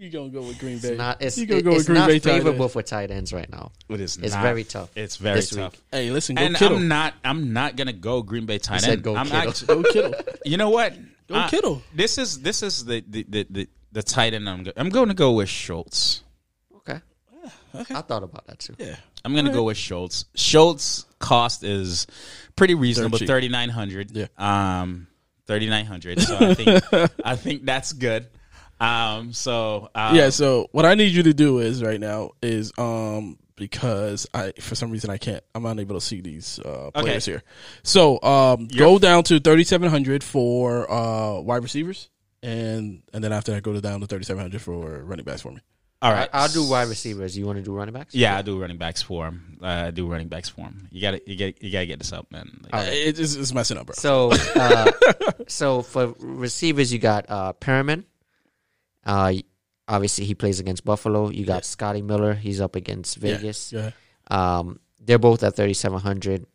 You 0.01 0.11
gonna 0.11 0.29
go 0.29 0.43
with 0.43 0.61
Green 0.61 0.79
Bay? 0.79 0.91
It's 0.91 0.99
not. 0.99 1.20
It's, 1.20 1.37
you 1.39 1.45
gonna 1.47 1.59
it- 1.59 1.62
go 1.65 1.70
it's 1.70 1.79
with 1.79 1.87
Green 1.89 1.99
not 1.99 2.07
Bay 2.07 2.19
tight 2.20 2.31
end. 2.35 2.43
favorable 2.45 2.69
for 2.69 2.83
tight 2.85 3.11
ends 3.11 3.33
right 3.33 3.51
now. 3.51 3.73
it 3.89 4.01
is. 4.01 4.16
It's 4.16 4.33
not- 4.33 4.43
very 4.43 4.62
tough 4.62 4.91
It's 4.97 5.16
very 5.16 5.43
tough. 5.43 5.73
week. 5.73 5.83
Hey, 5.91 6.11
listen, 6.12 6.37
go 6.37 6.43
And 6.45 6.55
Kittle. 6.55 6.77
I'm 6.77 6.87
not. 6.89 7.15
I'm 7.25 7.53
not 7.53 7.75
gonna 7.75 7.93
go 7.93 8.23
Green 8.23 8.47
Bay 8.47 8.59
tight 8.59 8.81
said 8.83 8.91
end. 8.93 9.03
go 9.03 9.16
I'm 9.16 9.27
Kittle. 9.27 9.49
actually- 9.51 9.66
go 9.66 9.83
Kittle. 9.93 10.15
You 10.45 10.57
know 10.57 10.70
what? 10.70 10.95
Go 11.27 11.35
Uh, 11.35 11.49
Kittle. 11.49 11.83
This 11.93 12.16
is 12.16 12.41
this 12.43 12.62
is 12.62 12.85
the 12.85 13.03
the 13.09 13.27
the, 13.29 13.47
the, 13.51 13.69
the 13.91 14.03
tight 14.05 14.35
end. 14.35 14.49
I'm 14.49 14.62
go- 14.62 14.73
I'm 14.77 14.89
going 14.89 15.09
to 15.09 15.15
go 15.15 15.33
with 15.33 15.49
Schultz. 15.49 16.23
Okay. 17.79 17.95
I 17.95 18.03
thought 18.03 18.23
about 18.23 18.47
that 18.47 18.59
too. 18.59 18.75
Yeah. 18.79 18.97
I'm 19.25 19.35
gonna 19.35 19.53
go 19.53 19.65
with 19.65 19.77
Schultz. 19.77 20.25
Schultz 20.35 21.05
cost 21.19 21.65
is 21.65 22.07
pretty 22.57 22.75
reasonable, 22.75 23.19
cheap. 23.19 23.29
thirty 23.29 23.49
nine 23.49 23.69
hundred. 23.69 24.11
Yeah. 24.13 24.27
Um, 24.37 25.09
thirty 25.47 25.69
nine 25.69 25.87
hundred. 25.87 26.21
So 26.21 26.37
I 26.39 26.55
think 26.55 27.11
I 27.25 27.37
think 27.37 27.65
that's 27.65 27.93
good. 27.93 28.29
Um, 28.81 29.33
so 29.33 29.91
um, 29.95 30.15
Yeah, 30.15 30.31
so 30.31 30.69
what 30.73 30.87
I 30.87 30.95
need 30.95 31.13
you 31.13 31.25
to 31.25 31.35
do 31.35 31.59
is 31.59 31.83
right 31.83 32.01
now 32.01 32.31
is 32.43 32.73
um 32.79 33.39
because 33.57 34.27
I 34.33 34.53
for 34.61 34.75
some 34.77 34.91
reason 34.91 35.11
I 35.11 35.19
can't. 35.19 35.43
I'm 35.55 35.67
unable 35.67 35.97
to 35.97 36.01
see 36.01 36.21
these 36.21 36.61
uh, 36.61 36.91
players 36.95 37.25
here. 37.27 37.43
So 37.83 38.23
um, 38.23 38.69
go 38.69 38.99
down 39.01 39.25
to 39.25 39.41
3700 39.41 40.23
for 40.23 40.91
uh, 40.91 41.41
wide 41.41 41.63
receivers, 41.65 42.09
and 42.43 43.03
and 43.13 43.25
then 43.25 43.33
after 43.33 43.53
that 43.53 43.63
go 43.63 43.73
to 43.73 43.81
down 43.81 44.01
to 44.01 44.07
3700 44.07 44.63
for 44.63 45.03
running 45.03 45.25
backs 45.25 45.43
for 45.43 45.51
me. 45.51 45.61
All 46.01 46.12
right, 46.12 46.29
I, 46.33 46.43
will 46.47 46.53
do 46.53 46.69
wide 46.70 46.87
receivers. 46.89 47.37
You 47.37 47.45
want 47.45 47.59
to 47.59 47.62
do 47.62 47.73
running 47.73 47.93
backs? 47.93 48.15
Yeah, 48.15 48.39
I 48.39 48.43
do 48.43 48.61
running 48.61 48.77
backs 48.77 49.03
for 49.03 49.27
him. 49.27 49.59
Uh, 49.61 49.66
I 49.66 49.91
do 49.91 50.07
running 50.07 50.29
backs 50.29 50.49
for 50.49 50.61
him. 50.61 50.87
You 50.93 51.01
got 51.01 51.11
to 51.12 51.23
you 51.29 51.35
get 51.37 51.61
you 51.61 51.73
got 51.73 51.81
to 51.81 51.87
get 51.87 51.99
this 51.99 52.12
up, 52.12 52.31
man. 52.31 52.61
Like, 52.62 52.73
All 52.75 52.81
right. 52.81 52.93
It- 52.93 53.19
it's, 53.19 53.35
it's 53.35 53.53
messing 53.53 53.79
up, 53.79 53.87
bro. 53.87 53.95
So, 53.95 54.31
uh, 54.55 54.91
so 55.49 55.83
for 55.83 56.15
receivers, 56.20 56.93
you 56.93 57.01
got 57.01 57.27
uh, 57.29 57.53
Perriman. 57.55 58.05
Uh, 59.05 59.33
obviously, 59.89 60.25
he 60.25 60.37
plays 60.37 60.61
against 60.61 60.85
Buffalo. 60.85 61.31
You 61.31 61.45
got 61.45 61.65
Scotty 61.65 62.03
Miller. 62.03 62.35
He's 62.35 62.61
up 62.61 62.77
against 62.77 63.16
Vegas. 63.16 63.73
Yeah. 63.73 63.91
Um, 64.31 64.79
they're 65.01 65.19
both 65.19 65.43
at 65.43 65.57
thirty 65.57 65.75
seven 65.75 65.99
hundred. 65.99 66.47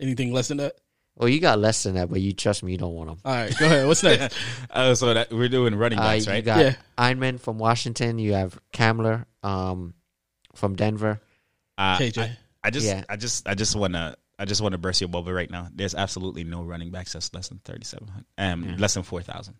Anything 0.00 0.32
less 0.32 0.48
than 0.48 0.56
that? 0.56 0.76
Well, 1.16 1.28
you 1.28 1.40
got 1.40 1.58
less 1.58 1.82
than 1.82 1.96
that, 1.96 2.08
but 2.08 2.20
you 2.20 2.32
trust 2.32 2.62
me, 2.62 2.72
you 2.72 2.78
don't 2.78 2.94
want 2.94 3.10
them. 3.10 3.18
All 3.24 3.34
right, 3.34 3.54
go 3.58 3.66
ahead. 3.66 3.86
What's 3.86 4.02
next? 4.02 4.34
oh, 4.70 4.94
so 5.00 5.12
that 5.12 5.30
we're 5.30 5.48
doing 5.48 5.74
running 5.74 5.98
Uh, 5.98 6.02
backs, 6.02 6.26
you 6.26 6.32
right? 6.32 6.44
got 6.44 6.60
Yeah. 6.60 6.74
Einman 6.96 7.38
from 7.38 7.58
Washington. 7.58 8.18
You 8.18 8.32
have 8.34 8.58
Hamler 8.72 9.26
um, 9.42 9.92
from 10.54 10.76
Denver. 10.76 11.20
Uh, 11.76 11.98
KJ. 11.98 12.18
I, 12.22 12.38
I 12.64 12.70
just, 12.70 12.86
Yeah. 12.86 13.04
I 13.08 13.16
just, 13.16 13.48
I 13.48 13.54
just 13.54 13.76
want 13.76 13.94
to, 13.94 14.16
I 14.38 14.46
just 14.46 14.62
want 14.62 14.72
to 14.72 14.78
burst 14.78 15.00
your 15.02 15.08
bubble 15.08 15.32
right 15.32 15.50
now. 15.50 15.68
There's 15.74 15.94
absolutely 15.94 16.44
no 16.44 16.62
running 16.62 16.90
backs 16.90 17.12
that's 17.12 17.32
less 17.34 17.48
than 17.48 17.58
thirty 17.64 17.84
seven 17.84 18.08
hundred, 18.08 18.26
um, 18.38 18.76
less 18.78 18.94
than 18.94 19.02
four 19.02 19.20
thousand. 19.20 19.56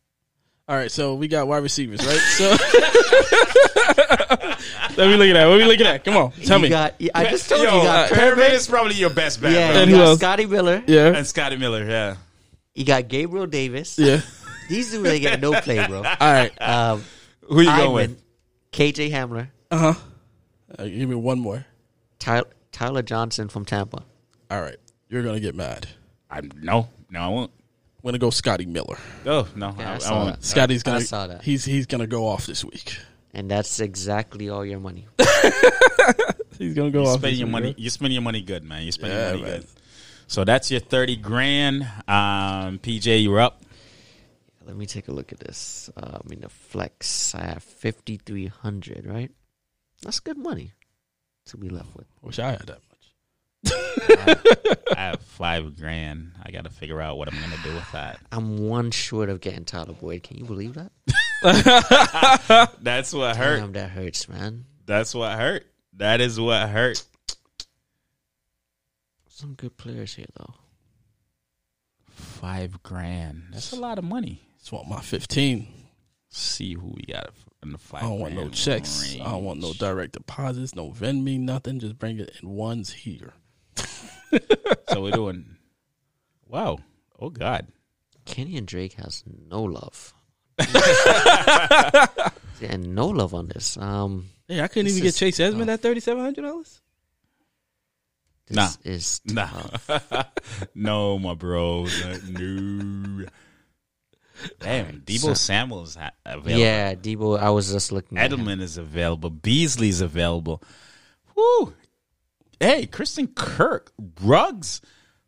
All 0.69 0.77
right, 0.77 0.91
so 0.91 1.15
we 1.17 1.29
got 1.29 1.47
wide 1.49 1.63
receivers, 1.63 2.07
right? 2.07 2.17
So 2.31 2.57
let 5.01 5.11
me 5.11 5.17
look 5.17 5.29
at 5.29 5.33
that. 5.35 5.47
What 5.47 5.55
are 5.55 5.59
we 5.59 5.65
looking 5.65 5.87
at? 5.87 6.05
Come 6.05 6.17
on, 6.17 6.33
tell 6.33 6.59
you 6.59 6.63
me. 6.65 6.69
Got, 6.69 6.95
I 7.15 7.25
just 7.31 7.49
told 7.49 7.63
Yo, 7.63 7.71
you, 7.71 7.77
you 7.79 7.83
got 7.85 8.13
uh, 8.13 8.15
Perriman 8.15 8.35
Perriman. 8.37 8.51
is 8.53 8.67
probably 8.69 8.95
your 8.95 9.11
best 9.11 9.41
bet, 9.41 9.53
Yeah, 9.53 9.73
bro. 9.73 9.81
And 9.83 9.91
you 9.91 9.97
got? 9.97 10.19
Scotty 10.19 10.47
Miller. 10.47 10.83
yeah, 10.87 11.07
and 11.17 11.27
Scotty 11.27 11.57
Miller. 11.57 11.85
Yeah, 11.89 12.17
You 12.75 12.85
got 12.85 13.09
Gabriel 13.09 13.47
Davis. 13.47 13.99
yeah. 13.99 14.21
These 14.69 14.93
dudes 14.93 15.03
they 15.03 15.19
get 15.19 15.41
no 15.41 15.53
play, 15.61 15.85
bro. 15.87 15.99
All 16.05 16.17
right. 16.21 16.53
Um, 16.63 17.05
who 17.49 17.61
you 17.61 17.67
going 17.67 17.93
with? 17.93 18.23
KJ 18.73 19.11
Hamler, 19.11 19.49
Uh 19.71 19.93
huh. 19.95 20.01
Uh, 20.79 20.85
give 20.85 21.09
me 21.09 21.17
one 21.17 21.41
more. 21.41 21.67
Tyler, 22.21 22.47
Tyler 22.71 23.03
Johnson 23.03 23.49
from 23.49 23.65
Tampa. 23.65 24.05
All 24.51 24.61
right, 24.63 24.77
you're 25.09 25.23
gonna 25.25 25.41
get 25.41 25.55
mad. 25.57 25.89
I 26.31 26.43
no, 26.57 26.89
no, 27.11 27.21
I 27.21 27.27
won't. 27.29 27.51
I'm 28.03 28.09
gonna 28.09 28.19
go 28.19 28.31
Scotty 28.31 28.65
Miller. 28.67 28.97
Oh 29.27 29.49
no, 29.57 29.75
Yeah, 29.79 29.99
I 30.01 30.07
I, 30.07 30.09
I 30.09 30.13
won't. 30.13 30.37
that. 30.41 30.45
Scotty's 30.45 30.83
gonna. 30.85 30.99
I 30.99 31.03
saw 31.03 31.27
that. 31.27 31.43
He's 31.43 31.65
he's 31.65 31.87
gonna 31.87 32.07
go 32.07 32.29
off 32.29 32.47
this 32.47 32.65
week. 32.65 32.97
And 33.32 33.51
that's 33.51 33.78
exactly 33.81 34.48
all 34.48 34.65
your 34.65 34.81
money. 34.81 35.07
He's 36.59 36.74
gonna 36.74 36.90
go 36.90 37.05
off. 37.07 37.19
Spend 37.20 37.32
this 37.32 37.39
your 37.39 37.48
money. 37.48 37.73
bro. 37.73 37.82
You 37.82 37.90
spend 37.90 38.12
your 38.12 38.23
money 38.23 38.43
good, 38.43 38.65
man. 38.65 38.82
You 38.82 38.93
spend 38.93 39.12
Yeah, 39.12 39.28
your 39.31 39.39
money 39.39 39.51
man. 39.51 39.61
good. 39.61 39.69
So 40.27 40.44
that's 40.44 40.70
your 40.70 40.81
thirty 40.81 41.16
grand. 41.16 41.82
Um, 42.09 42.78
PJ, 42.78 43.23
you're 43.23 43.40
up. 43.40 43.62
Let 44.66 44.77
me 44.77 44.86
take 44.86 45.09
a 45.09 45.12
look 45.12 45.32
at 45.32 45.40
this. 45.40 45.90
Uh, 45.97 46.19
I 46.24 46.28
mean, 46.28 46.40
the 46.40 46.48
flex, 46.48 47.35
I 47.35 47.44
have 47.44 47.62
5,300, 47.65 49.05
right? 49.07 49.31
That's 50.02 50.20
good 50.20 50.36
money 50.39 50.73
to 51.47 51.57
be 51.57 51.69
left 51.70 51.97
with. 51.97 52.07
Wish 52.23 52.39
I 52.39 52.51
had 52.52 52.66
that 52.66 52.78
much. 52.89 53.73
I 54.97 55.01
have 55.01 55.20
five 55.23 55.77
grand. 55.77 56.32
I 56.44 56.51
got 56.52 56.65
to 56.65 56.70
figure 56.70 57.01
out 57.01 57.16
what 57.19 57.32
I'm 57.32 57.40
gonna 57.40 57.61
do 57.65 57.74
with 57.74 57.90
that. 57.93 58.20
I'm 58.31 58.59
one 58.69 58.90
short 58.93 59.28
of 59.28 59.40
getting 59.40 59.65
Tyler 59.65 59.94
Boyd. 59.94 60.23
Can 60.23 60.36
you 60.36 60.44
believe 60.44 60.74
that? 60.74 60.93
That's 61.43 63.12
what 63.12 63.37
hurt. 63.37 63.61
Damn, 63.61 63.73
that 63.73 63.91
hurts, 63.91 64.29
man. 64.29 64.65
That's 64.87 65.15
what 65.15 65.39
hurt. 65.39 65.67
That 65.97 66.21
is 66.21 66.39
what 66.39 66.69
hurt. 66.69 67.03
Some 69.29 69.55
good 69.55 69.77
players 69.77 70.15
here, 70.15 70.27
though. 70.37 70.55
Five 72.09 72.83
grand. 72.83 73.45
That's 73.53 73.73
a 73.73 73.77
lot 73.77 73.99
of 73.99 74.05
money. 74.05 74.43
Just 74.59 74.73
want 74.73 74.89
my 74.89 75.01
15. 75.01 75.67
see 76.29 76.75
who 76.75 76.89
we 76.95 77.03
got 77.12 77.31
in 77.62 77.73
the 77.73 77.79
five. 77.79 78.03
I 78.03 78.07
don't 78.07 78.19
want 78.21 78.35
no 78.35 78.41
grand 78.43 78.55
checks. 78.55 79.17
I 79.21 79.25
don't 79.31 79.45
want 79.45 79.61
no 79.61 79.73
direct 79.73 80.12
deposits. 80.12 80.75
No 80.75 80.91
vend 80.91 81.25
me 81.25 81.39
nothing. 81.39 81.79
Just 81.81 81.99
bring 81.99 82.19
it 82.19 82.37
in 82.43 82.51
ones 82.51 82.93
here. 82.93 83.33
So 84.89 85.03
we're 85.03 85.12
doing. 85.12 85.57
Wow. 86.47 86.79
Oh 87.19 87.31
God. 87.31 87.69
Kenyan 88.27 88.67
Drake 88.67 88.95
has 88.95 89.25
no 89.27 89.62
love. 89.62 90.15
yeah, 92.61 92.77
no 92.78 93.09
love 93.09 93.35
on 93.35 93.49
this. 93.49 93.77
Um, 93.77 94.27
Hey, 94.49 94.61
I 94.61 94.66
couldn't 94.69 94.91
even 94.91 95.03
get 95.03 95.15
Chase 95.15 95.39
Edmond 95.39 95.70
at 95.70 95.81
thirty 95.81 96.01
seven 96.01 96.24
hundred 96.24 96.43
dollars. 96.43 96.81
this 98.49 98.57
Nah. 98.57 98.70
is 98.85 99.20
Nah. 99.24 99.49
no, 100.74 101.19
my 101.20 101.35
bro. 101.35 101.87
No. 102.28 103.27
Damn, 104.59 105.03
Deebo 105.03 105.37
Samuel's 105.37 105.95
ha- 105.97 106.12
available. 106.24 106.59
Yeah, 106.59 106.95
Deebo. 106.95 107.39
I 107.39 107.51
was 107.51 107.70
just 107.70 107.93
looking. 107.93 108.19
at 108.19 108.32
him. 108.32 108.41
Edelman 108.41 108.61
is 108.61 108.77
available. 108.78 109.31
Beasley's 109.31 110.01
available. 110.01 110.62
Woo. 111.37 111.74
Hey, 112.59 112.87
Christian 112.87 113.28
Kirk, 113.28 113.93
Ruggs, 114.23 114.81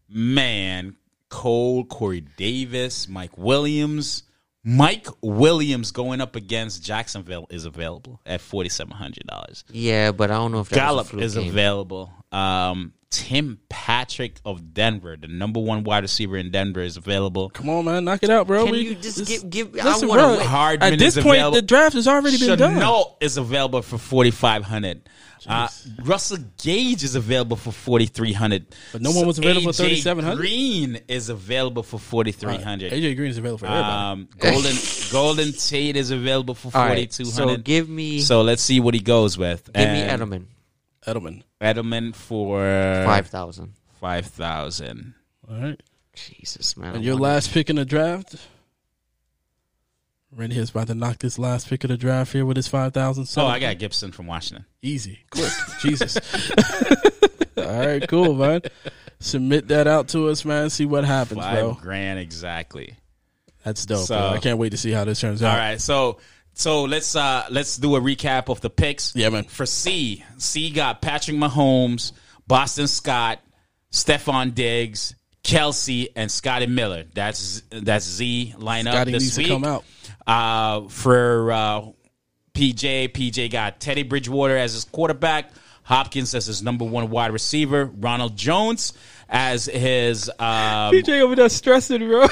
man, 0.09 0.97
Cole, 1.29 1.85
Corey 1.85 2.23
Davis, 2.23 3.07
Mike 3.09 3.37
Williams. 3.39 4.25
Mike 4.65 5.09
Williams 5.23 5.91
going 5.91 6.21
up 6.21 6.37
against 6.37 6.85
Jacksonville 6.85 7.47
is 7.51 7.65
available 7.65 8.21
at 8.25 8.41
forty 8.41 8.69
seven 8.69 8.93
hundred 8.95 9.27
dollars. 9.27 9.65
Yeah, 9.71 10.13
but 10.13 10.31
I 10.31 10.35
don't 10.35 10.53
know 10.53 10.61
if 10.61 10.69
that 10.69 10.93
was 10.93 11.09
a 11.09 11.11
Gallup 11.13 11.23
is 11.25 11.35
game. 11.35 11.49
available. 11.49 12.13
Um, 12.31 12.93
Tim 13.13 13.61
Patrick 13.69 14.41
of 14.45 14.73
Denver, 14.73 15.17
the 15.21 15.27
number 15.29 15.61
one 15.61 15.85
wide 15.85 16.03
receiver 16.03 16.39
in 16.39 16.51
Denver, 16.51 16.81
is 16.81 16.97
available. 16.97 17.51
Come 17.51 17.69
on, 17.69 17.85
man, 17.85 18.05
knock 18.07 18.23
it 18.23 18.31
out, 18.31 18.47
bro. 18.47 18.65
Can 18.65 18.73
We- 18.73 18.81
you 18.81 18.95
just 18.95 19.19
this- 19.19 19.29
give 19.43 19.51
give? 19.51 19.75
Listen, 19.75 19.87
I 19.87 20.07
want 20.07 20.21
bro, 20.21 20.37
to. 20.39 20.45
Hardman 20.45 20.95
At 20.95 20.99
this 20.99 21.15
point, 21.17 21.27
available. 21.37 21.55
the 21.57 21.63
draft 21.63 21.95
has 21.95 22.09
already 22.09 22.39
been 22.39 22.59
done. 22.59 22.77
Shenault 22.81 23.17
is 23.21 23.37
available 23.37 23.83
for 23.83 23.99
forty 23.99 24.31
five 24.31 24.65
hundred. 24.65 25.03
Uh, 25.47 25.67
Russell 26.05 26.39
Gage 26.63 27.03
is 27.03 27.17
available 27.17 27.57
for 27.57 27.73
forty 27.73 28.07
three 28.07 28.33
hundred. 28.33 28.65
But 28.93 29.03
no 29.03 29.11
one 29.11 29.27
was 29.27 29.39
available 29.39 29.73
for 29.73 29.83
3,700? 29.83 30.37
Green 30.37 31.01
is 31.09 31.29
available 31.29 31.83
for 31.83 31.99
forty 31.99 32.31
three 32.33 32.57
hundred. 32.59 32.93
AJ 32.93 33.17
Green 33.17 33.31
is 33.31 33.39
available 33.39 33.59
for 33.59 33.67
everybody. 33.67 33.93
Um, 33.93 34.29
Golden 34.39 34.77
Golden 35.11 35.53
Tate 35.53 35.97
is 35.97 36.13
available 36.13 36.55
for 36.55 36.69
All 36.69 36.87
forty 36.87 37.03
right, 37.03 37.13
so 37.13 37.57
give 37.57 37.89
me 37.89 38.21
So 38.21 38.43
let's 38.43 38.63
see 38.63 38.79
what 38.81 38.95
he 38.95 39.01
goes 39.01 39.37
with. 39.37 39.69
give 39.75 39.91
me 39.91 40.01
Edelman 40.03 40.45
Edelman. 41.07 41.43
Edelman 41.61 42.15
for 42.15 42.59
five 43.05 43.27
thousand. 43.29 43.75
five 44.01 44.27
thousand. 44.27 45.15
All 45.51 45.57
right. 45.61 45.81
Jesus 46.15 46.77
man, 46.77 46.95
And 46.97 47.05
your 47.05 47.15
wonder- 47.15 47.23
last 47.35 47.53
pick 47.53 47.71
in 47.71 47.77
the 47.77 47.85
draft. 47.85 48.37
Randy 50.35 50.57
is 50.59 50.71
about 50.71 50.87
to 50.87 50.95
knock 50.95 51.19
this 51.19 51.39
last 51.39 51.69
pick 51.69 51.85
of 51.85 51.89
the 51.89 51.97
draft 51.97 52.33
here 52.33 52.47
with 52.47 52.57
his 52.57 52.67
five 52.69 52.95
thousand. 52.95 53.29
Oh, 53.37 53.47
I 53.47 53.59
got 53.59 53.79
Gibson 53.79 54.13
from 54.13 54.27
Washington. 54.27 54.65
easy, 54.81 55.21
quick, 55.31 55.51
Jesus. 55.81 56.17
All 57.57 57.65
right, 57.87 58.07
cool, 58.09 58.35
man. 58.35 58.63
Submit 59.21 59.69
that 59.69 59.87
out 59.87 60.09
to 60.09 60.29
us, 60.29 60.45
man. 60.45 60.71
See 60.71 60.87
what 60.87 61.05
happens, 61.05 61.41
Five 61.41 61.59
bro. 61.59 61.75
grand 61.81 62.19
exactly. 62.19 62.97
That's 63.65 63.85
dope. 63.87 64.07
So- 64.07 64.19
bro. 64.19 64.29
I 64.31 64.39
can't 64.39 64.59
wait 64.59 64.71
to 64.71 64.79
see 64.79 64.91
how 64.91 65.05
this 65.05 65.21
turns 65.21 65.43
out. 65.43 65.53
All 65.53 65.59
right, 65.59 65.81
so 65.81 66.19
so 66.55 66.85
let's 66.85 67.17
uh 67.17 67.47
let's 67.51 67.77
do 67.77 67.97
a 67.97 68.01
recap 68.01 68.49
of 68.49 68.61
the 68.61 68.71
picks. 68.71 69.15
Yeah, 69.17 69.31
man. 69.31 69.45
For 69.45 69.67
C, 69.67 70.25
C 70.39 70.71
got 70.71 71.01
Patrick 71.03 71.37
Mahomes, 71.37 72.13
Boston 72.47 72.87
Scott, 72.87 73.41
Stefon 73.91 74.55
Diggs, 74.55 75.15
Kelce, 75.43 76.09
and 76.15 76.31
Scotty 76.31 76.67
Miller. 76.67 77.05
That's 77.15 77.63
that's 77.71 78.05
Z 78.05 78.55
lineup 78.59 78.93
Scotty 78.93 79.13
this 79.13 79.23
needs 79.23 79.39
week. 79.39 79.47
to 79.49 79.53
come 79.55 79.65
out. 79.65 79.85
Uh, 80.27 80.89
for 80.89 81.53
uh, 81.53 81.81
PJ, 82.55 83.09
PJ 83.11 83.51
got 83.51 83.81
Teddy 83.81 84.03
Bridgewater 84.03 84.57
as 84.57 84.75
his 84.75 84.85
quarterback, 84.85 85.51
Hopkins 85.83 86.35
as 86.35 86.47
his 86.47 86.63
number 86.63 86.85
one 86.85 87.11
wide 87.11 87.33
receiver, 87.33 87.87
Ronald 87.87 88.37
Jones 88.37 88.93
as 89.29 89.65
his 89.65 90.29
um, 90.39 90.93
PJ 90.93 91.21
over 91.21 91.35
there 91.35 91.49
stressing, 91.49 92.07
bro. 92.07 92.27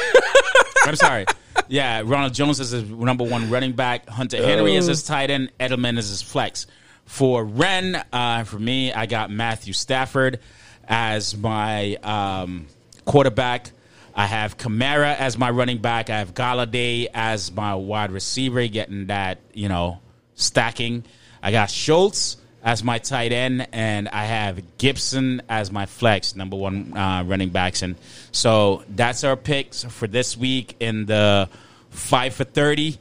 I'm 0.84 0.96
sorry. 0.96 1.26
Yeah, 1.70 2.02
Ronald 2.04 2.34
Jones 2.34 2.58
is 2.58 2.70
his 2.70 2.82
number 2.90 3.22
one 3.22 3.48
running 3.48 3.72
back. 3.72 4.08
Hunter 4.08 4.44
Henry 4.44 4.74
is 4.74 4.86
his 4.86 5.04
tight 5.04 5.30
end. 5.30 5.52
Edelman 5.60 5.98
is 5.98 6.08
his 6.08 6.20
flex. 6.20 6.66
For 7.04 7.44
Ren, 7.44 8.02
uh, 8.12 8.42
for 8.42 8.58
me, 8.58 8.92
I 8.92 9.06
got 9.06 9.30
Matthew 9.30 9.72
Stafford 9.72 10.40
as 10.88 11.36
my 11.36 11.94
um, 12.02 12.66
quarterback. 13.04 13.70
I 14.16 14.26
have 14.26 14.58
Kamara 14.58 15.16
as 15.16 15.38
my 15.38 15.48
running 15.50 15.78
back. 15.78 16.10
I 16.10 16.18
have 16.18 16.34
Golladay 16.34 17.06
as 17.14 17.52
my 17.52 17.76
wide 17.76 18.10
receiver, 18.10 18.66
getting 18.66 19.06
that, 19.06 19.38
you 19.54 19.68
know, 19.68 20.00
stacking. 20.34 21.04
I 21.40 21.52
got 21.52 21.70
Schultz 21.70 22.36
as 22.62 22.84
my 22.84 22.98
tight 22.98 23.32
end, 23.32 23.66
and 23.72 24.08
I 24.08 24.24
have 24.24 24.78
Gibson 24.78 25.42
as 25.48 25.70
my 25.70 25.86
flex, 25.86 26.36
number 26.36 26.56
one 26.56 26.96
uh, 26.96 27.24
running 27.24 27.50
backs. 27.50 27.82
And 27.82 27.96
so 28.32 28.84
that's 28.88 29.24
our 29.24 29.36
picks 29.36 29.84
for 29.84 30.06
this 30.06 30.36
week 30.36 30.76
in 30.80 31.06
the 31.06 31.48
five 31.90 32.34
for 32.34 32.44
30. 32.44 32.98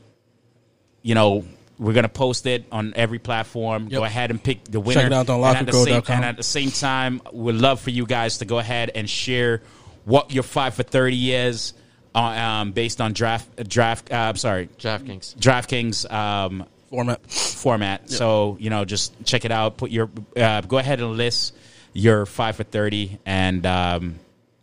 You 1.01 1.15
know, 1.15 1.45
we're 1.77 1.93
gonna 1.93 2.09
post 2.09 2.45
it 2.45 2.65
on 2.71 2.93
every 2.95 3.19
platform. 3.19 3.87
Go 3.87 4.03
ahead 4.03 4.31
and 4.31 4.43
pick 4.43 4.65
the 4.65 4.79
winner. 4.79 5.05
it 5.05 5.13
out 5.13 5.29
on 5.29 5.43
and, 5.43 5.57
at 5.57 5.65
the 5.65 5.83
same, 5.83 6.03
and 6.09 6.25
at 6.25 6.37
the 6.37 6.43
same 6.43 6.71
time, 6.71 7.21
we'd 7.31 7.55
love 7.55 7.79
for 7.79 7.89
you 7.89 8.05
guys 8.05 8.39
to 8.39 8.45
go 8.45 8.59
ahead 8.59 8.91
and 8.93 9.09
share 9.09 9.61
what 10.03 10.31
your 10.31 10.43
five 10.43 10.73
for 10.73 10.83
thirty 10.83 11.33
is, 11.33 11.73
uh, 12.13 12.19
um, 12.19 12.71
based 12.73 12.99
on 12.99 13.13
draft 13.13 13.67
draft. 13.69 14.11
Uh, 14.11 14.15
I'm 14.15 14.35
sorry, 14.35 14.67
DraftKings. 14.77 15.35
DraftKings 15.37 16.11
um, 16.11 16.65
Format. 16.89 17.29
format. 17.29 18.09
So 18.09 18.57
you 18.59 18.69
know, 18.69 18.85
just 18.85 19.13
check 19.25 19.45
it 19.45 19.51
out. 19.51 19.77
Put 19.77 19.91
your 19.91 20.09
uh, 20.35 20.61
go 20.61 20.77
ahead 20.77 20.99
and 20.99 21.11
list 21.17 21.55
your 21.93 22.25
five 22.25 22.55
for 22.55 22.63
thirty, 22.63 23.19
and 23.25 23.65
um, 23.65 24.15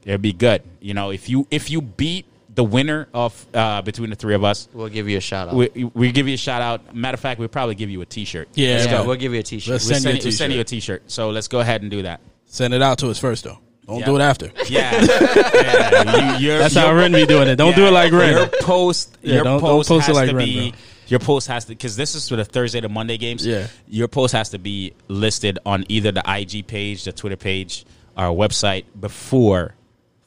it'll 0.04 0.18
be 0.18 0.32
good. 0.32 0.62
You 0.80 0.94
know, 0.94 1.10
if 1.10 1.28
you 1.28 1.46
if 1.50 1.70
you 1.70 1.80
beat 1.82 2.26
the 2.54 2.64
winner 2.64 3.06
of 3.12 3.46
uh, 3.54 3.82
between 3.82 4.10
the 4.10 4.16
three 4.16 4.34
of 4.34 4.42
us, 4.42 4.66
We'll 4.72 4.88
give 4.88 5.08
you 5.08 5.18
a 5.18 5.20
shout 5.20 5.48
out. 5.48 5.54
we 5.54 5.90
we 5.94 6.10
give 6.10 6.26
you 6.26 6.34
a 6.34 6.38
shout 6.38 6.62
out. 6.62 6.94
Matter 6.96 7.14
of 7.14 7.20
fact, 7.20 7.38
we'll 7.38 7.48
probably 7.48 7.74
give 7.74 7.90
you 7.90 8.00
a 8.00 8.06
T-shirt. 8.06 8.48
Yeah, 8.54 8.74
Let's 8.74 8.86
yeah, 8.86 8.92
go. 8.98 9.04
we'll 9.06 9.16
give 9.16 9.32
you 9.34 9.40
a 9.40 9.42
T-shirt. 9.42 9.72
Let's 9.72 9.88
We'll 9.88 10.00
Send 10.00 10.04
you 10.04 10.10
a 10.10 10.14
send, 10.14 10.24
we'll 10.24 10.32
send 10.32 10.52
you 10.54 10.60
a 10.60 10.64
t-shirt. 10.64 11.00
T-shirt. 11.02 11.10
So 11.12 11.30
let's 11.30 11.48
go 11.48 11.60
ahead 11.60 11.82
and 11.82 11.90
do 11.90 12.02
that. 12.02 12.20
Send 12.46 12.72
it 12.74 12.80
out 12.82 12.98
to 13.00 13.10
us 13.10 13.18
first, 13.18 13.44
though. 13.44 13.58
Don't 13.86 14.00
Yeah. 14.00 14.06
do 14.06 14.16
it 14.16 14.20
after. 14.22 14.50
Yeah, 14.70 15.00
yeah. 15.04 16.38
You, 16.38 16.46
you're- 16.46 16.58
That's 16.58 16.74
how 16.74 16.86
you're- 16.86 16.98
Ren 17.02 17.12
be 17.12 17.26
doing 17.26 17.46
it. 17.48 17.56
Don't 17.56 17.76
do 17.76 17.86
it 17.86 17.90
like 17.92 18.10
Ren. 18.12 18.32
Your 18.36 18.46
post, 18.62 19.16
Yeah, 19.22 19.34
your 19.34 19.44
don't- 19.44 19.60
don't 19.60 19.60
post 19.60 19.88
post 19.88 20.08
it 20.08 20.14
like 20.14 20.30
to 20.30 20.36
Ren, 20.36 20.44
be. 20.46 20.70
bro. 20.70 20.78
Your 21.08 21.20
post 21.20 21.46
has 21.48 21.64
to 21.66 21.70
because 21.70 21.96
this 21.96 22.14
is 22.14 22.28
for 22.28 22.36
the 22.36 22.44
Thursday 22.44 22.80
to 22.80 22.88
Monday 22.88 23.16
games. 23.16 23.46
Yeah. 23.46 23.68
your 23.88 24.08
post 24.08 24.32
has 24.34 24.50
to 24.50 24.58
be 24.58 24.92
listed 25.08 25.58
on 25.64 25.84
either 25.88 26.12
the 26.12 26.22
IG 26.26 26.66
page, 26.66 27.04
the 27.04 27.12
Twitter 27.12 27.36
page, 27.36 27.84
our 28.16 28.34
website 28.34 28.84
before 28.98 29.74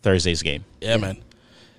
Thursday's 0.02 0.42
game. 0.42 0.64
Yeah, 0.82 0.98
man. 0.98 1.18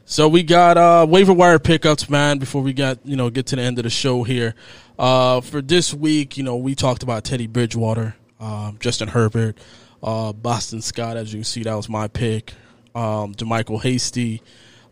So 0.05 0.29
we 0.29 0.43
got 0.43 0.77
uh 0.77 1.07
waiver 1.09 1.33
wire 1.33 1.59
pickups, 1.59 2.11
man. 2.11 2.39
Before 2.39 2.63
we 2.63 2.73
got 2.73 2.99
you 3.05 3.17
know 3.17 3.31
get 3.31 3.47
to 3.47 3.57
the 3.57 3.63
end 3.63 3.79
of 3.79 3.85
the 3.85 3.91
show 3.91 4.23
here, 4.25 4.55
uh 4.99 5.41
for 5.41 5.63
this 5.63 5.95
week, 5.95 6.37
you 6.37 6.43
know 6.43 6.57
we 6.57 6.75
talked 6.75 7.03
about 7.03 7.25
Teddy 7.25 7.47
Bridgewater, 7.47 8.17
um, 8.41 8.77
Justin 8.81 9.09
Herbert, 9.09 9.57
uh, 10.03 10.33
Boston 10.33 10.83
Scott. 10.83 11.17
As 11.17 11.33
you 11.33 11.39
can 11.39 11.45
see, 11.45 11.63
that 11.63 11.75
was 11.75 11.89
my 11.89 12.09
pick. 12.09 12.55
Um, 12.95 13.35
Demichael 13.35 13.81
Hasty, 13.81 14.43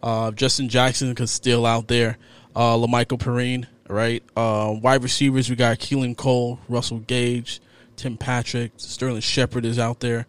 uh, 0.02 0.30
Justin 0.30 0.68
Jackson 0.68 1.14
is 1.18 1.30
still 1.32 1.66
out 1.66 1.88
there. 1.88 2.16
Uh, 2.54 2.74
La'Mical 2.76 3.18
Perine, 3.18 3.66
right? 3.88 4.22
Uh, 4.36 4.74
wide 4.80 5.02
receivers, 5.02 5.50
we 5.50 5.56
got 5.56 5.78
Keelan 5.78 6.16
Cole, 6.16 6.58
Russell 6.68 6.98
Gage, 7.00 7.60
Tim 7.96 8.16
Patrick, 8.16 8.72
Sterling 8.76 9.20
Shepard 9.20 9.64
is 9.64 9.78
out 9.78 10.00
there. 10.00 10.26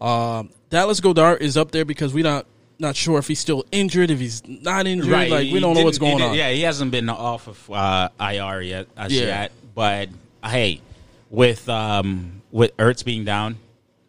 Um, 0.00 0.50
Dallas 0.70 1.00
Goedert 1.00 1.40
is 1.40 1.56
up 1.56 1.70
there 1.70 1.84
because 1.84 2.12
we 2.12 2.22
not 2.22 2.46
not 2.78 2.94
sure 2.94 3.18
if 3.18 3.26
he's 3.28 3.40
still 3.40 3.64
injured, 3.72 4.10
if 4.10 4.18
he's 4.18 4.46
not 4.46 4.86
injured. 4.86 5.10
Right. 5.10 5.30
Like 5.30 5.50
we 5.52 5.60
don't 5.60 5.74
know 5.74 5.84
what's 5.84 5.98
going 5.98 6.20
on. 6.20 6.34
Yeah, 6.34 6.50
he 6.50 6.60
hasn't 6.62 6.90
been 6.90 7.08
off 7.08 7.48
of 7.48 7.70
uh, 7.70 8.10
IR 8.20 8.60
yet 8.60 8.88
as 8.96 9.12
Yeah. 9.12 9.22
yet. 9.26 9.52
But 9.74 10.10
hey, 10.44 10.82
with 11.30 11.68
um, 11.68 12.42
with 12.50 12.76
Ertz 12.76 13.04
being 13.04 13.24
down, 13.24 13.56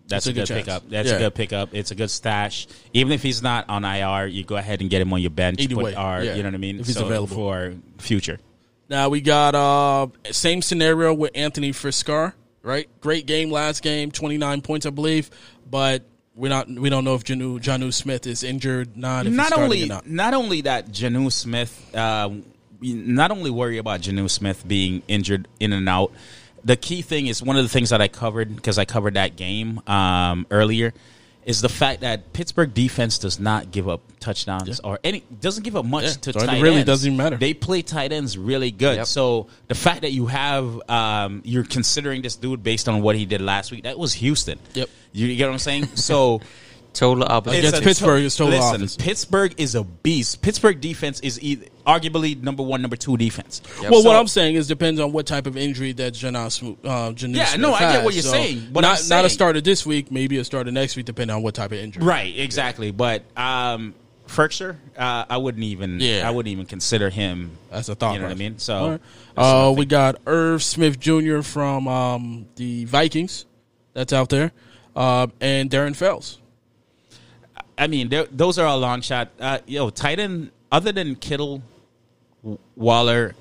that's 0.07 0.27
a 0.27 0.31
a, 0.31 0.33
good 0.33 0.47
good, 0.47 0.53
pickup. 0.57 0.89
That's 0.89 1.09
Yeah. 1.09 1.15
a 1.15 1.19
good 1.19 1.35
pickup. 1.35 1.69
It's 1.73 1.91
a 1.91 1.95
good 1.95 2.09
stash. 2.09 2.67
Even 2.93 3.13
if 3.13 3.23
he's 3.23 3.41
not 3.41 3.69
on 3.69 3.85
IR, 3.85 4.27
you 4.27 4.43
go 4.43 4.57
ahead 4.57 4.81
and 4.81 4.89
get 4.89 5.01
him 5.01 5.13
on 5.13 5.21
your 5.21 5.31
bench. 5.31 5.61
Either 5.61 5.75
way, 5.77 5.91
yeah, 5.93 6.21
you 6.35 6.43
know 6.43 6.49
what 6.49 6.55
I 6.55 6.57
mean. 6.57 6.79
if 6.79 6.87
he's 6.87 6.97
available. 6.97 7.35
for 7.35 7.73
future. 7.99 8.39
Now 8.89 9.09
we 9.09 9.21
got 9.21 9.55
uh 9.55 10.07
same 10.31 10.61
scenario 10.61 11.13
with 11.13 11.31
Anthony 11.35 11.71
Firkser, 11.71 12.33
right? 12.61 12.87
Great 13.01 13.25
game 13.25 13.51
last 13.51 13.83
game, 13.83 14.11
twenty 14.11 14.37
nine 14.37 14.61
points, 14.61 14.85
I 14.85 14.91
believe, 14.91 15.29
but 15.69 16.03
we're 16.35 16.49
not 16.49 16.69
we 16.69 16.89
don't 16.89 17.03
know 17.03 17.15
if 17.15 17.23
Jonnu 17.23 17.59
Jonnu 17.59 17.93
Smith 17.93 18.27
is 18.27 18.43
injured, 18.43 18.95
not 18.95 19.25
if 19.25 19.33
not 19.33 19.51
only 19.53 19.83
or 19.83 19.87
not. 19.87 20.07
not 20.07 20.33
only 20.33 20.61
that 20.61 20.89
Jonnu 20.89 21.31
Smith, 21.31 21.95
uh, 21.95 22.29
not 22.81 23.31
only 23.31 23.49
worry 23.49 23.77
about 23.77 24.01
Jonnu 24.01 24.29
Smith 24.29 24.65
being 24.67 25.01
injured 25.07 25.47
in 25.59 25.73
and 25.73 25.89
out. 25.89 26.11
The 26.63 26.75
key 26.75 27.01
thing 27.01 27.27
is 27.27 27.41
one 27.41 27.55
of 27.55 27.63
the 27.63 27.69
things 27.69 27.91
that 27.91 28.01
I 28.01 28.07
covered 28.07 28.55
because 28.55 28.77
I 28.77 28.85
covered 28.85 29.13
that 29.13 29.35
game 29.35 29.81
um, 29.87 30.45
earlier 30.51 30.93
is 31.47 31.61
the 31.61 31.69
fact 31.69 32.01
that 32.01 32.33
Pittsburgh 32.33 32.73
defense 32.73 33.17
does 33.17 33.39
not 33.39 33.71
give 33.71 33.87
up 33.89 34.01
touchdowns 34.19 34.79
or 34.81 34.99
any 35.03 35.23
doesn't 35.39 35.63
give 35.63 35.75
up 35.77 35.85
much 35.85 36.03
Yeah, 36.03 36.09
to 36.11 36.33
so 36.33 36.39
it 36.41 36.45
tight 36.45 36.61
really 36.61 36.75
ends. 36.81 36.85
doesn't 36.87 37.15
matter. 37.17 37.37
They 37.37 37.53
play 37.53 37.81
tight 37.81 38.11
ends 38.11 38.37
really 38.37 38.69
good. 38.69 38.97
Yep. 38.97 39.05
So 39.07 39.47
the 39.67 39.73
fact 39.75 40.01
that 40.01 40.11
you 40.11 40.27
have 40.27 40.89
um, 40.89 41.41
you're 41.45 41.63
considering 41.63 42.21
this 42.21 42.35
dude 42.35 42.61
based 42.63 42.89
on 42.89 43.01
what 43.01 43.15
he 43.15 43.25
did 43.25 43.41
last 43.41 43.71
week, 43.71 43.83
that 43.83 43.97
was 43.97 44.13
Houston. 44.13 44.59
Yep. 44.73 44.89
You 45.13 45.35
get 45.35 45.47
what 45.47 45.53
I'm 45.53 45.59
saying? 45.59 45.85
So 45.95 46.41
Total 46.93 47.23
opposite. 47.25 47.59
Against 47.59 47.77
a 47.77 47.81
Pittsburgh, 47.81 48.23
it's 48.23 48.35
total 48.35 48.57
listen, 48.57 48.81
opposite. 48.81 48.99
Pittsburgh 49.01 49.53
is 49.57 49.75
a 49.75 49.83
beast. 49.83 50.41
Pittsburgh 50.41 50.81
defense 50.81 51.19
is 51.19 51.39
either, 51.43 51.67
arguably 51.85 52.41
number 52.41 52.63
one, 52.63 52.81
number 52.81 52.95
two 52.95 53.17
defense. 53.17 53.61
Yep. 53.81 53.91
Well, 53.91 54.01
So- 54.01 54.07
what 54.09 54.17
I'm 54.17 54.27
saying 54.27 54.55
is 54.55 54.67
depends 54.67 54.99
on 54.99 55.11
what 55.11 55.27
type 55.27 55.45
of 55.45 55.55
injury 55.57 55.91
that 55.93 56.13
Jonnu 56.13 56.51
Smith. 56.51 56.77
Uh, 56.83 57.11
Jonnu 57.11 57.35
Yeah, 57.35 57.45
Smith 57.45 57.61
no, 57.61 57.73
I 57.73 57.79
get 57.93 58.03
what 58.03 58.13
you're 58.15 58.23
So, 58.23 58.31
saying. 58.31 58.69
but 58.71 58.81
not 58.81 58.99
I'm 59.01 59.07
not 59.09 59.25
a 59.25 59.29
saying- 59.29 59.29
starter 59.29 59.61
this 59.61 59.85
week, 59.85 60.11
maybe 60.11 60.37
a 60.37 60.43
starter 60.43 60.71
next 60.71 60.95
week, 60.95 61.05
depending 61.05 61.35
on 61.35 61.43
what 61.43 61.53
type 61.53 61.71
of 61.71 61.77
injury. 61.77 62.03
Right, 62.03 62.33
exactly. 62.37 62.89
But 62.89 63.23
um, 63.37 63.93
Firkser, 64.27 64.77
uh, 64.97 65.25
I 65.29 65.37
wouldn't 65.37 65.63
even. 65.63 65.99
Yeah. 65.99 66.27
I 66.27 66.31
wouldn't 66.31 66.51
even 66.51 66.65
consider 66.65 67.09
him. 67.11 67.51
as 67.71 67.89
a 67.89 67.95
thought. 67.95 68.13
You 68.13 68.19
know 68.19 68.25
what 68.25 68.31
I 68.31 68.35
mean? 68.35 68.57
So, 68.57 68.75
All 68.75 68.89
right. 68.91 69.01
that's 69.35 69.47
uh, 69.47 69.73
we 69.77 69.85
got 69.85 70.15
Irv 70.25 70.63
Smith 70.63 70.99
Jr. 70.99 71.41
from 71.41 71.87
um, 71.87 72.45
the 72.55 72.85
Vikings. 72.85 73.45
That's 73.93 74.13
out 74.13 74.29
there, 74.29 74.51
uh, 74.95 75.27
and 75.41 75.69
Darren 75.69 75.95
Fells. 75.95 76.39
I 77.77 77.87
mean, 77.87 78.11
those 78.31 78.57
are 78.57 78.65
a 78.65 78.75
long 78.75 79.01
shot. 79.01 79.29
Uh, 79.39 79.59
yo, 79.67 79.89
tight 79.89 80.19
end 80.19 80.51
other 80.71 80.91
than 80.91 81.15
Kittle, 81.15 81.61
Waller, 82.75 83.35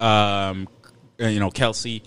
um, 0.00 0.68
uh, 1.20 1.26
you 1.26 1.40
know 1.40 1.50
Kelce. 1.50 2.02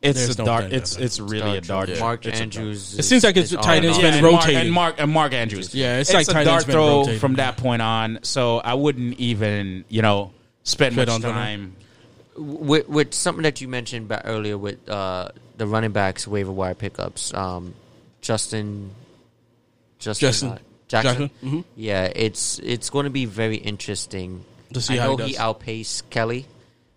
It's 0.00 0.18
There's 0.18 0.34
a 0.36 0.38
no 0.40 0.46
dark. 0.46 0.62
tight 0.64 0.72
It's 0.72 0.96
end. 0.96 1.04
it's 1.04 1.20
really 1.20 1.58
a 1.58 1.60
dark. 1.60 1.88
yeah. 1.88 2.00
Mark 2.00 2.26
it's 2.26 2.38
a 2.40 2.42
Andrews. 2.42 2.94
It 2.94 2.98
is- 3.00 3.08
seems 3.08 3.22
like 3.22 3.36
it's 3.36 3.52
is 3.52 3.58
tight 3.60 3.84
end's 3.84 3.98
on 3.98 4.02
been 4.02 4.14
and 4.14 4.24
and. 4.26 4.32
Mark, 4.32 4.40
rotating. 4.42 4.60
and 4.62 4.72
Mark 4.72 4.94
and 4.98 5.10
Mark 5.12 5.32
Andrews. 5.32 5.74
Yeah, 5.76 5.98
it's 6.00 6.12
like 6.12 6.26
a 6.28 6.32
tight 6.32 6.44
dart 6.44 6.64
throw 6.64 6.98
rotating. 7.02 7.20
from 7.20 7.34
that 7.34 7.56
point 7.56 7.82
on. 7.82 8.18
So 8.22 8.58
I 8.58 8.74
wouldn't 8.74 9.20
even 9.20 9.84
you 9.88 10.02
know 10.02 10.32
spend 10.64 10.96
Fit 10.96 11.06
much 11.06 11.14
on 11.14 11.20
time. 11.20 11.76
with, 12.36 12.88
with 12.88 13.14
something 13.14 13.44
that 13.44 13.60
you 13.60 13.68
mentioned 13.68 14.12
earlier 14.24 14.58
with 14.58 14.88
uh, 14.88 15.28
the 15.56 15.68
running 15.68 15.92
backs 15.92 16.26
waiver 16.26 16.50
wire 16.50 16.74
pickups, 16.74 17.32
um, 17.34 17.72
Justin, 18.22 18.90
Justin, 20.04 20.28
Justin. 20.28 20.48
uh, 20.50 20.58
Jackson. 20.88 21.28
Jackson, 21.28 21.30
mhm. 21.42 21.64
Yeah, 21.76 22.04
it's 22.14 22.58
it's 22.58 22.90
going 22.90 23.04
to 23.04 23.10
be 23.10 23.24
very 23.24 23.56
interesting 23.56 24.44
To 24.74 24.80
see 24.80 24.98
I 24.98 25.02
how 25.02 25.16
know 25.16 25.24
he 25.24 25.32
he, 25.32 25.36
outpaced 25.38 26.10
Kelley 26.10 26.46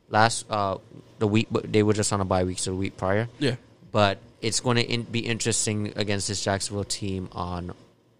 last 0.09 0.45
uh, 0.49 0.77
the 1.19 1.27
week, 1.27 1.47
but 1.51 1.71
they 1.71 1.83
were 1.83 1.93
just 1.93 2.11
on 2.13 2.19
a 2.21 2.25
bye 2.25 2.43
week, 2.43 2.59
so 2.59 2.71
the 2.71 2.77
week 2.77 2.97
prior. 2.97 3.27
Yeah, 3.39 3.55
But 3.91 4.17
it's 4.41 4.59
going 4.59 4.77
to 4.77 4.83
in, 4.83 5.03
be 5.03 5.19
interesting 5.19 5.93
against 5.95 6.27
this 6.27 6.43
Jacksonville 6.43 6.83
team 6.83 7.29
on 7.31 7.73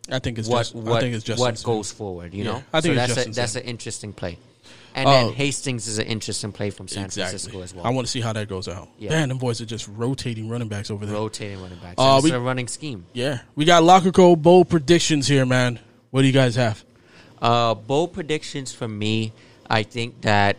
I 0.09 0.19
think 0.19 0.37
it's 0.39 0.47
what 0.47 0.59
just. 0.59 0.75
what 0.75 0.97
I 0.97 0.99
think 1.01 1.15
it's 1.15 1.23
just 1.25 1.39
what 1.39 1.61
goes 1.63 1.91
forward. 1.91 2.33
You 2.33 2.43
Yeah, 2.45 2.51
know, 2.51 2.63
I 2.71 2.81
think 2.81 2.95
so 2.95 3.01
it's 3.03 3.13
that's 3.15 3.27
a, 3.27 3.31
that's 3.31 3.55
an 3.55 3.63
interesting 3.63 4.13
play. 4.13 4.37
And 4.95 5.07
Oh. 5.09 5.11
then 5.11 5.33
Hastings 5.33 5.87
is 5.87 5.99
an 5.99 6.05
interesting 6.07 6.53
play 6.53 6.69
from 6.69 6.87
San 6.87 7.03
Exactly. 7.05 7.31
Francisco 7.37 7.61
as 7.61 7.73
well. 7.75 7.85
I 7.85 7.89
want 7.89 8.07
to 8.07 8.11
see 8.11 8.21
how 8.21 8.31
that 8.33 8.47
goes 8.47 8.67
out. 8.69 8.87
Yeah. 8.97 9.09
Man, 9.09 9.27
them 9.29 9.37
boys 9.37 9.59
are 9.59 9.65
just 9.65 9.89
rotating 9.89 10.47
running 10.47 10.69
backs 10.69 10.89
over 10.89 11.05
there. 11.05 11.15
rotating 11.15 11.61
running 11.61 11.79
backs. 11.79 11.95
Uh, 11.97 12.15
it's 12.17 12.23
we- 12.23 12.31
a 12.31 12.39
running 12.39 12.69
scheme. 12.69 13.05
Yeah, 13.13 13.39
we 13.55 13.65
got 13.65 13.83
Locker 13.83 14.11
Code 14.13 14.41
Bowl 14.41 14.63
predictions 14.63 15.27
here, 15.27 15.45
man. 15.45 15.79
What 16.11 16.21
do 16.21 16.27
you 16.27 16.33
guys 16.33 16.55
have? 16.55 16.83
Uh, 17.41 17.73
bold 17.75 18.13
predictions 18.13 18.71
for 18.71 18.87
me. 18.87 19.33
I 19.69 19.83
think 19.83 20.21
that 20.21 20.55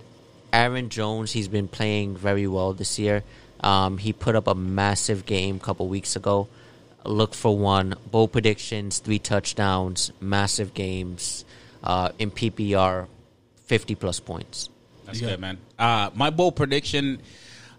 Aaron 0.53 0.91
Jones. 0.91 1.33
He's 1.33 1.49
been 1.49 1.67
playing 1.69 2.17
very 2.17 2.47
well 2.47 2.75
this 2.75 2.99
year. 2.99 3.25
Um, 3.61 3.97
he 3.97 4.13
put 4.13 4.37
up 4.37 4.47
a 4.49 4.55
massive 4.55 5.25
game 5.25 5.57
a 5.57 5.61
couple 5.61 5.89
weeks 5.89 6.15
ago. 6.15 6.47
Look 7.07 7.33
for 7.35 7.57
one. 7.57 7.95
Bold 8.11 8.33
predictions: 8.33 8.99
three 8.99 9.19
touchdowns, 9.19 10.13
massive 10.21 10.75
games. 10.75 11.45
Uh, 11.83 12.11
in 12.19 12.31
PPR, 12.31 13.07
fifty 13.67 13.95
plus 13.95 14.21
points. 14.21 14.69
That's 15.05 15.21
You 15.21 15.27
got- 15.27 15.33
good, 15.35 15.41
man. 15.41 15.59
Uh, 15.79 16.11
my 16.15 16.31
bold 16.31 16.57
prediction: 16.57 17.21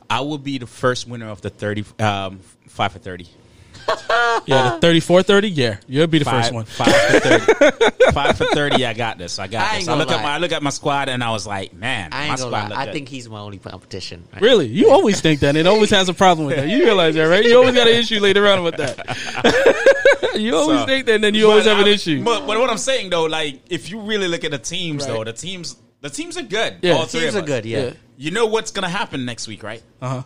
I 0.10 0.22
will 0.22 0.38
be 0.38 0.58
the 0.58 0.68
first 0.68 1.08
winner 1.08 1.28
of 1.30 1.42
the 1.42 1.50
thirty 1.50 1.84
um, 2.00 2.40
five 2.68 2.92
for 2.94 3.00
thirty. 3.00 3.28
Yeah, 4.46 4.76
the 4.76 4.80
34 4.82 5.24
30? 5.24 5.50
Yeah, 5.50 5.78
you'll 5.88 6.08
be 6.08 6.20
the 6.20 6.26
Five, 6.26 6.44
first 6.44 6.54
one. 6.54 6.66
Five 6.66 6.88
for 6.94 7.20
thirty. 7.20 8.02
five 8.14 8.38
for 8.38 8.46
thirty. 8.46 8.86
I 8.86 8.94
got 8.94 9.18
this. 9.18 9.40
I 9.40 9.48
got 9.48 9.72
I 9.74 9.78
this. 9.80 9.88
I 9.88 9.92
gonna 9.92 10.00
look 10.04 10.12
at 10.12 10.22
my 10.24 10.30
I 10.36 10.38
look 10.38 10.52
at 10.52 10.64
my 10.64 10.70
squad 10.70 11.10
and 11.10 11.24
I 11.24 11.32
was 11.32 11.46
like, 11.46 11.74
man, 11.74 12.10
I 12.14 12.30
my 12.30 12.36
squad 12.36 12.50
gonna 12.52 12.64
lie. 12.76 12.82
look 12.86 12.90
I 12.90 12.92
think 12.94 13.10
he's 13.10 13.28
my 13.30 13.40
only 13.40 13.58
competition. 13.58 14.26
right? 14.34 14.42
Really? 14.42 14.68
You 14.68 14.92
always 14.92 15.20
think 15.22 15.42
that. 15.42 15.50
and 15.50 15.58
It 15.58 15.68
always 15.68 15.90
has 15.90 16.08
a 16.10 16.14
problem 16.14 16.48
with 16.48 16.56
that. 16.58 16.70
You 16.70 16.84
realize 16.84 17.16
that, 17.16 17.24
right? 17.26 17.44
You 17.44 17.58
always 17.58 17.74
got 17.76 17.88
an 17.88 17.96
issue 17.96 18.20
later 18.20 18.48
on 18.48 18.64
with 18.64 18.78
that. 18.78 18.98
you 20.36 20.56
always 20.56 20.80
So- 20.82 20.86
think 20.86 21.06
that, 21.08 21.16
and 21.16 21.24
then 21.24 21.34
you 21.36 21.50
always 21.50 21.66
But 21.66 21.78
have 21.78 21.86
an 21.86 21.92
I- 21.92 21.96
issue. 21.96 22.24
But, 22.24 22.46
but 22.48 22.58
what 22.60 22.70
I'm 22.70 22.78
saying 22.78 23.10
though, 23.10 23.26
like 23.26 23.62
if 23.70 23.90
you 23.90 24.00
really 24.02 24.28
look 24.28 24.44
at 24.44 24.52
the 24.52 24.60
teams 24.60 25.06
Right. 25.06 25.14
though, 25.14 25.24
the 25.24 25.34
teams 25.34 25.76
the 26.02 26.10
teams 26.10 26.38
are 26.38 26.44
good. 26.44 26.78
Yeah. 26.82 26.94
All 26.94 27.06
three 27.06 27.22
Teams 27.22 27.36
of 27.36 27.42
are 27.42 27.44
us. 27.44 27.48
good. 27.50 27.66
Yeah. 27.66 27.80
Yeah. 27.86 27.94
You 28.18 28.32
know 28.32 28.46
what's 28.46 28.72
gonna 28.72 28.90
happen 28.90 29.26
next 29.26 29.48
week, 29.48 29.64
right? 29.64 29.82
Uh 30.02 30.10
huh. 30.10 30.24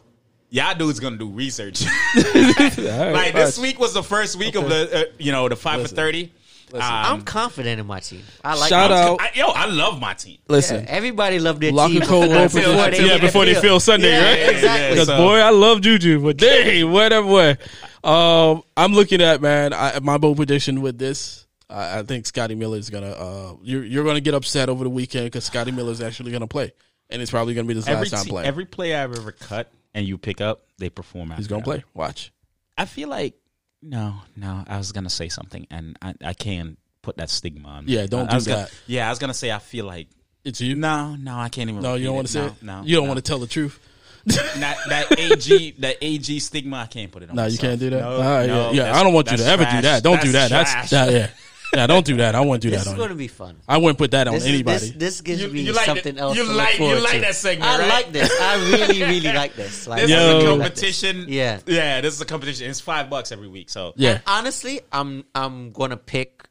Y'all 0.54 0.76
dudes 0.76 1.00
gonna 1.00 1.18
do 1.18 1.30
research. 1.30 1.82
Like 2.16 2.78
like 2.78 3.34
this 3.34 3.58
week 3.58 3.80
was 3.80 3.94
the 3.94 4.04
first 4.04 4.36
week 4.38 4.56
of 4.56 4.68
the 4.70 5.08
uh, 5.10 5.12
you 5.18 5.32
know 5.32 5.48
the 5.50 5.56
five 5.56 5.80
Listen. 5.80 5.96
for 5.96 6.02
thirty. 6.02 6.34
I'm 6.74 7.22
confident 7.24 7.80
in 7.82 7.86
my 7.88 8.00
team. 8.00 8.22
I 8.46 8.56
like 8.58 8.70
Shout 8.70 8.92
my 8.92 8.96
team. 9.04 9.14
out. 9.14 9.22
I, 9.22 9.32
yo, 9.36 9.48
I 9.48 9.66
love 9.66 10.00
my 10.00 10.14
team. 10.14 10.38
Listen, 10.48 10.84
Yeah, 10.86 10.90
everybody 10.92 11.38
loved 11.40 11.62
their 11.62 11.72
Locker 11.74 11.92
team 11.94 12.02
code 12.02 12.30
before, 12.30 12.48
vote 12.48 12.54
before 12.54 12.92
they 12.92 13.08
yeah, 13.08 13.18
before 13.18 13.44
they 13.46 13.56
feel 13.56 13.80
Sunday, 13.82 14.10
Yeah, 14.12 14.24
right? 14.30 14.56
Exactly. 14.56 14.90
Because 14.92 15.08
So- 15.08 15.18
boy, 15.18 15.36
I 15.40 15.50
love 15.50 15.82
Juju, 15.82 16.22
but 16.22 16.38
dang, 16.38 16.90
whatever 16.92 17.28
way. 17.28 17.58
Um, 18.06 18.64
I'm 18.78 18.94
looking 18.94 19.22
at 19.22 19.42
man. 19.42 19.74
I, 19.74 20.00
my 20.00 20.18
bold 20.18 20.38
prediction 20.38 20.82
with 20.82 20.98
this, 20.98 21.46
I, 21.70 22.00
I 22.00 22.04
think 22.04 22.26
Scotty 22.26 22.56
Miller 22.56 22.78
is 22.78 22.90
gonna. 22.90 23.12
Uh, 23.12 23.56
you're 23.64 23.84
you're 23.84 24.06
gonna 24.06 24.22
get 24.22 24.34
upset 24.34 24.70
over 24.70 24.84
the 24.86 24.90
weekend 24.90 25.26
because 25.26 25.44
Scotty 25.46 25.72
Miller 25.72 25.92
is 25.92 26.02
actually 26.02 26.32
gonna 26.32 26.48
play, 26.48 26.72
and 27.10 27.22
it's 27.22 27.32
probably 27.32 27.54
gonna 27.54 27.68
be 27.68 27.76
his 27.76 27.88
Every 27.88 28.02
last 28.06 28.12
time 28.12 28.24
te- 28.26 28.30
playing. 28.30 28.48
every 28.48 28.66
play 28.66 28.96
I've 28.96 29.16
ever 29.18 29.32
cut 29.34 29.70
and 29.94 30.06
you 30.06 30.18
pick 30.18 30.42
up, 30.42 30.64
they 30.78 30.90
perform. 30.90 31.32
Out. 31.32 31.38
He's 31.38 31.48
gonna 31.48 31.62
that. 31.62 31.66
play. 31.66 31.84
Watch. 31.94 32.32
I 32.78 32.86
feel 32.86 33.10
like 33.10 33.36
no, 33.82 34.16
no. 34.36 34.64
I 34.68 34.78
was 34.78 34.92
gonna 34.92 35.10
say 35.10 35.30
something, 35.30 35.68
and 35.72 35.98
I, 36.02 36.14
I 36.24 36.34
can't 36.34 36.78
put 37.02 37.18
that 37.18 37.30
stigma 37.30 37.68
on. 37.68 37.86
Yeah, 37.88 38.06
don't 38.06 38.28
I 38.28 38.32
do 38.32 38.36
was 38.36 38.48
gonna- 38.48 38.62
that. 38.64 38.72
yeah, 38.88 39.08
I 39.08 39.10
was 39.10 39.20
gonna 39.20 39.34
say 39.34 39.52
I 39.52 39.60
feel 39.60 39.86
like 39.86 40.08
It's 40.44 40.62
you. 40.62 40.76
no, 40.76 41.16
no. 41.16 41.38
I 41.38 41.50
can't 41.50 41.70
even. 41.70 41.82
No, 41.82 41.96
you 41.96 42.06
don't 42.06 42.16
want 42.16 42.28
to 42.28 42.34
say 42.34 42.42
no, 42.42 42.48
it. 42.48 42.64
No, 42.64 42.82
you 42.84 42.96
don't 42.96 43.06
no. 43.06 43.10
want 43.10 43.18
to 43.18 43.30
tell 43.30 43.40
the 43.40 43.48
truth. 43.48 43.80
that 44.26 44.78
that 44.88 45.20
AG 45.20 45.72
that 45.80 45.98
AG 46.00 46.40
stigma. 46.40 46.78
I 46.78 46.86
can't 46.86 47.12
put 47.12 47.24
it 47.24 47.32
on. 47.32 47.36
No, 47.36 47.48
you 47.48 47.58
can't 47.58 47.80
do 47.80 47.90
that. 47.90 48.02
No, 48.02 48.12
All 48.12 48.20
right, 48.22 48.46
no, 48.46 48.72
yeah, 48.72 48.84
yeah. 48.86 49.00
I 49.00 49.02
don't 49.02 49.14
want 49.14 49.32
you 49.32 49.38
to 49.38 49.44
that's 49.44 49.62
ever 49.62 49.76
do 49.76 49.82
that. 49.82 50.04
Don't 50.04 50.22
do 50.22 50.32
that. 50.34 50.52
That's 50.52 50.92
that, 50.92 51.12
yeah, 51.12 51.30
yeah. 51.74 51.88
Don't 51.88 52.06
do 52.06 52.18
that. 52.18 52.36
I 52.36 52.42
won't 52.42 52.62
do 52.62 52.70
that. 52.72 52.78
This 52.78 52.86
that 52.86 52.90
is 52.92 52.94
on 52.94 52.98
going 52.98 53.10
you. 53.10 53.16
to 53.16 53.18
be 53.18 53.28
fun. 53.28 53.56
I 53.68 53.78
wouldn't 53.78 53.98
put 53.98 54.12
that 54.12 54.28
on 54.28 54.34
This, 54.34 54.44
is, 54.44 54.50
anybody. 54.50 54.78
this, 54.80 54.92
this 54.92 55.22
gives 55.22 55.42
You- 55.42 55.50
me 55.50 55.62
you 55.62 55.74
like 55.74 55.86
something 55.86 56.16
the- 56.16 56.22
else 56.22 56.38
you 56.38 56.46
to 56.46 56.52
like- 56.52 56.68
look 56.70 56.78
forward 56.78 56.96
you 56.98 57.04
like 57.04 57.14
to. 57.14 57.20
that 57.22 57.36
segment, 57.36 57.70
I 57.72 57.80
right? 57.80 57.88
like 57.90 58.12
this. 58.12 58.32
I 58.42 58.56
really, 58.70 59.02
really 59.04 59.34
like 59.34 59.54
this. 59.56 59.88
Like, 59.88 60.02
This 60.02 60.10
Yo. 60.12 60.18
is 60.18 60.24
a 60.24 60.28
really 60.28 60.58
like 60.58 60.76
this. 60.76 60.92
competition. 60.92 61.26
Yeah. 61.30 61.60
yeah. 61.66 62.02
This 62.02 62.14
is 62.16 62.22
a 62.22 62.26
competition. 62.26 62.70
It's 62.70 62.80
five 62.82 63.10
bucks 63.10 63.32
every 63.32 63.48
week. 63.48 63.70
So 63.70 63.94
yeah, 63.96 64.12
And 64.12 64.22
honestly, 64.28 64.82
I'm 64.92 65.26
I'm 65.36 65.72
gonna 65.72 65.98
pick 65.98 66.44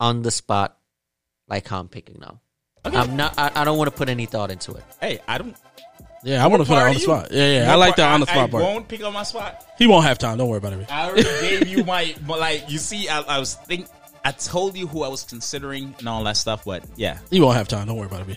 on 0.00 0.22
the 0.22 0.30
spot, 0.30 0.76
like 1.48 1.66
how 1.68 1.80
I'm 1.80 1.88
picking 1.88 2.18
now. 2.20 2.40
I'm 2.84 3.16
not. 3.16 3.34
I, 3.38 3.50
I 3.54 3.64
don't 3.64 3.78
want 3.78 3.90
to 3.90 3.96
put 3.96 4.08
any 4.08 4.26
thought 4.26 4.50
into 4.50 4.72
it. 4.74 4.84
hey, 5.00 5.18
I 5.26 5.38
don't. 5.38 5.56
yeah. 6.22 6.44
I 6.44 6.46
want 6.46 6.62
to 6.62 6.66
put 6.68 6.74
it 6.74 6.76
part 6.76 6.82
on 6.82 6.90
are 6.90 6.94
the 6.94 7.00
you? 7.00 7.04
spot. 7.04 7.28
Yeah, 7.32 7.62
yeah. 7.64 7.72
I 7.72 7.74
like 7.74 7.88
part- 7.90 7.96
that 7.96 8.12
on 8.12 8.20
the 8.20 8.26
I- 8.28 8.32
spot 8.32 8.48
I 8.48 8.50
part. 8.52 8.62
won't 8.62 8.86
pick 8.88 9.02
on 9.02 9.12
my 9.12 9.22
spot. 9.24 9.64
He 9.76 9.86
won't 9.88 10.04
have 10.04 10.18
time. 10.18 10.38
Don't 10.38 10.48
worry 10.48 10.58
about 10.58 10.74
it. 10.74 10.86
I 10.92 11.06
already 11.08 11.22
gave 11.24 11.66
you 11.66 11.82
my, 11.82 12.14
but 12.26 12.38
like 12.38 12.70
you 12.70 12.78
see, 12.78 13.08
I, 13.08 13.22
I 13.22 13.38
was 13.40 13.54
think 13.54 13.88
I 14.26 14.32
told 14.32 14.76
you 14.76 14.86
who 14.86 15.02
I 15.02 15.08
was 15.08 15.22
considering 15.22 15.94
and 15.98 16.08
all 16.08 16.24
that 16.24 16.36
stuff, 16.36 16.64
but 16.64 16.82
yeah, 16.96 17.18
You 17.30 17.42
won't 17.42 17.56
have 17.56 17.68
time. 17.68 17.86
Don't 17.86 17.96
worry 17.96 18.06
about 18.06 18.22
it. 18.22 18.26
B. 18.26 18.36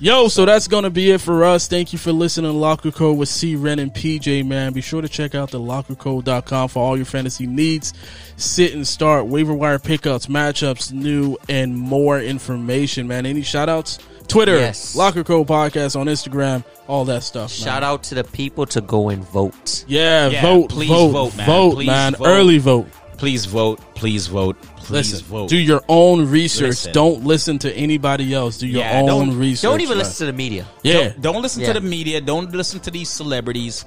Yo, 0.00 0.26
so 0.28 0.44
that's 0.44 0.66
gonna 0.68 0.90
be 0.90 1.12
it 1.12 1.20
for 1.20 1.44
us. 1.44 1.68
Thank 1.68 1.92
you 1.92 1.98
for 2.00 2.12
listening 2.12 2.50
to 2.50 2.56
Locker 2.56 2.90
Code 2.90 3.16
with 3.16 3.28
C 3.28 3.54
Ren 3.56 3.78
and 3.78 3.92
PJ. 3.94 4.44
Man, 4.44 4.72
be 4.72 4.80
sure 4.80 5.00
to 5.00 5.08
check 5.08 5.34
out 5.36 5.50
the 5.52 5.60
lockercode.com 5.60 6.68
for 6.68 6.82
all 6.82 6.96
your 6.96 7.06
fantasy 7.06 7.46
needs. 7.46 7.94
Sit 8.36 8.74
and 8.74 8.86
start 8.86 9.26
waiver 9.26 9.54
wire 9.54 9.78
pickups, 9.78 10.26
matchups, 10.26 10.92
new 10.92 11.36
and 11.48 11.74
more 11.78 12.20
information. 12.20 13.06
Man, 13.06 13.24
any 13.24 13.42
shout 13.42 13.68
outs? 13.68 13.98
Twitter, 14.26 14.56
Yes. 14.56 14.96
Locker 14.96 15.22
Code 15.22 15.46
Podcast 15.46 15.98
on 15.98 16.06
Instagram, 16.06 16.64
all 16.88 17.04
that 17.04 17.22
stuff. 17.22 17.52
Shout 17.52 17.82
man. 17.82 17.90
out 17.90 18.02
to 18.04 18.14
the 18.16 18.24
people 18.24 18.66
to 18.66 18.80
go 18.80 19.10
and 19.10 19.22
vote. 19.28 19.84
Yeah, 19.86 20.28
Yeah, 20.28 20.42
vote, 20.42 20.70
please 20.70 20.88
vote, 20.88 21.08
vote, 21.10 21.32
vote, 21.34 21.76
man. 21.78 21.86
man. 21.86 22.14
Vote. 22.16 22.26
Early 22.26 22.58
vote. 22.58 22.88
Please 23.24 23.46
vote, 23.46 23.80
please 23.94 24.26
vote, 24.26 24.60
please 24.76 25.12
Listen, 25.14 25.26
vote. 25.26 25.48
do 25.48 25.56
your 25.56 25.80
own 25.88 26.28
research. 26.28 26.68
Listen. 26.84 26.92
Don't 26.92 27.24
listen 27.24 27.58
to 27.60 27.72
anybody 27.74 28.34
else. 28.34 28.58
Do 28.58 28.66
your 28.66 28.82
Yeah, 28.82 29.00
own 29.00 29.06
don't- 29.06 29.38
research. 29.38 29.62
Don't 29.62 29.80
even 29.80 29.96
man. 29.96 30.04
listen 30.04 30.26
to 30.26 30.32
the 30.32 30.36
media. 30.36 30.66
Yeah, 30.82 31.08
Don't, 31.08 31.22
don't 31.22 31.42
listen 31.42 31.62
Yeah. 31.62 31.72
to 31.72 31.80
the 31.80 31.86
media. 31.96 32.20
Don't 32.20 32.52
listen 32.54 32.80
to 32.80 32.90
these 32.90 33.08
celebrities. 33.08 33.86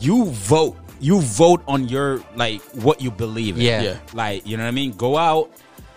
You 0.00 0.26
vote. 0.26 0.76
You 1.00 1.20
vote 1.20 1.62
on 1.66 1.88
your 1.88 2.22
like 2.36 2.62
what 2.74 3.00
you 3.00 3.10
believe 3.10 3.56
in. 3.56 3.62
Yeah. 3.62 3.82
Yeah. 3.82 3.96
Like 4.14 4.46
you 4.46 4.56
know 4.56 4.62
what 4.62 4.68
I 4.68 4.72
mean. 4.82 4.92
Go 4.92 5.18
out, 5.18 5.50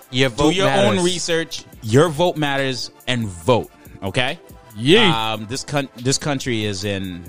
Your 0.10 0.30
vote 0.30 0.50
do 0.50 0.56
your 0.58 0.66
matters. 0.66 0.98
own 1.00 1.06
research. 1.06 1.64
Your 1.84 2.10
vote 2.10 2.38
matters, 2.38 2.90
and 3.08 3.28
vote. 3.28 3.70
Okay. 4.02 4.40
yeah. 4.76 5.34
Um, 5.34 5.46
this 5.48 5.64
con- 5.64 5.90
this 5.98 6.18
country 6.18 6.66
is 6.66 6.86
in. 6.86 7.24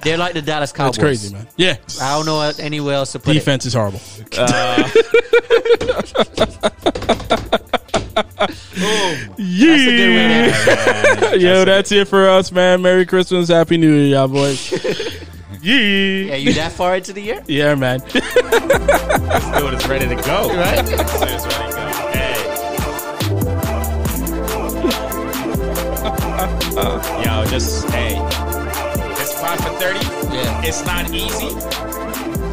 They're 0.00 0.16
like 0.16 0.34
the 0.34 0.42
Dallas 0.42 0.72
Cowboys. 0.72 0.96
That's 0.96 1.04
crazy, 1.04 1.34
man. 1.34 1.48
Yeah. 1.56 1.76
I 2.00 2.16
don't 2.16 2.26
know 2.26 2.40
anywhere 2.58 2.94
else 2.94 3.12
to 3.12 3.18
put 3.18 3.30
it. 3.32 3.34
Defense 3.40 3.66
is 3.66 3.74
horrible. 3.74 4.00
Uh, 4.36 4.90
oh, 8.80 9.34
yeah. 9.36 9.66
That's 9.66 9.86
a 9.86 9.96
good 9.96 11.32
way. 11.32 11.38
Yo, 11.40 11.64
that's 11.64 11.90
it 11.92 12.06
for 12.06 12.28
us, 12.28 12.52
man. 12.52 12.82
Merry 12.82 13.06
Christmas, 13.06 13.48
Happy 13.48 13.76
New 13.76 13.92
Year, 13.92 14.06
y'all 14.18 14.28
boys. 14.28 14.70
yeah. 15.62 15.74
Yeah, 15.74 16.36
you 16.36 16.52
that 16.54 16.72
far 16.72 16.96
into 16.96 17.12
the 17.12 17.20
year? 17.20 17.42
Yeah, 17.46 17.74
man. 17.74 17.98
Dude, 18.00 18.22
it's 18.24 19.86
ready 19.88 20.08
to 20.08 20.14
go. 20.14 20.48
Right? 20.54 20.78
It's 20.78 21.02
ready 21.18 21.42
to 21.42 21.48
go. 21.48 21.88
Hey. 22.12 22.44
Yo, 27.24 27.44
just 27.46 27.88
hey. 27.90 28.37
It's 29.50 29.62
five 29.64 29.72
for 29.72 29.78
thirty. 29.80 30.04
Yeah. 30.34 30.62
It's 30.62 30.84
not 30.84 31.10
easy. 31.10 31.46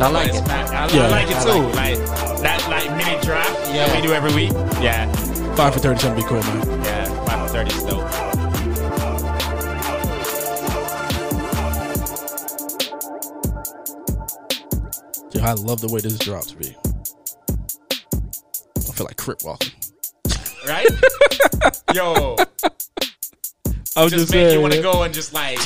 I 0.02 0.10
like 0.10 0.30
it. 0.34 0.42
not- 0.48 0.70
I, 0.72 0.88
Yeah. 0.96 1.04
I 1.04 1.10
like 1.10 1.28
it 1.30 1.42
too. 1.42 1.76
like 1.76 1.98
Like, 2.00 2.42
that 2.42 2.66
like 2.70 2.90
mini 2.96 3.22
drop 3.22 3.46
Yeah. 3.74 3.88
that 3.88 3.96
we 4.02 4.08
do 4.08 4.14
every 4.14 4.34
week. 4.34 4.52
Yeah. 4.82 5.12
Five 5.56 5.74
for 5.74 5.80
thirty, 5.80 6.00
something 6.00 6.24
be 6.24 6.28
cool, 6.30 6.42
man. 6.42 6.84
Yeah. 6.84 7.26
Five 7.26 7.48
for 7.50 7.54
thirty 7.54 7.76
is 7.76 7.84
dope. 7.84 9.16
Yo, 15.34 15.42
I 15.44 15.54
love 15.54 15.82
the 15.82 15.90
way 15.92 16.00
this 16.02 16.18
drops, 16.20 16.54
B. 16.54 16.76
I 18.78 18.92
feel 18.94 19.06
like 19.06 19.18
crip 19.18 19.44
walking. 19.44 19.72
Right? 20.68 20.88
Yo. 21.94 22.36
I 23.98 24.04
was 24.04 24.12
Just 24.12 24.24
just, 24.24 24.34
make 24.34 24.50
saying, 24.50 24.54
you 24.56 24.62
want 24.62 24.74
to 24.74 24.82
go 24.82 25.04
and 25.04 25.14
just 25.14 25.34
like 25.34 25.58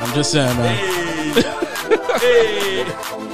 I'm 0.00 0.12
just 0.12 0.32
saying, 0.32 0.56
man. 0.56 0.76
hey. 2.18 2.82
hey. 2.82 3.24